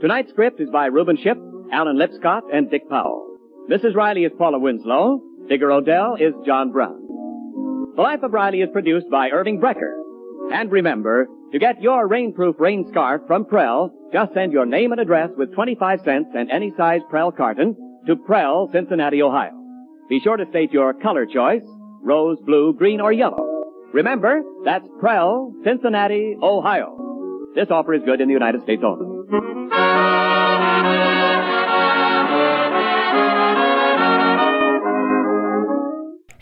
Tonight's 0.00 0.30
script 0.30 0.62
is 0.62 0.70
by 0.70 0.86
Reuben 0.86 1.18
Ship, 1.18 1.36
Alan 1.70 1.98
Lipscott, 1.98 2.44
and 2.50 2.70
Dick 2.70 2.88
Powell. 2.88 3.36
Mrs. 3.70 3.94
Riley 3.94 4.24
is 4.24 4.32
Paula 4.38 4.58
Winslow. 4.58 5.20
Digger 5.46 5.70
O'Dell 5.70 6.14
is 6.14 6.32
John 6.46 6.72
Brown. 6.72 7.02
The 7.96 8.02
Life 8.02 8.22
of 8.22 8.32
Riley 8.32 8.62
is 8.62 8.70
produced 8.72 9.10
by 9.10 9.28
Irving 9.28 9.60
Brecher. 9.60 9.92
And 10.54 10.72
remember, 10.72 11.28
to 11.52 11.58
get 11.58 11.82
your 11.82 12.08
rainproof 12.08 12.58
rain 12.58 12.86
scarf 12.90 13.22
from 13.26 13.44
Prell, 13.44 13.90
just 14.12 14.32
send 14.34 14.52
your 14.52 14.66
name 14.66 14.92
and 14.92 15.00
address 15.00 15.30
with 15.36 15.54
25 15.54 16.00
cents 16.04 16.28
and 16.34 16.50
any 16.50 16.72
size 16.76 17.00
Prell 17.10 17.36
carton 17.36 17.76
to 18.06 18.16
Prell, 18.16 18.68
Cincinnati, 18.72 19.22
Ohio. 19.22 19.52
Be 20.08 20.20
sure 20.20 20.36
to 20.36 20.46
state 20.50 20.72
your 20.72 20.94
color 20.94 21.26
choice, 21.26 21.62
rose, 22.02 22.38
blue, 22.44 22.74
green, 22.74 23.00
or 23.00 23.12
yellow. 23.12 23.46
Remember, 23.92 24.42
that's 24.64 24.86
Prell, 25.00 25.52
Cincinnati, 25.64 26.36
Ohio. 26.42 26.96
This 27.54 27.68
offer 27.70 27.94
is 27.94 28.02
good 28.04 28.20
in 28.20 28.28
the 28.28 28.34
United 28.34 28.62
States 28.62 28.82
only. 28.84 30.19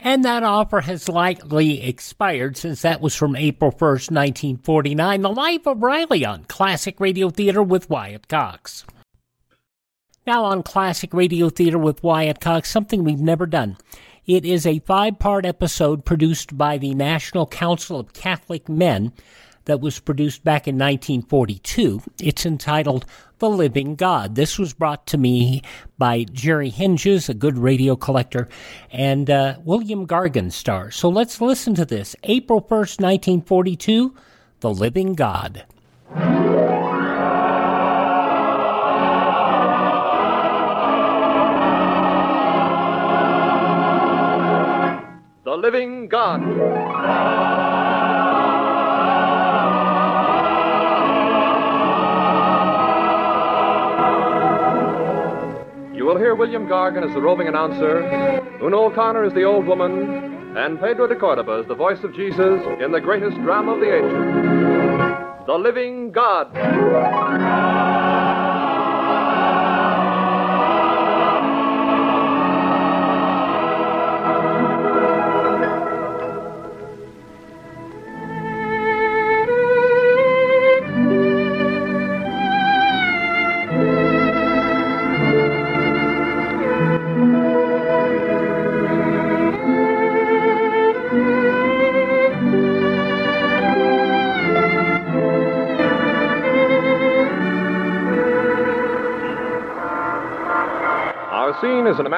And 0.01 0.25
that 0.25 0.43
offer 0.45 0.81
has 0.83 1.09
likely 1.09 1.83
expired 1.83 2.57
since 2.57 2.83
that 2.83 3.01
was 3.01 3.17
from 3.17 3.35
April 3.35 3.73
1st, 3.73 4.11
1949. 4.13 5.23
The 5.23 5.29
Life 5.29 5.67
of 5.67 5.83
Riley 5.83 6.25
on 6.25 6.45
Classic 6.45 6.99
Radio 7.01 7.31
Theater 7.31 7.63
with 7.63 7.91
Wyatt 7.91 8.29
Cox. 8.29 8.85
Now 10.27 10.45
on 10.45 10.63
Classic 10.63 11.13
Radio 11.13 11.49
Theater 11.49 11.79
with 11.79 12.03
Wyatt 12.03 12.41
Cox, 12.41 12.71
something 12.71 13.03
we've 13.03 13.19
never 13.19 13.47
done. 13.47 13.77
It 14.27 14.45
is 14.45 14.67
a 14.67 14.81
five 14.81 15.19
part 15.19 15.47
episode 15.47 16.05
produced 16.05 16.57
by 16.57 16.79
the 16.79 16.95
National 16.95 17.47
Council 17.47 17.99
of 17.99 18.13
Catholic 18.13 18.69
Men 18.69 19.13
that 19.69 19.81
was 19.81 20.01
produced 20.01 20.43
back 20.43 20.67
in 20.67 20.75
1942. 20.77 22.03
It's 22.21 22.45
entitled 22.45 23.05
The 23.39 23.51
Living 23.51 23.95
God. 23.97 24.35
This 24.35 24.59
was 24.59 24.73
brought 24.73 25.07
to 25.09 25.19
me 25.19 25.63
by 25.99 26.25
Jerry 26.25 26.71
Hinges, 26.71 27.29
a 27.29 27.35
good 27.35 27.59
radio 27.59 27.95
collector, 27.95 28.49
and 28.91 29.31
uh, 29.31 29.59
William 29.63 30.07
Gargan 30.07 30.51
stars. 30.51 30.97
So 30.97 31.11
let's 31.11 31.41
listen 31.41 31.75
to 31.75 31.85
this. 31.85 32.17
April 32.25 32.63
1st, 32.63 33.01
1942, 33.45 34.17
The 34.61 34.71
Living 34.73 35.13
God. 35.13 35.67
The 45.45 45.57
Living 45.57 46.09
God. 46.09 47.68
Will 56.09 56.17
hear 56.17 56.35
William 56.35 56.67
Gargan 56.67 57.07
as 57.07 57.13
the 57.13 57.21
roving 57.21 57.49
announcer, 57.49 57.99
Una 58.63 58.79
O'Connor 58.79 59.25
as 59.25 59.35
the 59.35 59.43
old 59.45 59.67
woman, 59.67 60.57
and 60.57 60.81
Pedro 60.81 61.07
de 61.07 61.15
Cordoba 61.15 61.61
as 61.61 61.69
the 61.69 61.75
voice 61.75 62.03
of 62.03 62.15
Jesus 62.15 62.63
in 62.81 62.93
the 62.93 63.01
greatest 63.01 63.37
drama 63.43 63.73
of 63.75 63.81
the 63.81 63.95
ages, 63.95 65.47
The 65.47 65.53
Living 65.53 66.11
God. 66.11 67.78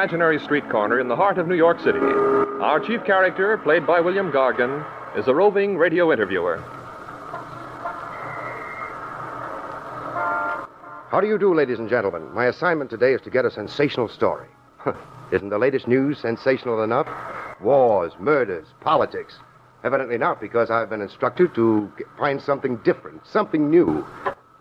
Imaginary 0.01 0.39
street 0.39 0.67
corner 0.71 0.99
in 0.99 1.09
the 1.09 1.15
heart 1.15 1.37
of 1.37 1.47
New 1.47 1.55
York 1.55 1.79
City. 1.79 1.99
Our 1.99 2.81
chief 2.81 3.05
character, 3.05 3.59
played 3.59 3.87
by 3.87 4.01
William 4.01 4.33
Gargan, 4.33 4.83
is 5.15 5.29
a 5.29 5.35
roving 5.35 5.77
radio 5.77 6.11
interviewer. 6.11 6.57
How 11.11 11.21
do 11.21 11.27
you 11.27 11.37
do, 11.37 11.53
ladies 11.53 11.79
and 11.79 11.87
gentlemen? 11.87 12.33
My 12.33 12.47
assignment 12.47 12.89
today 12.89 13.13
is 13.13 13.21
to 13.21 13.31
get 13.31 13.45
a 13.45 13.51
sensational 13.51 14.09
story. 14.09 14.49
Isn't 15.33 15.51
the 15.51 15.59
latest 15.59 15.87
news 15.87 16.19
sensational 16.19 16.83
enough? 16.83 17.07
Wars, 17.61 18.15
murders, 18.19 18.69
politics. 18.81 19.35
Evidently 19.85 20.17
not, 20.17 20.41
because 20.41 20.71
I've 20.71 20.89
been 20.89 21.03
instructed 21.03 21.55
to 21.57 21.93
find 22.17 22.41
something 22.41 22.77
different, 22.79 23.27
something 23.27 23.69
new. 23.69 24.07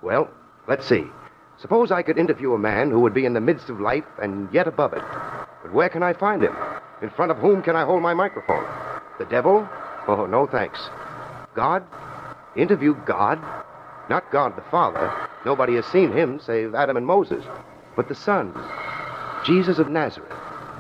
Well, 0.02 0.30
let's 0.68 0.86
see. 0.86 1.06
Suppose 1.62 1.92
I 1.92 2.04
could 2.04 2.18
interview 2.18 2.54
a 2.54 2.58
man 2.58 2.90
who 2.90 3.02
would 3.02 3.14
be 3.14 3.26
in 3.26 3.34
the 3.34 3.42
midst 3.42 3.70
of 3.70 3.82
life 3.82 4.06
and 4.22 4.48
yet 4.54 4.68
above 4.68 4.94
it. 4.94 5.04
But 5.62 5.74
where 5.74 5.90
can 5.90 6.04
I 6.04 6.14
find 6.14 6.42
him? 6.42 6.56
In 7.02 7.10
front 7.10 7.32
of 7.32 7.38
whom 7.38 7.62
can 7.62 7.76
I 7.76 7.84
hold 7.84 8.02
my 8.02 8.14
microphone? 8.14 8.66
The 9.18 9.26
devil? 9.26 9.68
Oh, 10.08 10.26
no 10.26 10.48
thanks. 10.48 10.80
God? 11.56 11.84
Interview 12.56 12.96
God? 13.06 13.40
Not 14.10 14.32
God 14.32 14.56
the 14.56 14.70
Father. 14.72 15.14
Nobody 15.46 15.76
has 15.76 15.86
seen 15.86 16.14
him 16.14 16.40
save 16.40 16.76
Adam 16.76 16.96
and 16.96 17.06
Moses. 17.06 17.44
But 17.96 18.08
the 18.08 18.16
Son, 18.16 18.54
Jesus 19.46 19.80
of 19.80 19.90
Nazareth. 19.90 20.32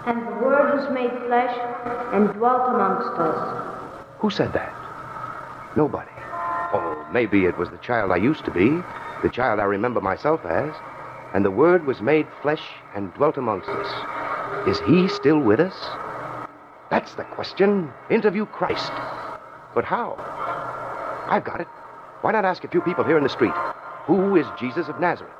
And 0.05 0.21
the 0.21 0.31
Word 0.31 0.79
was 0.79 0.89
made 0.93 1.11
flesh 1.27 1.55
and 2.13 2.33
dwelt 2.33 2.69
amongst 2.69 3.19
us. 3.19 3.75
Who 4.19 4.29
said 4.29 4.53
that? 4.53 4.73
Nobody. 5.75 6.09
Oh, 6.71 7.05
maybe 7.11 7.45
it 7.45 7.57
was 7.57 7.69
the 7.69 7.77
child 7.77 8.11
I 8.11 8.17
used 8.17 8.45
to 8.45 8.51
be, 8.51 8.81
the 9.21 9.29
child 9.29 9.59
I 9.59 9.63
remember 9.63 10.01
myself 10.01 10.45
as. 10.45 10.73
And 11.33 11.45
the 11.45 11.51
Word 11.51 11.85
was 11.85 12.01
made 12.01 12.27
flesh 12.41 12.63
and 12.95 13.13
dwelt 13.13 13.37
amongst 13.37 13.69
us. 13.69 14.67
Is 14.67 14.79
he 14.81 15.07
still 15.07 15.39
with 15.39 15.59
us? 15.59 15.75
That's 16.89 17.13
the 17.15 17.23
question. 17.23 17.91
Interview 18.09 18.45
Christ. 18.45 18.91
But 19.75 19.85
how? 19.85 20.15
I've 21.29 21.43
got 21.43 21.61
it. 21.61 21.67
Why 22.21 22.31
not 22.31 22.45
ask 22.45 22.63
a 22.63 22.67
few 22.67 22.81
people 22.81 23.03
here 23.03 23.17
in 23.17 23.23
the 23.23 23.29
street? 23.29 23.53
Who 24.05 24.35
is 24.35 24.45
Jesus 24.59 24.87
of 24.87 24.99
Nazareth? 24.99 25.31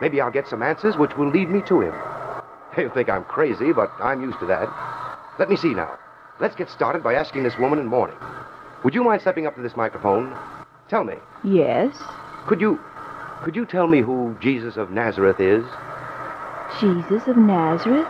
Maybe 0.00 0.20
I'll 0.20 0.30
get 0.30 0.46
some 0.48 0.62
answers 0.62 0.96
which 0.96 1.16
will 1.16 1.30
lead 1.30 1.48
me 1.48 1.62
to 1.62 1.80
him. 1.80 1.94
They'll 2.76 2.90
think 2.90 3.08
I'm 3.08 3.24
crazy, 3.24 3.72
but 3.72 3.90
I'm 3.98 4.22
used 4.22 4.38
to 4.40 4.46
that. 4.46 4.68
Let 5.38 5.48
me 5.48 5.56
see 5.56 5.72
now. 5.72 5.98
Let's 6.38 6.54
get 6.54 6.68
started 6.68 7.02
by 7.02 7.14
asking 7.14 7.44
this 7.44 7.58
woman 7.58 7.78
in 7.78 7.86
mourning. 7.86 8.16
Would 8.84 8.94
you 8.94 9.02
mind 9.02 9.22
stepping 9.22 9.46
up 9.46 9.54
to 9.56 9.62
this 9.62 9.76
microphone? 9.76 10.36
Tell 10.88 11.02
me, 11.02 11.14
Yes, 11.42 11.96
could 12.46 12.60
you 12.60 12.78
could 13.42 13.56
you 13.56 13.66
tell 13.66 13.86
me 13.86 14.00
who 14.00 14.36
Jesus 14.40 14.76
of 14.76 14.90
Nazareth 14.90 15.40
is? 15.40 15.64
Jesus 16.80 17.26
of 17.28 17.36
Nazareth? 17.36 18.06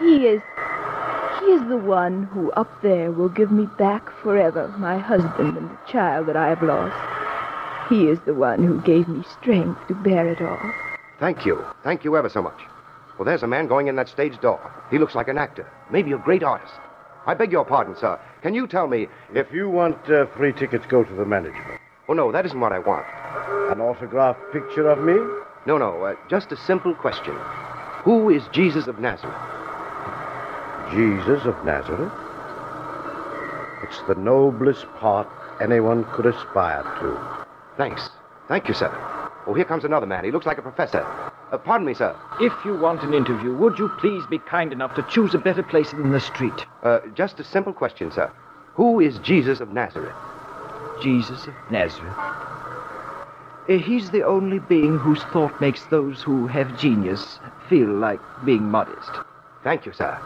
He 0.00 0.26
is. 0.26 0.42
He 1.40 1.46
is 1.52 1.68
the 1.68 1.78
one 1.78 2.24
who 2.24 2.50
up 2.52 2.70
there 2.82 3.12
will 3.12 3.28
give 3.28 3.50
me 3.50 3.66
back 3.78 4.10
forever 4.22 4.68
my 4.78 4.98
husband 4.98 5.56
and 5.56 5.70
the 5.70 5.78
child 5.86 6.26
that 6.28 6.36
I 6.36 6.48
have 6.48 6.62
lost. 6.62 6.94
He 7.88 8.08
is 8.08 8.18
the 8.20 8.34
one 8.34 8.62
who 8.62 8.80
gave 8.82 9.08
me 9.08 9.24
strength 9.40 9.80
to 9.88 9.94
bear 9.94 10.28
it 10.28 10.40
all. 10.40 10.72
Thank 11.18 11.44
you. 11.44 11.64
Thank 11.82 12.04
you 12.04 12.16
ever 12.16 12.28
so 12.28 12.42
much. 12.42 12.60
Well, 13.18 13.26
there's 13.26 13.42
a 13.42 13.48
man 13.48 13.66
going 13.66 13.88
in 13.88 13.96
that 13.96 14.08
stage 14.08 14.40
door. 14.40 14.60
He 14.90 14.98
looks 14.98 15.14
like 15.14 15.28
an 15.28 15.38
actor, 15.38 15.70
maybe 15.90 16.12
a 16.12 16.18
great 16.18 16.42
artist. 16.42 16.74
I 17.26 17.34
beg 17.34 17.52
your 17.52 17.64
pardon, 17.64 17.96
sir. 17.96 18.18
Can 18.42 18.54
you 18.54 18.66
tell 18.66 18.86
me 18.86 19.08
if. 19.34 19.48
If 19.48 19.52
you 19.52 19.68
want 19.68 20.08
uh, 20.08 20.26
free 20.26 20.52
tickets, 20.52 20.86
go 20.86 21.04
to 21.04 21.12
the 21.14 21.24
management. 21.24 21.79
Oh, 22.10 22.12
no, 22.12 22.32
that 22.32 22.44
isn't 22.44 22.58
what 22.58 22.72
I 22.72 22.80
want. 22.80 23.06
An 23.70 23.80
autographed 23.80 24.40
picture 24.52 24.90
of 24.90 24.98
me? 24.98 25.14
No, 25.64 25.78
no, 25.78 26.02
uh, 26.02 26.16
just 26.28 26.50
a 26.50 26.56
simple 26.56 26.92
question. 26.92 27.36
Who 28.02 28.30
is 28.30 28.42
Jesus 28.50 28.88
of 28.88 28.98
Nazareth? 28.98 29.32
Jesus 30.90 31.46
of 31.46 31.54
Nazareth? 31.64 32.12
It's 33.84 34.02
the 34.08 34.16
noblest 34.16 34.86
part 34.94 35.28
anyone 35.60 36.02
could 36.06 36.26
aspire 36.26 36.82
to. 36.82 37.46
Thanks. 37.76 38.10
Thank 38.48 38.66
you, 38.66 38.74
sir. 38.74 38.90
Oh, 39.46 39.54
here 39.54 39.64
comes 39.64 39.84
another 39.84 40.06
man. 40.06 40.24
He 40.24 40.32
looks 40.32 40.46
like 40.46 40.58
a 40.58 40.62
professor. 40.62 41.02
Uh, 41.52 41.58
pardon 41.58 41.86
me, 41.86 41.94
sir. 41.94 42.16
If 42.40 42.52
you 42.64 42.76
want 42.76 43.04
an 43.04 43.14
interview, 43.14 43.54
would 43.54 43.78
you 43.78 43.88
please 44.00 44.24
be 44.28 44.40
kind 44.40 44.72
enough 44.72 44.96
to 44.96 45.06
choose 45.08 45.34
a 45.34 45.38
better 45.38 45.62
place 45.62 45.92
than 45.92 46.10
the 46.10 46.18
street? 46.18 46.66
Uh, 46.82 46.98
just 47.14 47.38
a 47.38 47.44
simple 47.44 47.72
question, 47.72 48.10
sir. 48.10 48.32
Who 48.74 48.98
is 48.98 49.18
Jesus 49.18 49.60
of 49.60 49.72
Nazareth? 49.72 50.16
Jesus 51.02 51.46
of 51.46 51.54
Nazareth. 51.70 52.16
Uh, 53.68 53.78
he's 53.78 54.10
the 54.10 54.22
only 54.22 54.58
being 54.58 54.98
whose 54.98 55.22
thought 55.24 55.60
makes 55.60 55.84
those 55.86 56.22
who 56.22 56.46
have 56.46 56.78
genius 56.78 57.38
feel 57.68 57.88
like 57.88 58.20
being 58.44 58.62
modest. 58.62 59.10
Thank 59.62 59.86
you, 59.86 59.92
sir. 59.92 60.18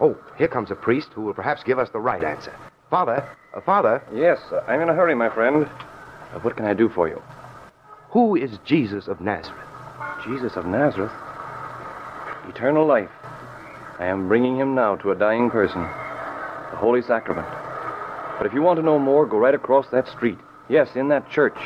Oh, 0.00 0.16
here 0.36 0.48
comes 0.48 0.70
a 0.70 0.74
priest 0.74 1.08
who 1.14 1.22
will 1.22 1.34
perhaps 1.34 1.62
give 1.62 1.78
us 1.78 1.90
the 1.90 2.00
right 2.00 2.22
answer. 2.22 2.54
Father, 2.90 3.28
uh, 3.54 3.60
Father, 3.60 4.02
Yes, 4.12 4.38
uh, 4.50 4.62
I'm 4.66 4.80
in 4.80 4.88
a 4.88 4.94
hurry, 4.94 5.14
my 5.14 5.28
friend. 5.28 5.64
Uh, 5.66 6.38
what 6.40 6.56
can 6.56 6.66
I 6.66 6.74
do 6.74 6.88
for 6.88 7.08
you? 7.08 7.22
who 8.10 8.34
is 8.36 8.58
Jesus 8.64 9.06
of 9.06 9.20
Nazareth? 9.20 9.68
Jesus 10.24 10.56
of 10.56 10.64
Nazareth? 10.64 11.12
Eternal 12.48 12.86
life. 12.86 13.10
I 13.98 14.06
am 14.06 14.28
bringing 14.28 14.56
him 14.56 14.74
now 14.74 14.96
to 14.96 15.10
a 15.10 15.14
dying 15.14 15.50
person. 15.50 15.82
The 15.82 16.76
Holy 16.76 17.02
Sacrament. 17.02 17.46
But 18.38 18.46
if 18.46 18.54
you 18.54 18.62
want 18.62 18.78
to 18.78 18.86
know 18.86 18.98
more, 18.98 19.26
go 19.26 19.36
right 19.36 19.54
across 19.54 19.88
that 19.88 20.08
street. 20.08 20.38
Yes, 20.68 20.94
in 20.94 21.08
that 21.08 21.28
church. 21.28 21.56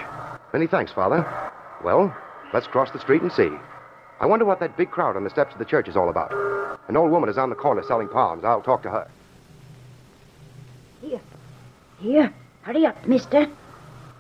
Many 0.53 0.67
thanks, 0.67 0.91
Father. 0.91 1.27
Well, 1.85 2.17
let's 2.55 2.67
cross 2.67 2.91
the 2.91 2.99
street 2.99 3.21
and 3.21 3.31
see. 3.31 3.51
I 4.21 4.27
wonder 4.27 4.45
what 4.45 4.61
that 4.61 4.77
big 4.77 4.91
crowd 4.91 5.17
on 5.17 5.25
the 5.25 5.31
steps 5.31 5.53
of 5.53 5.59
the 5.59 5.65
church 5.65 5.87
is 5.87 5.97
all 5.97 6.09
about. 6.09 6.33
An 6.89 6.97
old 6.97 7.11
woman 7.11 7.29
is 7.29 7.37
on 7.37 7.51
the 7.51 7.57
corner 7.57 7.83
selling 7.83 8.09
palms. 8.09 8.45
I'll 8.45 8.63
talk 8.63 8.83
to 8.85 8.91
her. 8.91 9.09
Here. 11.03 11.21
Here. 11.99 12.33
Hurry 12.63 12.87
up, 12.87 13.07
mister. 13.07 13.49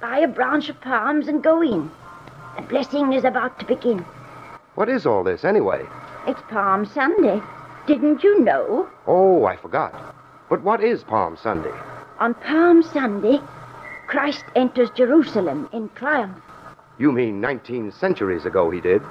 Buy 0.00 0.18
a 0.18 0.28
branch 0.28 0.68
of 0.68 0.80
palms 0.80 1.28
and 1.28 1.42
go 1.42 1.62
in. 1.62 1.90
The 2.56 2.62
blessing 2.62 3.12
is 3.12 3.24
about 3.24 3.58
to 3.60 3.64
begin. 3.64 4.04
What 4.74 4.88
is 4.88 5.06
all 5.06 5.22
this, 5.22 5.44
anyway? 5.44 5.86
It's 6.26 6.40
Palm 6.50 6.84
Sunday. 6.84 7.40
Didn't 7.86 8.22
you 8.22 8.40
know? 8.40 8.88
Oh, 9.06 9.44
I 9.44 9.56
forgot. 9.56 10.14
But 10.48 10.62
what 10.62 10.82
is 10.82 11.02
Palm 11.04 11.36
Sunday? 11.36 11.72
On 12.22 12.34
Palm 12.34 12.84
Sunday, 12.84 13.40
Christ 14.06 14.44
enters 14.54 14.90
Jerusalem 14.90 15.68
in 15.72 15.88
triumph. 15.96 16.38
You 16.96 17.10
mean 17.10 17.40
19 17.40 17.90
centuries 17.90 18.44
ago 18.44 18.70
he 18.70 18.80
did? 18.80 19.02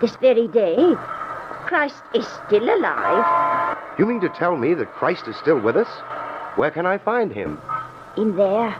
This 0.00 0.14
very 0.14 0.46
day, 0.46 0.94
Christ 1.66 2.04
is 2.14 2.24
still 2.46 2.62
alive. 2.62 3.76
You 3.98 4.06
mean 4.06 4.20
to 4.20 4.28
tell 4.28 4.56
me 4.56 4.74
that 4.74 4.92
Christ 4.92 5.26
is 5.26 5.34
still 5.38 5.58
with 5.58 5.76
us? 5.76 5.88
Where 6.54 6.70
can 6.70 6.86
I 6.86 6.98
find 6.98 7.32
him? 7.32 7.60
In 8.16 8.36
there, 8.36 8.72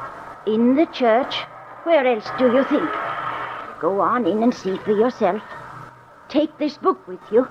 in 0.46 0.76
the 0.76 0.86
church. 0.86 1.34
Where 1.82 2.06
else 2.06 2.28
do 2.38 2.52
you 2.52 2.62
think? 2.62 2.88
Go 3.80 4.00
on 4.00 4.28
in 4.28 4.44
and 4.44 4.54
see 4.54 4.76
for 4.76 4.92
yourself. 4.92 5.42
Take 6.28 6.56
this 6.58 6.78
book 6.78 7.08
with 7.08 7.32
you. 7.32 7.48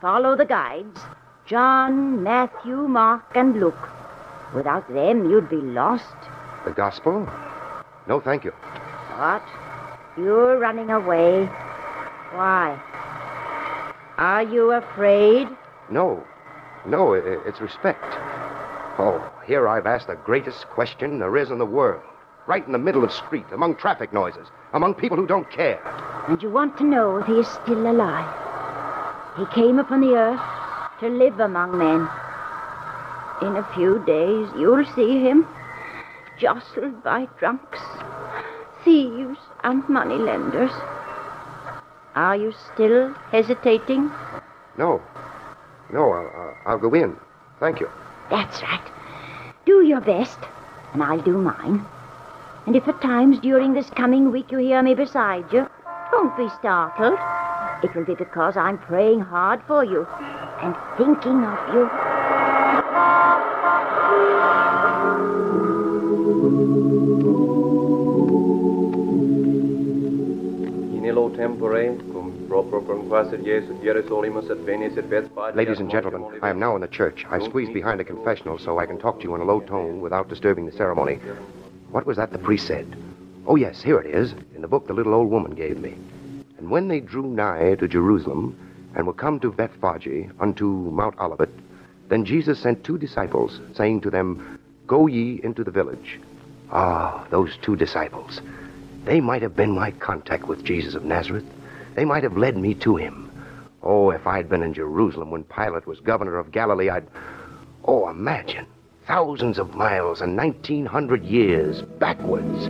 Follow 0.00 0.36
the 0.36 0.46
guides 0.46 1.00
John, 1.46 2.22
Matthew, 2.22 2.76
Mark, 2.76 3.24
and 3.34 3.58
Luke. 3.58 3.88
Without 4.54 4.88
them, 4.92 5.28
you'd 5.30 5.48
be 5.48 5.56
lost. 5.56 6.14
The 6.64 6.70
gospel? 6.72 7.28
No, 8.06 8.20
thank 8.20 8.44
you. 8.44 8.52
What? 9.16 9.42
You're 10.16 10.58
running 10.58 10.90
away. 10.90 11.46
Why? 12.32 12.80
Are 14.16 14.42
you 14.42 14.72
afraid? 14.72 15.48
No. 15.90 16.24
No, 16.86 17.14
it's 17.14 17.60
respect. 17.60 18.04
Oh, 18.98 19.28
here 19.46 19.66
I've 19.66 19.86
asked 19.86 20.06
the 20.06 20.14
greatest 20.14 20.66
question 20.68 21.18
there 21.18 21.36
is 21.36 21.50
in 21.50 21.58
the 21.58 21.66
world. 21.66 22.02
Right 22.46 22.64
in 22.64 22.72
the 22.72 22.78
middle 22.78 23.02
of 23.02 23.10
the 23.10 23.16
street, 23.16 23.46
among 23.52 23.76
traffic 23.76 24.12
noises, 24.12 24.46
among 24.74 24.94
people 24.94 25.16
who 25.16 25.26
don't 25.26 25.50
care. 25.50 25.80
And 26.28 26.40
you 26.42 26.50
want 26.50 26.76
to 26.78 26.84
know 26.84 27.16
if 27.16 27.26
he 27.26 27.34
is 27.34 27.48
still 27.48 27.90
alive. 27.90 28.28
He 29.38 29.46
came 29.46 29.78
upon 29.78 30.00
the 30.00 30.14
earth 30.14 30.40
to 31.00 31.08
live 31.08 31.40
among 31.40 31.76
men. 31.78 32.08
In 33.44 33.56
a 33.56 33.68
few 33.74 33.98
days, 34.06 34.48
you'll 34.56 34.86
see 34.96 35.20
him 35.20 35.46
jostled 36.38 37.04
by 37.04 37.28
drunks, 37.38 37.80
thieves, 38.82 39.38
and 39.62 39.86
moneylenders. 39.86 40.72
Are 42.14 42.36
you 42.36 42.54
still 42.72 43.12
hesitating? 43.30 44.10
No. 44.78 45.02
No, 45.92 46.10
I'll, 46.12 46.56
I'll- 46.64 46.78
go 46.78 46.94
in. 46.94 47.16
Thank 47.60 47.80
you. 47.80 47.90
That's 48.30 48.62
right. 48.62 48.80
Do 49.66 49.82
your 49.82 50.00
best, 50.00 50.38
and 50.94 51.02
I'll 51.02 51.20
do 51.20 51.36
mine. 51.36 51.84
And 52.66 52.74
if 52.74 52.88
at 52.88 53.02
times 53.02 53.38
during 53.40 53.74
this 53.74 53.90
coming 53.90 54.32
week 54.32 54.50
you 54.52 54.58
hear 54.58 54.82
me 54.82 54.94
beside 54.94 55.52
you, 55.52 55.68
don't 56.10 56.34
be 56.34 56.48
startled. 56.48 57.18
It 57.82 57.94
will 57.94 58.06
be 58.06 58.14
because 58.14 58.56
I'm 58.56 58.78
praying 58.78 59.20
hard 59.20 59.60
for 59.66 59.84
you 59.84 60.06
and 60.62 60.74
thinking 60.96 61.44
of 61.44 61.74
you. 61.74 62.33
Ladies 75.54 75.80
and 75.80 75.90
gentlemen, 75.90 76.38
I 76.40 76.50
am 76.50 76.58
now 76.60 76.74
in 76.76 76.82
the 76.82 76.88
church. 76.88 77.24
I've 77.28 77.42
squeezed 77.42 77.74
behind 77.74 78.00
a 78.00 78.04
confessional 78.04 78.58
so 78.58 78.78
I 78.78 78.86
can 78.86 78.98
talk 78.98 79.18
to 79.18 79.24
you 79.24 79.34
in 79.34 79.40
a 79.40 79.44
low 79.44 79.60
tone 79.60 80.00
without 80.00 80.28
disturbing 80.28 80.66
the 80.66 80.72
ceremony. 80.72 81.18
What 81.90 82.06
was 82.06 82.16
that 82.16 82.30
the 82.30 82.38
priest 82.38 82.66
said? 82.66 82.96
Oh, 83.46 83.56
yes, 83.56 83.82
here 83.82 83.98
it 84.00 84.14
is, 84.14 84.34
in 84.54 84.62
the 84.62 84.68
book 84.68 84.86
the 84.86 84.92
little 84.92 85.14
old 85.14 85.30
woman 85.30 85.52
gave 85.52 85.78
me. 85.78 85.96
And 86.58 86.70
when 86.70 86.88
they 86.88 87.00
drew 87.00 87.26
nigh 87.26 87.74
to 87.74 87.88
Jerusalem, 87.88 88.56
and 88.94 89.06
were 89.06 89.12
come 89.12 89.40
to 89.40 89.50
Bethphage 89.50 90.30
unto 90.38 90.66
Mount 90.66 91.18
Olivet, 91.18 91.50
then 92.08 92.24
Jesus 92.24 92.60
sent 92.60 92.84
two 92.84 92.98
disciples, 92.98 93.60
saying 93.74 94.02
to 94.02 94.10
them, 94.10 94.60
Go 94.86 95.06
ye 95.06 95.40
into 95.42 95.64
the 95.64 95.70
village. 95.70 96.20
Ah, 96.70 97.26
those 97.30 97.56
two 97.62 97.76
disciples. 97.76 98.40
They 99.04 99.20
might 99.20 99.42
have 99.42 99.56
been 99.56 99.72
my 99.72 99.90
contact 99.90 100.46
with 100.46 100.64
Jesus 100.64 100.94
of 100.94 101.04
Nazareth. 101.04 101.44
They 101.94 102.04
might 102.04 102.22
have 102.24 102.36
led 102.36 102.56
me 102.56 102.74
to 102.76 102.96
him. 102.96 103.30
Oh, 103.82 104.10
if 104.10 104.26
I'd 104.26 104.48
been 104.48 104.62
in 104.62 104.74
Jerusalem 104.74 105.30
when 105.30 105.44
Pilate 105.44 105.86
was 105.86 106.00
governor 106.00 106.38
of 106.38 106.50
Galilee, 106.50 106.88
I'd. 106.88 107.06
Oh, 107.84 108.08
imagine. 108.08 108.66
Thousands 109.06 109.58
of 109.58 109.74
miles 109.74 110.20
and 110.22 110.36
1900 110.36 111.24
years 111.24 111.82
backwards. 111.82 112.68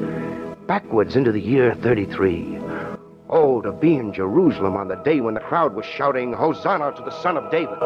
Backwards 0.66 1.14
into 1.14 1.30
the 1.30 1.40
year 1.40 1.74
33. 1.76 2.58
Oh, 3.30 3.62
to 3.62 3.72
be 3.72 3.94
in 3.94 4.12
Jerusalem 4.12 4.76
on 4.76 4.88
the 4.88 4.96
day 4.96 5.20
when 5.20 5.34
the 5.34 5.40
crowd 5.40 5.74
was 5.74 5.86
shouting, 5.86 6.32
Hosanna 6.32 6.92
to 6.96 7.02
the 7.02 7.22
Son 7.22 7.36
of 7.36 7.50
David. 7.50 7.70
With 7.70 7.80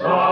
the 0.00 0.31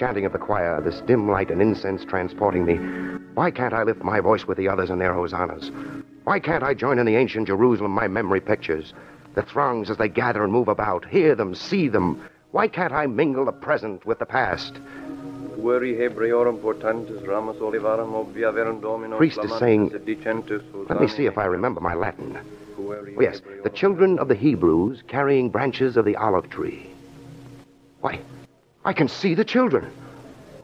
chanting 0.00 0.24
of 0.24 0.32
the 0.32 0.38
choir, 0.38 0.80
this 0.80 1.02
dim 1.02 1.28
light 1.28 1.50
and 1.50 1.60
incense 1.60 2.06
transporting 2.06 2.64
me, 2.64 2.76
why 3.34 3.50
can't 3.50 3.74
I 3.74 3.82
lift 3.82 4.02
my 4.02 4.18
voice 4.18 4.46
with 4.46 4.56
the 4.56 4.66
others 4.66 4.88
in 4.88 4.98
their 4.98 5.12
hosannas? 5.12 5.70
Why 6.24 6.40
can't 6.40 6.62
I 6.62 6.72
join 6.72 6.98
in 6.98 7.04
the 7.04 7.16
ancient 7.16 7.48
Jerusalem 7.48 7.92
my 7.92 8.08
memory 8.08 8.40
pictures? 8.40 8.94
The 9.34 9.42
throngs 9.42 9.90
as 9.90 9.98
they 9.98 10.08
gather 10.08 10.42
and 10.42 10.50
move 10.50 10.68
about, 10.68 11.04
hear 11.04 11.34
them, 11.34 11.54
see 11.54 11.86
them. 11.86 12.26
Why 12.52 12.66
can't 12.66 12.94
I 12.94 13.08
mingle 13.08 13.44
the 13.44 13.52
present 13.52 14.06
with 14.06 14.18
the 14.18 14.24
past? 14.24 14.72
Pueri 15.58 15.94
Hebreorum 15.94 16.60
portantis 16.60 17.20
ramus 17.26 17.58
olivarum 17.58 18.12
obvia 18.14 18.54
verum 18.54 18.80
domino 18.80 19.18
Priest 19.18 19.38
is 19.44 19.52
saying- 19.58 19.90
Let 20.88 20.98
me 20.98 21.08
see 21.08 21.26
if 21.26 21.36
I 21.36 21.44
remember 21.44 21.82
my 21.82 21.92
Latin. 21.92 22.38
Oh, 22.78 23.20
yes, 23.20 23.42
the 23.62 23.68
children 23.68 24.18
of 24.18 24.28
the 24.28 24.34
Hebrews 24.34 25.02
carrying 25.08 25.50
branches 25.50 25.98
of 25.98 26.06
the 26.06 26.16
olive 26.16 26.48
tree. 26.48 26.88
Why, 28.00 28.20
I 28.84 28.92
can 28.94 29.08
see 29.08 29.34
the 29.34 29.44
children. 29.44 29.92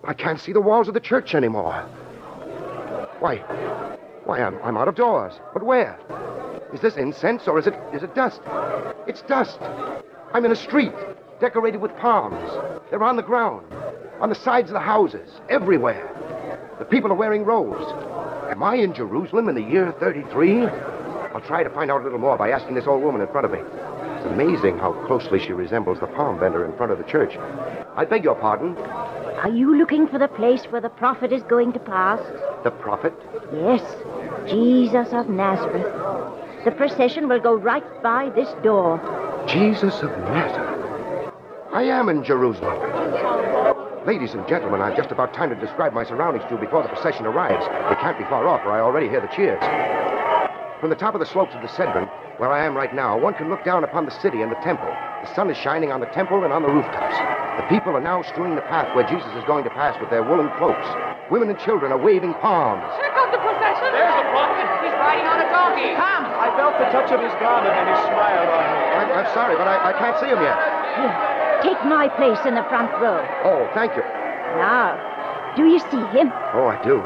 I 0.05 0.15
can't 0.15 0.41
see 0.41 0.53
the 0.53 0.61
walls 0.61 0.89
of 0.89 0.95
the 0.95 1.01
church 1.01 1.35
anymore. 1.35 1.75
Why, 3.21 3.37
why, 4.25 4.41
I'm, 4.41 4.59
I'm 4.63 4.77
out 4.77 4.89
of 4.89 4.95
doors. 4.95 5.35
But 5.53 5.63
where? 5.63 5.99
Is 6.73 6.81
this 6.81 6.97
incense 6.97 7.47
or 7.47 7.59
is 7.59 7.67
it, 7.67 7.75
is 7.93 8.03
it 8.03 8.15
dust? 8.15 8.41
It's 9.07 9.23
dust. 9.23 9.59
I'm 10.33 10.45
in 10.45 10.53
a 10.53 10.57
street, 10.57 10.93
decorated 11.41 11.81
with 11.81 11.97
palms. 11.99 12.51
They're 12.91 13.03
on 13.03 13.17
the 13.17 13.23
ground, 13.23 13.67
on 14.21 14.29
the 14.29 14.35
sides 14.35 14.71
of 14.71 14.75
the 14.75 14.81
houses, 14.81 15.31
everywhere. 15.49 16.11
The 16.79 16.85
people 16.85 17.11
are 17.13 17.17
wearing 17.17 17.45
robes. 17.45 17.85
Am 18.51 18.63
I 18.63 18.77
in 18.77 18.95
Jerusalem 18.95 19.49
in 19.49 19.55
the 19.55 19.63
year 19.63 19.93
33? 20.01 20.67
I'll 20.67 21.41
try 21.43 21.63
to 21.63 21.71
find 21.71 21.91
out 21.91 22.01
a 22.01 22.05
little 22.05 22.19
more 22.19 22.39
by 22.39 22.51
asking 22.51 22.75
this 22.75 22.87
old 22.87 23.03
woman 23.03 23.21
in 23.21 23.29
front 23.29 23.45
of 23.45 23.53
me. 23.53 23.59
Amazing 24.33 24.79
how 24.79 24.93
closely 25.07 25.39
she 25.39 25.53
resembles 25.53 26.01
the 26.01 26.07
palm 26.07 26.39
vendor 26.39 26.65
in 26.65 26.77
front 26.77 26.93
of 26.93 26.99
the 26.99 27.05
church. 27.05 27.37
I 27.97 28.05
beg 28.05 28.25
your 28.25 28.35
pardon. 28.35 28.77
Are 28.77 29.51
you 29.51 29.77
looking 29.77 30.07
for 30.09 30.19
the 30.19 30.29
place 30.29 30.65
where 30.65 30.81
the 30.81 30.89
prophet 30.89 31.33
is 31.33 31.43
going 31.45 31.73
to 31.73 31.79
pass? 31.79 32.21
The 32.65 32.71
prophet? 32.71 33.15
Yes, 33.53 33.83
Jesus 34.49 35.13
of 35.13 35.29
Nazareth. 35.29 36.65
The 36.65 36.73
procession 36.73 37.29
will 37.29 37.41
go 37.41 37.55
right 37.55 37.85
by 38.03 38.31
this 38.31 38.49
door. 38.63 38.99
Jesus 39.47 39.95
of 40.03 40.11
Nazareth. 40.11 41.33
I 41.73 41.83
am 41.85 42.09
in 42.09 42.25
Jerusalem. 42.25 42.77
Ladies 44.07 44.35
and 44.35 44.47
gentlemen, 44.49 44.81
I've 44.81 44.97
just 44.97 45.11
about 45.11 45.35
time 45.35 45.51
to 45.51 45.57
describe 45.57 45.93
my 45.93 46.05
surroundings 46.05 46.45
to 46.45 46.55
you 46.55 46.61
before 46.61 46.83
the 46.83 46.89
procession 46.89 47.27
arrives. 47.27 47.65
It 47.65 47.99
can't 48.01 48.19
be 48.19 48.25
far 48.25 48.47
off, 48.49 48.63
for 48.63 48.73
I 48.73 48.81
already 48.81 49.09
hear 49.09 49.21
the 49.21 49.29
cheers. 49.29 49.63
From 50.87 50.95
the 50.95 51.03
top 51.03 51.19
of 51.19 51.21
the 51.27 51.27
slopes 51.27 51.51
of 51.51 51.67
the 51.67 51.75
Cedron, 51.75 52.07
where 52.39 52.55
I 52.55 52.63
am 52.63 52.79
right 52.79 52.95
now, 52.95 53.19
one 53.19 53.35
can 53.35 53.51
look 53.51 53.67
down 53.67 53.83
upon 53.83 54.07
the 54.07 54.15
city 54.23 54.47
and 54.47 54.55
the 54.55 54.63
temple. 54.63 54.87
The 54.87 55.35
sun 55.35 55.51
is 55.51 55.59
shining 55.59 55.91
on 55.91 55.99
the 55.99 56.07
temple 56.15 56.47
and 56.47 56.55
on 56.55 56.63
the 56.63 56.71
rooftops. 56.71 57.19
The 57.59 57.67
people 57.67 57.99
are 57.99 58.07
now 58.07 58.23
strewing 58.23 58.55
the 58.55 58.63
path 58.71 58.95
where 58.95 59.03
Jesus 59.11 59.27
is 59.35 59.43
going 59.51 59.67
to 59.67 59.75
pass 59.75 59.99
with 59.99 60.15
their 60.15 60.23
woolen 60.23 60.47
cloaks. 60.55 60.87
Women 61.27 61.51
and 61.51 61.59
children 61.59 61.91
are 61.91 61.99
waving 61.99 62.39
palms. 62.39 62.87
Here 63.03 63.11
comes 63.19 63.35
the 63.35 63.43
procession. 63.43 63.99
There's 63.99 64.15
the 64.15 64.31
prophet. 64.31 64.63
He's 64.87 64.95
riding 64.95 65.27
on 65.27 65.43
a 65.43 65.51
donkey. 65.51 65.91
Come. 65.99 66.23
I 66.39 66.55
felt 66.55 66.79
the 66.79 66.87
touch 66.95 67.11
of 67.11 67.19
his 67.19 67.35
garment 67.43 67.75
and 67.75 67.91
he 67.91 67.97
smiled 68.07 68.47
on 68.47 68.67
me. 68.71 68.83
I'm, 68.95 69.11
I'm 69.11 69.31
sorry, 69.35 69.59
but 69.59 69.67
I, 69.67 69.91
I 69.91 69.93
can't 69.99 70.15
see 70.23 70.31
him 70.31 70.39
yet. 70.39 70.55
Here, 70.55 71.11
take 71.67 71.83
my 71.91 72.07
place 72.15 72.39
in 72.47 72.55
the 72.55 72.63
front 72.71 72.95
row. 73.03 73.27
Oh, 73.43 73.67
thank 73.75 73.91
you. 73.99 74.07
Now, 74.63 74.95
do 75.59 75.67
you 75.67 75.83
see 75.91 76.05
him? 76.15 76.31
Oh, 76.55 76.71
I 76.71 76.79
do. 76.87 77.03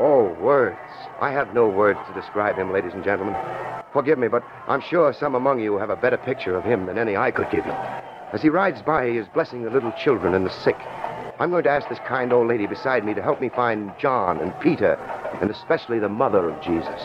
Oh, 0.00 0.32
words. 0.40 0.85
I 1.20 1.30
have 1.32 1.54
no 1.54 1.68
words 1.68 1.98
to 2.06 2.14
describe 2.14 2.56
him, 2.56 2.72
ladies 2.72 2.92
and 2.92 3.02
gentlemen. 3.02 3.34
Forgive 3.92 4.18
me, 4.18 4.28
but 4.28 4.44
I'm 4.68 4.82
sure 4.82 5.12
some 5.14 5.34
among 5.34 5.60
you 5.60 5.78
have 5.78 5.88
a 5.88 5.96
better 5.96 6.18
picture 6.18 6.56
of 6.56 6.64
him 6.64 6.84
than 6.86 6.98
any 6.98 7.16
I 7.16 7.30
could 7.30 7.50
give 7.50 7.64
you. 7.64 7.72
As 8.32 8.42
he 8.42 8.50
rides 8.50 8.82
by, 8.82 9.08
he 9.08 9.16
is 9.16 9.26
blessing 9.28 9.62
the 9.62 9.70
little 9.70 9.92
children 9.92 10.34
and 10.34 10.44
the 10.44 10.50
sick. 10.50 10.76
I'm 11.38 11.50
going 11.50 11.64
to 11.64 11.70
ask 11.70 11.88
this 11.88 11.98
kind 12.00 12.32
old 12.32 12.48
lady 12.48 12.66
beside 12.66 13.04
me 13.04 13.14
to 13.14 13.22
help 13.22 13.40
me 13.40 13.48
find 13.48 13.92
John 13.98 14.40
and 14.40 14.58
Peter, 14.60 14.94
and 15.40 15.50
especially 15.50 15.98
the 15.98 16.08
mother 16.08 16.48
of 16.50 16.62
Jesus. 16.62 17.00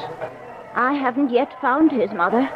I 0.73 0.93
haven't 0.93 1.31
yet 1.31 1.53
found 1.61 1.91
his 1.91 2.11
mother. 2.11 2.49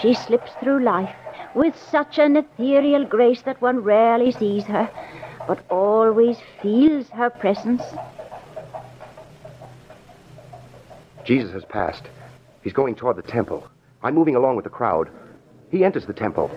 She 0.00 0.12
slips 0.12 0.52
through 0.60 0.82
life 0.82 1.14
with 1.54 1.76
such 1.76 2.18
an 2.18 2.36
ethereal 2.36 3.04
grace 3.04 3.42
that 3.42 3.60
one 3.62 3.80
rarely 3.80 4.32
sees 4.32 4.64
her, 4.64 4.90
but 5.46 5.60
always 5.70 6.38
feels 6.60 7.08
her 7.10 7.30
presence. 7.30 7.82
Jesus 11.28 11.52
has 11.52 11.64
passed. 11.66 12.04
He's 12.62 12.72
going 12.72 12.94
toward 12.94 13.16
the 13.16 13.22
temple. 13.22 13.68
I'm 14.02 14.14
moving 14.14 14.34
along 14.34 14.56
with 14.56 14.64
the 14.64 14.70
crowd. 14.70 15.10
He 15.70 15.84
enters 15.84 16.06
the 16.06 16.14
temple. 16.14 16.50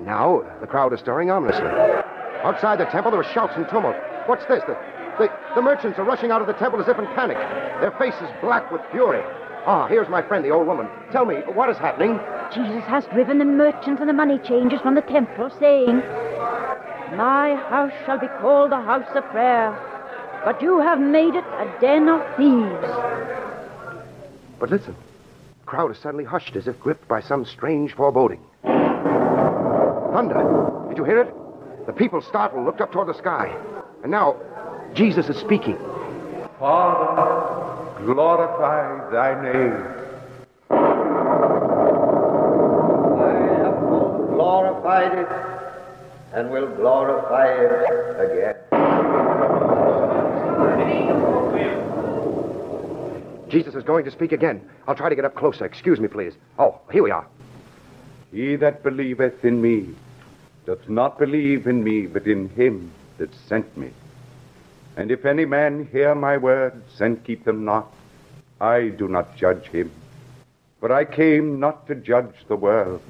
Now, 0.00 0.44
the 0.60 0.66
crowd 0.66 0.92
is 0.92 1.00
stirring 1.00 1.30
ominously. 1.30 1.64
Outside 2.44 2.80
the 2.80 2.84
temple, 2.84 3.12
there 3.12 3.20
are 3.20 3.32
shouts 3.32 3.54
and 3.56 3.66
tumult. 3.70 3.96
What's 4.26 4.44
this? 4.44 4.62
The, 4.66 4.76
the, 5.18 5.32
the 5.54 5.62
merchants 5.62 5.98
are 5.98 6.04
rushing 6.04 6.30
out 6.30 6.42
of 6.42 6.46
the 6.46 6.52
temple 6.52 6.82
as 6.82 6.86
if 6.86 6.98
in 6.98 7.06
panic. 7.16 7.38
Their 7.80 7.94
faces 7.98 8.28
black 8.42 8.70
with 8.70 8.82
fury. 8.90 9.22
Ah, 9.64 9.86
here's 9.88 10.10
my 10.10 10.20
friend, 10.20 10.44
the 10.44 10.50
old 10.50 10.66
woman. 10.66 10.86
Tell 11.10 11.24
me, 11.24 11.36
what 11.54 11.70
is 11.70 11.78
happening? 11.78 12.20
Jesus 12.54 12.84
has 12.84 13.06
driven 13.06 13.38
the 13.38 13.46
merchants 13.46 14.00
and 14.00 14.08
the 14.08 14.12
money 14.12 14.36
changers 14.46 14.82
from 14.82 14.96
the 14.96 15.02
temple, 15.02 15.48
saying, 15.58 15.96
My 17.16 17.56
house 17.70 17.92
shall 18.04 18.20
be 18.20 18.28
called 18.42 18.70
a 18.72 18.82
house 18.82 19.08
of 19.14 19.24
prayer, 19.30 19.72
but 20.44 20.60
you 20.60 20.78
have 20.78 21.00
made 21.00 21.34
it 21.34 21.44
a 21.44 21.74
den 21.80 22.06
of 22.10 22.20
thieves. 22.36 23.48
But 24.58 24.70
listen. 24.70 24.94
The 25.60 25.66
crowd 25.66 25.90
is 25.90 25.98
suddenly 25.98 26.24
hushed 26.24 26.56
as 26.56 26.66
if 26.66 26.80
gripped 26.80 27.06
by 27.08 27.20
some 27.20 27.44
strange 27.44 27.94
foreboding. 27.94 28.40
Thunder. 30.12 30.86
Did 30.88 30.98
you 30.98 31.04
hear 31.04 31.20
it? 31.20 31.34
The 31.86 31.92
people, 31.92 32.20
startled, 32.22 32.64
looked 32.66 32.80
up 32.80 32.90
toward 32.92 33.08
the 33.08 33.14
sky. 33.14 33.54
And 34.02 34.10
now, 34.10 34.36
Jesus 34.94 35.28
is 35.28 35.36
speaking. 35.36 35.78
Father, 36.58 38.04
glorify 38.04 39.10
thy 39.10 39.34
name. 39.42 39.74
I 43.20 43.30
have 43.62 43.78
glorified 44.28 45.18
it 45.18 45.28
and 46.32 46.50
will 46.50 46.68
glorify 46.76 47.46
it 47.46 48.30
again. 48.32 48.56
Jesus 53.48 53.74
is 53.74 53.84
going 53.84 54.04
to 54.04 54.10
speak 54.10 54.32
again. 54.32 54.60
I'll 54.86 54.94
try 54.94 55.08
to 55.08 55.14
get 55.14 55.24
up 55.24 55.34
closer. 55.34 55.64
Excuse 55.64 56.00
me, 56.00 56.08
please. 56.08 56.34
Oh, 56.58 56.80
here 56.92 57.02
we 57.02 57.10
are. 57.10 57.26
He 58.32 58.56
that 58.56 58.82
believeth 58.82 59.44
in 59.44 59.62
me 59.62 59.94
doth 60.66 60.88
not 60.88 61.18
believe 61.18 61.66
in 61.66 61.82
me, 61.82 62.06
but 62.06 62.26
in 62.26 62.48
him 62.50 62.92
that 63.16 63.34
sent 63.34 63.76
me. 63.76 63.90
And 64.96 65.10
if 65.10 65.24
any 65.24 65.44
man 65.44 65.88
hear 65.90 66.14
my 66.14 66.36
words 66.36 67.00
and 67.00 67.22
keep 67.24 67.44
them 67.44 67.64
not, 67.64 67.92
I 68.60 68.88
do 68.88 69.08
not 69.08 69.36
judge 69.36 69.66
him. 69.68 69.90
For 70.80 70.92
I 70.92 71.04
came 71.04 71.58
not 71.58 71.86
to 71.86 71.94
judge 71.94 72.34
the 72.48 72.56
world, 72.56 73.02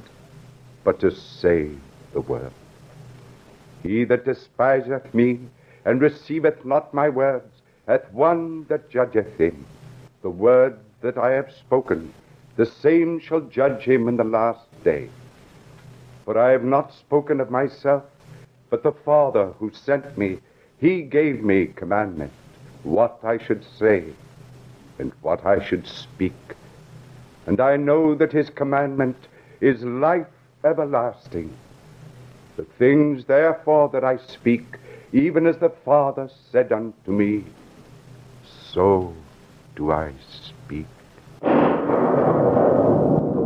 but 0.84 1.00
to 1.00 1.10
save 1.10 1.80
the 2.12 2.20
world. 2.20 2.52
He 3.82 4.04
that 4.04 4.24
despiseth 4.24 5.12
me 5.14 5.40
and 5.84 6.00
receiveth 6.00 6.64
not 6.64 6.94
my 6.94 7.08
words 7.08 7.52
hath 7.86 8.12
one 8.12 8.66
that 8.68 8.90
judgeth 8.90 9.36
him. 9.38 9.66
The 10.22 10.30
word 10.30 10.78
that 11.00 11.16
I 11.16 11.30
have 11.32 11.52
spoken, 11.52 12.12
the 12.56 12.66
same 12.66 13.20
shall 13.20 13.40
judge 13.40 13.82
him 13.82 14.08
in 14.08 14.16
the 14.16 14.24
last 14.24 14.66
day. 14.82 15.08
For 16.24 16.36
I 16.36 16.50
have 16.50 16.64
not 16.64 16.92
spoken 16.92 17.40
of 17.40 17.50
myself, 17.50 18.02
but 18.68 18.82
the 18.82 18.92
Father 18.92 19.52
who 19.58 19.70
sent 19.72 20.18
me, 20.18 20.40
he 20.78 21.02
gave 21.02 21.42
me 21.42 21.66
commandment, 21.66 22.32
what 22.82 23.20
I 23.22 23.38
should 23.38 23.64
say 23.78 24.04
and 24.98 25.12
what 25.22 25.46
I 25.46 25.64
should 25.64 25.86
speak. 25.86 26.34
And 27.46 27.60
I 27.60 27.76
know 27.76 28.14
that 28.16 28.32
his 28.32 28.50
commandment 28.50 29.16
is 29.60 29.82
life 29.84 30.26
everlasting. 30.64 31.56
The 32.56 32.64
things 32.64 33.24
therefore 33.24 33.88
that 33.90 34.04
I 34.04 34.16
speak, 34.16 34.64
even 35.12 35.46
as 35.46 35.58
the 35.58 35.70
Father 35.70 36.28
said 36.50 36.72
unto 36.72 37.12
me, 37.12 37.44
so 38.72 39.14
do 39.78 39.92
I 39.92 40.12
speak. 40.42 40.86
The 41.40 41.46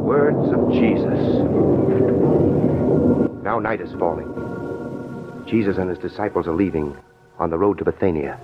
words 0.00 0.50
of 0.50 0.72
Jesus. 0.72 1.20
Now 3.44 3.58
night 3.58 3.82
is 3.82 3.92
falling. 3.98 4.32
Jesus 5.46 5.76
and 5.76 5.90
his 5.90 5.98
disciples 5.98 6.46
are 6.46 6.54
leaving 6.54 6.96
on 7.38 7.50
the 7.50 7.58
road 7.58 7.76
to 7.78 7.84
Bethania. 7.84 8.40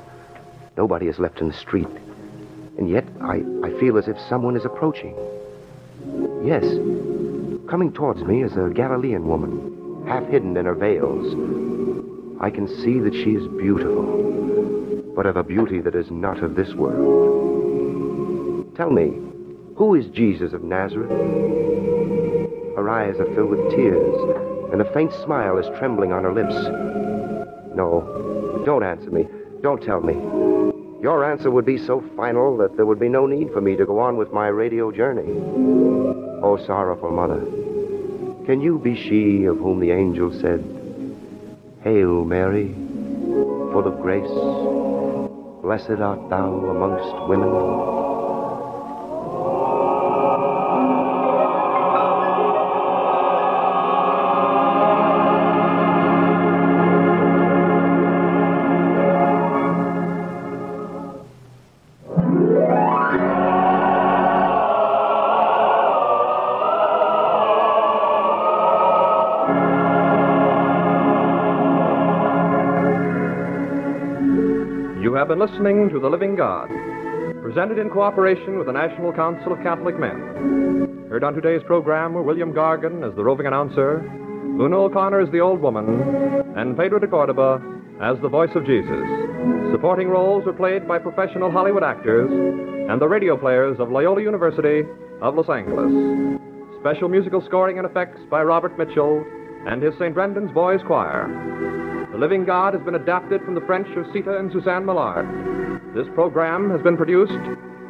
Nobody 0.77 1.07
is 1.07 1.19
left 1.19 1.41
in 1.41 1.49
the 1.49 1.55
street. 1.55 1.89
And 2.77 2.91
yet 2.91 3.07
I, 3.23 3.43
I 3.65 3.71
feel 3.81 3.97
as 3.97 4.07
if 4.07 4.19
someone 4.29 4.55
is 4.55 4.67
approaching. 4.67 5.17
Yes, 6.45 6.65
coming 7.71 7.91
towards 7.95 8.23
me 8.23 8.43
is 8.43 8.55
a 8.55 8.69
Galilean 8.69 9.27
woman, 9.27 10.05
half 10.07 10.27
hidden 10.27 10.59
in 10.59 10.67
her 10.67 10.75
veils. 10.75 11.33
I 12.39 12.51
can 12.51 12.69
see 12.69 13.01
that 13.01 13.15
she 13.15 13.31
is 13.31 13.49
beautiful, 13.49 15.13
but 15.17 15.25
of 15.25 15.39
a 15.39 15.43
beauty 15.43 15.81
that 15.81 15.95
is 15.95 16.11
not 16.11 16.43
of 16.43 16.55
this 16.55 16.75
world. 16.75 17.48
Tell 18.79 18.91
me, 18.91 19.13
who 19.75 19.97
is 19.97 20.07
Jesus 20.07 20.53
of 20.53 20.63
Nazareth? 20.63 21.11
Her 22.77 22.89
eyes 22.89 23.17
are 23.19 23.35
filled 23.35 23.51
with 23.51 23.71
tears, 23.73 24.15
and 24.73 24.81
a 24.81 24.93
faint 24.95 25.13
smile 25.25 25.59
is 25.59 25.67
trembling 25.81 26.13
on 26.13 26.23
her 26.23 26.33
lips. 26.33 26.55
No, 27.75 28.63
don't 28.65 28.85
answer 28.85 29.11
me. 29.11 29.27
Don't 29.63 29.83
tell 29.83 30.01
me. 30.01 30.15
Your 31.03 31.29
answer 31.29 31.51
would 31.51 31.65
be 31.65 31.77
so 31.77 32.05
final 32.15 32.57
that 32.59 32.77
there 32.77 32.87
would 32.87 33.01
be 33.01 33.09
no 33.09 33.27
need 33.27 33.53
for 33.53 33.61
me 33.61 33.75
to 33.75 33.85
go 33.85 33.99
on 33.99 34.17
with 34.17 34.33
my 34.33 34.47
radio 34.47 34.93
journey. 34.93 35.27
Oh, 36.41 36.57
sorrowful 36.65 37.11
mother, 37.11 37.41
can 38.47 38.61
you 38.61 38.79
be 38.79 38.95
she 38.95 39.45
of 39.47 39.59
whom 39.59 39.81
the 39.81 39.91
angel 39.91 40.31
said, 40.41 40.63
Hail, 41.83 42.25
Mary, 42.25 42.73
full 43.73 43.89
of 43.89 44.01
grace, 44.01 44.31
blessed 45.63 46.01
art 46.01 46.31
thou 46.31 46.55
amongst 46.71 47.29
women? 47.29 48.08
Been 75.39 75.51
listening 75.51 75.89
to 75.91 76.01
The 76.01 76.09
Living 76.09 76.35
God, 76.35 76.69
presented 77.43 77.79
in 77.79 77.91
cooperation 77.91 78.59
with 78.59 78.67
the 78.67 78.73
National 78.73 79.13
Council 79.13 79.53
of 79.53 79.63
Catholic 79.63 79.99
Men. 79.99 81.07
Heard 81.09 81.23
on 81.23 81.35
today's 81.35 81.63
program 81.67 82.13
were 82.13 82.23
William 82.23 82.53
Gargan 82.53 83.09
as 83.09 83.15
the 83.15 83.23
roving 83.23 83.47
announcer, 83.47 84.01
Una 84.59 84.77
O'Connor 84.77 85.21
as 85.21 85.31
the 85.31 85.39
old 85.39 85.61
woman, 85.61 86.03
and 86.57 86.77
Pedro 86.77 86.99
de 86.99 87.07
Cordoba 87.07 87.63
as 88.03 88.17
the 88.21 88.29
voice 88.29 88.51
of 88.57 88.67
Jesus. 88.67 89.05
Supporting 89.71 90.09
roles 90.09 90.45
were 90.45 90.53
played 90.53 90.89
by 90.89 90.99
professional 90.99 91.51
Hollywood 91.51 91.85
actors 91.85 92.31
and 92.91 93.01
the 93.01 93.09
radio 93.09 93.37
players 93.37 93.79
of 93.79 93.91
Loyola 93.91 94.23
University 94.23 94.83
of 95.23 95.37
Los 95.37 95.49
Angeles. 95.49 96.41
Special 96.81 97.09
musical 97.09 97.43
scoring 97.47 97.79
and 97.79 97.87
effects 97.87 98.19
by 98.31 98.43
Robert 98.43 98.77
Mitchell 98.79 99.25
and 99.67 99.83
his 99.83 99.95
St. 99.99 100.15
Brendan's 100.15 100.53
Boys 100.53 100.81
Choir. 100.87 101.88
The 102.11 102.17
Living 102.17 102.47
God 102.47 102.73
has 102.73 102.83
been 102.83 102.95
adapted 102.95 103.43
from 103.45 103.55
the 103.55 103.61
French 103.61 103.87
of 103.97 104.07
Sita 104.15 104.39
and 104.39 104.51
Suzanne 104.51 104.87
Millard. 104.87 105.27
This 105.95 106.07
program 106.15 106.71
has 106.71 106.81
been 106.81 106.97
produced 106.97 107.33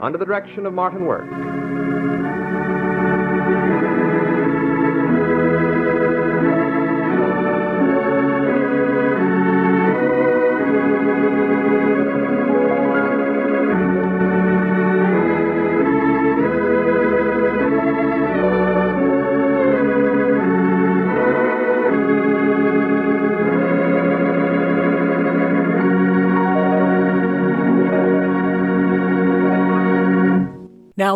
under 0.02 0.18
the 0.18 0.24
direction 0.24 0.66
of 0.66 0.74
Martin 0.74 1.06
Work. 1.06 1.28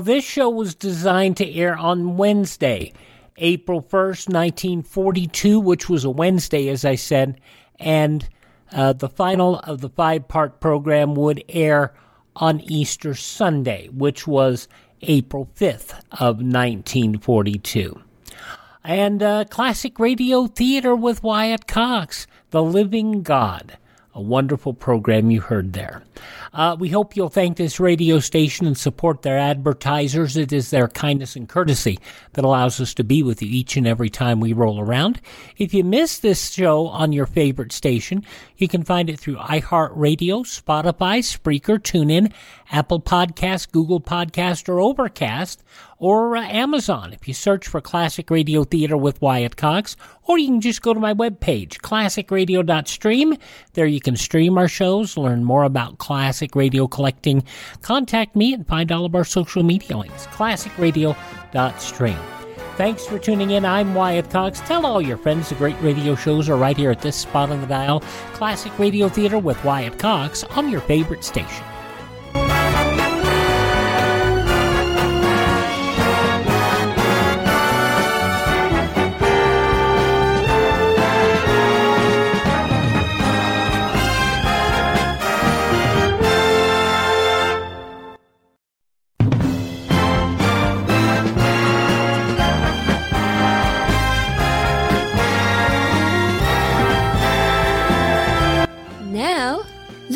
This 0.04 0.24
show 0.24 0.50
was 0.50 0.74
designed 0.74 1.36
to 1.38 1.52
air 1.52 1.76
on 1.76 2.16
Wednesday, 2.16 2.92
April 3.38 3.80
1st, 3.82 4.28
1942, 4.28 5.60
which 5.60 5.88
was 5.88 6.04
a 6.04 6.10
Wednesday, 6.10 6.68
as 6.68 6.84
I 6.84 6.94
said, 6.94 7.40
and 7.78 8.28
uh, 8.72 8.92
the 8.92 9.08
final 9.08 9.58
of 9.60 9.80
the 9.80 9.88
five 9.88 10.28
part 10.28 10.60
program 10.60 11.14
would 11.14 11.44
air 11.48 11.94
on 12.36 12.60
Easter 12.60 13.14
Sunday, 13.14 13.88
which 13.88 14.26
was 14.26 14.68
April 15.02 15.48
5th 15.56 15.98
of 16.12 16.36
1942. 16.36 18.00
And 18.84 19.22
uh, 19.22 19.44
classic 19.44 19.98
radio 19.98 20.46
theater 20.46 20.96
with 20.96 21.22
Wyatt 21.22 21.66
Cox, 21.66 22.26
The 22.50 22.62
Living 22.62 23.22
God. 23.22 23.78
A 24.14 24.20
wonderful 24.20 24.74
program 24.74 25.30
you 25.30 25.40
heard 25.40 25.72
there. 25.72 26.02
Uh, 26.52 26.76
we 26.78 26.90
hope 26.90 27.16
you'll 27.16 27.30
thank 27.30 27.56
this 27.56 27.80
radio 27.80 28.18
station 28.18 28.66
and 28.66 28.76
support 28.76 29.22
their 29.22 29.38
advertisers. 29.38 30.36
It 30.36 30.52
is 30.52 30.68
their 30.68 30.88
kindness 30.88 31.34
and 31.34 31.48
courtesy 31.48 31.98
that 32.34 32.44
allows 32.44 32.78
us 32.78 32.92
to 32.94 33.04
be 33.04 33.22
with 33.22 33.40
you 33.40 33.48
each 33.48 33.74
and 33.78 33.86
every 33.86 34.10
time 34.10 34.38
we 34.38 34.52
roll 34.52 34.78
around. 34.78 35.18
If 35.56 35.72
you 35.72 35.82
miss 35.82 36.18
this 36.18 36.50
show 36.50 36.88
on 36.88 37.12
your 37.12 37.24
favorite 37.24 37.72
station, 37.72 38.22
you 38.62 38.68
can 38.68 38.84
find 38.84 39.10
it 39.10 39.18
through 39.18 39.36
iHeartRadio, 39.36 40.46
Spotify, 40.46 41.18
Spreaker, 41.18 41.78
TuneIn, 41.78 42.32
Apple 42.70 43.00
Podcast, 43.00 43.72
Google 43.72 44.00
Podcast, 44.00 44.68
or 44.68 44.80
Overcast, 44.80 45.62
or 45.98 46.36
uh, 46.36 46.42
Amazon 46.42 47.12
if 47.12 47.28
you 47.28 47.34
search 47.34 47.68
for 47.68 47.80
Classic 47.80 48.28
Radio 48.30 48.64
Theater 48.64 48.96
with 48.96 49.20
Wyatt 49.20 49.56
Cox, 49.56 49.96
or 50.24 50.38
you 50.38 50.46
can 50.46 50.60
just 50.60 50.82
go 50.82 50.94
to 50.94 51.00
my 51.00 51.12
webpage, 51.12 51.80
classicradio.stream. 51.80 53.36
There 53.74 53.86
you 53.86 54.00
can 54.00 54.16
stream 54.16 54.56
our 54.56 54.68
shows, 54.68 55.16
learn 55.16 55.44
more 55.44 55.64
about 55.64 55.98
classic 55.98 56.56
radio 56.56 56.86
collecting, 56.86 57.44
contact 57.82 58.34
me, 58.34 58.54
and 58.54 58.66
find 58.66 58.90
all 58.90 59.04
of 59.04 59.14
our 59.14 59.24
social 59.24 59.62
media 59.62 59.96
links. 59.96 60.26
classicradio.stream. 60.28 62.41
Thanks 62.76 63.06
for 63.06 63.18
tuning 63.18 63.50
in. 63.50 63.66
I'm 63.66 63.94
Wyatt 63.94 64.30
Cox. 64.30 64.60
Tell 64.60 64.86
all 64.86 65.02
your 65.02 65.18
friends 65.18 65.50
the 65.50 65.54
great 65.56 65.80
radio 65.82 66.14
shows 66.14 66.48
are 66.48 66.56
right 66.56 66.76
here 66.76 66.90
at 66.90 67.02
this 67.02 67.16
spot 67.16 67.50
on 67.50 67.60
the 67.60 67.66
dial. 67.66 68.00
Classic 68.32 68.76
Radio 68.78 69.08
Theater 69.08 69.38
with 69.38 69.62
Wyatt 69.62 69.98
Cox 69.98 70.42
on 70.44 70.70
your 70.70 70.80
favorite 70.80 71.22
station. 71.22 71.64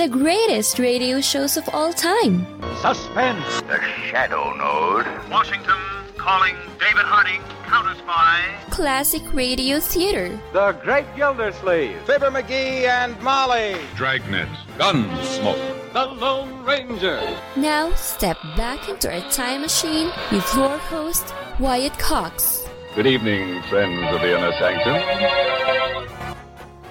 The 0.07 0.19
greatest 0.19 0.79
radio 0.79 1.21
shows 1.21 1.57
of 1.57 1.69
all 1.73 1.93
time. 1.93 2.47
Suspense. 2.81 3.61
The 3.63 3.81
Shadow 4.07 4.55
Node. 4.55 5.05
Washington 5.29 5.75
calling 6.17 6.55
David 6.79 7.03
Harding, 7.03 7.43
counter 7.65 7.99
spy. 7.99 8.55
Classic 8.71 9.23
Radio 9.35 9.81
Theater. 9.81 10.39
The 10.53 10.79
Great 10.85 11.07
Gildersleeve. 11.17 12.01
Fibber 12.03 12.31
McGee 12.31 12.87
and 12.87 13.21
Molly. 13.21 13.75
Dragnet. 13.97 14.47
Gunsmoke. 14.79 15.93
The 15.93 16.07
Lone 16.07 16.65
Ranger. 16.65 17.21
Now, 17.57 17.93
step 17.95 18.37
back 18.57 18.89
into 18.89 19.13
our 19.13 19.29
time 19.33 19.63
machine 19.63 20.13
with 20.31 20.47
your 20.55 20.79
host, 20.79 21.35
Wyatt 21.59 21.99
Cox. 21.99 22.65
Good 22.95 23.09
evening, 23.09 23.61
friends 23.63 24.15
of 24.15 24.21
the 24.21 24.39
Inner 24.39 24.53
Sanctum. 24.53 24.95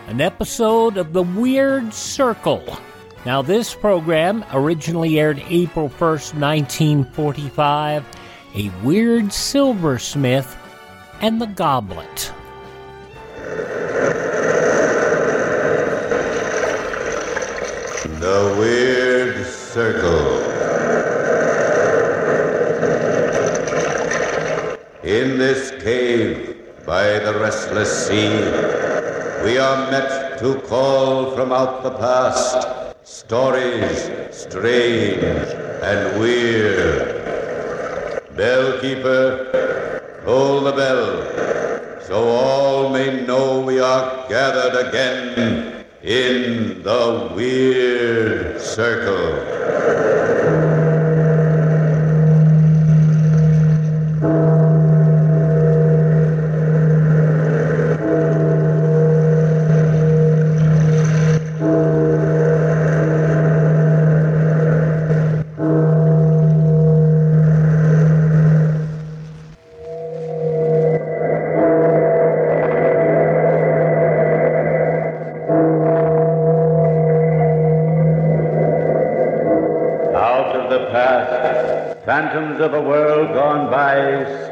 An 0.09 0.19
episode 0.19 0.97
of 0.97 1.13
The 1.13 1.23
Weird 1.23 1.93
Circle. 1.93 2.77
Now, 3.25 3.41
this 3.41 3.73
program 3.73 4.45
originally 4.53 5.19
aired 5.19 5.41
April 5.49 5.89
1st, 5.89 6.39
1945. 6.39 8.05
A 8.53 8.69
Weird 8.83 9.33
Silversmith 9.33 10.55
and 11.21 11.41
the 11.41 11.47
Goblet. 11.47 12.31
The 18.19 18.55
Weird 18.59 19.47
Circle. 19.47 20.41
In 25.03 25.39
this 25.39 25.71
cave 25.83 26.61
by 26.85 27.17
the 27.17 27.39
restless 27.39 28.07
sea, 28.07 28.29
we 29.43 29.57
are 29.57 29.89
met 29.89 30.37
to 30.39 30.61
call 30.67 31.35
from 31.35 31.51
out 31.51 31.81
the 31.81 31.91
past 31.91 32.74
stories 33.27 34.11
strange 34.29 35.49
and 35.81 36.19
weird. 36.19 38.21
Bellkeeper, 38.35 40.23
toll 40.23 40.61
the 40.61 40.71
bell, 40.71 42.01
so 42.01 42.27
all 42.27 42.89
may 42.89 43.25
know 43.25 43.61
we 43.61 43.79
are 43.79 44.27
gathered 44.29 44.87
again 44.87 45.85
in 46.03 46.83
the 46.83 47.31
weird 47.35 48.61
circle. 48.61 50.64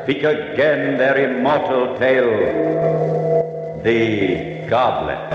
Speak 0.03 0.23
again 0.23 0.97
their 0.97 1.17
immortal 1.17 1.97
tale. 1.97 3.81
The 3.83 4.67
Goblet. 4.67 5.31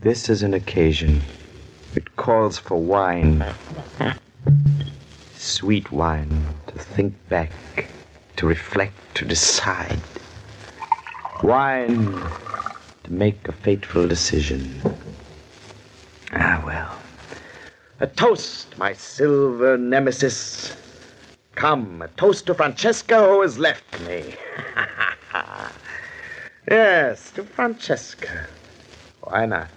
This 0.00 0.28
is 0.28 0.44
an 0.44 0.54
occasion. 0.54 1.22
It 1.96 2.14
calls 2.14 2.58
for 2.58 2.76
wine. 2.76 3.44
Sweet 5.34 5.90
wine 5.90 6.54
to 6.68 6.78
think 6.78 7.14
back, 7.28 7.50
to 8.36 8.46
reflect, 8.46 8.94
to 9.16 9.24
decide. 9.24 9.98
Wine 11.42 12.22
to 13.02 13.12
make 13.12 13.48
a 13.48 13.52
fateful 13.52 14.06
decision. 14.06 14.80
Ah, 16.32 16.62
well. 16.64 16.96
A 17.98 18.06
toast, 18.30 18.78
my 18.78 18.92
silver 18.92 19.76
nemesis. 19.76 20.72
Come, 21.56 22.00
a 22.00 22.06
toast 22.08 22.46
to 22.46 22.54
Francesca 22.54 23.18
who 23.26 23.42
has 23.42 23.58
left 23.58 24.00
me. 24.02 24.36
yes, 26.70 27.32
to 27.32 27.42
Francesca. 27.42 28.46
Why 29.22 29.46
not? 29.46 29.68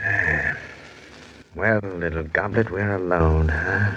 Well, 1.56 1.80
little 1.82 2.22
goblet, 2.22 2.70
we're 2.70 2.96
alone, 2.96 3.48
huh? 3.48 3.92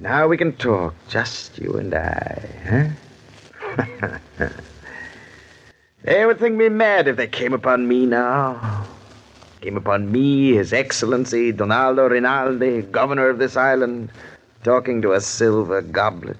Now 0.00 0.26
we 0.26 0.36
can 0.36 0.54
talk, 0.54 0.92
just 1.08 1.56
you 1.56 1.74
and 1.74 1.94
I, 1.94 2.92
huh? 3.78 4.48
they 6.02 6.26
would 6.26 6.40
think 6.40 6.56
me 6.56 6.68
mad 6.68 7.06
if 7.06 7.16
they 7.16 7.28
came 7.28 7.52
upon 7.52 7.86
me 7.86 8.06
now. 8.06 8.91
Came 9.62 9.76
upon 9.76 10.10
me, 10.10 10.54
His 10.54 10.72
Excellency 10.72 11.52
Donaldo 11.52 12.08
Rinaldi, 12.08 12.82
governor 12.82 13.28
of 13.28 13.38
this 13.38 13.56
island, 13.56 14.10
talking 14.64 15.00
to 15.02 15.12
a 15.12 15.20
silver 15.20 15.80
goblet. 15.80 16.36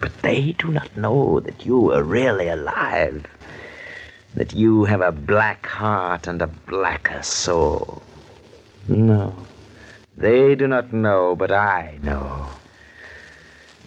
But 0.00 0.22
they 0.22 0.52
do 0.52 0.68
not 0.68 0.96
know 0.96 1.40
that 1.40 1.66
you 1.66 1.90
are 1.92 2.04
really 2.04 2.46
alive, 2.46 3.26
that 4.36 4.54
you 4.54 4.84
have 4.84 5.00
a 5.00 5.10
black 5.10 5.66
heart 5.66 6.28
and 6.28 6.40
a 6.40 6.46
blacker 6.46 7.20
soul. 7.24 8.00
No, 8.86 9.34
they 10.16 10.54
do 10.54 10.68
not 10.68 10.92
know, 10.92 11.34
but 11.34 11.50
I 11.50 11.98
know. 12.00 12.46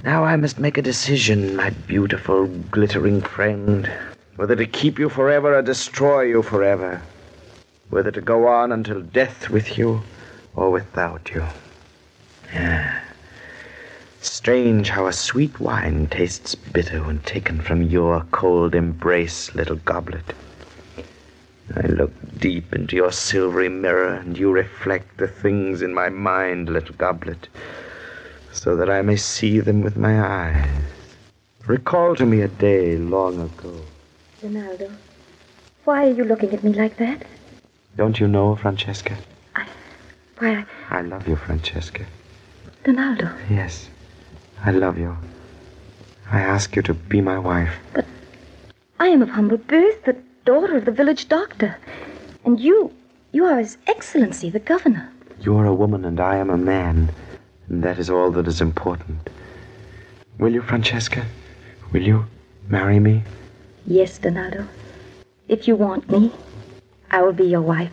Now 0.04 0.26
I 0.26 0.36
must 0.36 0.60
make 0.60 0.78
a 0.78 0.82
decision, 0.82 1.56
my 1.56 1.70
beautiful, 1.70 2.48
glittering 2.48 3.22
friend, 3.22 3.90
whether 4.36 4.58
to 4.58 4.66
keep 4.66 5.00
you 5.00 5.08
forever 5.08 5.58
or 5.58 5.62
destroy 5.62 6.24
you 6.24 6.42
forever, 6.44 7.02
whether 7.90 8.12
to 8.12 8.22
go 8.22 8.48
on 8.48 8.72
until 8.72 9.02
death 9.02 9.50
with 9.50 9.78
you 9.78 10.02
or 10.56 10.70
without 10.72 11.30
you. 11.32 11.44
Yeah. 12.54 13.02
Strange 14.22 14.90
how 14.90 15.08
a 15.08 15.14
sweet 15.14 15.60
wine 15.60 16.08
tastes 16.08 16.54
bitter 16.54 17.04
when 17.04 17.20
taken 17.20 17.62
from 17.62 17.82
your 17.82 18.26
cold 18.32 18.76
embrace, 18.76 19.56
little 19.56 19.78
goblet. 19.78 20.34
I 21.76 21.88
look 21.88 22.12
deep 22.38 22.74
into 22.74 22.96
your 22.96 23.12
silvery 23.12 23.70
mirror, 23.70 24.16
and 24.16 24.38
you 24.38 24.52
reflect 24.52 25.18
the 25.18 25.28
things 25.28 25.82
in 25.82 25.94
my 25.94 26.10
mind, 26.10 26.68
little 26.68 26.96
goblet, 26.96 27.48
so 28.52 28.76
that 28.76 28.90
I 28.90 29.02
may 29.04 29.16
see 29.16 29.60
them 29.60 29.82
with 29.82 29.96
my 29.96 30.20
eyes. 30.22 30.68
Recall 31.68 32.16
to 32.16 32.26
me 32.26 32.42
a 32.42 32.48
day 32.48 32.98
long 32.98 33.40
ago. 33.40 33.82
Ronaldo, 34.42 34.92
why 35.86 36.08
are 36.08 36.14
you 36.14 36.24
looking 36.24 36.54
at 36.54 36.64
me 36.64 36.74
like 36.74 36.98
that? 36.98 37.24
Don't 37.96 38.20
you 38.20 38.28
know, 38.28 38.56
Francesca? 38.56 39.18
I. 39.56 39.68
Why, 40.38 40.66
I 40.90 41.02
love 41.02 41.28
you, 41.28 41.36
Francesca. 41.36 42.06
Donaldo? 42.84 43.30
Yes, 43.50 43.90
I 44.64 44.72
love 44.72 44.98
you. 44.98 45.18
I 46.32 46.40
ask 46.42 46.76
you 46.76 46.82
to 46.84 46.94
be 46.94 47.22
my 47.22 47.38
wife. 47.38 47.74
But 47.94 48.06
I 49.00 49.08
am 49.08 49.22
of 49.22 49.30
humble 49.30 49.58
birth, 49.58 50.04
the 50.06 50.16
daughter 50.46 50.78
of 50.78 50.86
the 50.86 50.92
village 50.92 51.28
doctor. 51.28 51.78
And 52.46 52.60
you, 52.60 52.94
you 53.32 53.46
are 53.46 53.60
His 53.60 53.78
Excellency, 53.88 54.50
the 54.50 54.60
governor. 54.60 55.12
You 55.42 55.58
are 55.58 55.66
a 55.66 55.74
woman 55.74 56.06
and 56.06 56.20
I 56.20 56.38
am 56.38 56.50
a 56.50 56.58
man, 56.58 57.12
and 57.68 57.84
that 57.84 58.00
is 58.00 58.10
all 58.10 58.32
that 58.32 58.48
is 58.48 58.62
important. 58.62 59.30
Will 60.38 60.54
you, 60.54 60.62
Francesca? 60.62 61.26
Will 61.92 62.04
you 62.04 62.26
marry 62.70 63.00
me? 63.00 63.24
Yes, 63.86 64.18
Donaldo. 64.20 64.68
If 65.48 65.68
you 65.68 65.76
want 65.76 66.10
me, 66.10 66.32
I 67.12 67.22
will 67.22 67.34
be 67.34 67.46
your 67.46 67.62
wife. 67.62 67.92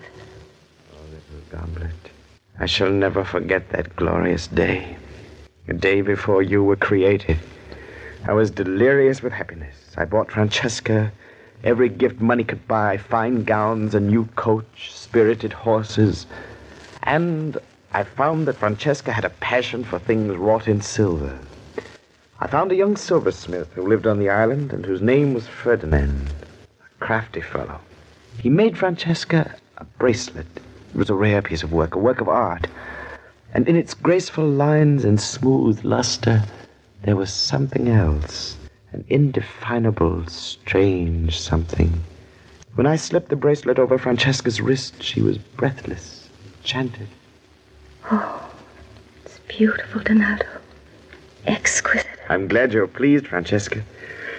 Oh, 0.93 1.01
little 1.05 1.51
goblet. 1.51 2.11
I 2.59 2.67
shall 2.67 2.91
never 2.91 3.25
forget 3.25 3.71
that 3.71 3.97
glorious 3.97 4.47
day. 4.47 4.97
The 5.67 5.75
day 5.75 6.01
before 6.01 6.43
you 6.43 6.63
were 6.63 6.77
created. 6.77 7.39
I 8.27 8.33
was 8.33 8.51
delirious 8.51 9.23
with 9.23 9.33
happiness. 9.33 9.77
I 9.97 10.05
bought 10.05 10.31
Francesca 10.31 11.13
every 11.65 11.89
gift 11.89 12.21
money 12.21 12.45
could 12.45 12.67
buy 12.69 12.97
fine 12.97 13.43
gowns, 13.45 13.95
a 13.95 14.01
new 14.01 14.27
coach, 14.37 14.93
spirited 14.93 15.53
horses. 15.53 16.27
And 17.03 17.59
I 17.93 18.05
found 18.05 18.47
that 18.47 18.57
Francesca 18.57 19.13
had 19.13 19.25
a 19.25 19.31
passion 19.31 19.85
for 19.85 19.99
things 19.99 20.37
wrought 20.37 20.69
in 20.69 20.81
silver. 20.81 21.39
I 22.39 22.47
found 22.47 22.71
a 22.71 22.77
young 22.77 22.97
silversmith 22.97 23.73
who 23.73 23.87
lived 23.87 24.07
on 24.07 24.19
the 24.19 24.29
island 24.29 24.73
and 24.73 24.85
whose 24.85 25.01
name 25.01 25.35
was 25.35 25.47
Ferdinand, 25.49 26.33
a 26.81 27.05
crafty 27.05 27.41
fellow. 27.41 27.81
He 28.43 28.51
made 28.51 28.77
Francesca 28.79 29.55
a 29.79 29.85
bracelet. 29.85 30.47
It 30.95 30.97
was 30.97 31.11
a 31.11 31.15
rare 31.15 31.43
piece 31.43 31.63
of 31.63 31.73
work, 31.73 31.95
a 31.95 31.99
work 31.99 32.21
of 32.21 32.29
art. 32.29 32.67
And 33.53 33.69
in 33.69 33.77
its 33.77 33.95
graceful 33.95 34.49
lines 34.49 35.05
and 35.05 35.21
smooth 35.21 35.85
luster, 35.85 36.43
there 37.03 37.17
was 37.17 37.33
something 37.33 37.89
else, 37.89 38.57
an 38.93 39.05
indefinable, 39.09 40.27
strange 40.27 41.41
something. 41.41 42.03
When 42.75 42.87
I 42.87 42.97
slipped 42.97 43.31
the 43.31 43.37
bracelet 43.37 43.79
over 43.79 43.97
Francesca's 43.97 44.61
wrist, 44.61 45.03
she 45.03 45.23
was 45.23 45.39
breathless, 45.39 46.29
enchanted. 46.59 47.09
Oh, 48.11 48.51
it's 49.25 49.41
beautiful, 49.49 50.03
Donaldo. 50.03 50.47
Exquisite. 51.47 52.07
I'm 52.29 52.49
glad 52.49 52.73
you're 52.73 52.87
pleased, 52.87 53.29
Francesca. 53.29 53.83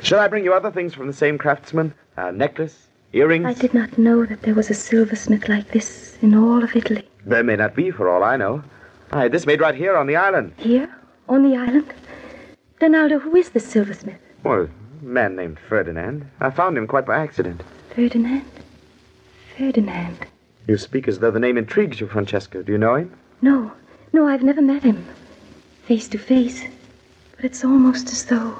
Shall 0.03 0.19
I 0.19 0.27
bring 0.27 0.43
you 0.43 0.53
other 0.53 0.71
things 0.71 0.93
from 0.93 1.07
the 1.07 1.13
same 1.13 1.37
craftsman? 1.37 1.93
A 2.15 2.31
necklace, 2.31 2.86
earrings? 3.13 3.45
I 3.45 3.53
did 3.53 3.73
not 3.73 3.97
know 3.97 4.25
that 4.25 4.41
there 4.41 4.53
was 4.53 4.69
a 4.69 4.73
silversmith 4.73 5.47
like 5.47 5.71
this 5.71 6.17
in 6.21 6.33
all 6.33 6.63
of 6.63 6.75
Italy. 6.75 7.07
There 7.25 7.43
may 7.43 7.55
not 7.55 7.75
be, 7.75 7.91
for 7.91 8.09
all 8.09 8.23
I 8.23 8.37
know. 8.37 8.63
I 9.11 9.23
had 9.23 9.31
this 9.31 9.45
made 9.45 9.61
right 9.61 9.75
here 9.75 9.95
on 9.95 10.07
the 10.07 10.15
island. 10.15 10.53
Here? 10.57 10.89
On 11.29 11.43
the 11.43 11.57
island? 11.57 11.93
Donaldo, 12.79 13.19
who 13.19 13.35
is 13.35 13.49
this 13.49 13.65
silversmith? 13.65 14.19
Well, 14.43 14.67
a 15.01 15.05
man 15.05 15.35
named 15.35 15.59
Ferdinand. 15.59 16.29
I 16.39 16.49
found 16.49 16.77
him 16.77 16.87
quite 16.87 17.05
by 17.05 17.17
accident. 17.17 17.63
Ferdinand? 17.95 18.45
Ferdinand. 19.57 20.17
You 20.67 20.77
speak 20.77 21.07
as 21.07 21.19
though 21.19 21.31
the 21.31 21.39
name 21.39 21.57
intrigues 21.57 21.99
you, 21.99 22.07
Francesca. 22.07 22.63
Do 22.63 22.71
you 22.71 22.77
know 22.77 22.95
him? 22.95 23.13
No, 23.41 23.71
no, 24.13 24.27
I've 24.27 24.43
never 24.43 24.61
met 24.61 24.83
him. 24.83 25.05
Face 25.85 26.07
to 26.09 26.17
face. 26.17 26.63
But 27.35 27.45
it's 27.45 27.63
almost 27.63 28.11
as 28.11 28.25
though. 28.25 28.59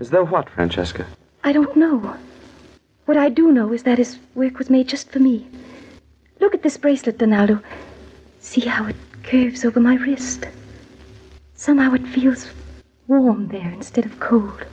As 0.00 0.10
though 0.10 0.24
what, 0.24 0.48
Francesca? 0.48 1.06
I 1.42 1.52
don't 1.52 1.76
know. 1.76 2.16
What 3.06 3.16
I 3.18 3.28
do 3.28 3.52
know 3.52 3.72
is 3.72 3.82
that 3.82 3.98
his 3.98 4.18
work 4.34 4.58
was 4.58 4.70
made 4.70 4.88
just 4.88 5.10
for 5.10 5.18
me. 5.18 5.46
Look 6.40 6.54
at 6.54 6.62
this 6.62 6.78
bracelet, 6.78 7.18
Donaldo. 7.18 7.60
See 8.40 8.62
how 8.62 8.86
it 8.86 8.96
curves 9.22 9.64
over 9.64 9.78
my 9.78 9.96
wrist. 9.96 10.46
Somehow 11.54 11.92
it 11.94 12.06
feels 12.06 12.48
warm 13.06 13.48
there 13.48 13.70
instead 13.70 14.06
of 14.06 14.20
cold. 14.20 14.64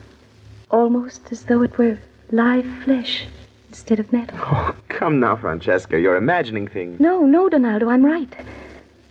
Almost 0.69 1.31
as 1.31 1.43
though 1.43 1.61
it 1.61 1.77
were 1.77 1.99
live 2.31 2.65
flesh 2.85 3.25
instead 3.69 3.99
of 3.99 4.11
metal. 4.13 4.37
Oh, 4.53 4.75
come 4.87 5.19
now, 5.19 5.35
Francesca. 5.35 5.99
You're 5.99 6.15
imagining 6.15 6.67
things. 6.67 6.99
No, 6.99 7.25
no, 7.25 7.49
Donaldo, 7.49 7.89
I'm 7.89 8.05
right. 8.05 8.33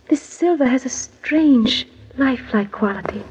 This 0.09 0.21
silver 0.21 0.65
has 0.65 0.85
a 0.85 0.89
strange, 0.89 1.87
lifelike 2.17 2.71
quality. 2.71 3.23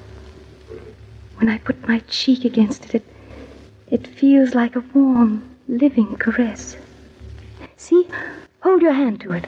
When 1.37 1.49
I 1.49 1.59
put 1.59 1.89
my 1.89 2.01
cheek 2.09 2.45
against 2.45 2.85
it, 2.87 2.97
it, 2.97 3.05
it 3.91 4.07
feels 4.07 4.55
like 4.55 4.77
a 4.77 4.85
warm, 4.95 5.50
living 5.71 6.17
caress. 6.17 6.77
See? 7.77 8.07
Hold 8.61 8.83
your 8.83 8.93
hand 8.93 9.21
to 9.23 9.33
it. 9.33 9.47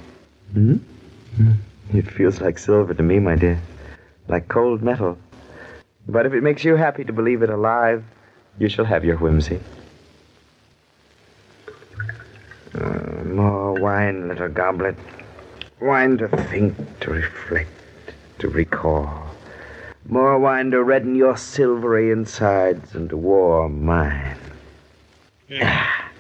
Hmm? 0.53 0.77
It 1.93 2.11
feels 2.11 2.41
like 2.41 2.59
silver 2.59 2.95
to 2.95 3.03
me, 3.03 3.19
my 3.19 3.35
dear. 3.37 3.61
Like 4.29 4.49
cold 4.49 4.83
metal. 4.83 5.19
But 6.09 6.25
if 6.27 6.33
it 6.33 6.43
makes 6.43 6.65
you 6.65 6.77
happy 6.77 7.05
to 7.05 7.13
believe 7.13 7.43
it 7.43 7.51
alive, 7.51 8.05
you 8.59 8.69
shall 8.69 8.85
have 8.85 9.05
your 9.05 9.17
whimsy. 9.17 9.61
Uh, 12.75 13.25
more 13.25 13.75
wine, 13.75 14.29
little 14.29 14.49
goblet. 14.49 14.97
Wine 15.81 16.17
to 16.19 16.29
think, 16.29 16.77
to 17.01 17.11
reflect, 17.11 17.69
to 18.39 18.49
recall. 18.49 19.27
More 20.09 20.39
wine 20.39 20.71
to 20.71 20.83
redden 20.83 21.15
your 21.15 21.37
silvery 21.37 22.11
insides 22.11 22.95
and 22.95 23.11
to 23.11 23.17
warm 23.17 23.85
mine. 23.85 24.39
Ah. 25.61 26.12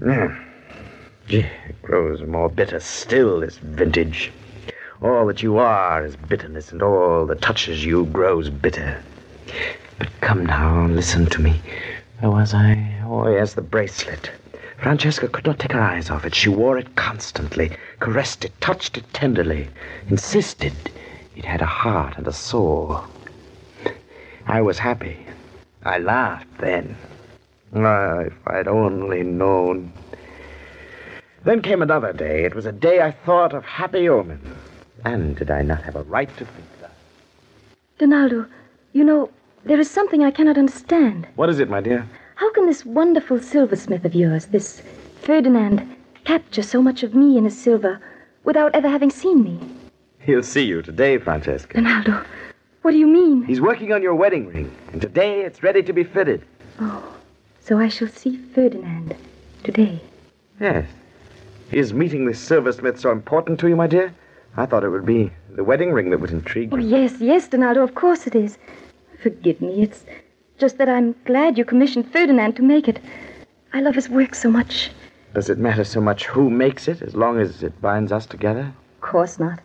Mm. 0.00 0.42
Gee, 1.28 1.46
it 1.68 1.82
grows 1.82 2.22
more 2.22 2.48
bitter 2.48 2.80
still, 2.80 3.40
this 3.40 3.58
vintage. 3.58 4.32
All 5.02 5.26
that 5.26 5.42
you 5.42 5.58
are 5.58 6.04
is 6.04 6.16
bitterness, 6.16 6.72
and 6.72 6.82
all 6.82 7.26
that 7.26 7.42
touches 7.42 7.84
you 7.84 8.06
grows 8.06 8.48
bitter. 8.48 9.02
But 9.98 10.08
come 10.22 10.46
now, 10.46 10.86
listen 10.86 11.26
to 11.26 11.42
me. 11.42 11.60
Where 12.20 12.30
was 12.30 12.54
I? 12.54 12.94
Oh, 13.04 13.28
yes, 13.28 13.52
the 13.52 13.62
bracelet. 13.62 14.30
Francesca 14.78 15.28
could 15.28 15.44
not 15.44 15.58
take 15.58 15.72
her 15.72 15.80
eyes 15.80 16.08
off 16.08 16.24
it. 16.24 16.34
She 16.34 16.48
wore 16.48 16.78
it 16.78 16.96
constantly, 16.96 17.76
caressed 17.98 18.46
it, 18.46 18.58
touched 18.60 18.96
it 18.96 19.04
tenderly, 19.12 19.68
insisted 20.08 20.72
it 21.36 21.44
had 21.44 21.60
a 21.60 21.66
heart 21.66 22.16
and 22.16 22.26
a 22.26 22.32
soul. 22.32 23.04
I 24.46 24.62
was 24.62 24.78
happy. 24.78 25.26
I 25.84 25.98
laughed 25.98 26.58
then. 26.58 26.96
Ah, 27.74 28.18
if 28.20 28.32
I'd 28.46 28.68
only 28.68 29.22
known. 29.22 29.92
Then 31.44 31.62
came 31.62 31.82
another 31.82 32.12
day. 32.12 32.44
It 32.44 32.54
was 32.54 32.66
a 32.66 32.72
day 32.72 33.00
I 33.00 33.12
thought 33.12 33.54
of 33.54 33.64
happy 33.64 34.08
omen. 34.08 34.40
And 35.04 35.36
did 35.36 35.50
I 35.50 35.62
not 35.62 35.82
have 35.82 35.96
a 35.96 36.02
right 36.02 36.28
to 36.36 36.44
think 36.44 36.80
that? 36.80 36.92
Donaldo, 37.98 38.46
you 38.92 39.04
know, 39.04 39.30
there 39.64 39.80
is 39.80 39.90
something 39.90 40.24
I 40.24 40.30
cannot 40.30 40.58
understand. 40.58 41.26
What 41.36 41.48
is 41.48 41.60
it, 41.60 41.70
my 41.70 41.80
dear? 41.80 42.06
How 42.34 42.52
can 42.52 42.66
this 42.66 42.84
wonderful 42.84 43.40
silversmith 43.40 44.04
of 44.04 44.14
yours, 44.14 44.46
this 44.46 44.82
Ferdinand, 45.22 45.96
capture 46.24 46.62
so 46.62 46.82
much 46.82 47.02
of 47.02 47.14
me 47.14 47.38
in 47.38 47.44
his 47.44 47.58
silver 47.58 48.00
without 48.44 48.74
ever 48.74 48.88
having 48.88 49.10
seen 49.10 49.42
me? 49.42 49.60
He'll 50.18 50.42
see 50.42 50.64
you 50.64 50.82
today, 50.82 51.18
Francesca. 51.18 51.74
Donaldo, 51.74 52.24
what 52.82 52.90
do 52.90 52.98
you 52.98 53.06
mean? 53.06 53.44
He's 53.44 53.60
working 53.60 53.92
on 53.92 54.02
your 54.02 54.14
wedding 54.14 54.48
ring, 54.48 54.70
and 54.92 55.00
today 55.00 55.42
it's 55.42 55.62
ready 55.62 55.82
to 55.82 55.92
be 55.92 56.04
fitted. 56.04 56.42
Oh, 56.80 57.14
so 57.60 57.78
I 57.78 57.88
shall 57.88 58.08
see 58.08 58.36
Ferdinand 58.36 59.14
today. 59.62 60.00
Yes. 60.60 60.86
Is 61.70 61.92
meeting 61.92 62.26
this 62.26 62.40
silversmith 62.40 62.98
so 62.98 63.12
important 63.12 63.60
to 63.60 63.68
you, 63.68 63.76
my 63.76 63.86
dear? 63.86 64.12
I 64.56 64.66
thought 64.66 64.82
it 64.84 64.88
would 64.88 65.06
be 65.06 65.30
the 65.50 65.62
wedding 65.64 65.92
ring 65.92 66.10
that 66.10 66.18
would 66.18 66.32
intrigue 66.32 66.72
you. 66.72 66.78
Oh, 66.78 66.80
yes, 66.80 67.20
yes, 67.20 67.48
Donaldo, 67.48 67.82
of 67.82 67.94
course 67.94 68.26
it 68.26 68.34
is. 68.34 68.58
Forgive 69.22 69.60
me, 69.60 69.82
it's 69.82 70.04
just 70.58 70.78
that 70.78 70.88
I'm 70.88 71.14
glad 71.24 71.56
you 71.56 71.64
commissioned 71.64 72.10
Ferdinand 72.10 72.54
to 72.56 72.62
make 72.62 72.88
it. 72.88 72.98
I 73.72 73.80
love 73.80 73.94
his 73.94 74.08
work 74.08 74.34
so 74.34 74.50
much. 74.50 74.90
Does 75.32 75.48
it 75.48 75.58
matter 75.58 75.84
so 75.84 76.00
much 76.00 76.26
who 76.26 76.50
makes 76.50 76.88
it, 76.88 77.02
as 77.02 77.14
long 77.14 77.38
as 77.38 77.62
it 77.62 77.80
binds 77.80 78.10
us 78.10 78.26
together? 78.26 78.72
Of 78.96 79.00
course 79.00 79.38
not. 79.38 79.60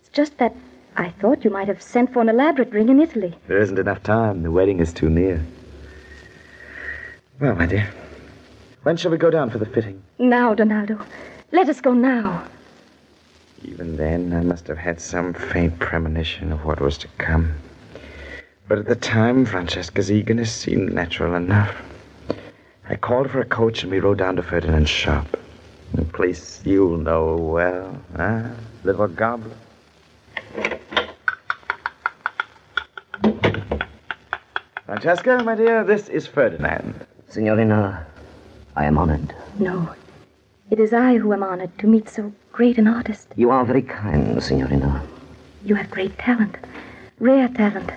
It's 0.00 0.08
just 0.08 0.36
that 0.38 0.54
I 0.96 1.10
thought 1.10 1.44
you 1.44 1.50
might 1.50 1.68
have 1.68 1.80
sent 1.80 2.12
for 2.12 2.20
an 2.20 2.28
elaborate 2.28 2.72
ring 2.72 2.88
in 2.88 3.00
Italy. 3.00 3.38
There 3.46 3.60
isn't 3.60 3.78
enough 3.78 4.02
time. 4.02 4.42
The 4.42 4.50
wedding 4.50 4.80
is 4.80 4.92
too 4.92 5.08
near. 5.08 5.44
Well, 7.38 7.54
my 7.54 7.66
dear, 7.66 7.90
when 8.82 8.96
shall 8.96 9.10
we 9.10 9.18
go 9.18 9.28
down 9.28 9.50
for 9.50 9.58
the 9.58 9.66
fitting? 9.66 10.02
Now, 10.18 10.54
Donaldo, 10.54 10.98
let 11.52 11.68
us 11.68 11.82
go 11.82 11.92
now. 11.92 12.48
Even 13.62 13.98
then, 13.98 14.32
I 14.32 14.40
must 14.40 14.66
have 14.68 14.78
had 14.78 14.98
some 15.02 15.34
faint 15.34 15.78
premonition 15.78 16.50
of 16.50 16.64
what 16.64 16.80
was 16.80 16.96
to 16.98 17.08
come. 17.18 17.54
But 18.68 18.78
at 18.78 18.86
the 18.86 18.96
time, 18.96 19.44
Francesca's 19.44 20.10
eagerness 20.10 20.50
seemed 20.50 20.94
natural 20.94 21.34
enough. 21.34 21.76
I 22.88 22.96
called 22.96 23.30
for 23.30 23.40
a 23.40 23.44
coach 23.44 23.82
and 23.82 23.92
we 23.92 24.00
rode 24.00 24.16
down 24.16 24.36
to 24.36 24.42
Ferdinand's 24.42 24.88
shop. 24.88 25.26
A 25.98 26.04
place 26.04 26.62
you'll 26.64 26.96
know 26.96 27.36
well, 27.36 28.00
eh? 28.18 28.48
little 28.82 29.08
goblin. 29.08 29.52
Francesca, 34.86 35.42
my 35.44 35.54
dear, 35.54 35.84
this 35.84 36.08
is 36.08 36.26
Ferdinand. 36.26 37.06
Signorina, 37.28 38.06
I 38.76 38.84
am 38.84 38.98
honored. 38.98 39.34
No, 39.58 39.90
it 40.70 40.78
is 40.78 40.92
I 40.92 41.16
who 41.18 41.32
am 41.32 41.42
honored 41.42 41.76
to 41.78 41.86
meet 41.86 42.08
so 42.08 42.32
great 42.52 42.78
an 42.78 42.86
artist. 42.86 43.28
You 43.36 43.50
are 43.50 43.64
very 43.64 43.82
kind, 43.82 44.42
Signorina. 44.42 45.02
You 45.64 45.74
have 45.74 45.90
great 45.90 46.16
talent, 46.18 46.56
rare 47.18 47.48
talent. 47.48 47.88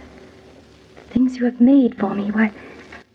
The 0.95 1.01
things 1.13 1.37
you 1.37 1.45
have 1.45 1.61
made 1.61 1.97
for 1.97 2.13
me, 2.15 2.31
why, 2.31 2.51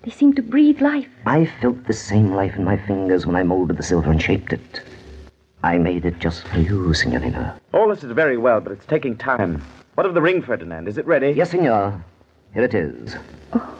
they 0.03 0.11
seem 0.11 0.35
to 0.35 0.43
breathe 0.43 0.81
life. 0.81 1.09
I 1.27 1.47
felt 1.61 1.85
the 1.86 1.93
same 1.93 2.32
life 2.35 2.57
in 2.57 2.65
my 2.65 2.77
fingers 2.77 3.27
when 3.27 3.36
I 3.36 3.43
molded 3.43 3.77
the 3.77 3.82
silver 3.82 4.11
and 4.11 4.23
shaped 4.23 4.53
it. 4.53 4.82
I 5.62 5.78
made 5.78 6.05
it 6.05 6.19
just 6.19 6.47
for 6.49 6.59
you, 6.61 6.93
Signorina. 6.95 7.59
All 7.73 7.89
this 7.89 8.05
is 8.05 8.12
very 8.12 8.36
well, 8.36 8.61
but 8.61 8.73
it's 8.73 8.86
taking 8.86 9.16
time. 9.16 9.62
What 9.95 10.07
of 10.07 10.15
the 10.15 10.20
ring, 10.20 10.43
Ferdinand? 10.43 10.89
Is 10.89 10.99
it 10.99 11.07
ready? 11.07 11.31
Yes, 11.31 11.51
Signor. 11.51 12.05
Here 12.53 12.65
it 12.65 12.74
is. 12.74 13.16
Oh, 13.53 13.74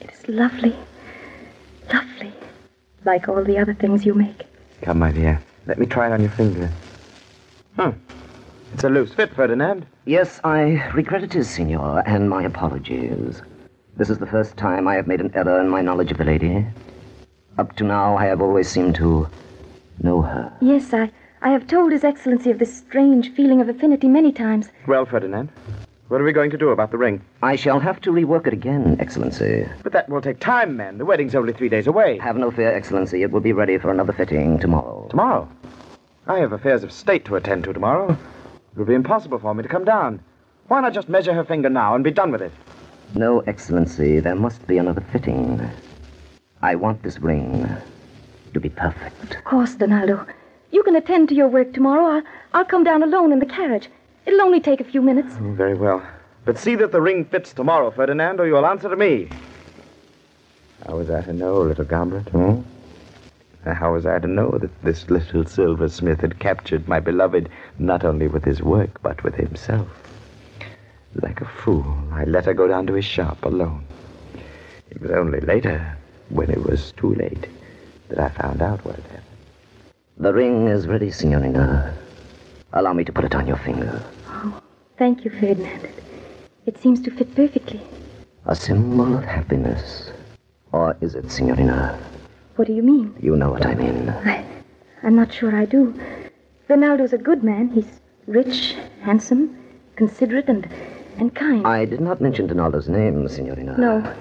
It's 0.00 0.28
lovely, 0.28 0.76
lovely, 1.92 2.32
like 3.04 3.28
all 3.28 3.44
the 3.44 3.58
other 3.58 3.74
things 3.74 4.04
you 4.04 4.14
make. 4.14 4.44
Come, 4.82 4.98
my 4.98 5.12
dear. 5.12 5.40
Let 5.66 5.78
me 5.78 5.86
try 5.86 6.06
it 6.06 6.12
on 6.12 6.20
your 6.20 6.30
finger. 6.30 6.70
Hmm. 7.76 7.90
It's 8.72 8.84
a 8.84 8.88
loose 8.88 9.14
fit, 9.14 9.32
Ferdinand. 9.34 9.86
Yes, 10.04 10.40
I 10.44 10.88
regret 10.92 11.22
it 11.22 11.34
is, 11.34 11.48
Signor, 11.48 12.02
and 12.06 12.28
my 12.28 12.42
apologies. 12.42 13.42
This 13.96 14.10
is 14.10 14.18
the 14.18 14.26
first 14.26 14.56
time 14.56 14.86
I 14.86 14.94
have 14.94 15.06
made 15.06 15.20
an 15.20 15.32
error 15.34 15.60
in 15.60 15.68
my 15.68 15.80
knowledge 15.80 16.10
of 16.10 16.18
the 16.18 16.24
lady. 16.24 16.66
Up 17.58 17.74
to 17.76 17.84
now, 17.84 18.16
I 18.16 18.26
have 18.26 18.42
always 18.42 18.68
seemed 18.68 18.94
to 18.96 19.28
know 20.02 20.22
her. 20.22 20.52
Yes, 20.60 20.92
I, 20.92 21.10
I 21.40 21.50
have 21.50 21.66
told 21.66 21.92
His 21.92 22.04
Excellency 22.04 22.50
of 22.50 22.58
this 22.58 22.76
strange 22.76 23.32
feeling 23.32 23.60
of 23.60 23.68
affinity 23.68 24.08
many 24.08 24.32
times. 24.32 24.68
Well, 24.86 25.06
Ferdinand, 25.06 25.50
what 26.08 26.20
are 26.20 26.24
we 26.24 26.32
going 26.32 26.50
to 26.50 26.58
do 26.58 26.68
about 26.70 26.90
the 26.90 26.98
ring? 26.98 27.20
I 27.42 27.56
shall 27.56 27.80
have 27.80 28.00
to 28.02 28.12
rework 28.12 28.46
it 28.46 28.52
again, 28.52 28.96
Excellency. 29.00 29.68
But 29.82 29.92
that 29.92 30.08
will 30.08 30.20
take 30.20 30.38
time, 30.38 30.76
man. 30.76 30.98
The 30.98 31.04
wedding's 31.04 31.34
only 31.34 31.52
three 31.52 31.68
days 31.68 31.86
away. 31.86 32.18
Have 32.18 32.36
no 32.36 32.50
fear, 32.50 32.72
Excellency. 32.72 33.22
It 33.22 33.30
will 33.30 33.40
be 33.40 33.52
ready 33.52 33.78
for 33.78 33.90
another 33.90 34.12
fitting 34.12 34.58
tomorrow. 34.58 35.06
Tomorrow? 35.10 35.48
I 36.26 36.38
have 36.38 36.52
affairs 36.52 36.82
of 36.84 36.92
state 36.92 37.24
to 37.26 37.36
attend 37.36 37.64
to 37.64 37.72
tomorrow. 37.72 38.12
It 38.12 38.78
will 38.78 38.86
be 38.86 38.94
impossible 38.94 39.38
for 39.38 39.54
me 39.54 39.62
to 39.62 39.68
come 39.68 39.84
down. 39.84 40.20
Why 40.68 40.80
not 40.80 40.92
just 40.92 41.08
measure 41.08 41.32
her 41.34 41.44
finger 41.44 41.70
now 41.70 41.94
and 41.94 42.04
be 42.04 42.10
done 42.10 42.32
with 42.32 42.42
it? 42.42 42.52
No, 43.14 43.40
Excellency. 43.40 44.20
There 44.20 44.34
must 44.34 44.66
be 44.66 44.78
another 44.78 45.00
fitting. 45.12 45.60
I 46.62 46.74
want 46.74 47.02
this 47.02 47.18
ring 47.20 47.68
to 48.54 48.60
be 48.60 48.68
perfect. 48.68 49.36
Of 49.36 49.44
course, 49.44 49.74
Donaldo. 49.74 50.26
You 50.72 50.82
can 50.82 50.96
attend 50.96 51.28
to 51.28 51.34
your 51.34 51.48
work 51.48 51.72
tomorrow. 51.72 52.16
I'll, 52.16 52.22
I'll 52.54 52.64
come 52.64 52.84
down 52.84 53.02
alone 53.02 53.32
in 53.32 53.38
the 53.38 53.46
carriage. 53.46 53.88
It'll 54.26 54.42
only 54.42 54.60
take 54.60 54.80
a 54.80 54.84
few 54.84 55.00
minutes. 55.00 55.34
Oh, 55.40 55.52
very 55.52 55.74
well. 55.74 56.02
But 56.44 56.58
see 56.58 56.74
that 56.76 56.92
the 56.92 57.00
ring 57.00 57.24
fits 57.24 57.52
tomorrow, 57.52 57.90
Ferdinand, 57.90 58.40
or 58.40 58.46
you'll 58.46 58.66
answer 58.66 58.88
to 58.88 58.96
me. 58.96 59.28
How 60.86 60.96
was 60.96 61.10
I 61.10 61.22
to 61.22 61.32
know, 61.32 61.62
little 61.62 61.84
goblet, 61.84 62.28
hmm? 62.28 62.60
How 63.64 63.94
was 63.94 64.06
I 64.06 64.18
to 64.20 64.28
know 64.28 64.52
that 64.58 64.82
this 64.82 65.10
little 65.10 65.44
silversmith 65.44 66.20
had 66.20 66.38
captured 66.38 66.86
my 66.86 67.00
beloved 67.00 67.48
not 67.78 68.04
only 68.04 68.28
with 68.28 68.44
his 68.44 68.62
work, 68.62 69.02
but 69.02 69.24
with 69.24 69.34
himself? 69.34 69.88
Like 71.16 71.40
a 71.40 71.46
fool, 71.46 71.96
I 72.12 72.24
let 72.24 72.44
her 72.44 72.54
go 72.54 72.68
down 72.68 72.86
to 72.86 72.92
his 72.92 73.04
shop 73.04 73.44
alone. 73.44 73.84
It 74.90 75.00
was 75.00 75.10
only 75.10 75.40
later, 75.40 75.96
when 76.28 76.50
it 76.50 76.62
was 76.64 76.92
too 76.92 77.14
late, 77.14 77.48
that 78.08 78.20
I 78.20 78.28
found 78.28 78.62
out 78.62 78.84
what 78.84 78.96
had 78.96 79.04
happened. 79.04 79.24
The 80.18 80.32
ring 80.32 80.68
is 80.68 80.86
ready, 80.86 81.10
Signorina. 81.10 81.92
Allow 82.72 82.92
me 82.92 83.04
to 83.04 83.12
put 83.12 83.24
it 83.24 83.34
on 83.34 83.46
your 83.46 83.56
finger. 83.56 84.02
Thank 84.98 85.24
you, 85.24 85.30
Ferdinand. 85.30 85.88
It 86.64 86.78
seems 86.80 87.00
to 87.02 87.10
fit 87.10 87.34
perfectly. 87.34 87.80
A 88.46 88.54
symbol 88.56 89.16
of 89.16 89.24
happiness. 89.24 90.10
Or 90.72 90.96
is 91.00 91.14
it, 91.14 91.30
Signorina? 91.30 91.98
What 92.56 92.66
do 92.66 92.72
you 92.72 92.82
mean? 92.82 93.14
You 93.20 93.36
know 93.36 93.50
what 93.50 93.66
I 93.66 93.74
mean. 93.74 94.08
I, 94.08 94.44
I'm 95.02 95.14
not 95.14 95.32
sure 95.32 95.54
I 95.54 95.66
do. 95.66 95.94
Donaldo's 96.68 97.12
a 97.12 97.18
good 97.18 97.44
man. 97.44 97.68
He's 97.70 98.00
rich, 98.26 98.74
handsome, 99.02 99.56
considerate, 99.96 100.48
and, 100.48 100.66
and 101.18 101.34
kind. 101.34 101.66
I 101.66 101.84
did 101.84 102.00
not 102.00 102.20
mention 102.20 102.46
Donaldo's 102.46 102.88
name, 102.88 103.28
Signorina. 103.28 103.76
No. 103.76 104.14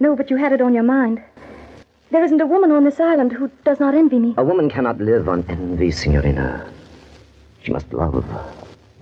No, 0.00 0.16
but 0.16 0.30
you 0.30 0.36
had 0.36 0.52
it 0.52 0.60
on 0.60 0.74
your 0.74 0.82
mind. 0.82 1.22
There 2.10 2.24
isn't 2.24 2.40
a 2.40 2.46
woman 2.46 2.72
on 2.72 2.84
this 2.84 2.98
island 2.98 3.32
who 3.32 3.50
does 3.64 3.78
not 3.78 3.94
envy 3.94 4.18
me. 4.18 4.34
A 4.36 4.44
woman 4.44 4.68
cannot 4.68 4.98
live 5.00 5.28
on 5.28 5.44
envy, 5.48 5.90
Signorina. 5.90 6.68
She 7.62 7.70
must 7.70 7.92
love 7.92 8.24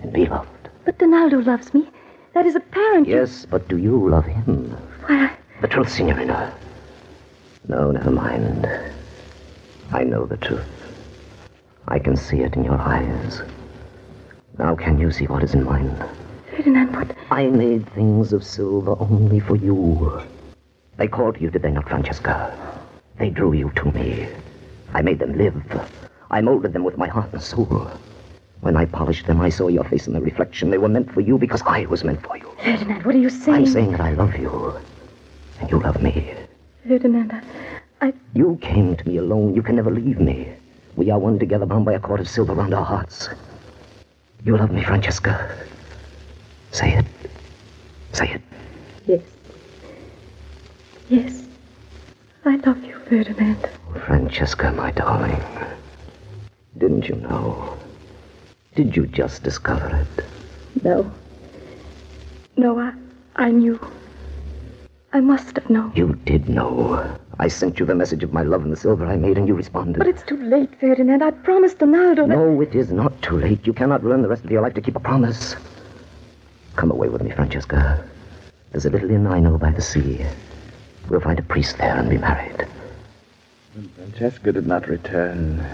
and 0.01 0.13
be 0.13 0.25
loved. 0.27 0.49
But 0.87 0.99
Donaldo 0.99 1.41
loves 1.41 1.73
me. 1.73 1.85
That 2.33 2.45
is 2.45 2.55
apparent. 2.55 3.09
Yes, 3.09 3.45
but 3.45 3.67
do 3.67 3.75
you 3.75 4.07
love 4.07 4.23
him? 4.23 4.69
Why, 5.05 5.25
I... 5.25 5.37
The 5.59 5.67
truth, 5.67 5.89
Signorina. 5.89 6.53
No, 7.67 7.91
never 7.91 8.09
mind. 8.09 8.65
I 9.91 10.05
know 10.05 10.25
the 10.25 10.37
truth. 10.37 10.63
I 11.89 11.99
can 11.99 12.15
see 12.15 12.37
it 12.37 12.55
in 12.55 12.63
your 12.63 12.79
eyes. 12.79 13.41
Now, 14.57 14.77
can 14.77 14.97
you 14.97 15.11
see 15.11 15.25
what 15.25 15.43
is 15.43 15.55
in 15.55 15.65
mine? 15.65 15.93
Ferdinand, 16.55 16.95
what? 16.95 17.13
I 17.31 17.47
made 17.47 17.85
things 17.89 18.31
of 18.31 18.45
silver 18.45 18.95
only 18.97 19.41
for 19.41 19.57
you. 19.57 20.21
They 20.95 21.09
called 21.09 21.41
you, 21.41 21.49
did 21.49 21.63
they 21.63 21.71
not, 21.71 21.89
Francesca? 21.89 22.57
They 23.17 23.29
drew 23.29 23.51
you 23.51 23.73
to 23.75 23.91
me. 23.91 24.29
I 24.93 25.01
made 25.01 25.19
them 25.19 25.37
live. 25.37 25.61
I 26.31 26.39
molded 26.39 26.71
them 26.71 26.85
with 26.85 26.97
my 26.97 27.09
heart 27.09 27.33
and 27.33 27.43
soul. 27.43 27.91
When 28.61 28.75
I 28.75 28.85
polished 28.85 29.27
them, 29.27 29.39
I 29.39 29.49
saw 29.49 29.67
your 29.67 29.83
face 29.83 30.07
in 30.07 30.13
the 30.13 30.21
reflection. 30.21 30.69
They 30.71 30.77
were 30.77 30.89
meant 30.89 31.11
for 31.11 31.21
you 31.21 31.37
because 31.37 31.61
I 31.65 31.85
was 31.85 32.03
meant 32.03 32.25
for 32.25 32.37
you. 32.37 32.49
Ferdinand, 32.63 33.05
what 33.05 33.15
are 33.15 33.19
you 33.19 33.29
saying? 33.29 33.57
I'm 33.57 33.65
saying 33.67 33.91
that 33.91 34.01
I 34.01 34.13
love 34.13 34.35
you. 34.35 34.75
And 35.59 35.71
you 35.71 35.79
love 35.79 36.01
me. 36.01 36.33
Ferdinand, 36.87 37.31
I... 37.31 38.07
I... 38.07 38.13
You 38.33 38.57
came 38.61 38.95
to 38.95 39.07
me 39.07 39.17
alone. 39.17 39.55
You 39.55 39.61
can 39.61 39.75
never 39.75 39.91
leave 39.91 40.19
me. 40.19 40.49
We 40.95 41.11
are 41.11 41.19
one 41.19 41.37
together, 41.39 41.65
bound 41.65 41.85
by 41.85 41.93
a 41.93 41.99
cord 41.99 42.19
of 42.19 42.27
silver 42.27 42.53
round 42.53 42.73
our 42.73 42.83
hearts. 42.83 43.29
You 44.43 44.57
love 44.57 44.71
me, 44.71 44.83
Francesca. 44.83 45.55
Say 46.71 46.93
it. 46.93 47.05
Say 48.13 48.29
it. 48.31 48.41
Yes. 49.05 49.21
Yes. 51.09 51.43
I 52.45 52.55
love 52.57 52.83
you, 52.83 52.97
Ferdinand. 53.07 53.69
Oh, 53.89 53.99
Francesca, 53.99 54.71
my 54.71 54.91
darling. 54.91 55.41
Didn't 56.77 57.07
you 57.07 57.15
know? 57.15 57.77
Did 58.77 58.95
you 58.95 59.07
just 59.07 59.41
discover 59.41 59.87
it? 59.87 60.23
No. 60.83 61.11
No, 62.57 62.77
I, 62.77 62.93
I 63.35 63.49
knew. 63.49 63.79
I 65.11 65.19
must 65.19 65.55
have 65.55 65.67
known. 65.67 65.93
You 65.95 66.13
did 66.25 66.47
know. 66.47 67.17
I 67.39 67.47
sent 67.47 67.79
you 67.79 67.87
the 67.87 67.95
message 67.95 68.21
of 68.21 68.33
my 68.33 68.43
love 68.43 68.61
and 68.61 68.71
the 68.71 68.77
silver 68.77 69.07
I 69.07 69.15
made, 69.15 69.35
and 69.35 69.47
you 69.47 69.55
responded. 69.55 69.97
But 69.97 70.05
it's 70.05 70.21
too 70.21 70.37
late, 70.37 70.79
Ferdinand. 70.79 71.23
I 71.23 71.31
promised 71.31 71.79
Donaldo 71.79 72.27
that... 72.27 72.35
No, 72.35 72.61
it 72.61 72.75
is 72.75 72.91
not 72.91 73.19
too 73.23 73.39
late. 73.39 73.65
You 73.65 73.73
cannot 73.73 74.03
ruin 74.03 74.21
the 74.21 74.27
rest 74.27 74.45
of 74.45 74.51
your 74.51 74.61
life 74.61 74.75
to 74.75 74.81
keep 74.81 74.95
a 74.95 74.99
promise. 74.99 75.55
Come 76.75 76.91
away 76.91 77.09
with 77.09 77.23
me, 77.23 77.31
Francesca. 77.31 78.07
There's 78.69 78.85
a 78.85 78.91
little 78.91 79.09
inn 79.09 79.25
I 79.25 79.39
know 79.39 79.57
by 79.57 79.71
the 79.71 79.81
sea. 79.81 80.23
We'll 81.09 81.19
find 81.19 81.39
a 81.39 81.41
priest 81.41 81.79
there 81.79 81.97
and 81.97 82.11
be 82.11 82.19
married. 82.19 82.67
When 83.73 83.89
Francesca 83.89 84.51
did 84.51 84.67
not 84.67 84.87
return, 84.87 85.65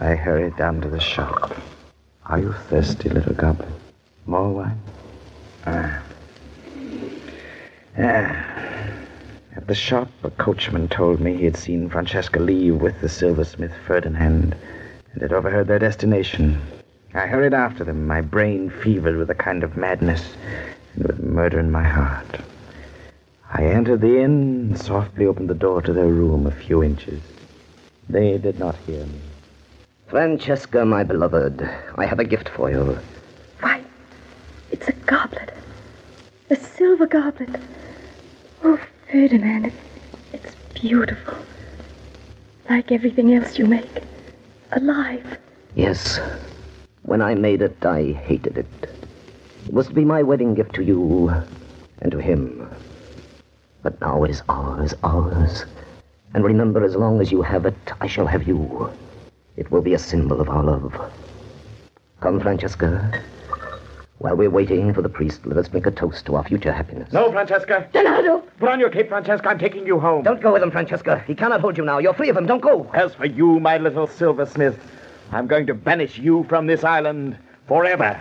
I 0.00 0.14
hurried 0.14 0.56
down 0.56 0.80
to 0.80 0.88
the 0.88 1.00
shop. 1.00 1.54
Are 2.28 2.40
you 2.40 2.52
thirsty, 2.52 3.08
little 3.08 3.34
goblin? 3.34 3.72
More 4.26 4.52
wine? 4.52 4.80
Ah. 5.64 6.02
Ah. 7.96 8.46
At 9.54 9.68
the 9.68 9.76
shop, 9.76 10.08
a 10.24 10.30
coachman 10.30 10.88
told 10.88 11.20
me 11.20 11.36
he 11.36 11.44
had 11.44 11.56
seen 11.56 11.88
Francesca 11.88 12.40
leave 12.40 12.80
with 12.80 13.00
the 13.00 13.08
silversmith 13.08 13.70
Ferdinand 13.86 14.56
and 15.12 15.22
had 15.22 15.32
overheard 15.32 15.68
their 15.68 15.78
destination. 15.78 16.60
I 17.14 17.28
hurried 17.28 17.54
after 17.54 17.84
them, 17.84 18.08
my 18.08 18.22
brain 18.22 18.70
fevered 18.70 19.16
with 19.16 19.30
a 19.30 19.34
kind 19.36 19.62
of 19.62 19.76
madness 19.76 20.34
and 20.94 21.06
with 21.06 21.22
murder 21.22 21.60
in 21.60 21.70
my 21.70 21.84
heart. 21.84 22.40
I 23.52 23.66
entered 23.66 24.00
the 24.00 24.18
inn 24.18 24.70
and 24.70 24.78
softly 24.78 25.26
opened 25.26 25.48
the 25.48 25.54
door 25.54 25.80
to 25.82 25.92
their 25.92 26.08
room 26.08 26.48
a 26.48 26.50
few 26.50 26.82
inches. 26.82 27.22
They 28.08 28.36
did 28.36 28.58
not 28.58 28.74
hear 28.84 29.06
me. 29.06 29.20
Francesca, 30.16 30.82
my 30.86 31.04
beloved, 31.04 31.68
I 31.96 32.06
have 32.06 32.18
a 32.18 32.24
gift 32.24 32.48
for 32.48 32.70
you. 32.70 32.98
Why, 33.60 33.82
it's 34.70 34.88
a 34.88 34.92
goblet. 34.92 35.52
A 36.48 36.56
silver 36.56 37.06
goblet. 37.06 37.60
Oh, 38.64 38.80
Ferdinand, 39.12 39.66
it, 39.66 39.74
it's 40.32 40.54
beautiful. 40.72 41.36
Like 42.70 42.92
everything 42.92 43.34
else 43.34 43.58
you 43.58 43.66
make. 43.66 43.90
Alive. 44.72 45.36
Yes. 45.74 46.18
When 47.02 47.20
I 47.20 47.34
made 47.34 47.60
it, 47.60 47.84
I 47.84 48.12
hated 48.12 48.56
it. 48.56 48.90
It 49.66 49.74
was 49.74 49.88
to 49.88 49.92
be 49.92 50.06
my 50.06 50.22
wedding 50.22 50.54
gift 50.54 50.76
to 50.76 50.82
you 50.82 51.30
and 52.00 52.10
to 52.10 52.16
him. 52.16 52.70
But 53.82 54.00
now 54.00 54.24
it 54.24 54.30
is 54.30 54.42
ours, 54.48 54.94
ours. 55.04 55.66
And 56.32 56.42
remember, 56.42 56.86
as 56.86 56.96
long 56.96 57.20
as 57.20 57.30
you 57.30 57.42
have 57.42 57.66
it, 57.66 57.92
I 58.00 58.06
shall 58.06 58.26
have 58.26 58.48
you. 58.48 58.90
It 59.56 59.70
will 59.70 59.82
be 59.82 59.94
a 59.94 59.98
symbol 59.98 60.40
of 60.40 60.48
our 60.48 60.62
love. 60.62 60.94
Come, 62.20 62.40
Francesca. 62.40 63.22
While 64.18 64.36
we're 64.36 64.50
waiting 64.50 64.94
for 64.94 65.02
the 65.02 65.08
priest, 65.08 65.46
let 65.46 65.58
us 65.58 65.72
make 65.72 65.86
a 65.86 65.90
toast 65.90 66.24
to 66.26 66.36
our 66.36 66.44
future 66.44 66.72
happiness. 66.72 67.12
No, 67.12 67.30
Francesca. 67.30 67.88
Donaldo! 67.92 68.42
Put 68.58 68.70
on 68.70 68.80
your 68.80 68.88
cape, 68.90 69.08
Francesca. 69.08 69.48
I'm 69.48 69.58
taking 69.58 69.86
you 69.86 70.00
home. 70.00 70.22
Don't 70.24 70.40
go 70.40 70.52
with 70.52 70.62
him, 70.62 70.70
Francesca. 70.70 71.22
He 71.26 71.34
cannot 71.34 71.60
hold 71.60 71.76
you 71.76 71.84
now. 71.84 71.98
You're 71.98 72.14
free 72.14 72.30
of 72.30 72.36
him. 72.36 72.46
Don't 72.46 72.62
go. 72.62 72.90
As 72.94 73.14
for 73.14 73.26
you, 73.26 73.60
my 73.60 73.76
little 73.76 74.06
silversmith, 74.06 74.78
I'm 75.32 75.46
going 75.46 75.66
to 75.66 75.74
banish 75.74 76.18
you 76.18 76.44
from 76.44 76.66
this 76.66 76.82
island 76.82 77.36
forever. 77.66 78.20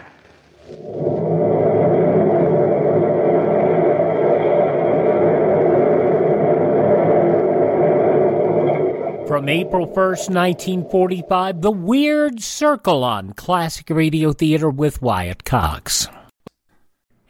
From 9.35 9.49
April 9.49 9.85
1st, 9.85 10.29
1945, 10.29 11.59
The 11.59 11.69
Weird 11.69 12.41
Circle 12.41 13.03
on 13.03 13.33
Classic 13.33 13.89
Radio 13.89 14.31
Theater 14.31 14.69
with 14.69 15.01
Wyatt 15.01 15.43
Cox. 15.43 16.07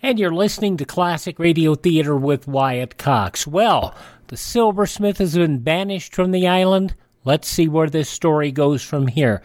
And 0.03 0.19
you're 0.19 0.29
listening 0.29 0.77
to 0.77 0.85
Classic 0.85 1.39
Radio 1.39 1.73
Theater 1.73 2.15
with 2.15 2.47
Wyatt 2.47 2.99
Cox. 2.99 3.47
Well, 3.47 3.95
the 4.27 4.37
silversmith 4.37 5.17
has 5.17 5.33
been 5.33 5.61
banished 5.61 6.13
from 6.13 6.29
the 6.29 6.47
island. 6.47 6.93
Let's 7.23 7.47
see 7.47 7.67
where 7.67 7.89
this 7.89 8.07
story 8.07 8.51
goes 8.51 8.83
from 8.83 9.07
here. 9.07 9.41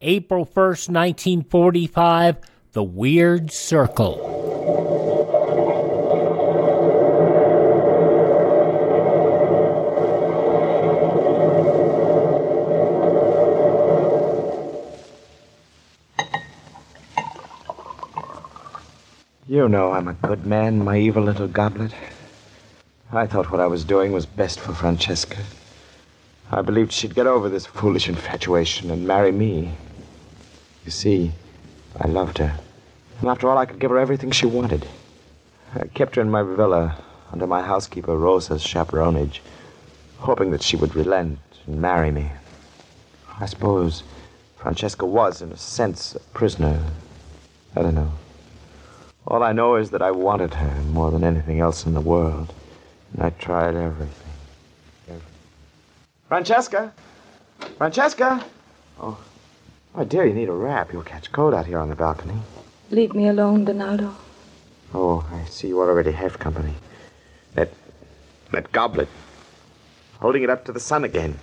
April 0.00 0.46
1st, 0.46 0.88
1945, 0.88 2.38
The 2.72 2.84
Weird 2.84 3.50
Circle. 3.50 4.77
You 19.58 19.68
know 19.68 19.90
I'm 19.90 20.06
a 20.06 20.12
good 20.12 20.46
man, 20.46 20.84
my 20.84 20.98
evil 20.98 21.24
little 21.24 21.48
goblet. 21.48 21.92
I 23.10 23.26
thought 23.26 23.50
what 23.50 23.60
I 23.60 23.66
was 23.66 23.82
doing 23.82 24.12
was 24.12 24.24
best 24.24 24.60
for 24.60 24.72
Francesca. 24.72 25.38
I 26.52 26.62
believed 26.62 26.92
she'd 26.92 27.16
get 27.16 27.26
over 27.26 27.48
this 27.48 27.66
foolish 27.66 28.08
infatuation 28.08 28.88
and 28.92 29.04
marry 29.04 29.32
me. 29.32 29.72
You 30.84 30.92
see, 30.92 31.32
I 32.00 32.06
loved 32.06 32.38
her. 32.38 32.56
And 33.18 33.28
after 33.28 33.50
all, 33.50 33.58
I 33.58 33.66
could 33.66 33.80
give 33.80 33.90
her 33.90 33.98
everything 33.98 34.30
she 34.30 34.46
wanted. 34.46 34.86
I 35.74 35.88
kept 35.88 36.14
her 36.14 36.22
in 36.22 36.30
my 36.30 36.44
villa 36.44 36.96
under 37.32 37.48
my 37.48 37.62
housekeeper 37.62 38.16
Rosa's 38.16 38.62
chaperonage, 38.62 39.40
hoping 40.18 40.52
that 40.52 40.62
she 40.62 40.76
would 40.76 40.94
relent 40.94 41.40
and 41.66 41.82
marry 41.82 42.12
me. 42.12 42.30
I 43.40 43.46
suppose 43.46 44.04
Francesca 44.56 45.04
was, 45.04 45.42
in 45.42 45.50
a 45.50 45.56
sense, 45.56 46.14
a 46.14 46.20
prisoner. 46.32 46.80
I 47.74 47.82
don't 47.82 47.96
know. 47.96 48.12
All 49.30 49.42
I 49.42 49.52
know 49.52 49.76
is 49.76 49.90
that 49.90 50.00
I 50.00 50.10
wanted 50.10 50.54
her 50.54 50.82
more 50.84 51.10
than 51.10 51.22
anything 51.22 51.60
else 51.60 51.84
in 51.84 51.92
the 51.92 52.00
world. 52.00 52.54
And 53.12 53.22
I 53.22 53.30
tried 53.30 53.76
everything. 53.76 54.32
everything. 55.06 55.26
Francesca! 56.28 56.94
Francesca! 57.76 58.42
Oh, 58.98 59.18
my 59.94 60.04
dear, 60.04 60.24
you 60.24 60.32
need 60.32 60.48
a 60.48 60.52
wrap. 60.52 60.94
You'll 60.94 61.02
catch 61.02 61.30
cold 61.30 61.52
out 61.52 61.66
here 61.66 61.78
on 61.78 61.90
the 61.90 61.94
balcony. 61.94 62.40
Leave 62.90 63.14
me 63.14 63.28
alone, 63.28 63.66
Donaldo. 63.66 64.14
Oh, 64.94 65.28
I 65.30 65.44
see 65.44 65.68
you 65.68 65.78
already 65.78 66.12
have 66.12 66.38
company. 66.38 66.72
That. 67.54 67.68
that 68.52 68.72
goblet. 68.72 69.08
Holding 70.20 70.42
it 70.42 70.48
up 70.48 70.64
to 70.64 70.72
the 70.72 70.80
sun 70.80 71.04
again. 71.04 71.38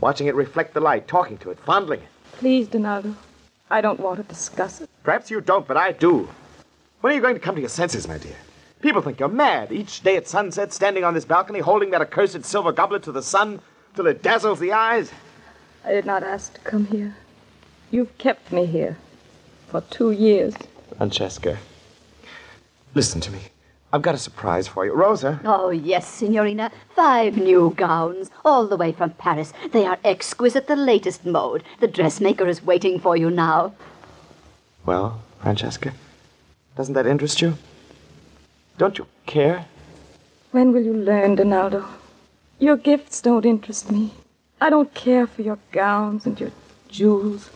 Watching 0.00 0.28
it 0.28 0.34
reflect 0.34 0.72
the 0.72 0.80
light, 0.80 1.06
talking 1.06 1.36
to 1.38 1.50
it, 1.50 1.58
fondling 1.60 2.00
it. 2.00 2.08
Please, 2.32 2.68
Donaldo. 2.68 3.14
I 3.68 3.82
don't 3.82 4.00
want 4.00 4.16
to 4.16 4.22
discuss 4.22 4.80
it. 4.80 4.88
Perhaps 5.02 5.30
you 5.30 5.42
don't, 5.42 5.68
but 5.68 5.76
I 5.76 5.92
do. 5.92 6.30
When 7.00 7.12
are 7.12 7.16
you 7.16 7.22
going 7.22 7.34
to 7.34 7.40
come 7.40 7.54
to 7.54 7.60
your 7.60 7.70
senses, 7.70 8.08
my 8.08 8.18
dear? 8.18 8.34
People 8.80 9.02
think 9.02 9.20
you're 9.20 9.28
mad. 9.28 9.70
Each 9.70 10.02
day 10.02 10.16
at 10.16 10.26
sunset, 10.26 10.72
standing 10.72 11.04
on 11.04 11.14
this 11.14 11.24
balcony, 11.24 11.60
holding 11.60 11.90
that 11.90 12.00
accursed 12.00 12.44
silver 12.44 12.72
goblet 12.72 13.04
to 13.04 13.12
the 13.12 13.22
sun 13.22 13.60
till 13.94 14.08
it 14.08 14.20
dazzles 14.20 14.58
the 14.58 14.72
eyes. 14.72 15.12
I 15.84 15.92
did 15.92 16.06
not 16.06 16.24
ask 16.24 16.54
to 16.54 16.60
come 16.60 16.86
here. 16.86 17.14
You've 17.92 18.18
kept 18.18 18.50
me 18.50 18.66
here 18.66 18.96
for 19.68 19.80
two 19.82 20.10
years. 20.10 20.54
Francesca, 20.96 21.58
listen 22.94 23.20
to 23.20 23.30
me. 23.30 23.42
I've 23.92 24.02
got 24.02 24.16
a 24.16 24.18
surprise 24.18 24.66
for 24.66 24.84
you. 24.84 24.92
Rosa. 24.92 25.40
Oh, 25.44 25.70
yes, 25.70 26.06
Signorina. 26.06 26.72
Five 26.96 27.36
new 27.36 27.74
gowns, 27.76 28.30
all 28.44 28.66
the 28.66 28.76
way 28.76 28.90
from 28.90 29.10
Paris. 29.10 29.52
They 29.70 29.86
are 29.86 29.98
exquisite, 30.04 30.66
the 30.66 30.76
latest 30.76 31.24
mode. 31.24 31.62
The 31.78 31.88
dressmaker 31.88 32.48
is 32.48 32.62
waiting 32.62 32.98
for 32.98 33.16
you 33.16 33.30
now. 33.30 33.72
Well, 34.84 35.22
Francesca, 35.40 35.94
doesn't 36.78 36.94
that 36.94 37.08
interest 37.08 37.42
you? 37.42 37.54
Don't 38.78 38.98
you 38.98 39.06
care? 39.26 39.66
When 40.52 40.72
will 40.72 40.84
you 40.84 40.94
learn, 40.94 41.34
Donaldo? 41.34 41.84
Your 42.60 42.76
gifts 42.76 43.20
don't 43.20 43.44
interest 43.44 43.90
me. 43.90 44.12
I 44.60 44.70
don't 44.70 44.94
care 44.94 45.26
for 45.26 45.42
your 45.42 45.58
gowns 45.72 46.24
and 46.24 46.38
your 46.38 46.52
jewels. 46.88 47.50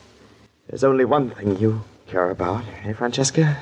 There's 0.67 0.83
only 0.83 1.05
one 1.05 1.31
thing 1.31 1.57
you 1.59 1.85
care 2.09 2.31
about, 2.31 2.65
eh, 2.83 2.93
Francesca? 2.95 3.59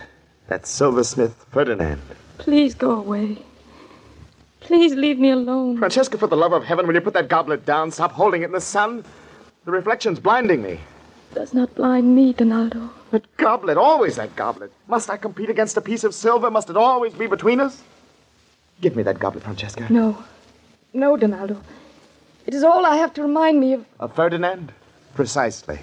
That 0.49 0.66
silversmith 0.66 1.35
Ferdinand. 1.53 2.01
Please 2.39 2.74
go 2.74 2.93
away. 2.93 3.45
Please 4.61 4.95
leave 4.95 5.19
me 5.19 5.31
alone. 5.31 5.77
Francesca, 5.77 6.16
for 6.16 6.27
the 6.27 6.39
love 6.39 6.55
of 6.55 6.65
heaven, 6.65 6.87
will 6.87 6.95
you 6.95 7.03
put 7.03 7.12
that 7.12 7.28
goblet 7.28 7.66
down? 7.66 7.91
Stop 7.91 8.12
holding 8.12 8.41
it 8.41 8.47
in 8.47 8.53
the 8.53 8.62
sun. 8.62 9.05
The 9.66 9.73
reflection's 9.73 10.20
blinding 10.20 10.62
me. 10.62 10.73
It 10.73 11.35
Does 11.35 11.53
not 11.53 11.74
blind 11.74 12.16
me, 12.16 12.32
Donaldo. 12.32 12.89
That 13.11 13.37
goblet, 13.37 13.77
always 13.77 14.16
that 14.16 14.37
goblet. 14.37 14.73
Must 14.87 15.11
I 15.11 15.16
compete 15.16 15.51
against 15.51 15.77
a 15.77 15.81
piece 15.81 16.05
of 16.05 16.15
silver? 16.15 16.51
Must 16.51 16.70
it 16.70 16.77
always 16.77 17.12
be 17.12 17.27
between 17.27 17.59
us? 17.61 17.82
Give 18.81 18.95
me 18.95 19.03
that 19.03 19.19
goblet, 19.19 19.43
Francesca. 19.45 19.87
No. 19.91 20.23
No, 20.93 21.16
Donaldo. 21.16 21.61
It 22.47 22.55
is 22.55 22.62
all 22.62 22.87
I 22.87 22.97
have 22.97 23.12
to 23.15 23.23
remind 23.23 23.61
me 23.61 23.74
of. 23.74 23.85
Of 23.99 24.15
Ferdinand? 24.15 24.73
Precisely. 25.15 25.81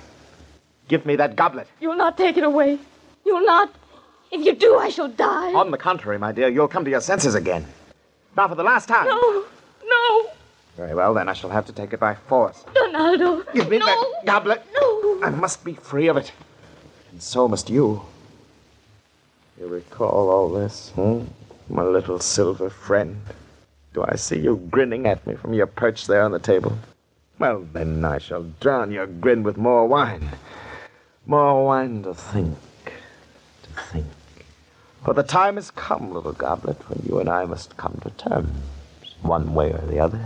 Give 0.88 1.06
me 1.06 1.18
that 1.18 1.36
goblet. 1.36 1.68
You'll 1.82 1.98
not 1.98 2.18
take 2.18 2.38
it 2.38 2.44
away. 2.44 2.80
You'll 3.26 3.46
not. 3.46 3.74
If 4.32 4.46
you 4.46 4.56
do, 4.56 4.78
I 4.78 4.90
shall 4.90 5.10
die. 5.10 5.54
On 5.54 5.72
the 5.72 5.78
contrary, 5.78 6.18
my 6.18 6.32
dear, 6.32 6.48
you'll 6.48 6.68
come 6.68 6.86
to 6.86 6.92
your 6.92 7.02
senses 7.02 7.36
again. 7.36 7.66
Now, 8.36 8.48
for 8.48 8.56
the 8.56 8.64
last 8.64 8.88
time. 8.88 9.08
No, 9.08 9.46
no. 9.86 10.30
Very 10.78 10.94
well, 10.94 11.14
then 11.14 11.28
I 11.28 11.34
shall 11.34 11.50
have 11.50 11.66
to 11.66 11.74
take 11.74 11.92
it 11.94 12.00
by 12.00 12.16
force. 12.16 12.64
Donaldo. 12.74 13.44
Give 13.54 13.70
me 13.70 13.80
no. 13.80 13.86
that 13.86 14.26
goblet. 14.26 14.66
No. 14.74 15.20
I 15.24 15.30
must 15.30 15.64
be 15.64 15.74
free 15.74 16.08
of 16.08 16.18
it. 16.18 16.32
And 17.18 17.24
so 17.24 17.48
must 17.48 17.72
you. 17.72 18.04
You 19.60 19.66
recall 19.66 20.30
all 20.30 20.50
this, 20.50 20.92
hmm? 20.94 21.24
My 21.68 21.82
little 21.82 22.20
silver 22.20 22.70
friend. 22.70 23.20
Do 23.96 24.06
I 24.08 24.16
see 24.16 24.38
you 24.38 24.58
grinning 24.70 25.08
at 25.08 25.26
me 25.26 25.34
from 25.34 25.56
your 25.56 25.66
perch 25.66 26.06
there 26.06 26.22
on 26.22 26.32
the 26.32 26.38
table? 26.38 26.78
Well, 27.40 27.68
then 27.74 28.06
I 28.06 28.20
shall 28.20 28.44
drown 28.60 28.92
your 28.92 29.08
grin 29.08 29.42
with 29.42 29.58
more 29.58 29.88
wine. 29.88 30.30
More 31.26 31.66
wine 31.66 32.04
to 32.04 32.14
think, 32.14 32.60
to 33.64 33.82
think. 33.92 34.06
For 35.04 35.16
the 35.16 35.24
time 35.24 35.56
has 35.56 35.72
come, 35.72 36.14
little 36.14 36.34
goblet, 36.34 36.88
when 36.88 37.02
you 37.04 37.20
and 37.20 37.30
I 37.30 37.46
must 37.46 37.78
come 37.78 38.00
to 38.04 38.12
terms, 38.12 38.62
one 39.24 39.56
way 39.56 39.72
or 39.72 39.82
the 39.88 40.00
other. 40.00 40.24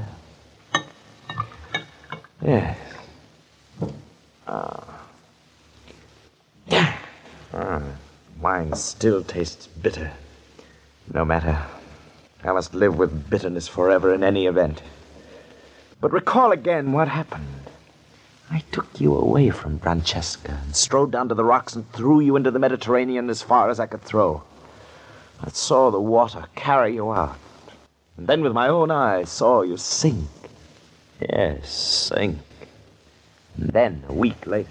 Yes. 2.42 2.78
Ah. 4.46 4.91
Ah, 6.70 7.82
wine 8.42 8.76
still 8.76 9.24
tastes 9.24 9.68
bitter. 9.68 10.12
No 11.14 11.26
matter. 11.26 11.66
I 12.44 12.52
must 12.52 12.74
live 12.74 12.98
with 12.98 13.30
bitterness 13.30 13.68
forever 13.68 14.14
in 14.14 14.24
any 14.24 14.46
event. 14.48 14.82
But 16.00 16.14
recall 16.14 16.52
again 16.52 16.92
what 16.92 17.08
happened. 17.08 17.48
I 18.50 18.64
took 18.72 19.00
you 19.00 19.16
away 19.16 19.50
from 19.50 19.80
Francesca 19.80 20.60
and 20.64 20.76
strode 20.76 21.12
down 21.12 21.30
to 21.30 21.36
the 21.36 21.46
rocks 21.46 21.76
and 21.76 21.90
threw 21.94 22.20
you 22.20 22.36
into 22.36 22.52
the 22.52 22.60
Mediterranean 22.60 23.30
as 23.30 23.42
far 23.42 23.70
as 23.70 23.80
I 23.80 23.86
could 23.86 24.02
throw. 24.02 24.44
I 25.42 25.50
saw 25.50 25.90
the 25.90 26.02
water 26.02 26.46
carry 26.56 26.96
you 26.96 27.12
out, 27.12 27.38
and 28.18 28.28
then 28.28 28.42
with 28.42 28.54
my 28.54 28.68
own 28.68 28.92
eyes 28.92 29.30
saw 29.30 29.62
you 29.62 29.78
sink. 29.78 30.28
Yes, 31.20 31.70
sink. 31.70 32.40
And 33.58 33.70
then, 33.70 34.04
a 34.10 34.14
week 34.14 34.46
later. 34.46 34.70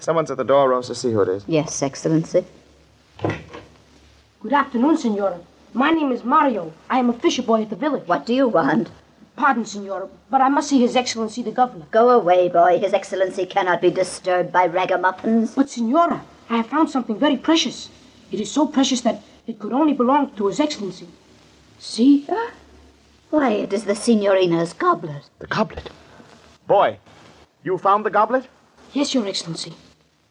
Someone's 0.00 0.30
at 0.30 0.36
the 0.36 0.44
door, 0.44 0.70
Rosa. 0.70 0.88
To 0.88 0.94
see 0.94 1.12
who 1.12 1.20
it 1.22 1.28
is. 1.28 1.44
Yes, 1.46 1.82
Excellency. 1.82 2.44
Good 4.40 4.52
afternoon, 4.52 4.96
Senora. 4.96 5.40
My 5.74 5.90
name 5.90 6.12
is 6.12 6.24
Mario. 6.24 6.72
I 6.88 6.98
am 6.98 7.10
a 7.10 7.12
fisher 7.12 7.42
boy 7.42 7.62
at 7.62 7.70
the 7.70 7.76
village. 7.76 8.06
What 8.06 8.24
do 8.24 8.34
you 8.34 8.48
want? 8.48 8.90
Pardon, 9.36 9.64
Senora, 9.64 10.08
but 10.30 10.40
I 10.40 10.48
must 10.48 10.68
see 10.68 10.80
His 10.80 10.96
Excellency 10.96 11.42
the 11.42 11.52
Governor. 11.52 11.86
Go 11.90 12.10
away, 12.10 12.48
boy. 12.48 12.78
His 12.78 12.92
Excellency 12.92 13.46
cannot 13.46 13.80
be 13.80 13.90
disturbed 13.90 14.52
by 14.52 14.66
ragamuffins. 14.66 15.54
But, 15.54 15.70
Senora, 15.70 16.24
I 16.50 16.56
have 16.56 16.66
found 16.66 16.90
something 16.90 17.18
very 17.18 17.36
precious. 17.36 17.88
It 18.32 18.40
is 18.40 18.50
so 18.50 18.66
precious 18.66 19.00
that 19.02 19.22
it 19.46 19.58
could 19.58 19.72
only 19.72 19.92
belong 19.92 20.34
to 20.36 20.46
His 20.46 20.58
Excellency. 20.60 21.08
See? 21.78 22.24
Huh? 22.28 22.50
Why, 23.30 23.50
it 23.50 23.72
is 23.72 23.84
the 23.84 23.94
Signorina's 23.94 24.72
goblet. 24.72 25.28
The 25.38 25.46
goblet? 25.46 25.90
Boy, 26.66 26.98
you 27.62 27.78
found 27.78 28.04
the 28.04 28.10
goblet? 28.10 28.48
Yes, 28.92 29.14
Your 29.14 29.26
Excellency. 29.26 29.74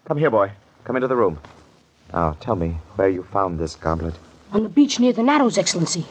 Come 0.07 0.17
here, 0.17 0.29
boy. 0.29 0.51
Come 0.85 0.95
into 0.95 1.09
the 1.09 1.17
room. 1.17 1.37
Now, 2.13 2.37
tell 2.39 2.55
me 2.55 2.77
where 2.95 3.09
you 3.09 3.23
found 3.23 3.59
this 3.59 3.75
goblet. 3.75 4.15
On 4.53 4.63
the 4.63 4.69
beach 4.69 5.01
near 5.01 5.11
the 5.11 5.21
Narrows, 5.21 5.57
Excellency. 5.57 6.05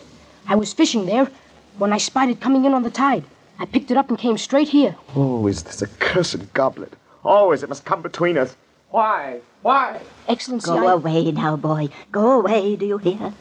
I 0.47 0.55
was 0.55 0.75
fishing 0.75 1.07
there 1.07 1.31
when 1.79 1.95
I 1.95 1.97
spied 1.97 2.29
it 2.29 2.39
coming 2.39 2.67
in 2.67 2.75
on 2.75 2.83
the 2.83 2.91
tide. 2.91 3.25
I 3.59 3.65
picked 3.65 3.91
it 3.91 3.97
up 3.97 4.11
and 4.11 4.19
came 4.19 4.37
straight 4.37 4.69
here. 4.69 4.97
Oh, 5.15 5.47
is 5.47 5.63
this 5.63 5.81
a 5.81 5.87
cursed 5.87 6.53
goblet. 6.53 6.93
Always 7.25 7.63
it 7.63 7.71
must 7.71 7.87
come 7.87 8.03
between 8.03 8.37
us. 8.37 8.55
Why? 8.91 9.41
Why? 9.63 10.03
Excellency, 10.29 10.67
Go 10.67 10.87
I... 10.87 10.93
away 10.93 11.33
now, 11.33 11.57
boy. 11.57 11.89
Go 12.13 12.41
away, 12.41 12.77
do 12.77 12.85
you 12.85 12.99
hear? 12.99 13.33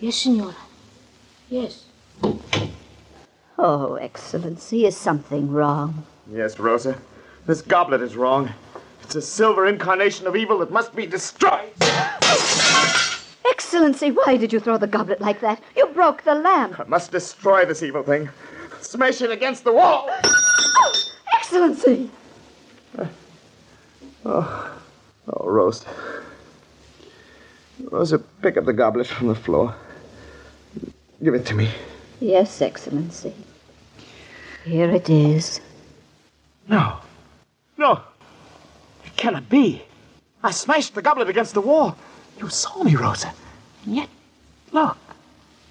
Yes, 0.00 0.14
Senora. 0.14 0.54
Yes. 1.50 1.86
Oh, 3.58 3.96
Excellency, 3.96 4.86
is 4.86 4.96
something 4.96 5.50
wrong? 5.50 6.06
Yes, 6.30 6.60
Rosa. 6.60 7.00
This 7.46 7.62
goblet 7.62 8.00
is 8.00 8.14
wrong. 8.14 8.50
It's 9.04 9.14
a 9.16 9.22
silver 9.22 9.66
incarnation 9.66 10.26
of 10.26 10.34
evil 10.34 10.58
that 10.58 10.70
must 10.70 10.96
be 10.96 11.06
destroyed. 11.06 11.70
Excellency, 13.46 14.10
why 14.10 14.38
did 14.38 14.50
you 14.52 14.58
throw 14.58 14.78
the 14.78 14.86
goblet 14.86 15.20
like 15.20 15.40
that? 15.40 15.62
You 15.76 15.86
broke 15.88 16.24
the 16.24 16.34
lamp. 16.34 16.80
I 16.80 16.84
must 16.84 17.12
destroy 17.12 17.66
this 17.66 17.82
evil 17.82 18.02
thing. 18.02 18.30
Smash 18.80 19.20
it 19.20 19.30
against 19.30 19.62
the 19.62 19.72
wall. 19.72 20.08
Oh, 20.24 20.92
Excellency! 21.34 22.10
Uh, 22.98 23.06
oh, 24.24 24.80
oh, 25.28 25.48
Rosa. 25.50 25.86
Rosa, 27.90 28.18
pick 28.18 28.56
up 28.56 28.64
the 28.64 28.72
goblet 28.72 29.06
from 29.06 29.28
the 29.28 29.34
floor. 29.34 29.74
Give 31.22 31.34
it 31.34 31.44
to 31.46 31.54
me. 31.54 31.68
Yes, 32.20 32.62
Excellency. 32.62 33.34
Here 34.64 34.90
it 34.90 35.10
is. 35.10 35.60
No. 36.68 36.96
No. 37.76 38.00
It 39.24 39.28
cannot 39.28 39.48
be. 39.48 39.82
I 40.42 40.50
smashed 40.50 40.94
the 40.94 41.00
goblet 41.00 41.30
against 41.30 41.54
the 41.54 41.62
wall. 41.62 41.96
You 42.38 42.50
saw 42.50 42.82
me, 42.82 42.94
Rosa. 42.94 43.32
And 43.86 43.96
yet, 43.96 44.10
look. 44.70 44.98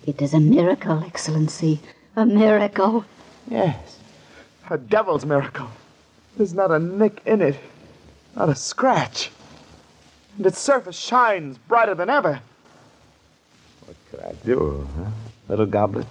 It 0.08 0.24
is 0.24 0.34
a 0.34 0.40
miracle, 0.40 1.04
Excellency. 1.04 1.80
A 2.16 2.26
miracle. 2.26 3.06
Yes. 3.48 4.00
A 4.72 4.80
devil's 4.80 5.24
miracle. 5.24 5.68
There's 6.36 6.56
not 6.56 6.72
a 6.72 6.80
nick 6.80 7.22
in 7.28 7.44
it. 7.44 7.56
Not 8.36 8.50
a 8.50 8.56
scratch. 8.56 9.30
And 10.38 10.48
its 10.48 10.58
surface 10.58 10.98
shines 10.98 11.60
brighter 11.60 11.94
than 11.94 12.10
ever. 12.10 12.42
What 13.86 13.98
could 14.10 14.20
I 14.22 14.34
do, 14.44 14.90
huh? 14.98 15.12
Little 15.48 15.68
goblet? 15.68 16.08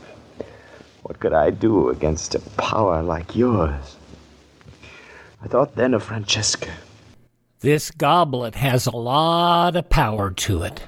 What 1.03 1.19
could 1.19 1.33
I 1.33 1.51
do 1.51 1.89
against 1.89 2.37
a 2.37 2.41
power 2.57 3.03
like 3.03 3.35
yours? 3.35 3.97
I 5.43 5.49
thought 5.49 5.75
then 5.75 5.93
of 5.95 6.05
Francesca. 6.05 6.71
This 7.63 7.93
goblet 7.93 8.57
has 8.57 8.87
a 8.87 8.97
lot 8.97 9.77
of 9.77 9.89
power 9.89 10.33
to 10.33 10.65
it. 10.65 10.83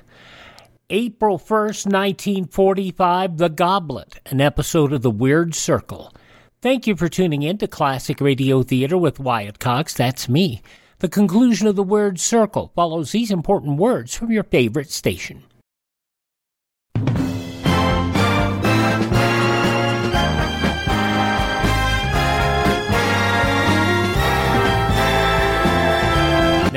April 0.90 1.38
1st, 1.38 1.86
1945, 1.86 3.38
The 3.38 3.48
Goblet, 3.48 4.18
an 4.26 4.40
episode 4.40 4.92
of 4.92 5.02
The 5.02 5.10
Weird 5.10 5.54
Circle. 5.54 6.12
Thank 6.60 6.88
you 6.88 6.96
for 6.96 7.08
tuning 7.08 7.44
in 7.44 7.58
to 7.58 7.68
Classic 7.68 8.20
Radio 8.20 8.64
Theater 8.64 8.98
with 8.98 9.20
Wyatt 9.20 9.60
Cox. 9.60 9.94
That's 9.94 10.28
me. 10.28 10.62
The 10.98 11.08
conclusion 11.08 11.68
of 11.68 11.76
The 11.76 11.84
Weird 11.84 12.18
Circle 12.18 12.72
follows 12.74 13.12
these 13.12 13.30
important 13.30 13.78
words 13.78 14.16
from 14.16 14.32
your 14.32 14.42
favorite 14.42 14.90
station. 14.90 15.44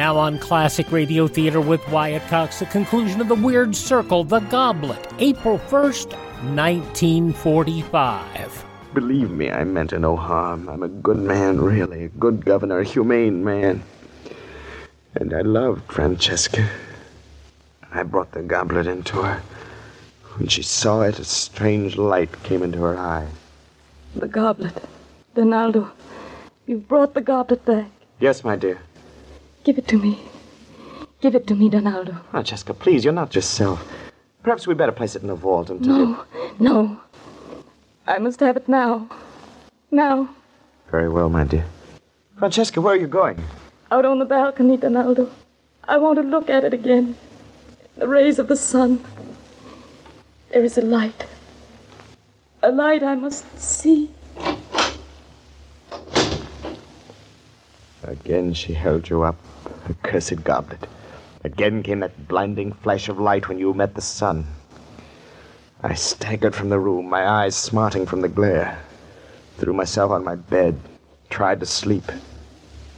Now 0.08 0.20
on 0.20 0.40
Classic 0.40 0.90
Radio 0.90 1.28
Theater 1.28 1.60
with 1.60 1.86
Wyatt 1.90 2.26
Cox, 2.30 2.60
the 2.60 2.66
conclusion 2.68 3.20
of 3.20 3.28
The 3.28 3.36
Weird 3.36 3.76
Circle, 3.76 4.24
The 4.24 4.40
Goblet, 4.40 5.06
April 5.20 5.60
1st, 5.60 6.14
1945. 6.56 8.66
Believe 8.94 9.32
me, 9.32 9.52
I 9.52 9.66
meant 9.66 9.92
no 9.92 10.16
harm. 10.16 10.70
I'm 10.70 10.82
a 10.82 10.88
good 10.88 11.18
man, 11.18 11.60
really. 11.60 12.06
A 12.06 12.08
good 12.08 12.46
governor, 12.46 12.80
a 12.80 12.86
humane 12.86 13.44
man. 13.44 13.84
And 15.16 15.34
I 15.34 15.42
loved 15.42 15.92
Francesca. 15.92 16.66
I 17.92 18.04
brought 18.04 18.32
the 18.32 18.44
goblet 18.44 18.88
into 18.88 19.24
her. 19.24 19.42
When 20.38 20.48
she 20.48 20.64
saw 20.64 21.02
it, 21.02 21.20
a 21.20 21.26
strange 21.26 21.98
light 21.98 22.32
came 22.44 22.64
into 22.64 22.80
her 22.80 22.98
eyes. 22.98 23.28
The 24.16 24.30
goblet. 24.30 24.82
Donaldo, 25.36 25.92
you've 26.66 26.88
brought 26.88 27.14
the 27.14 27.20
goblet 27.20 27.66
back. 27.66 27.90
Yes, 28.22 28.46
my 28.46 28.56
dear. 28.56 28.80
Give 29.68 29.78
it 29.78 29.88
to 29.90 29.98
me. 29.98 30.18
Give 31.20 31.36
it 31.36 31.46
to 31.48 31.54
me, 31.54 31.68
Donaldo. 31.68 32.14
Ah, 32.16 32.24
Francesca, 32.32 32.74
please, 32.74 33.04
you're 33.04 33.12
not 33.12 33.36
yourself. 33.36 33.86
Perhaps 34.42 34.66
we'd 34.66 34.78
better 34.78 34.94
place 34.94 35.14
it 35.14 35.24
in 35.24 35.28
the 35.28 35.36
vault 35.36 35.70
until. 35.70 35.98
No, 35.98 36.26
no. 36.58 37.02
I 38.08 38.18
must 38.20 38.40
have 38.40 38.56
it 38.56 38.70
now. 38.70 39.10
Now. 39.92 40.30
Very 40.90 41.10
well, 41.10 41.28
my 41.28 41.44
dear. 41.44 41.66
Francesca, 42.40 42.80
where 42.80 42.94
are 42.94 42.98
you 42.98 43.08
going? 43.08 43.44
Out 43.92 44.06
on 44.06 44.20
the 44.20 44.26
balcony, 44.26 44.78
Donaldo. 44.78 45.30
I 45.84 45.98
want 45.98 46.18
to 46.18 46.24
look 46.24 46.50
at 46.50 46.64
it 46.64 46.74
again. 46.74 47.18
The 47.98 48.08
rays 48.08 48.40
of 48.40 48.48
the 48.48 48.56
sun. 48.56 49.04
There 50.54 50.64
is 50.64 50.78
a 50.78 50.82
light. 50.82 51.26
A 52.64 52.72
light 52.72 53.04
I 53.04 53.16
must 53.16 53.60
see. 53.60 54.12
Again 58.04 58.54
she 58.54 58.74
held 58.74 59.10
you 59.10 59.24
up, 59.24 59.36
accursed 59.90 60.44
goblet. 60.44 60.88
Again 61.44 61.84
came 61.84 62.00
that 62.02 62.28
blinding 62.28 62.74
flash 62.74 63.10
of 63.10 63.20
light 63.20 63.48
when 63.48 63.60
you 63.60 63.74
met 63.74 63.96
the 63.96 64.02
sun. 64.02 64.46
I 65.84 65.94
staggered 65.94 66.56
from 66.56 66.70
the 66.70 66.80
room, 66.80 67.08
my 67.08 67.28
eyes 67.28 67.56
smarting 67.56 68.06
from 68.06 68.22
the 68.22 68.28
glare. 68.28 68.80
Threw 69.58 69.74
myself 69.74 70.12
on 70.12 70.24
my 70.24 70.36
bed, 70.36 70.80
tried 71.30 71.60
to 71.60 71.66
sleep, 71.66 72.12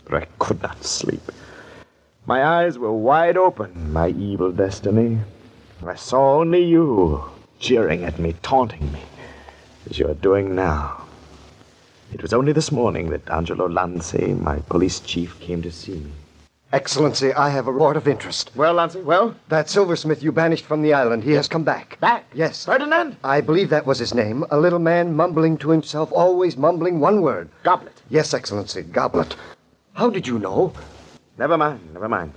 but 0.06 0.24
I 0.24 0.28
could 0.40 0.62
not 0.62 0.84
sleep. 0.84 1.32
My 2.26 2.44
eyes 2.46 2.78
were 2.78 2.94
wide 2.94 3.38
open, 3.38 3.92
my 3.92 4.10
evil 4.10 4.52
destiny. 4.52 5.20
I 5.86 5.96
saw 5.96 6.36
only 6.40 6.64
you, 6.64 7.24
jeering 7.60 8.04
at 8.04 8.20
me, 8.20 8.36
taunting 8.42 8.92
me, 8.92 9.02
as 9.90 10.00
you 10.00 10.08
are 10.08 10.14
doing 10.14 10.56
now. 10.56 11.06
It 12.14 12.22
was 12.22 12.34
only 12.34 12.54
this 12.54 12.72
morning 12.72 13.10
that 13.10 13.30
Angelo 13.30 13.68
Lanzi, 13.68 14.40
my 14.40 14.60
police 14.60 15.00
chief, 15.00 15.40
came 15.40 15.62
to 15.62 15.72
see 15.72 15.96
me. 15.96 16.12
Excellency, 16.72 17.34
I 17.34 17.50
have 17.50 17.66
a 17.66 17.72
report 17.72 17.98
of 17.98 18.08
interest. 18.08 18.52
Well, 18.56 18.76
Lancy, 18.76 19.02
well? 19.02 19.34
That 19.48 19.72
silversmith 19.72 20.22
you 20.22 20.32
banished 20.32 20.66
from 20.66 20.84
the 20.84 20.94
island, 20.94 21.24
he 21.24 21.32
has 21.32 21.48
come 21.48 21.64
back. 21.64 22.00
Back? 22.00 22.26
Yes. 22.32 22.66
Ferdinand? 22.66 23.18
I 23.24 23.42
believe 23.42 23.72
that 23.72 23.88
was 23.88 23.98
his 23.98 24.14
name. 24.14 24.46
A 24.52 24.60
little 24.60 24.78
man 24.78 25.16
mumbling 25.16 25.58
to 25.60 25.72
himself, 25.72 26.12
always 26.12 26.58
mumbling 26.58 27.00
one 27.00 27.24
word. 27.24 27.50
Goblet. 27.64 28.00
Yes, 28.10 28.36
Excellency, 28.36 28.84
goblet. 28.84 29.36
How 29.94 30.12
did 30.12 30.28
you 30.28 30.38
know? 30.38 30.72
Never 31.40 31.58
mind, 31.58 31.92
never 31.92 32.08
mind. 32.08 32.34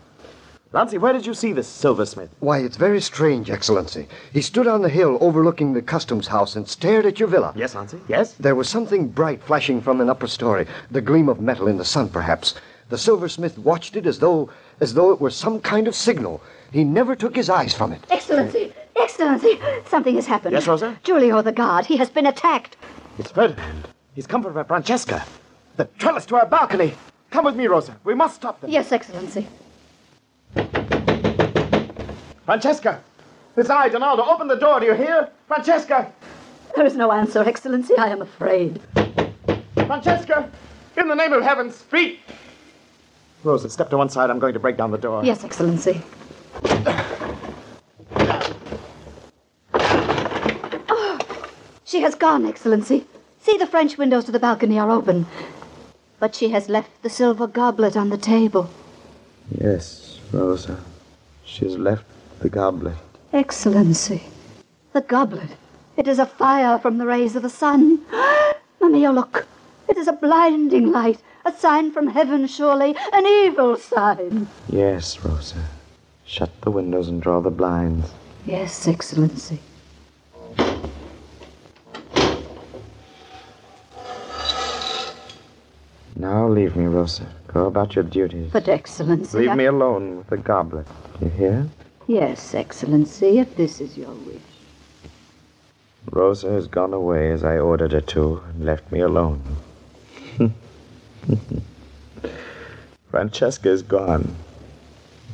Lancy, 0.73 0.97
where 0.97 1.13
did 1.13 1.27
you 1.27 1.35
see 1.35 1.53
this 1.53 1.69
silversmith? 1.69 2.31
Why, 2.41 2.61
it's 2.61 2.79
very 2.79 3.03
strange, 3.03 3.51
Excellency. 3.51 4.09
He 4.33 4.41
stood 4.41 4.67
on 4.67 4.81
the 4.81 4.89
hill 4.89 5.19
overlooking 5.21 5.75
the 5.75 5.83
customs 5.83 6.27
house 6.29 6.57
and 6.57 6.67
stared 6.67 7.05
at 7.05 7.21
your 7.21 7.29
villa. 7.29 7.53
Yes, 7.55 7.75
Lancy, 7.75 8.01
yes? 8.09 8.33
There 8.41 8.55
was 8.55 8.71
something 8.71 9.09
bright 9.09 9.43
flashing 9.43 9.83
from 9.83 10.01
an 10.01 10.09
upper 10.09 10.27
story, 10.27 10.67
the 10.91 11.03
gleam 11.03 11.29
of 11.29 11.43
metal 11.43 11.69
in 11.69 11.77
the 11.77 11.85
sun, 11.85 12.09
perhaps. 12.09 12.55
The 12.93 12.99
silversmith 12.99 13.57
watched 13.57 13.97
it 13.97 14.05
as 14.05 14.19
though 14.19 14.51
as 14.79 14.93
though 14.93 15.13
it 15.13 15.19
were 15.19 15.31
some 15.31 15.63
kind 15.63 15.89
of 15.89 15.95
signal. 15.95 16.43
He 16.73 16.85
never 16.85 17.17
took 17.17 17.35
his 17.35 17.49
eyes 17.49 17.73
from 17.73 17.91
it. 17.91 18.05
Excellency! 18.11 18.71
Excellency! 18.95 19.59
Something 19.87 20.17
has 20.17 20.27
happened. 20.27 20.53
Yes, 20.53 20.67
Rosa? 20.67 20.99
Giulio 21.03 21.41
the 21.41 21.53
guard. 21.53 21.87
He 21.87 21.97
has 21.97 22.11
been 22.11 22.27
attacked. 22.27 22.77
It's 23.19 23.31
Ferdinand. 23.31 23.89
He's 24.15 24.27
come 24.27 24.43
for 24.43 24.65
Francesca. 24.65 25.25
The 25.79 25.87
trellis 25.97 26.27
to 26.27 26.37
our 26.37 26.45
balcony. 26.45 26.93
Come 27.31 27.47
with 27.47 27.57
me, 27.57 27.67
Rosa. 27.67 27.97
We 28.05 28.15
must 28.15 28.35
stop 28.35 28.61
them. 28.61 28.71
Yes, 28.71 28.93
Excellency. 28.93 29.49
Francesca! 32.45 33.03
It's 33.57 33.71
I, 33.71 33.89
Donaldo. 33.89 34.23
Open 34.23 34.49
the 34.49 34.57
door, 34.57 34.81
do 34.81 34.85
you 34.85 34.95
hear? 34.95 35.31
Francesca! 35.49 36.13
There 36.77 36.85
is 36.85 36.95
no 36.95 37.11
answer, 37.11 37.43
Excellency. 37.43 37.97
I 37.97 38.09
am 38.09 38.21
afraid. 38.21 38.83
Francesca! 39.77 40.51
In 40.99 41.09
the 41.09 41.15
name 41.15 41.33
of 41.33 41.43
heaven, 41.43 41.73
speak! 41.73 42.21
Rosa, 43.45 43.69
step 43.69 43.91
to 43.91 43.97
one 43.97 44.09
side. 44.09 44.31
I'm 44.31 44.39
going 44.39 44.55
to 44.55 44.61
break 44.61 44.77
down 44.77 44.91
the 44.91 44.99
door. 44.99 45.25
Yes, 45.25 45.45
Excellency. 45.45 46.01
Oh, 50.89 51.19
she 51.85 52.03
has 52.03 52.15
gone, 52.15 52.47
Excellency. 52.47 53.05
See, 53.41 53.57
the 53.57 53.67
French 53.67 53.99
windows 53.99 54.25
to 54.27 54.33
the 54.33 54.39
balcony 54.39 54.79
are 54.79 54.91
open. 54.91 55.27
But 56.21 56.35
she 56.37 56.51
has 56.51 56.69
left 56.69 57.03
the 57.03 57.11
silver 57.11 57.49
goblet 57.49 57.97
on 57.97 58.11
the 58.11 58.19
table. 58.19 58.71
Yes, 59.51 60.21
Rosa. 60.33 60.79
She 61.45 61.65
has 61.65 61.77
left 61.77 62.05
the 62.39 62.49
goblet. 62.49 62.97
Excellency. 63.33 64.23
The 64.93 65.01
goblet. 65.01 65.57
It 65.97 66.07
is 66.07 66.21
a 66.21 66.27
fire 66.27 66.79
from 66.79 66.99
the 66.99 67.07
rays 67.07 67.35
of 67.35 67.43
the 67.43 67.51
sun. 67.51 68.03
Mamma, 68.81 69.13
look. 69.13 69.47
It 69.89 69.97
is 69.97 70.07
a 70.07 70.13
blinding 70.13 70.93
light. 70.93 71.21
A 71.45 71.53
sign 71.53 71.91
from 71.91 72.09
heaven, 72.09 72.47
surely. 72.47 72.95
An 73.13 73.27
evil 73.27 73.77
sign. 73.77 74.49
Yes, 74.69 75.25
Rosa. 75.25 75.65
Shut 76.25 76.51
the 76.61 76.71
windows 76.71 77.09
and 77.09 77.21
draw 77.21 77.41
the 77.41 77.51
blinds. 77.51 78.11
Yes, 78.47 78.87
Excellency. 78.87 79.59
Now 86.15 86.47
leave 86.47 86.77
me, 86.77 86.85
Rosa. 86.85 87.27
Go 87.49 87.67
about 87.67 87.97
your 87.97 88.05
duties. 88.05 88.51
But, 88.53 88.69
Excellency. 88.69 89.39
Leave 89.39 89.51
I... 89.51 89.55
me 89.57 89.65
alone 89.65 90.19
with 90.19 90.29
the 90.29 90.37
goblet. 90.37 90.87
You 91.21 91.29
hear? 91.29 91.69
Yes, 92.07 92.55
Excellency, 92.55 93.41
if 93.41 93.57
this 93.57 93.81
is 93.81 93.99
your 93.99 94.13
wish. 94.13 94.41
Rosa 96.11 96.51
has 96.51 96.69
gone 96.69 96.93
away 96.93 97.33
as 97.33 97.43
I 97.43 97.59
ordered 97.59 97.93
her 97.93 98.01
to 98.01 98.43
and 98.49 98.65
left 98.65 98.93
me 98.93 99.01
alone. 99.01 99.43
Francesca 103.11 103.71
is 103.71 103.83
gone. 103.83 104.37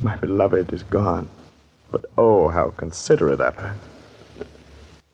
My 0.01 0.15
beloved 0.17 0.73
is 0.73 0.83
gone. 0.83 1.29
But 1.91 2.05
oh, 2.17 2.49
how 2.49 2.69
considerate 2.69 3.41
of 3.41 3.55
her. 3.55 3.75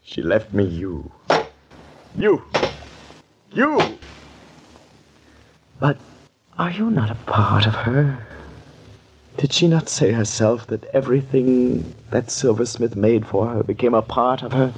She 0.03 0.22
left 0.22 0.53
me 0.53 0.65
you. 0.65 1.11
You! 2.18 2.41
You! 3.52 3.97
But 5.80 5.97
are 6.57 6.72
you 6.72 6.89
not 6.89 7.11
a 7.11 7.15
part 7.15 7.65
of 7.65 7.73
her? 7.73 8.26
Did 9.38 9.52
she 9.52 9.68
not 9.68 9.89
say 9.89 10.11
herself 10.11 10.68
that 10.68 10.85
everything 10.85 11.93
that 12.11 12.31
silversmith 12.31 12.95
made 12.95 13.26
for 13.26 13.47
her 13.47 13.64
became 13.64 13.93
a 13.93 14.02
part 14.02 14.43
of 14.43 14.53
her? 14.53 14.73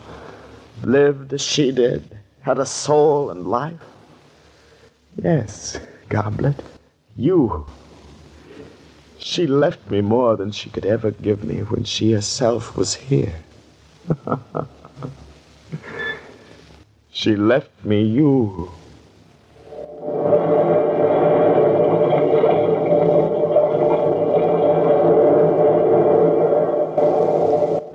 Lived 0.84 1.34
as 1.34 1.42
she 1.42 1.72
did, 1.72 2.18
had 2.42 2.58
a 2.58 2.66
soul 2.66 3.30
and 3.30 3.48
life? 3.48 3.80
Yes, 5.24 5.80
Goblet, 6.10 6.62
you. 7.16 7.66
She 9.18 9.48
left 9.48 9.90
me 9.90 10.02
more 10.02 10.38
than 10.38 10.52
she 10.52 10.70
could 10.70 10.86
ever 10.86 11.10
give 11.10 11.44
me 11.44 11.62
when 11.62 11.86
she 11.86 12.12
herself 12.12 12.78
was 12.78 12.94
here. 12.94 13.34
she 17.10 17.36
left 17.36 17.72
me 17.84 18.04
you. 18.04 18.72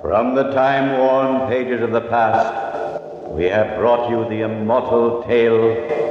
From 0.00 0.34
the 0.34 0.50
time 0.52 0.98
worn 0.98 1.48
pages 1.48 1.82
of 1.82 1.92
the 1.92 2.00
past, 2.00 3.00
we 3.30 3.44
have 3.44 3.78
brought 3.78 4.10
you 4.10 4.28
the 4.28 4.42
immortal 4.42 5.22
tale 5.22 6.01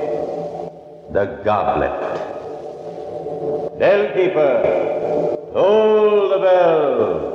The 1.11 1.25
Goblet. 1.43 1.91
Bell 3.77 4.13
keeper, 4.13 5.35
toll 5.51 6.29
the 6.29 6.37
bell. 6.37 7.31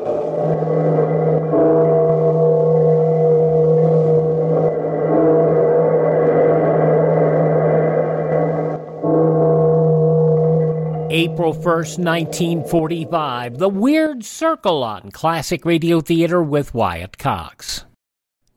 April 11.10 11.52
1st, 11.52 11.98
1945, 11.98 13.58
The 13.58 13.68
Weird 13.68 14.24
Circle 14.24 14.82
on 14.82 15.10
Classic 15.10 15.66
Radio 15.66 16.00
Theater 16.00 16.42
with 16.42 16.72
Wyatt 16.72 17.18
Cox. 17.18 17.84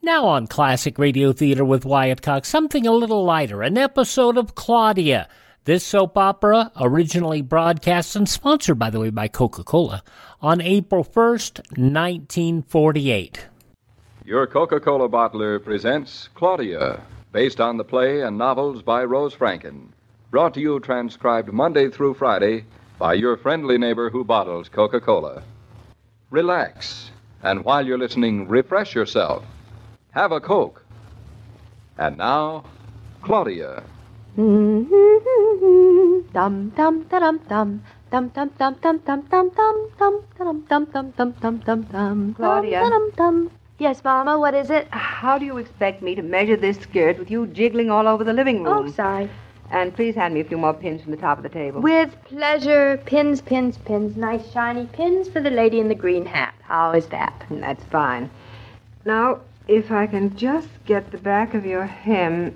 Now 0.01 0.27
on 0.27 0.47
Classic 0.47 0.97
Radio 0.97 1.33
Theater 1.33 1.65
with 1.65 1.83
Wyatt 1.83 2.21
Cox, 2.21 2.47
something 2.47 2.87
a 2.87 2.93
little 2.93 3.25
lighter, 3.25 3.61
an 3.61 3.77
episode 3.77 4.37
of 4.37 4.55
Claudia. 4.55 5.27
This 5.65 5.83
soap 5.83 6.17
opera, 6.17 6.71
originally 6.79 7.41
broadcast 7.41 8.15
and 8.15 8.27
sponsored, 8.27 8.79
by 8.79 8.91
the 8.91 9.01
way, 9.01 9.09
by 9.09 9.27
Coca 9.27 9.61
Cola, 9.61 10.01
on 10.41 10.61
April 10.61 11.03
1st, 11.03 11.57
1948. 11.77 13.47
Your 14.23 14.47
Coca 14.47 14.79
Cola 14.79 15.09
bottler 15.09 15.61
presents 15.61 16.29
Claudia, 16.33 17.01
based 17.33 17.59
on 17.59 17.75
the 17.75 17.83
play 17.83 18.21
and 18.21 18.37
novels 18.37 18.81
by 18.81 19.03
Rose 19.03 19.35
Franken. 19.35 19.89
Brought 20.31 20.53
to 20.53 20.61
you 20.61 20.79
transcribed 20.79 21.51
Monday 21.51 21.89
through 21.89 22.13
Friday 22.13 22.63
by 22.97 23.15
your 23.15 23.35
friendly 23.35 23.77
neighbor 23.77 24.09
who 24.09 24.23
bottles 24.23 24.69
Coca 24.69 25.01
Cola. 25.01 25.43
Relax, 26.29 27.11
and 27.43 27.65
while 27.65 27.85
you're 27.85 27.97
listening, 27.97 28.47
refresh 28.47 28.95
yourself. 28.95 29.43
Have 30.11 30.31
a 30.31 30.39
Coke. 30.39 30.83
And 31.97 32.17
now, 32.17 32.63
Claudia. 33.21 33.83
Dum 34.35 34.87
dum 36.33 36.71
dum 36.75 37.05
dum 37.09 37.39
dum 37.47 37.81
dum 38.09 38.29
dum 38.29 38.29
dum 38.29 38.49
dum 38.57 38.99
dum 38.99 38.99
dum 38.99 39.21
dum 39.29 39.51
dum 39.59 40.23
dum 40.37 40.65
dum 40.67 40.85
dum 40.91 41.11
dum 41.11 41.33
dum 41.39 41.59
dum 41.59 41.81
dum 41.83 42.33
Claudia. 42.33 42.79
dum 42.89 43.11
dum. 43.15 43.51
Yes, 43.77 44.03
Mama, 44.03 44.39
what 44.39 44.55
is 44.55 44.69
it? 44.71 44.87
How 44.89 45.37
do 45.37 45.45
you 45.45 45.57
expect 45.57 46.01
me 46.01 46.15
to 46.15 46.21
measure 46.21 46.57
this 46.57 46.77
skirt 46.77 47.19
with 47.19 47.29
you 47.29 47.45
jiggling 47.47 47.91
all 47.91 48.07
over 48.07 48.23
the 48.23 48.33
living 48.33 48.63
room? 48.63 48.87
Oh, 48.87 48.91
sorry. 48.91 49.29
And 49.71 49.95
please 49.95 50.15
hand 50.15 50.33
me 50.33 50.39
a 50.39 50.43
few 50.43 50.57
more 50.57 50.73
pins 50.73 51.03
from 51.03 51.11
the 51.11 51.17
top 51.17 51.37
of 51.37 51.43
the 51.43 51.49
table. 51.49 51.81
With 51.81 52.15
pleasure. 52.25 52.97
Pins, 53.05 53.41
pins, 53.41 53.77
pins. 53.77 54.17
Nice 54.17 54.51
shiny 54.51 54.87
pins 54.87 55.29
for 55.29 55.39
the 55.39 55.51
lady 55.51 55.79
in 55.79 55.87
the 55.87 55.95
green 55.95 56.25
hat. 56.25 56.55
How 56.63 56.91
is 56.93 57.05
that? 57.07 57.45
That's 57.51 57.83
fine. 57.85 58.29
Now, 59.05 59.41
if 59.69 59.91
I 59.91 60.07
can 60.07 60.35
just 60.35 60.67
get 60.85 61.11
the 61.11 61.19
back 61.19 61.53
of 61.53 61.63
your 61.63 61.85
hem 61.85 62.55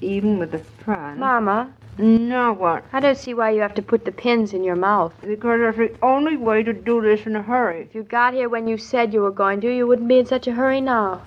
even 0.00 0.38
with 0.38 0.50
the 0.50 0.58
front. 0.58 1.18
Mama, 1.18 1.70
Now 1.98 2.54
what? 2.54 2.84
I 2.92 3.00
don't 3.00 3.18
see 3.18 3.34
why 3.34 3.50
you 3.50 3.60
have 3.60 3.74
to 3.74 3.82
put 3.82 4.06
the 4.06 4.10
pins 4.12 4.54
in 4.54 4.64
your 4.64 4.74
mouth. 4.74 5.12
Because 5.20 5.60
that's 5.60 5.76
the 5.76 5.94
only 6.02 6.38
way 6.38 6.62
to 6.62 6.72
do 6.72 7.02
this 7.02 7.26
in 7.26 7.36
a 7.36 7.42
hurry. 7.42 7.82
If 7.82 7.94
you 7.94 8.02
got 8.02 8.32
here 8.32 8.48
when 8.48 8.66
you 8.66 8.78
said 8.78 9.12
you 9.12 9.20
were 9.20 9.30
going 9.30 9.60
to, 9.60 9.70
you 9.70 9.86
wouldn't 9.86 10.08
be 10.08 10.18
in 10.18 10.26
such 10.26 10.46
a 10.46 10.52
hurry 10.52 10.80
now. 10.80 11.22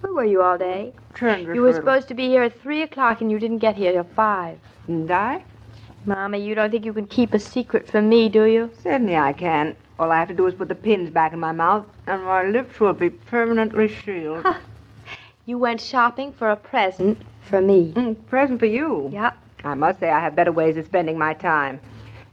Where 0.00 0.14
were 0.14 0.24
you 0.24 0.40
all 0.42 0.56
day? 0.56 0.94
Turn 1.14 1.54
You 1.54 1.60
were 1.60 1.74
supposed 1.74 2.08
to 2.08 2.14
be 2.14 2.28
here 2.28 2.42
at 2.44 2.58
three 2.60 2.80
o'clock 2.80 3.20
and 3.20 3.30
you 3.30 3.38
didn't 3.38 3.58
get 3.58 3.76
here 3.76 3.92
till 3.92 4.08
five. 4.16 4.58
And 4.88 5.10
I? 5.10 5.44
Mama, 6.06 6.38
you 6.38 6.54
don't 6.54 6.70
think 6.70 6.86
you 6.86 6.94
can 6.94 7.06
keep 7.06 7.34
a 7.34 7.38
secret 7.38 7.86
from 7.86 8.08
me, 8.08 8.30
do 8.30 8.44
you? 8.44 8.70
Certainly 8.82 9.16
I 9.16 9.34
can. 9.34 9.76
All 9.98 10.10
I 10.10 10.18
have 10.18 10.28
to 10.28 10.34
do 10.34 10.46
is 10.46 10.54
put 10.54 10.68
the 10.68 10.74
pins 10.74 11.10
back 11.10 11.34
in 11.34 11.38
my 11.38 11.52
mouth, 11.52 11.84
and 12.06 12.24
my 12.24 12.44
lips 12.44 12.80
will 12.80 12.94
be 12.94 13.10
permanently 13.10 13.94
sealed. 14.02 14.46
You 15.46 15.58
went 15.58 15.80
shopping 15.80 16.32
for 16.32 16.50
a 16.50 16.56
present 16.56 17.18
for 17.42 17.60
me. 17.60 17.92
Mm, 17.94 18.16
present 18.26 18.60
for 18.60 18.66
you? 18.66 19.08
Yep. 19.12 19.36
I 19.64 19.74
must 19.74 20.00
say 20.00 20.10
I 20.10 20.20
have 20.20 20.36
better 20.36 20.52
ways 20.52 20.76
of 20.76 20.86
spending 20.86 21.18
my 21.18 21.34
time. 21.34 21.80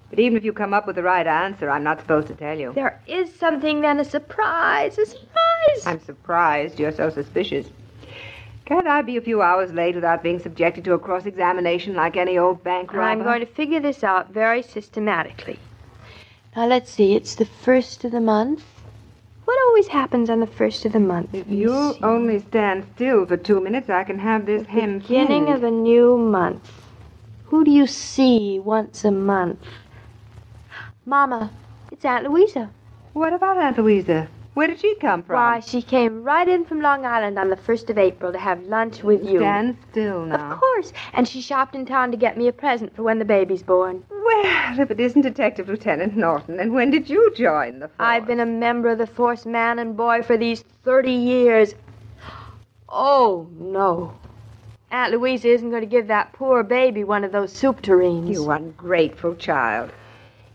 But 0.10 0.20
even 0.20 0.38
if 0.38 0.46
you 0.46 0.54
come 0.54 0.74
up 0.74 0.88
with 0.88 0.96
the 0.96 1.04
right 1.04 1.28
answer, 1.28 1.70
I'm 1.70 1.84
not 1.84 2.00
supposed 2.00 2.28
to 2.28 2.36
tell 2.36 2.58
you. 2.58 2.72
There 2.74 3.02
is 3.08 3.34
something 3.36 3.82
then, 3.82 4.00
a 4.00 4.06
surprise, 4.06 4.98
a 4.98 5.06
surprise. 5.06 5.86
I'm 5.86 6.00
surprised 6.00 6.80
you're 6.80 6.92
so 6.92 7.10
suspicious. 7.10 7.68
Can't 8.66 8.88
I 8.88 9.02
be 9.02 9.18
a 9.18 9.22
few 9.22 9.42
hours 9.42 9.72
late 9.72 9.96
without 9.96 10.24
being 10.24 10.40
subjected 10.40 10.84
to 10.86 10.94
a 10.94 11.00
cross 11.00 11.26
examination 11.26 11.94
like 11.94 12.18
any 12.18 12.38
old 12.38 12.64
bank 12.64 12.94
robber? 12.94 13.04
I'm 13.04 13.24
going 13.24 13.40
to 13.40 13.46
figure 13.46 13.80
this 13.80 14.04
out 14.04 14.32
very 14.32 14.62
systematically. 14.62 15.60
Now 16.56 16.68
let's 16.68 16.92
see, 16.92 17.16
it's 17.16 17.36
the 17.36 17.46
first 17.46 18.04
of 18.04 18.12
the 18.12 18.20
month. 18.20 18.64
What 19.48 19.57
always 19.69 19.88
happens 19.88 20.30
on 20.30 20.41
the 20.41 20.45
first 20.45 20.84
of 20.84 20.91
the 20.91 20.99
month? 20.99 21.34
If 21.34 21.48
you'll 21.48 21.95
only 22.03 22.40
stand 22.40 22.86
still 22.95 23.26
for 23.26 23.38
two 23.38 23.61
minutes, 23.61 23.90
I 23.90 24.03
can 24.03 24.19
have 24.19 24.45
this 24.45 24.68
hem 24.68 24.99
Beginning 24.99 25.45
pinned. 25.45 25.56
of 25.56 25.64
a 25.64 25.72
new 25.72 26.18
month. 26.18 26.69
Who 27.45 27.64
do 27.64 27.72
you 27.72 27.88
see 27.88 28.60
once 28.60 29.06
a 29.06 29.11
month? 29.11 29.60
Mama, 31.06 31.49
it's 31.94 32.03
Aunt 32.03 32.26
Louisa. 32.30 32.72
What 33.14 33.32
about 33.32 33.57
Aunt 33.57 33.78
Louisa? 33.78 34.28
Where 34.58 34.66
did 34.66 34.80
she 34.80 34.96
come 34.96 35.22
from? 35.22 35.36
Why, 35.36 35.60
she 35.60 35.84
came 35.84 36.24
right 36.24 36.50
in 36.50 36.66
from 36.66 36.82
Long 36.82 37.06
Island 37.06 37.38
on 37.38 37.50
the 37.52 37.56
1st 37.56 37.92
of 37.92 38.00
April 38.00 38.32
to 38.32 38.40
have 38.40 38.64
lunch 38.64 39.04
with 39.04 39.24
you. 39.24 39.38
Stand 39.38 39.78
still 39.92 40.26
now. 40.26 40.54
Of 40.54 40.60
course. 40.60 40.94
And 41.14 41.28
she 41.28 41.42
shopped 41.42 41.76
in 41.76 41.86
town 41.86 42.10
to 42.10 42.18
get 42.18 42.40
me 42.40 42.48
a 42.48 42.52
present 42.52 42.96
for 42.96 43.04
when 43.04 43.20
the 43.20 43.24
baby's 43.24 43.62
born. 43.62 44.04
Well, 44.10 44.80
if 44.80 44.90
it 44.90 45.00
isn't 45.00 45.22
Detective 45.22 45.70
Lieutenant 45.70 46.18
Norton, 46.18 46.60
and 46.60 46.74
when 46.74 46.90
did 46.90 47.08
you 47.08 47.32
join 47.36 47.78
the 47.78 47.88
force? 47.88 48.00
I've 48.00 48.26
been 48.26 48.40
a 48.40 48.48
member 48.48 48.90
of 48.90 48.98
the 48.98 49.06
force, 49.06 49.46
man 49.46 49.78
and 49.78 49.96
boy, 49.96 50.24
for 50.24 50.38
these 50.38 50.64
30 50.86 51.12
years. 51.12 51.76
Oh, 52.90 53.48
no. 53.60 54.18
Aunt 54.90 55.12
Louisa 55.12 55.50
isn't 55.50 55.70
going 55.70 55.84
to 55.84 55.88
give 55.88 56.08
that 56.08 56.34
poor 56.34 56.64
baby 56.64 57.04
one 57.04 57.24
of 57.24 57.32
those 57.32 57.54
soup 57.54 57.84
tureens. 57.84 58.32
You 58.32 58.50
ungrateful 58.50 59.36
child. 59.36 59.92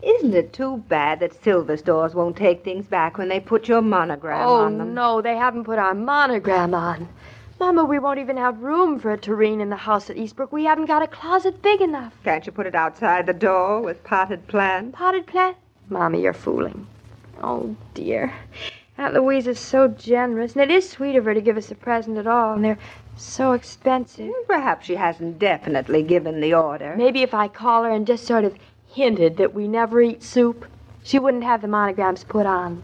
Isn't 0.03 0.33
it 0.33 0.51
too 0.51 0.83
bad 0.89 1.21
that 1.21 1.41
silver 1.43 1.77
stores 1.77 2.13
won't 2.13 2.35
take 2.35 2.63
things 2.63 2.85
back 2.85 3.17
when 3.17 3.29
they 3.29 3.39
put 3.39 3.69
your 3.69 3.81
monogram 3.81 4.45
Oh, 4.47 4.55
on 4.55 4.77
them? 4.77 4.89
Oh, 4.89 4.93
no, 4.93 5.21
they 5.21 5.35
haven't 5.37 5.63
put 5.63 5.79
our 5.79 5.93
monogram 5.93 6.73
on. 6.73 7.07
Mama, 7.59 7.85
we 7.85 7.99
won't 7.99 8.19
even 8.19 8.35
have 8.35 8.61
room 8.61 8.99
for 8.99 9.11
a 9.13 9.17
tureen 9.17 9.61
in 9.61 9.69
the 9.69 9.77
house 9.77 10.09
at 10.09 10.17
Eastbrook. 10.17 10.51
We 10.51 10.65
haven't 10.65 10.87
got 10.87 11.03
a 11.03 11.07
closet 11.07 11.61
big 11.61 11.79
enough. 11.79 12.13
Can't 12.25 12.45
you 12.45 12.51
put 12.51 12.65
it 12.67 12.75
outside 12.75 13.25
the 13.25 13.33
door 13.33 13.79
with 13.81 14.03
potted 14.03 14.45
plants? 14.47 14.97
Potted 14.97 15.25
plant? 15.25 15.55
Mommy, 15.89 16.21
you're 16.21 16.33
fooling. 16.33 16.85
Oh, 17.41 17.75
dear. 17.93 18.33
Aunt 18.97 19.13
Louise 19.13 19.47
is 19.47 19.59
so 19.59 19.87
generous, 19.87 20.53
and 20.53 20.61
it 20.61 20.69
is 20.71 20.89
sweet 20.89 21.15
of 21.15 21.25
her 21.25 21.33
to 21.33 21.41
give 21.41 21.57
us 21.57 21.71
a 21.71 21.75
present 21.75 22.17
at 22.17 22.27
all, 22.27 22.53
and 22.53 22.65
they're 22.65 22.77
so 23.15 23.53
expensive. 23.53 24.27
Hmm, 24.27 24.45
perhaps 24.47 24.85
she 24.85 24.95
hasn't 24.95 25.39
definitely 25.39 26.03
given 26.03 26.41
the 26.41 26.53
order. 26.53 26.93
Maybe 26.97 27.21
if 27.23 27.33
I 27.33 27.47
call 27.47 27.83
her 27.83 27.89
and 27.91 28.05
just 28.05 28.25
sort 28.25 28.43
of 28.43 28.55
hinted 28.93 29.37
that 29.37 29.53
we 29.53 29.67
never 29.67 30.01
eat 30.01 30.23
soup, 30.23 30.65
she 31.03 31.19
wouldn't 31.19 31.43
have 31.43 31.61
the 31.61 31.67
monograms 31.67 32.23
put 32.23 32.45
on. 32.45 32.83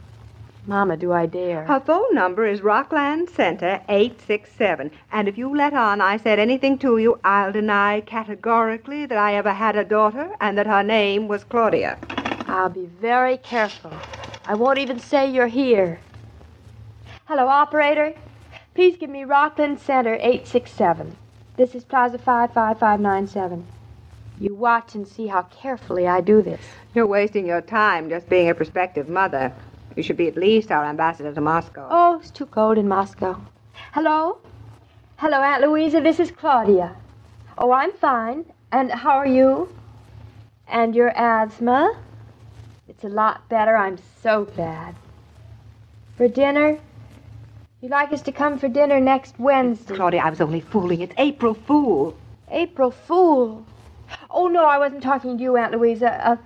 Mama, 0.65 0.97
do 0.97 1.13
I 1.13 1.25
dare? 1.25 1.65
Her 1.65 1.79
phone 1.79 2.13
number 2.13 2.45
is 2.45 2.61
Rockville 2.61 3.27
Centre 3.27 3.81
867. 3.87 4.91
And 5.11 5.27
if 5.27 5.37
you 5.37 5.55
let 5.55 5.73
on 5.73 6.01
I 6.01 6.17
said 6.17 6.37
anything 6.37 6.77
to 6.79 6.97
you, 6.97 7.19
I'll 7.23 7.51
deny 7.51 8.01
categorically 8.01 9.05
that 9.05 9.17
I 9.17 9.35
ever 9.35 9.53
had 9.53 9.75
a 9.75 9.85
daughter 9.85 10.35
and 10.41 10.57
that 10.57 10.67
her 10.67 10.83
name 10.83 11.27
was 11.27 11.43
Claudia. 11.43 11.97
I'll 12.47 12.69
be 12.69 12.85
very 12.85 13.37
careful. 13.37 13.93
I 14.45 14.55
won't 14.55 14.79
even 14.79 14.99
say 14.99 15.31
you're 15.31 15.47
here. 15.47 15.99
Hello, 17.25 17.47
operator. 17.47 18.13
Please 18.75 18.97
give 18.97 19.09
me 19.09 19.23
Rockville 19.23 19.77
Centre 19.77 20.15
867. 20.15 21.15
This 21.57 21.73
is 21.75 21.83
Plaza 21.83 22.17
55597. 22.17 23.65
You 24.39 24.55
watch 24.55 24.95
and 24.95 25.05
see 25.05 25.27
how 25.27 25.41
carefully 25.43 26.07
I 26.07 26.21
do 26.21 26.41
this. 26.41 26.61
You're 26.95 27.07
wasting 27.07 27.45
your 27.45 27.59
time 27.59 28.09
just 28.09 28.29
being 28.29 28.49
a 28.49 28.55
prospective 28.55 29.09
mother. 29.09 29.51
You 29.97 30.03
should 30.03 30.15
be 30.15 30.29
at 30.29 30.37
least 30.37 30.71
our 30.71 30.85
ambassador 30.85 31.33
to 31.33 31.41
Moscow. 31.41 31.87
Oh, 31.91 32.19
it's 32.19 32.31
too 32.31 32.45
cold 32.45 32.77
in 32.77 32.87
Moscow. 32.87 33.41
Hello? 33.91 34.37
Hello, 35.17 35.41
Aunt 35.41 35.61
Louisa. 35.61 35.99
This 35.99 36.21
is 36.21 36.31
Claudia. 36.31 36.95
Oh, 37.57 37.73
I'm 37.73 37.91
fine. 37.91 38.45
And 38.71 38.89
how 38.91 39.17
are 39.17 39.27
you? 39.27 39.67
And 40.69 40.95
your 40.95 41.11
asthma? 41.17 41.99
It's 42.87 43.03
a 43.03 43.09
lot 43.09 43.49
better. 43.49 43.75
I'm 43.75 43.97
so 44.23 44.45
glad. 44.45 44.95
For 46.15 46.29
dinner? 46.29 46.79
You'd 47.81 47.91
like 47.91 48.13
us 48.13 48.21
to 48.21 48.31
come 48.31 48.57
for 48.57 48.69
dinner 48.69 49.01
next 49.01 49.37
Wednesday? 49.37 49.95
Claudia, 49.95 50.21
I 50.21 50.29
was 50.29 50.39
only 50.39 50.61
fooling. 50.61 51.01
It's 51.01 51.13
April 51.17 51.53
Fool. 51.53 52.15
April 52.49 52.91
Fool? 52.91 53.65
Oh, 54.31 54.47
no, 54.47 54.65
I 54.65 54.77
wasn't 54.77 55.03
talking 55.03 55.37
to 55.37 55.43
you, 55.43 55.57
Aunt 55.57 55.71
Louisa. 55.73 56.27
Uh, 56.27 56.37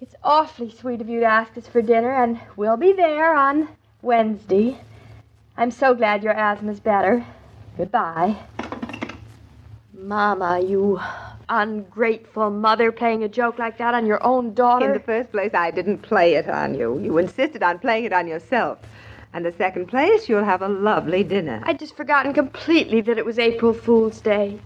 it's 0.00 0.14
awfully 0.22 0.70
sweet 0.70 1.00
of 1.00 1.08
you 1.08 1.20
to 1.20 1.26
ask 1.26 1.56
us 1.56 1.66
for 1.66 1.80
dinner, 1.80 2.12
and 2.12 2.40
we'll 2.56 2.76
be 2.76 2.92
there 2.92 3.34
on 3.34 3.68
Wednesday. 4.02 4.78
I'm 5.56 5.70
so 5.70 5.94
glad 5.94 6.22
your 6.22 6.32
asthma's 6.32 6.80
better. 6.80 7.24
Goodbye. 7.76 8.36
Mama, 9.92 10.60
you 10.60 11.00
ungrateful 11.48 12.50
mother 12.50 12.92
playing 12.92 13.24
a 13.24 13.28
joke 13.28 13.58
like 13.58 13.78
that 13.78 13.94
on 13.94 14.06
your 14.06 14.22
own 14.24 14.54
daughter. 14.54 14.86
In 14.86 14.92
the 14.92 15.00
first 15.00 15.30
place, 15.32 15.54
I 15.54 15.70
didn't 15.70 15.98
play 15.98 16.34
it 16.34 16.48
on 16.48 16.74
you. 16.74 16.98
You 16.98 17.18
insisted 17.18 17.62
on 17.62 17.78
playing 17.78 18.04
it 18.04 18.12
on 18.12 18.28
yourself. 18.28 18.78
And 19.32 19.44
the 19.44 19.52
second 19.52 19.86
place, 19.86 20.28
you'll 20.28 20.44
have 20.44 20.62
a 20.62 20.68
lovely 20.68 21.22
dinner. 21.22 21.62
I'd 21.64 21.78
just 21.78 21.96
forgotten 21.96 22.32
completely 22.32 23.00
that 23.02 23.18
it 23.18 23.24
was 23.24 23.38
April 23.38 23.72
Fool's 23.72 24.20
Day. 24.20 24.58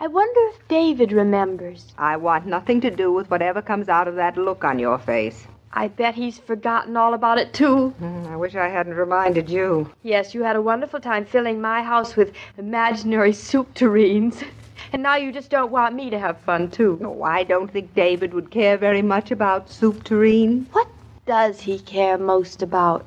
I 0.00 0.06
wonder 0.06 0.40
if 0.50 0.68
David 0.68 1.12
remembers. 1.12 1.92
I 1.98 2.16
want 2.16 2.46
nothing 2.46 2.80
to 2.82 2.90
do 2.90 3.12
with 3.12 3.30
whatever 3.30 3.62
comes 3.62 3.88
out 3.88 4.08
of 4.08 4.16
that 4.16 4.36
look 4.36 4.64
on 4.64 4.78
your 4.78 4.98
face. 4.98 5.46
I 5.72 5.88
bet 5.88 6.14
he's 6.14 6.38
forgotten 6.38 6.96
all 6.96 7.14
about 7.14 7.38
it, 7.38 7.52
too. 7.52 7.92
Mm, 8.00 8.28
I 8.28 8.36
wish 8.36 8.54
I 8.54 8.68
hadn't 8.68 8.94
reminded 8.94 9.50
you. 9.50 9.90
Yes, 10.04 10.32
you 10.32 10.44
had 10.44 10.54
a 10.54 10.62
wonderful 10.62 11.00
time 11.00 11.24
filling 11.24 11.60
my 11.60 11.82
house 11.82 12.14
with 12.14 12.32
imaginary 12.56 13.32
soup 13.32 13.74
tureens. 13.74 14.44
And 14.92 15.02
now 15.02 15.16
you 15.16 15.32
just 15.32 15.50
don't 15.50 15.72
want 15.72 15.94
me 15.96 16.10
to 16.10 16.18
have 16.20 16.38
fun, 16.38 16.70
too. 16.70 16.98
No, 17.00 17.22
I 17.24 17.42
don't 17.42 17.70
think 17.70 17.94
David 17.94 18.32
would 18.32 18.50
care 18.50 18.76
very 18.76 19.02
much 19.02 19.32
about 19.32 19.68
soup 19.68 20.04
tureen. 20.04 20.66
What 20.72 20.86
does 21.26 21.60
he 21.62 21.80
care 21.80 22.18
most 22.18 22.62
about? 22.62 23.04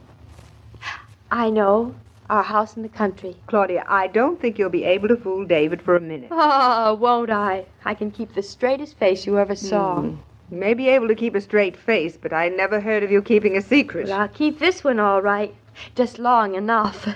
I 1.31 1.49
know. 1.49 1.93
Our 2.29 2.43
house 2.43 2.75
in 2.75 2.83
the 2.83 2.89
country. 2.89 3.37
Claudia, 3.47 3.85
I 3.87 4.07
don't 4.07 4.39
think 4.39 4.59
you'll 4.59 4.69
be 4.69 4.83
able 4.83 5.07
to 5.07 5.15
fool 5.15 5.45
David 5.45 5.81
for 5.81 5.95
a 5.95 6.01
minute. 6.01 6.29
Oh, 6.31 6.93
won't 6.95 7.29
I? 7.29 7.65
I 7.85 7.93
can 7.93 8.11
keep 8.11 8.33
the 8.33 8.43
straightest 8.43 8.97
face 8.97 9.25
you 9.25 9.39
ever 9.39 9.55
saw. 9.55 10.01
Mm. 10.01 10.17
You 10.51 10.57
may 10.57 10.73
be 10.73 10.89
able 10.89 11.07
to 11.07 11.15
keep 11.15 11.35
a 11.35 11.41
straight 11.41 11.77
face, 11.77 12.17
but 12.17 12.33
I 12.33 12.49
never 12.49 12.79
heard 12.79 13.03
of 13.03 13.11
you 13.11 13.21
keeping 13.21 13.57
a 13.57 13.61
secret. 13.61 14.07
Well, 14.07 14.21
I'll 14.21 14.27
keep 14.27 14.59
this 14.59 14.83
one 14.83 14.99
all 14.99 15.21
right. 15.21 15.55
Just 15.95 16.19
long 16.19 16.55
enough. 16.55 17.07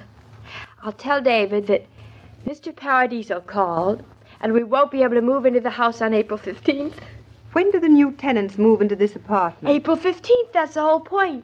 I'll 0.84 0.92
tell 0.94 1.22
David 1.22 1.68
that 1.68 1.86
Mr. 2.46 2.76
Paradiso 2.76 3.40
called, 3.42 4.04
and 4.40 4.54
we 4.54 4.64
won't 4.64 4.92
be 4.92 5.04
able 5.04 5.16
to 5.16 5.22
move 5.22 5.46
into 5.46 5.60
the 5.60 5.70
house 5.70 6.02
on 6.02 6.14
April 6.14 6.40
15th. 6.40 6.96
When 7.54 7.70
do 7.72 7.80
the 7.80 7.90
new 7.90 8.12
tenants 8.14 8.58
move 8.58 8.82
into 8.82 8.96
this 8.96 9.16
apartment? 9.16 9.76
April 9.76 9.98
15th, 9.98 10.54
that's 10.54 10.74
the 10.76 10.82
whole 10.82 11.02
point. 11.02 11.44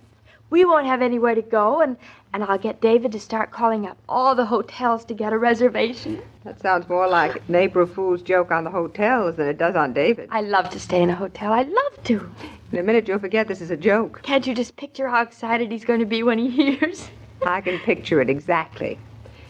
We 0.50 0.64
won't 0.64 0.88
have 0.88 1.02
anywhere 1.02 1.36
to 1.36 1.42
go, 1.42 1.82
and, 1.82 1.98
and 2.34 2.44
I'll 2.44 2.58
get 2.58 2.80
David 2.80 3.12
to 3.12 3.20
start 3.20 3.52
calling 3.52 3.86
up 3.86 3.98
all 4.08 4.34
the 4.34 4.46
hotels 4.46 5.04
to 5.06 5.14
get 5.14 5.34
a 5.34 5.38
reservation. 5.38 6.22
That 6.46 6.62
sounds 6.62 6.88
more 6.88 7.08
like 7.08 7.42
an 7.50 7.56
April 7.56 7.86
Fool's 7.86 8.22
joke 8.22 8.52
on 8.52 8.64
the 8.64 8.70
hotels 8.70 9.36
than 9.36 9.48
it 9.48 9.58
does 9.58 9.76
on 9.76 9.92
David. 9.92 10.30
I 10.32 10.42
love 10.42 10.70
to 10.70 10.80
stay 10.80 11.02
in 11.02 11.10
a 11.10 11.16
hotel. 11.16 11.52
I 11.52 11.64
love 11.64 12.04
to. 12.06 12.32
In 12.72 12.80
a 12.80 12.84
minute, 12.84 13.08
you'll 13.08 13.20
forget 13.20 13.48
this 13.50 13.60
is 13.60 13.72
a 13.72 13.78
joke. 13.78 14.22
Can't 14.24 14.48
you 14.48 14.56
just 14.56 14.78
picture 14.78 15.10
how 15.10 15.22
excited 15.22 15.70
he's 15.70 15.84
going 15.84 16.00
to 16.00 16.06
be 16.06 16.24
when 16.24 16.38
he 16.38 16.50
hears? 16.50 17.10
I 17.46 17.60
can 17.60 17.80
picture 17.80 18.22
it 18.22 18.30
exactly. 18.30 18.98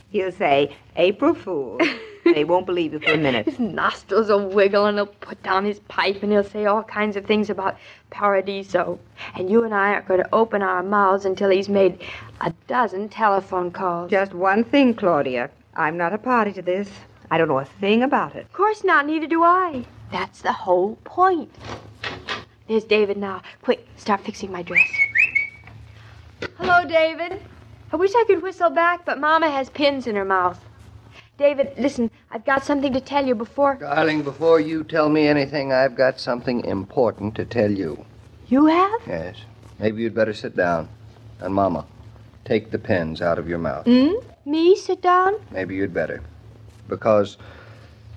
He'll 0.10 0.32
say, 0.32 0.76
April 0.96 1.36
Fool. 1.36 1.80
they 2.34 2.44
won't 2.44 2.66
believe 2.66 2.94
you 2.94 3.00
for 3.00 3.12
a 3.12 3.18
minute. 3.18 3.46
His 3.46 3.60
nostrils 3.60 4.30
will 4.30 4.48
wiggle 4.48 4.86
and 4.86 4.98
he'll 4.98 5.08
put 5.08 5.42
down 5.44 5.66
his 5.66 5.80
pipe 5.82 6.24
and 6.24 6.32
he'll 6.32 6.44
say 6.44 6.66
all 6.66 6.84
kinds 6.84 7.16
of 7.16 7.26
things 7.26 7.50
about 7.50 7.78
Paradiso. 8.10 9.00
And 9.36 9.50
you 9.50 9.64
and 9.64 9.74
I 9.74 9.94
aren't 9.94 10.08
going 10.08 10.22
to 10.22 10.36
open 10.36 10.62
our 10.62 10.84
mouths 10.84 11.26
until 11.26 11.50
he's 11.50 11.70
made 11.70 12.02
a 12.42 12.54
dozen 12.68 13.10
telephone 13.10 13.72
calls. 13.72 14.12
Just 14.12 14.34
one 14.34 14.64
thing, 14.64 14.94
Claudia. 14.94 15.50
I'm 15.76 15.98
not 15.98 16.14
a 16.14 16.18
party 16.18 16.54
to 16.54 16.62
this. 16.62 16.90
I 17.30 17.38
don't 17.38 17.48
know 17.48 17.60
a 17.60 17.66
thing 17.66 18.04
about 18.04 18.36
it. 18.36 18.46
Of 18.46 18.54
course 18.54 18.84
not, 18.84 19.06
neither 19.06 19.28
do 19.28 19.44
I. 19.44 19.86
That's 20.12 20.42
the 20.42 20.54
whole 20.54 20.96
point. 21.04 21.54
There's 22.68 22.84
David 22.84 23.18
now. 23.18 23.42
Quick, 23.62 23.88
start 23.98 24.22
fixing 24.22 24.52
my 24.52 24.62
dress. 24.62 24.88
Hello, 26.58 26.86
David. 26.86 27.42
I 27.92 27.96
wish 27.96 28.12
I 28.16 28.24
could 28.28 28.42
whistle 28.42 28.70
back, 28.70 29.06
but 29.06 29.20
Mama 29.20 29.50
has 29.50 29.70
pins 29.70 30.08
in 30.08 30.16
her 30.16 30.26
mouth. 30.26 30.60
David, 31.38 31.74
listen, 31.78 32.10
I've 32.32 32.46
got 32.46 32.66
something 32.66 32.92
to 32.94 33.00
tell 33.00 33.26
you 33.26 33.36
before. 33.36 33.76
Darling, 33.76 34.24
before 34.24 34.60
you 34.60 34.84
tell 34.84 35.08
me 35.08 35.28
anything, 35.28 35.72
I've 35.72 35.96
got 35.96 36.20
something 36.20 36.66
important 36.66 37.36
to 37.36 37.46
tell 37.46 37.70
you. 37.70 38.04
You 38.48 38.66
have? 38.66 39.02
Yes. 39.06 39.36
Maybe 39.78 40.02
you'd 40.02 40.16
better 40.16 40.34
sit 40.34 40.56
down. 40.56 40.90
And, 41.40 41.54
Mama, 41.54 41.86
take 42.44 42.72
the 42.72 42.80
pins 42.80 43.22
out 43.22 43.38
of 43.38 43.48
your 43.48 43.60
mouth. 43.60 43.86
Hmm? 43.86 44.14
Me 44.50 44.76
sit 44.76 45.04
down? 45.04 45.36
Maybe 45.52 45.76
you'd 45.76 45.94
better. 45.94 46.24
Because 46.88 47.38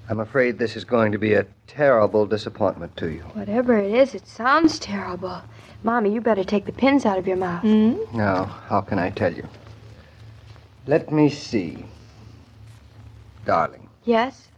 I'm 0.08 0.20
afraid 0.20 0.58
this 0.58 0.74
is 0.74 0.84
going 0.84 1.12
to 1.12 1.18
be 1.18 1.34
a 1.34 1.46
terrible 1.66 2.24
disappointment 2.24 2.96
to 2.96 3.10
you. 3.10 3.20
Whatever 3.34 3.76
it 3.76 3.92
is, 3.92 4.14
it 4.14 4.26
sounds 4.26 4.78
terrible. 4.78 5.42
Mommy, 5.82 6.14
you 6.14 6.22
better 6.22 6.44
take 6.44 6.64
the 6.64 6.72
pins 6.72 7.04
out 7.04 7.18
of 7.18 7.26
your 7.26 7.36
mouth. 7.36 7.60
Hmm? 7.60 7.98
Now, 8.14 8.44
how 8.44 8.80
can 8.80 8.98
I 8.98 9.10
tell 9.10 9.34
you? 9.34 9.46
Let 10.86 11.12
me 11.12 11.28
see. 11.28 11.84
Darling, 13.44 13.88
Yes? 14.04 14.48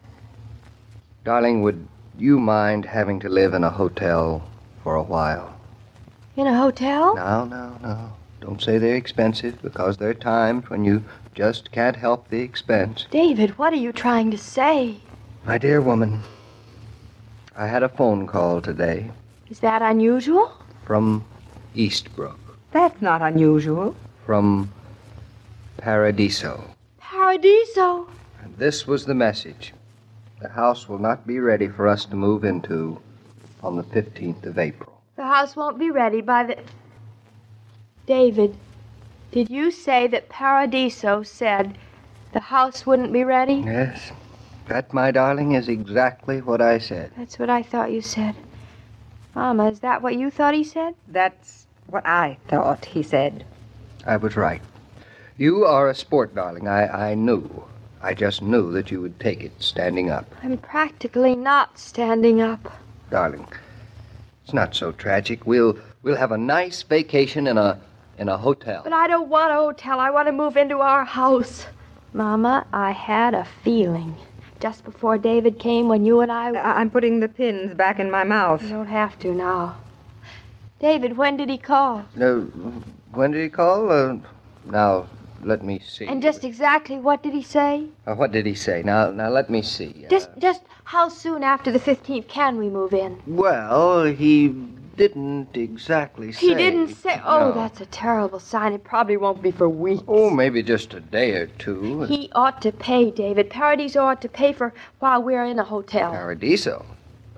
darling, 1.25 1.63
would 1.63 1.87
you 2.19 2.39
mind 2.41 2.85
having 2.85 3.21
to 3.21 3.29
live 3.29 3.55
in 3.55 3.63
a 3.65 3.71
hotel 3.71 4.43
for 4.83 4.95
a 4.97 5.03
while? 5.03 5.55
In 6.37 6.47
a 6.47 6.57
hotel? 6.57 7.15
No, 7.15 7.45
no, 7.45 7.77
no. 7.83 8.13
Don't 8.41 8.61
say 8.61 8.79
they're 8.79 8.97
expensive 8.97 9.61
because 9.63 9.97
there 9.99 10.11
are 10.11 10.15
times 10.15 10.69
when 10.69 10.85
you 10.85 11.05
just 11.35 11.71
can't 11.71 11.95
help 11.97 12.29
the 12.29 12.41
expense. 12.41 13.07
David, 13.11 13.57
what 13.59 13.73
are 13.73 13.77
you 13.77 13.93
trying 13.93 14.31
to 14.33 14.39
say? 14.39 14.97
My 15.45 15.59
dear 15.59 15.81
woman, 15.81 16.21
I 17.57 17.67
had 17.69 17.83
a 17.85 17.89
phone 17.89 18.27
call 18.27 18.61
today 18.61 19.11
Is 19.49 19.61
that 19.61 19.81
unusual? 19.83 20.53
from 20.85 21.25
Eastbrook, 21.77 22.37
That's 22.73 23.01
not 23.01 23.23
unusual. 23.23 23.95
from 24.27 24.73
Paradiso. 25.79 26.65
Paradiso. 26.99 28.09
And 28.53 28.61
this 28.61 28.87
was 28.87 29.07
the 29.07 29.15
message. 29.15 29.73
The 30.41 30.51
house 30.51 30.87
will 30.87 30.99
not 30.99 31.27
be 31.27 31.39
ready 31.39 31.69
for 31.69 31.89
us 31.89 32.05
to 32.07 32.17
move 32.17 32.45
into 32.45 33.01
on 33.63 33.77
the 33.77 33.83
15th 33.83 34.45
of 34.45 34.59
April. 34.59 35.01
The 35.17 35.25
house 35.25 35.57
won't 35.57 35.79
be 35.79 35.91
ready 35.91 36.21
by 36.21 36.45
the. 36.45 36.59
David, 38.05 38.55
did 39.31 39.49
you 39.49 39.71
say 39.71 40.07
that 40.09 40.29
Paradiso 40.29 41.23
said 41.23 41.79
the 42.33 42.41
house 42.41 42.85
wouldn't 42.85 43.13
be 43.13 43.25
ready? 43.25 43.55
Yes, 43.55 44.13
that, 44.67 44.93
my 44.93 45.11
darling, 45.11 45.53
is 45.53 45.69
exactly 45.69 46.43
what 46.43 46.61
I 46.61 46.79
said. 46.79 47.13
That's 47.17 47.39
what 47.39 47.49
I 47.49 47.63
thought 47.63 47.93
you 47.93 48.03
said. 48.03 48.35
Mama, 49.35 49.71
is 49.71 49.81
that 49.81 50.03
what 50.03 50.17
you 50.17 50.31
thought 50.31 50.53
he 50.53 50.65
said? 50.65 50.95
That's 51.09 51.67
what 51.87 52.05
I 52.07 52.37
thought 52.49 52.85
he 52.85 53.03
said. 53.03 53.47
I 54.05 54.19
was 54.19 54.37
right. 54.37 54.61
You 55.39 55.65
are 55.65 55.89
a 55.89 55.95
sport, 55.95 56.35
darling. 56.35 56.69
I, 56.69 57.13
I 57.13 57.15
knew. 57.15 57.65
I 58.03 58.15
just 58.15 58.43
knew 58.43 58.73
that 58.73 58.91
you 58.91 59.01
would 59.01 59.19
take 59.21 59.43
it 59.45 59.53
standing 59.63 60.11
up. 60.11 60.27
I'm 60.43 60.59
practically 60.59 61.37
not 61.37 61.79
standing 61.79 62.41
up. 62.41 62.73
Darling, 63.11 63.47
it's 64.45 64.53
not 64.53 64.75
so 64.75 64.91
tragic. 64.93 65.47
We'll 65.47 65.79
we'll 66.03 66.17
have 66.17 66.33
a 66.33 66.39
nice 66.39 66.83
vacation 66.83 67.47
in 67.47 67.59
a 67.59 67.79
in 68.19 68.29
a 68.29 68.37
hotel. 68.37 68.81
But 68.83 68.93
I 68.93 69.07
don't 69.07 69.29
want 69.29 69.53
a 69.53 69.55
hotel. 69.57 70.01
I 70.01 70.11
want 70.11 70.27
to 70.29 70.33
move 70.33 70.57
into 70.57 70.79
our 70.79 71.05
house. 71.05 71.67
Mama, 72.13 72.67
I 72.73 72.91
had 72.91 73.35
a 73.35 73.47
feeling. 73.63 74.17
Just 74.61 74.85
before 74.85 75.17
David 75.19 75.59
came, 75.59 75.89
when 75.89 76.05
you 76.05 76.21
and 76.21 76.31
I. 76.31 76.51
I- 76.51 76.81
I'm 76.81 76.91
putting 76.91 77.21
the 77.21 77.29
pins 77.29 77.75
back 77.75 77.99
in 77.99 78.11
my 78.11 78.25
mouth. 78.25 78.63
You 78.63 78.69
don't 78.71 78.87
have 78.87 79.19
to 79.21 79.33
now. 79.35 79.77
David, 80.81 81.17
when 81.17 81.37
did 81.37 81.49
he 81.49 81.59
call? 81.59 82.05
No, 82.17 82.41
when 83.13 83.31
did 83.31 83.43
he 83.43 83.49
call? 83.49 83.91
Uh, 83.91 84.17
now, 84.65 85.07
let 85.43 85.63
me 85.65 85.81
see. 85.87 86.07
And 86.07 86.23
just 86.23 86.45
exactly 86.45 86.97
what 86.99 87.23
did 87.23 87.35
he 87.35 87.43
say? 87.43 87.87
Uh, 88.07 88.15
what 88.15 88.33
did 88.33 88.47
he 88.47 88.55
say? 88.55 88.83
Now, 88.85 89.11
now 89.11 89.29
let 89.31 89.51
me 89.51 89.63
see. 89.63 90.05
Uh, 90.07 90.09
Just, 90.09 90.31
just 90.39 90.63
how 90.85 91.09
soon 91.09 91.43
after 91.43 91.71
the 91.73 91.79
15th 91.81 92.29
can 92.29 92.59
we 92.59 92.69
move 92.69 92.93
in? 92.95 93.21
well, 93.27 94.05
he 94.05 94.49
didn't 94.97 95.57
exactly 95.57 96.33
say. 96.33 96.49
He 96.49 96.55
didn't 96.55 96.95
say. 96.95 97.21
Oh, 97.25 97.49
No. 97.49 97.53
that's 97.53 97.81
a 97.81 97.87
terrible 97.87 98.39
sign. 98.39 98.73
It 98.75 98.85
probably 98.85 99.17
won't 99.17 99.41
be 99.43 99.51
for 99.51 99.69
weeks. 99.69 100.03
Oh, 100.07 100.29
maybe 100.31 100.63
just 100.63 100.93
a 100.95 101.01
day 101.01 101.33
or 101.33 101.47
two. 101.47 102.03
He 102.03 102.31
ought 102.35 102.61
to 102.63 102.73
pay, 102.73 103.11
David. 103.11 103.49
Paradiso 103.49 104.03
ought 104.05 104.21
to 104.23 104.29
pay 104.29 104.53
for 104.53 104.75
while 104.99 105.23
we're 105.23 105.45
in 105.45 105.59
a 105.59 105.65
hotel. 105.65 106.11
Paradiso. 106.13 106.85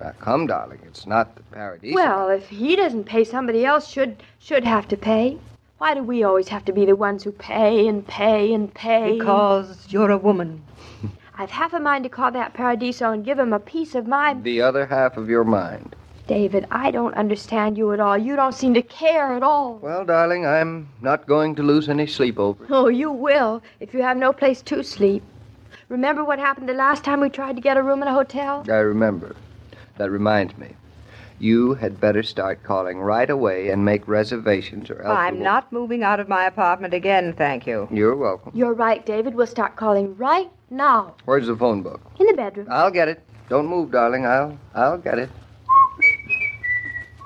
Now, 0.01 0.11
come, 0.19 0.47
darling. 0.47 0.79
It's 0.85 1.07
not 1.07 1.37
the 1.37 1.43
Paradiso. 1.43 1.95
Well, 1.95 2.29
if 2.29 2.49
he 2.49 2.75
doesn't 2.75 3.05
pay, 3.05 3.23
somebody 3.23 3.65
else 3.65 3.87
should 3.87 4.21
should 4.39 4.65
have 4.65 4.89
to 4.89 4.97
pay. 4.97 5.37
Why 5.85 5.93
do 5.93 6.01
we 6.01 6.23
always 6.23 6.47
have 6.47 6.65
to 6.65 6.71
be 6.71 6.83
the 6.83 6.95
ones 6.95 7.23
who 7.23 7.31
pay 7.31 7.87
and 7.87 8.07
pay 8.07 8.51
and 8.55 8.73
pay? 8.73 9.19
Because 9.19 9.85
you're 9.87 10.09
a 10.09 10.17
woman. 10.17 10.63
I've 11.37 11.51
half 11.51 11.73
a 11.73 11.79
mind 11.79 12.05
to 12.05 12.09
call 12.09 12.31
that 12.31 12.55
Paradiso 12.55 13.11
and 13.11 13.23
give 13.23 13.37
him 13.37 13.53
a 13.53 13.59
piece 13.59 13.93
of 13.93 14.07
my. 14.07 14.33
the 14.33 14.61
other 14.61 14.87
half 14.87 15.15
of 15.15 15.29
your 15.29 15.43
mind. 15.43 15.95
David, 16.25 16.65
I 16.71 16.89
don't 16.89 17.13
understand 17.13 17.77
you 17.77 17.93
at 17.93 17.99
all. 17.99 18.17
You 18.17 18.35
don't 18.35 18.55
seem 18.55 18.73
to 18.73 18.81
care 18.81 19.35
at 19.35 19.43
all. 19.43 19.75
Well, 19.75 20.03
darling, 20.03 20.43
I'm 20.43 20.89
not 21.01 21.27
going 21.27 21.53
to 21.53 21.61
lose 21.61 21.87
any 21.87 22.07
sleep 22.07 22.39
over 22.39 22.63
it. 22.63 22.71
Oh, 22.71 22.87
you 22.87 23.11
will 23.11 23.61
if 23.79 23.93
you 23.93 24.01
have 24.01 24.17
no 24.17 24.33
place 24.33 24.63
to 24.63 24.81
sleep. 24.83 25.21
Remember 25.87 26.25
what 26.25 26.39
happened 26.39 26.67
the 26.67 26.73
last 26.73 27.03
time 27.03 27.21
we 27.21 27.29
tried 27.29 27.57
to 27.57 27.61
get 27.61 27.77
a 27.77 27.83
room 27.83 28.01
in 28.01 28.07
a 28.07 28.11
hotel? 28.11 28.65
I 28.67 28.77
remember. 28.77 29.35
That 29.97 30.09
reminds 30.09 30.57
me. 30.57 30.69
You 31.39 31.73
had 31.73 31.99
better 31.99 32.23
start 32.23 32.63
calling 32.63 32.99
right 32.99 33.29
away 33.29 33.69
and 33.69 33.83
make 33.83 34.07
reservations, 34.07 34.89
or 34.89 35.01
else. 35.01 35.17
I'm 35.17 35.35
won't- 35.35 35.43
not 35.43 35.71
moving 35.73 36.01
out 36.03 36.19
of 36.19 36.29
my 36.29 36.45
apartment 36.45 36.93
again, 36.93 37.33
thank 37.33 37.67
you. 37.67 37.87
You're 37.91 38.15
welcome. 38.15 38.51
You're 38.55 38.73
right, 38.73 39.05
David. 39.05 39.35
We'll 39.35 39.47
start 39.47 39.75
calling 39.75 40.15
right 40.17 40.49
now. 40.69 41.15
Where's 41.25 41.47
the 41.47 41.55
phone 41.55 41.81
book? 41.83 41.99
In 42.19 42.27
the 42.27 42.33
bedroom. 42.33 42.67
I'll 42.71 42.91
get 42.91 43.09
it. 43.09 43.21
Don't 43.49 43.67
move, 43.67 43.91
darling. 43.91 44.25
I'll 44.25 44.57
I'll 44.73 44.97
get 44.97 45.19
it. 45.19 45.29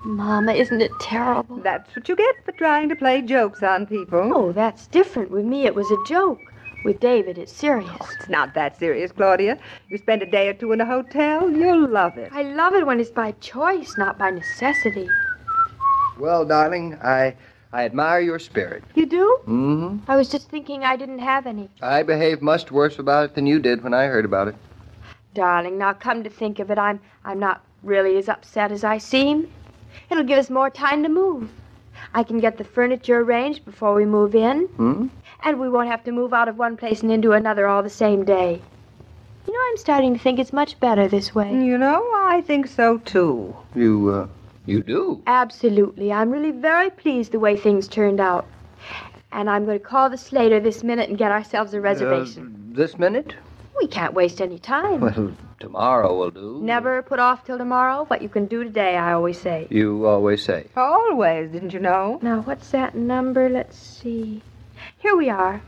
Mama, 0.05 0.53
isn't 0.53 0.81
it 0.81 0.91
terrible? 1.01 1.57
That's 1.57 1.93
what 1.95 2.07
you 2.09 2.15
get 2.15 2.43
for 2.45 2.51
trying 2.53 2.89
to 2.89 2.95
play 2.95 3.21
jokes 3.21 3.61
on 3.61 3.85
people. 3.85 4.31
Oh, 4.33 4.51
that's 4.53 4.87
different. 4.87 5.29
With 5.29 5.45
me, 5.45 5.65
it 5.65 5.75
was 5.75 5.89
a 5.91 5.97
joke. 6.07 6.39
With 6.83 6.99
David, 6.99 7.37
it's 7.37 7.51
serious. 7.51 7.91
It's 8.19 8.29
not 8.29 8.53
that 8.53 8.77
serious, 8.79 9.11
Claudia. 9.11 9.57
You 9.89 9.97
spend 9.97 10.21
a 10.21 10.25
day 10.25 10.47
or 10.47 10.53
two 10.53 10.71
in 10.71 10.79
a 10.79 10.85
hotel, 10.85 11.49
you'll 11.49 11.89
love 11.89 12.17
it. 12.17 12.31
I 12.33 12.43
love 12.43 12.73
it 12.73 12.85
when 12.85 12.99
it's 12.99 13.09
by 13.09 13.31
choice, 13.33 13.97
not 13.97 14.17
by 14.17 14.29
necessity. 14.29 15.09
Well, 16.17 16.45
darling, 16.45 16.95
I 17.03 17.35
I 17.71 17.83
admire 17.85 18.21
your 18.21 18.39
spirit. 18.39 18.83
You 18.95 19.05
do? 19.05 19.39
Mm-hmm. 19.41 20.09
I 20.09 20.15
was 20.15 20.29
just 20.29 20.49
thinking 20.49 20.83
I 20.83 20.95
didn't 20.95 21.19
have 21.19 21.45
any. 21.45 21.69
I 21.81 22.01
behaved 22.03 22.41
much 22.41 22.71
worse 22.71 22.97
about 22.97 23.25
it 23.25 23.35
than 23.35 23.45
you 23.45 23.59
did 23.59 23.83
when 23.83 23.93
I 23.93 24.05
heard 24.05 24.25
about 24.25 24.47
it. 24.47 24.55
Darling, 25.35 25.77
now 25.77 25.93
come 25.93 26.23
to 26.23 26.29
think 26.29 26.59
of 26.59 26.71
it, 26.71 26.77
I'm 26.77 26.99
I'm 27.25 27.39
not 27.39 27.61
really 27.83 28.17
as 28.17 28.27
upset 28.29 28.71
as 28.71 28.83
I 28.83 28.97
seem. 28.97 29.51
It'll 30.09 30.23
give 30.23 30.39
us 30.39 30.49
more 30.49 30.69
time 30.69 31.03
to 31.03 31.09
move. 31.09 31.49
I 32.13 32.23
can 32.23 32.39
get 32.39 32.57
the 32.57 32.63
furniture 32.63 33.19
arranged 33.19 33.65
before 33.65 33.93
we 33.93 34.05
move 34.05 34.33
in, 34.33 34.65
Hmm? 34.77 35.07
And 35.43 35.59
we 35.59 35.69
won't 35.69 35.89
have 35.89 36.03
to 36.05 36.11
move 36.11 36.33
out 36.33 36.47
of 36.47 36.57
one 36.57 36.77
place 36.77 37.01
and 37.01 37.11
into 37.11 37.31
another 37.31 37.67
all 37.67 37.83
the 37.83 37.89
same 37.89 38.25
day. 38.25 38.61
You 39.47 39.53
know, 39.53 39.59
I'm 39.71 39.77
starting 39.77 40.13
to 40.13 40.19
think 40.19 40.39
it's 40.39 40.53
much 40.53 40.79
better 40.79 41.07
this 41.07 41.33
way. 41.33 41.51
You 41.51 41.77
know, 41.77 42.01
I 42.15 42.41
think 42.45 42.67
so 42.67 42.97
too. 42.99 43.55
You 43.75 44.09
uh, 44.09 44.27
you 44.65 44.83
do. 44.83 45.21
Absolutely. 45.25 46.11
I'm 46.11 46.29
really 46.29 46.51
very 46.51 46.89
pleased 46.89 47.31
the 47.31 47.39
way 47.39 47.55
things 47.55 47.87
turned 47.87 48.19
out. 48.19 48.47
And 49.31 49.49
I'm 49.49 49.65
going 49.65 49.79
to 49.79 49.85
call 49.85 50.09
the 50.09 50.17
Slater 50.17 50.59
this 50.59 50.83
minute 50.83 51.09
and 51.09 51.17
get 51.17 51.31
ourselves 51.31 51.73
a 51.73 51.81
reservation. 51.81 52.71
Uh, 52.71 52.77
this 52.77 52.97
minute? 52.97 53.35
we 53.79 53.87
can't 53.87 54.13
waste 54.13 54.41
any 54.41 54.59
time. 54.59 54.99
Well, 54.99 55.33
tomorrow 55.59 56.15
will 56.17 56.31
do. 56.31 56.59
Never 56.61 57.01
put 57.01 57.19
off 57.19 57.45
till 57.45 57.57
tomorrow. 57.57 58.03
What 58.05 58.21
you 58.21 58.29
can 58.29 58.45
do 58.45 58.63
today, 58.63 58.97
I 58.97 59.13
always 59.13 59.39
say. 59.39 59.67
You 59.69 60.05
always 60.05 60.43
say. 60.43 60.67
Always, 60.75 61.51
didn't 61.51 61.73
you 61.73 61.79
know? 61.79 62.19
Now, 62.21 62.41
what's 62.41 62.69
that 62.71 62.95
number? 62.95 63.49
Let's 63.49 63.77
see. 63.77 64.41
Here 64.99 65.15
we 65.15 65.29
are. 65.29 65.61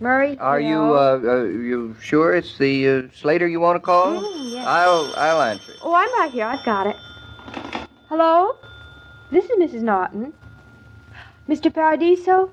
Murray. 0.00 0.38
Are 0.38 0.60
you 0.60 0.68
Hill. 0.68 0.94
uh, 0.94 1.18
uh 1.18 1.42
you 1.42 1.96
sure 2.00 2.34
it's 2.34 2.56
the 2.58 2.88
uh, 2.88 3.02
Slater 3.12 3.48
you 3.48 3.58
want 3.58 3.74
to 3.76 3.80
call? 3.80 4.22
Mm, 4.22 4.52
yes. 4.52 4.66
I'll 4.66 5.12
I'll 5.16 5.42
answer. 5.42 5.72
Oh, 5.82 5.92
I'm 5.92 6.12
right 6.20 6.30
here. 6.30 6.46
I've 6.46 6.64
got 6.64 6.86
it. 6.86 6.96
Hello? 8.08 8.54
This 9.32 9.44
is 9.46 9.58
Mrs. 9.58 9.82
Norton. 9.82 10.32
Mr. 11.48 11.74
Paradiso? 11.74 12.50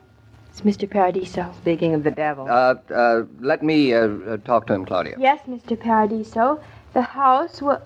It's 0.49 0.61
Mr. 0.61 0.89
Paradiso. 0.89 1.53
Speaking 1.61 1.93
of 1.93 2.03
the 2.03 2.11
devil. 2.11 2.47
Uh, 2.49 2.75
uh, 2.91 3.23
let 3.39 3.61
me 3.61 3.93
uh, 3.93 4.07
uh, 4.07 4.37
talk 4.37 4.65
to 4.67 4.73
him, 4.73 4.85
Claudia. 4.85 5.15
Yes, 5.19 5.41
Mr. 5.47 5.79
Paradiso. 5.79 6.59
The 6.93 7.01
house 7.03 7.61
will. 7.61 7.81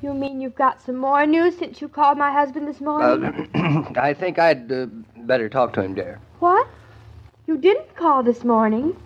You 0.00 0.14
mean 0.14 0.40
you've 0.40 0.54
got 0.54 0.80
some 0.80 0.96
more 0.96 1.26
news 1.26 1.58
since 1.58 1.82
you 1.82 1.88
called 1.88 2.16
my 2.16 2.32
husband 2.32 2.66
this 2.66 2.80
morning? 2.80 3.50
Uh, 3.54 3.92
I 4.00 4.14
think 4.14 4.38
I'd 4.38 4.72
uh, 4.72 4.86
better 5.18 5.50
talk 5.50 5.74
to 5.74 5.82
him, 5.82 5.94
dear. 5.94 6.18
What? 6.40 6.66
You 7.46 7.58
didn't 7.58 7.94
call 7.96 8.22
this 8.22 8.44
morning? 8.44 8.96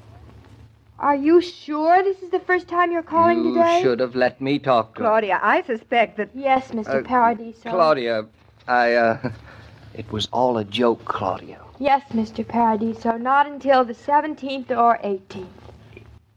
Are 1.01 1.17
you 1.17 1.41
sure 1.41 2.01
this 2.01 2.23
is 2.23 2.31
the 2.31 2.39
first 2.39 2.69
time 2.69 2.93
you're 2.93 3.03
calling 3.03 3.39
you 3.39 3.55
today? 3.55 3.79
You 3.79 3.83
should 3.83 3.99
have 3.99 4.15
let 4.15 4.41
me 4.41 4.61
talk 4.61 4.95
to. 4.95 5.01
Claudia, 5.01 5.41
I 5.43 5.63
suspect 5.63 6.17
that. 6.19 6.31
Yes, 6.33 6.71
Mr. 6.71 7.01
Uh, 7.01 7.03
Paradiso. 7.03 7.71
Claudia, 7.71 8.27
I 8.69 8.95
uh, 8.95 9.31
it 9.95 10.11
was 10.13 10.29
all 10.33 10.59
a 10.59 10.65
joke, 10.65 11.05
Claudia. 11.07 11.61
Yes, 11.81 12.05
Mr. 12.13 12.47
Paradiso. 12.47 13.17
Not 13.17 13.49
until 13.49 13.85
the 13.85 13.95
17th 13.95 14.71
or 14.71 14.99
18th. 15.03 15.49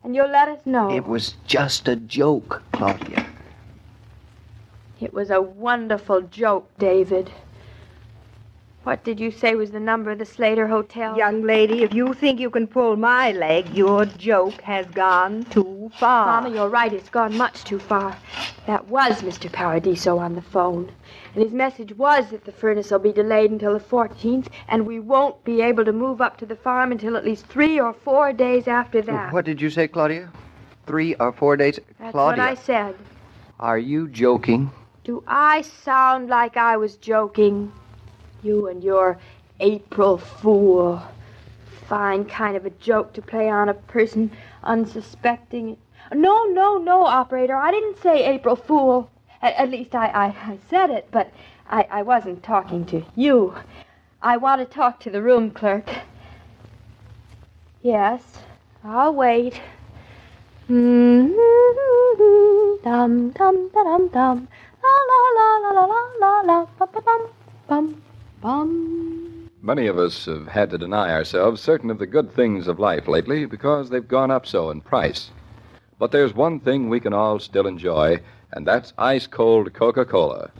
And 0.03 0.15
you'll 0.15 0.31
let 0.31 0.49
us 0.49 0.65
know. 0.65 0.89
It 0.89 1.05
was 1.05 1.35
just 1.45 1.87
a 1.87 1.95
joke, 1.95 2.63
Claudia. 2.71 3.23
It 4.99 5.13
was 5.13 5.29
a 5.29 5.43
wonderful 5.43 6.21
joke, 6.21 6.71
David. 6.79 7.29
What 8.87 9.03
did 9.03 9.19
you 9.19 9.31
say 9.31 9.53
was 9.55 9.71
the 9.71 9.81
number 9.81 10.11
of 10.11 10.19
the 10.19 10.25
Slater 10.25 10.65
Hotel? 10.65 11.17
Young 11.17 11.41
lady, 11.41 11.83
if 11.83 11.93
you 11.93 12.13
think 12.13 12.39
you 12.39 12.49
can 12.49 12.67
pull 12.67 12.95
my 12.95 13.33
leg, 13.33 13.75
your 13.75 14.05
joke 14.05 14.61
has 14.61 14.85
gone 14.85 15.43
too 15.43 15.91
far. 15.99 16.41
Mama, 16.41 16.55
you're 16.55 16.69
right. 16.69 16.93
It's 16.93 17.09
gone 17.09 17.35
much 17.35 17.65
too 17.65 17.79
far. 17.79 18.15
That 18.65 18.87
was 18.87 19.23
Mr. 19.23 19.51
Paradiso 19.51 20.17
on 20.19 20.35
the 20.35 20.41
phone. 20.41 20.89
And 21.33 21.43
his 21.43 21.51
message 21.51 21.97
was 21.97 22.29
that 22.29 22.45
the 22.45 22.53
furnace 22.53 22.89
will 22.89 22.99
be 22.99 23.11
delayed 23.11 23.51
until 23.51 23.73
the 23.73 23.83
14th, 23.83 24.47
and 24.69 24.87
we 24.87 25.01
won't 25.01 25.43
be 25.43 25.59
able 25.59 25.83
to 25.83 25.91
move 25.91 26.21
up 26.21 26.37
to 26.37 26.45
the 26.45 26.55
farm 26.55 26.93
until 26.93 27.17
at 27.17 27.25
least 27.25 27.45
three 27.47 27.81
or 27.81 27.91
four 27.91 28.31
days 28.31 28.69
after 28.69 29.01
that. 29.01 29.33
What 29.33 29.43
did 29.43 29.59
you 29.59 29.69
say, 29.69 29.89
Claudia? 29.89 30.31
Three 30.85 31.13
or 31.15 31.33
four 31.33 31.57
days? 31.57 31.77
That's 31.99 32.13
Claudia, 32.13 32.41
what 32.41 32.51
I 32.51 32.55
said. 32.55 32.95
are 33.59 33.79
you 33.79 34.07
joking? 34.07 34.71
Do 35.03 35.25
I 35.27 35.63
sound 35.63 36.29
like 36.29 36.55
I 36.55 36.77
was 36.77 36.95
joking? 36.95 37.73
You 38.43 38.67
and 38.67 38.83
your 38.83 39.17
April 39.59 40.17
Fool. 40.17 41.01
Fine 41.87 42.25
kind 42.25 42.57
of 42.57 42.65
a 42.65 42.71
joke 42.71 43.13
to 43.13 43.21
play 43.21 43.49
on 43.49 43.69
a 43.69 43.73
person 43.73 44.31
unsuspecting. 44.63 45.77
No, 46.13 46.45
no, 46.45 46.77
no, 46.77 47.05
operator. 47.05 47.55
I 47.55 47.71
didn't 47.71 48.01
say 48.01 48.25
April 48.25 48.55
Fool. 48.55 49.09
At, 49.41 49.55
at 49.55 49.69
least 49.69 49.95
I, 49.95 50.07
I, 50.07 50.25
I 50.27 50.57
said 50.69 50.89
it, 50.89 51.07
but 51.11 51.31
I, 51.69 51.87
I 51.89 52.01
wasn't 52.01 52.43
talking 52.43 52.85
to 52.87 53.03
you. 53.15 53.55
I 54.21 54.37
want 54.37 54.61
to 54.61 54.65
talk 54.65 54.99
to 55.01 55.09
the 55.09 55.21
room 55.21 55.51
clerk. 55.51 55.89
Yes, 57.81 58.21
I'll 58.83 59.13
wait. 59.13 59.61
Mm-hmm. 60.69 62.83
Dum 62.83 63.31
dum 63.31 63.69
dum 63.73 64.07
dum. 64.09 64.47
La 64.83 64.93
la 65.09 65.19
la 65.37 65.57
la 65.57 65.71
la 65.85 66.01
la 66.19 66.41
la. 66.41 66.65
Bum 66.77 66.89
bum 67.05 67.21
bum 67.67 68.01
bum. 68.41 69.49
Many 69.61 69.87
of 69.87 69.97
us 69.97 70.25
have 70.25 70.47
had 70.47 70.69
to 70.69 70.77
deny 70.77 71.11
ourselves 71.11 71.61
certain 71.61 71.89
of 71.89 71.99
the 71.99 72.05
good 72.05 72.31
things 72.31 72.67
of 72.67 72.79
life 72.79 73.07
lately 73.07 73.45
because 73.45 73.89
they've 73.89 74.07
gone 74.07 74.31
up 74.31 74.45
so 74.45 74.69
in 74.69 74.81
price. 74.81 75.31
But 75.99 76.11
there's 76.11 76.33
one 76.33 76.59
thing 76.59 76.89
we 76.89 76.99
can 76.99 77.13
all 77.13 77.39
still 77.39 77.67
enjoy, 77.67 78.19
and 78.53 78.65
that's 78.65 78.93
ice 78.97 79.27
cold 79.27 79.73
Coca 79.73 80.05
Cola. 80.05 80.51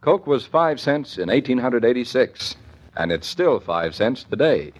Coke 0.00 0.26
was 0.26 0.46
five 0.46 0.80
cents 0.80 1.18
in 1.18 1.28
1886, 1.28 2.56
and 2.96 3.12
it's 3.12 3.26
still 3.26 3.60
five 3.60 3.94
cents 3.94 4.24
today. 4.24 4.72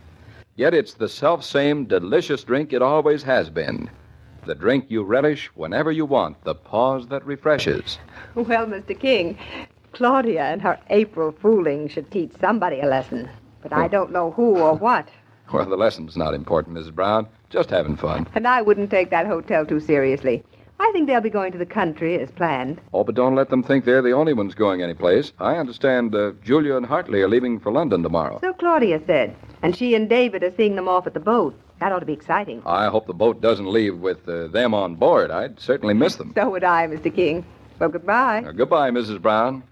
Yet 0.56 0.72
it's 0.74 0.94
the 0.94 1.08
self 1.08 1.44
same 1.44 1.84
delicious 1.84 2.42
drink 2.42 2.72
it 2.72 2.82
always 2.82 3.22
has 3.22 3.50
been. 3.50 3.90
The 4.46 4.54
drink 4.54 4.86
you 4.88 5.02
relish 5.02 5.48
whenever 5.54 5.92
you 5.92 6.06
want, 6.06 6.42
the 6.44 6.54
pause 6.54 7.08
that 7.08 7.24
refreshes. 7.26 7.98
Well, 8.34 8.66
Mr. 8.66 8.98
King, 8.98 9.36
Claudia 9.92 10.44
and 10.44 10.62
her 10.62 10.78
April 10.88 11.32
fooling 11.32 11.88
should 11.88 12.10
teach 12.10 12.32
somebody 12.40 12.80
a 12.80 12.86
lesson. 12.86 13.28
But 13.62 13.72
I 13.72 13.88
don't 13.88 14.12
know 14.12 14.30
who 14.32 14.56
or 14.58 14.74
what. 14.74 15.08
Well, 15.52 15.66
the 15.66 15.76
lesson's 15.76 16.16
not 16.16 16.32
important, 16.32 16.76
Mrs. 16.76 16.94
Brown. 16.94 17.26
Just 17.48 17.70
having 17.70 17.96
fun. 17.96 18.28
And 18.36 18.46
I 18.46 18.62
wouldn't 18.62 18.88
take 18.88 19.10
that 19.10 19.26
hotel 19.26 19.66
too 19.66 19.80
seriously. 19.80 20.44
I 20.78 20.88
think 20.92 21.08
they'll 21.08 21.20
be 21.20 21.28
going 21.28 21.50
to 21.50 21.58
the 21.58 21.66
country 21.66 22.16
as 22.20 22.30
planned. 22.30 22.80
Oh, 22.94 23.02
but 23.02 23.16
don't 23.16 23.34
let 23.34 23.50
them 23.50 23.64
think 23.64 23.84
they're 23.84 24.00
the 24.00 24.12
only 24.12 24.32
ones 24.32 24.54
going 24.54 24.80
anyplace. 24.80 25.32
I 25.40 25.56
understand 25.56 26.14
uh, 26.14 26.34
Julia 26.44 26.76
and 26.76 26.86
Hartley 26.86 27.20
are 27.20 27.28
leaving 27.28 27.58
for 27.58 27.72
London 27.72 28.02
tomorrow. 28.04 28.38
So 28.40 28.52
Claudia 28.52 29.00
said. 29.06 29.34
And 29.60 29.76
she 29.76 29.96
and 29.96 30.08
David 30.08 30.44
are 30.44 30.54
seeing 30.56 30.76
them 30.76 30.88
off 30.88 31.08
at 31.08 31.14
the 31.14 31.20
boat. 31.20 31.58
That 31.80 31.90
ought 31.90 31.98
to 31.98 32.06
be 32.06 32.12
exciting. 32.12 32.62
I 32.64 32.86
hope 32.86 33.08
the 33.08 33.12
boat 33.12 33.40
doesn't 33.40 33.66
leave 33.66 33.98
with 33.98 34.28
uh, 34.28 34.46
them 34.46 34.72
on 34.72 34.94
board. 34.94 35.32
I'd 35.32 35.58
certainly 35.58 35.94
miss 35.94 36.14
them. 36.14 36.32
So 36.36 36.48
would 36.48 36.62
I, 36.62 36.86
Mr. 36.86 37.12
King. 37.12 37.44
Well, 37.80 37.88
goodbye. 37.88 38.44
Uh, 38.46 38.52
goodbye, 38.52 38.90
Mrs. 38.90 39.20
Brown. 39.20 39.64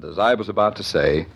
And 0.00 0.12
as 0.12 0.18
I 0.20 0.34
was 0.34 0.48
about 0.48 0.76
to 0.76 0.84
say, 0.84 1.26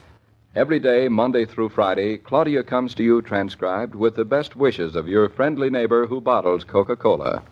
every 0.55 0.79
day, 0.79 1.09
Monday 1.09 1.45
through 1.45 1.71
Friday, 1.71 2.17
Claudia 2.17 2.63
comes 2.63 2.95
to 2.95 3.03
you 3.03 3.21
transcribed 3.21 3.97
with 3.97 4.15
the 4.15 4.25
best 4.25 4.55
wishes 4.55 4.95
of 4.95 5.09
your 5.09 5.29
friendly 5.29 5.69
neighbor 5.69 6.07
who 6.07 6.21
bottles 6.21 6.63
Coca 6.63 6.95
Cola. 6.95 7.43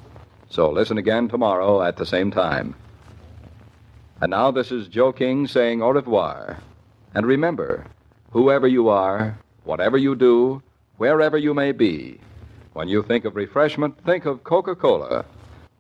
So 0.51 0.71
listen 0.71 0.99
again 0.99 1.29
tomorrow 1.29 1.83
at 1.83 1.97
the 1.97 2.07
same 2.07 2.31
time. 2.31 2.77
And 4.21 4.31
now 4.31 4.53
this 4.53 4.71
is 4.71 4.87
Joe 4.87 5.11
King 5.11 5.49
saying 5.49 5.83
au 5.83 5.91
revoir. 5.91 6.59
And 7.13 7.27
remember, 7.27 7.87
whoever 8.31 8.69
you 8.69 8.89
are, 8.89 9.37
whatever 9.65 9.99
you 9.99 10.15
do, 10.15 10.63
wherever 10.99 11.37
you 11.37 11.55
may 11.55 11.73
be, 11.73 12.21
when 12.75 12.87
you 12.87 13.03
think 13.03 13.25
of 13.25 13.35
refreshment, 13.35 14.01
think 14.05 14.27
of 14.27 14.45
Coca 14.45 14.77
Cola. 14.77 15.25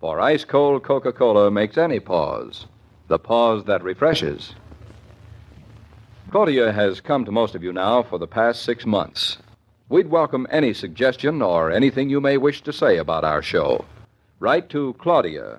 For 0.00 0.18
ice 0.18 0.44
cold 0.44 0.82
Coca 0.82 1.12
Cola 1.12 1.52
makes 1.52 1.78
any 1.78 2.00
pause 2.00 2.66
the 3.06 3.18
pause 3.18 3.64
that 3.64 3.84
refreshes. 3.84 4.54
Claudia 6.30 6.70
has 6.70 7.00
come 7.00 7.24
to 7.24 7.32
most 7.32 7.56
of 7.56 7.64
you 7.64 7.72
now 7.72 8.04
for 8.04 8.16
the 8.16 8.26
past 8.28 8.62
six 8.62 8.86
months. 8.86 9.38
We'd 9.88 10.06
welcome 10.06 10.46
any 10.48 10.72
suggestion 10.72 11.42
or 11.42 11.72
anything 11.72 12.08
you 12.08 12.20
may 12.20 12.36
wish 12.36 12.62
to 12.62 12.72
say 12.72 12.98
about 12.98 13.24
our 13.24 13.42
show. 13.42 13.84
Write 14.38 14.68
to 14.68 14.94
Claudia, 15.00 15.58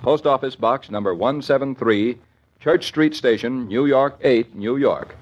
Post 0.00 0.24
Office 0.24 0.54
Box 0.54 0.92
number 0.92 1.12
173, 1.12 2.16
Church 2.60 2.86
Street 2.86 3.16
Station, 3.16 3.66
New 3.66 3.84
York 3.84 4.16
8, 4.22 4.54
New 4.54 4.76
York. 4.76 5.16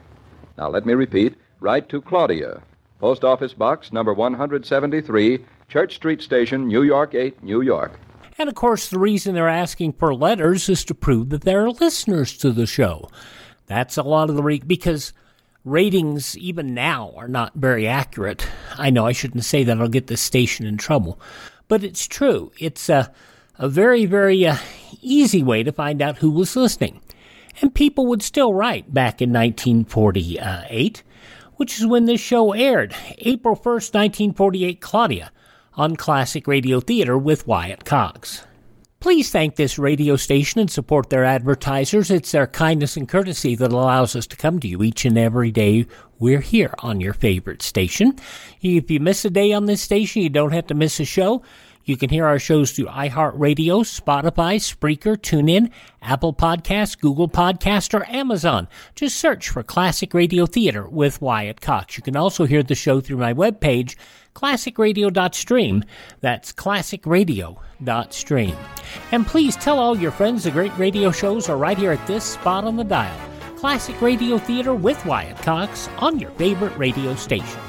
Now 0.59 0.69
let 0.69 0.85
me 0.85 0.93
repeat. 0.93 1.35
Write 1.61 1.89
to 1.89 2.03
Claudia, 2.03 2.61
Post 2.99 3.25
Office 3.25 3.55
Box 3.55 3.95
number 3.95 4.13
173, 4.13 5.43
Church 5.71 5.95
Street 5.95 6.21
Station, 6.21 6.69
New 6.69 6.83
York 6.83 7.15
8, 7.15 7.43
New 7.43 7.63
York. 7.63 7.99
And 8.37 8.51
of 8.51 8.55
course, 8.55 8.91
the 8.91 8.99
reason 8.99 9.35
they're 9.35 9.49
asking 9.49 9.95
for 9.95 10.15
letters 10.15 10.69
is 10.69 10.85
to 10.85 10.95
prove 10.95 11.31
that 11.31 11.41
they're 11.41 11.71
listeners 11.71 12.37
to 12.37 12.53
the 12.53 12.67
show. 12.67 13.09
That's 13.71 13.97
a 13.97 14.03
lot 14.03 14.29
of 14.29 14.35
the 14.35 14.43
re- 14.43 14.59
because 14.67 15.13
ratings 15.65 16.37
even 16.37 16.75
now 16.75 17.13
are 17.17 17.29
not 17.29 17.55
very 17.55 17.87
accurate. 17.87 18.45
I 18.77 18.91
know 18.91 19.07
I 19.07 19.13
shouldn't 19.13 19.45
say 19.45 19.63
that; 19.63 19.81
I'll 19.81 19.87
get 19.87 20.09
the 20.09 20.17
station 20.17 20.67
in 20.67 20.77
trouble, 20.77 21.21
but 21.69 21.85
it's 21.85 22.09
true. 22.09 22.51
It's 22.59 22.89
a 22.89 23.13
a 23.61 23.69
very 23.69 24.07
very 24.07 24.45
uh, 24.45 24.57
easy 25.01 25.45
way 25.45 25.63
to 25.63 25.71
find 25.71 26.03
out 26.03 26.19
who 26.19 26.33
was 26.33 26.57
listening, 26.57 27.01
and 27.63 27.73
people 27.73 28.09
would 28.09 28.23
still 28.23 28.53
write 28.53 28.93
back 28.93 29.23
in 29.23 29.31
1948, 29.33 31.05
which 31.55 31.79
is 31.79 31.87
when 31.87 32.07
this 32.07 32.21
show 32.21 32.53
aired, 32.53 32.93
April 33.19 33.55
1st, 33.55 33.95
1948. 33.95 34.81
Claudia 34.81 35.31
on 35.75 35.95
Classic 35.95 36.49
Radio 36.49 36.81
Theater 36.81 37.17
with 37.17 37.47
Wyatt 37.47 37.85
Cox. 37.85 38.43
Please 39.01 39.31
thank 39.31 39.57
this 39.57 39.79
radio 39.79 40.15
station 40.15 40.61
and 40.61 40.71
support 40.71 41.09
their 41.09 41.25
advertisers. 41.25 42.11
It's 42.11 42.33
their 42.33 42.47
kindness 42.47 42.99
and 42.99 43.09
courtesy 43.09 43.55
that 43.57 43.73
allows 43.73 44.15
us 44.15 44.27
to 44.27 44.37
come 44.37 44.61
to 44.61 44.69
you 44.69 44.83
each 44.83 45.07
and 45.07 45.17
every 45.17 45.51
day 45.51 45.87
we're 46.19 46.43
here 46.43 46.75
on 46.81 47.01
your 47.01 47.15
favorite 47.15 47.63
station. 47.63 48.19
If 48.61 48.91
you 48.91 49.01
miss 49.01 49.25
a 49.25 49.31
day 49.31 49.55
on 49.55 49.65
this 49.65 49.81
station, 49.81 50.21
you 50.21 50.29
don't 50.29 50.53
have 50.53 50.67
to 50.67 50.75
miss 50.75 51.01
a 51.01 51.07
show. 51.07 51.43
You 51.85 51.97
can 51.97 52.11
hear 52.11 52.27
our 52.27 52.39
shows 52.39 52.73
through 52.73 52.87
iHeartRadio, 52.87 53.83
Spotify, 53.85 54.61
Spreaker, 54.61 55.17
TuneIn, 55.17 55.71
Apple 56.03 56.35
Podcasts, 56.35 56.99
Google 56.99 57.29
Podcast, 57.29 57.95
or 57.95 58.07
Amazon. 58.09 58.69
Just 58.95 59.17
search 59.17 59.49
for 59.49 59.63
Classic 59.63 60.13
Radio 60.15 60.47
Theater 60.47 60.89
with 60.89 61.21
Wyatt 61.21 61.61
Cox. 61.61 61.97
You 61.97 62.03
can 62.03 62.17
also 62.17 62.45
hear 62.45 62.63
the 62.63 62.75
show 62.75 63.01
through 63.01 63.17
my 63.17 63.35
webpage, 63.35 63.97
classicradio.stream. 64.35 65.85
That's 66.21 66.53
classicradio.stream. 66.53 68.57
And 69.13 69.27
please 69.27 69.57
tell 69.57 69.79
all 69.79 69.99
your 69.99 70.13
friends 70.13 70.45
the 70.45 70.51
great 70.51 70.77
radio 70.79 71.11
shows 71.11 71.49
are 71.49 71.57
right 71.57 71.79
here 71.79 71.93
at 71.93 72.07
this 72.07 72.25
spot 72.25 72.65
on 72.65 72.77
the 72.77 72.85
dial. 72.85 73.19
Classic 73.57 74.01
Radio 74.01 74.39
Theater 74.39 74.75
with 74.75 75.05
Wyatt 75.05 75.37
Cox 75.39 75.89
on 75.99 76.19
your 76.19 76.31
favorite 76.33 76.77
radio 76.79 77.15
station. 77.15 77.61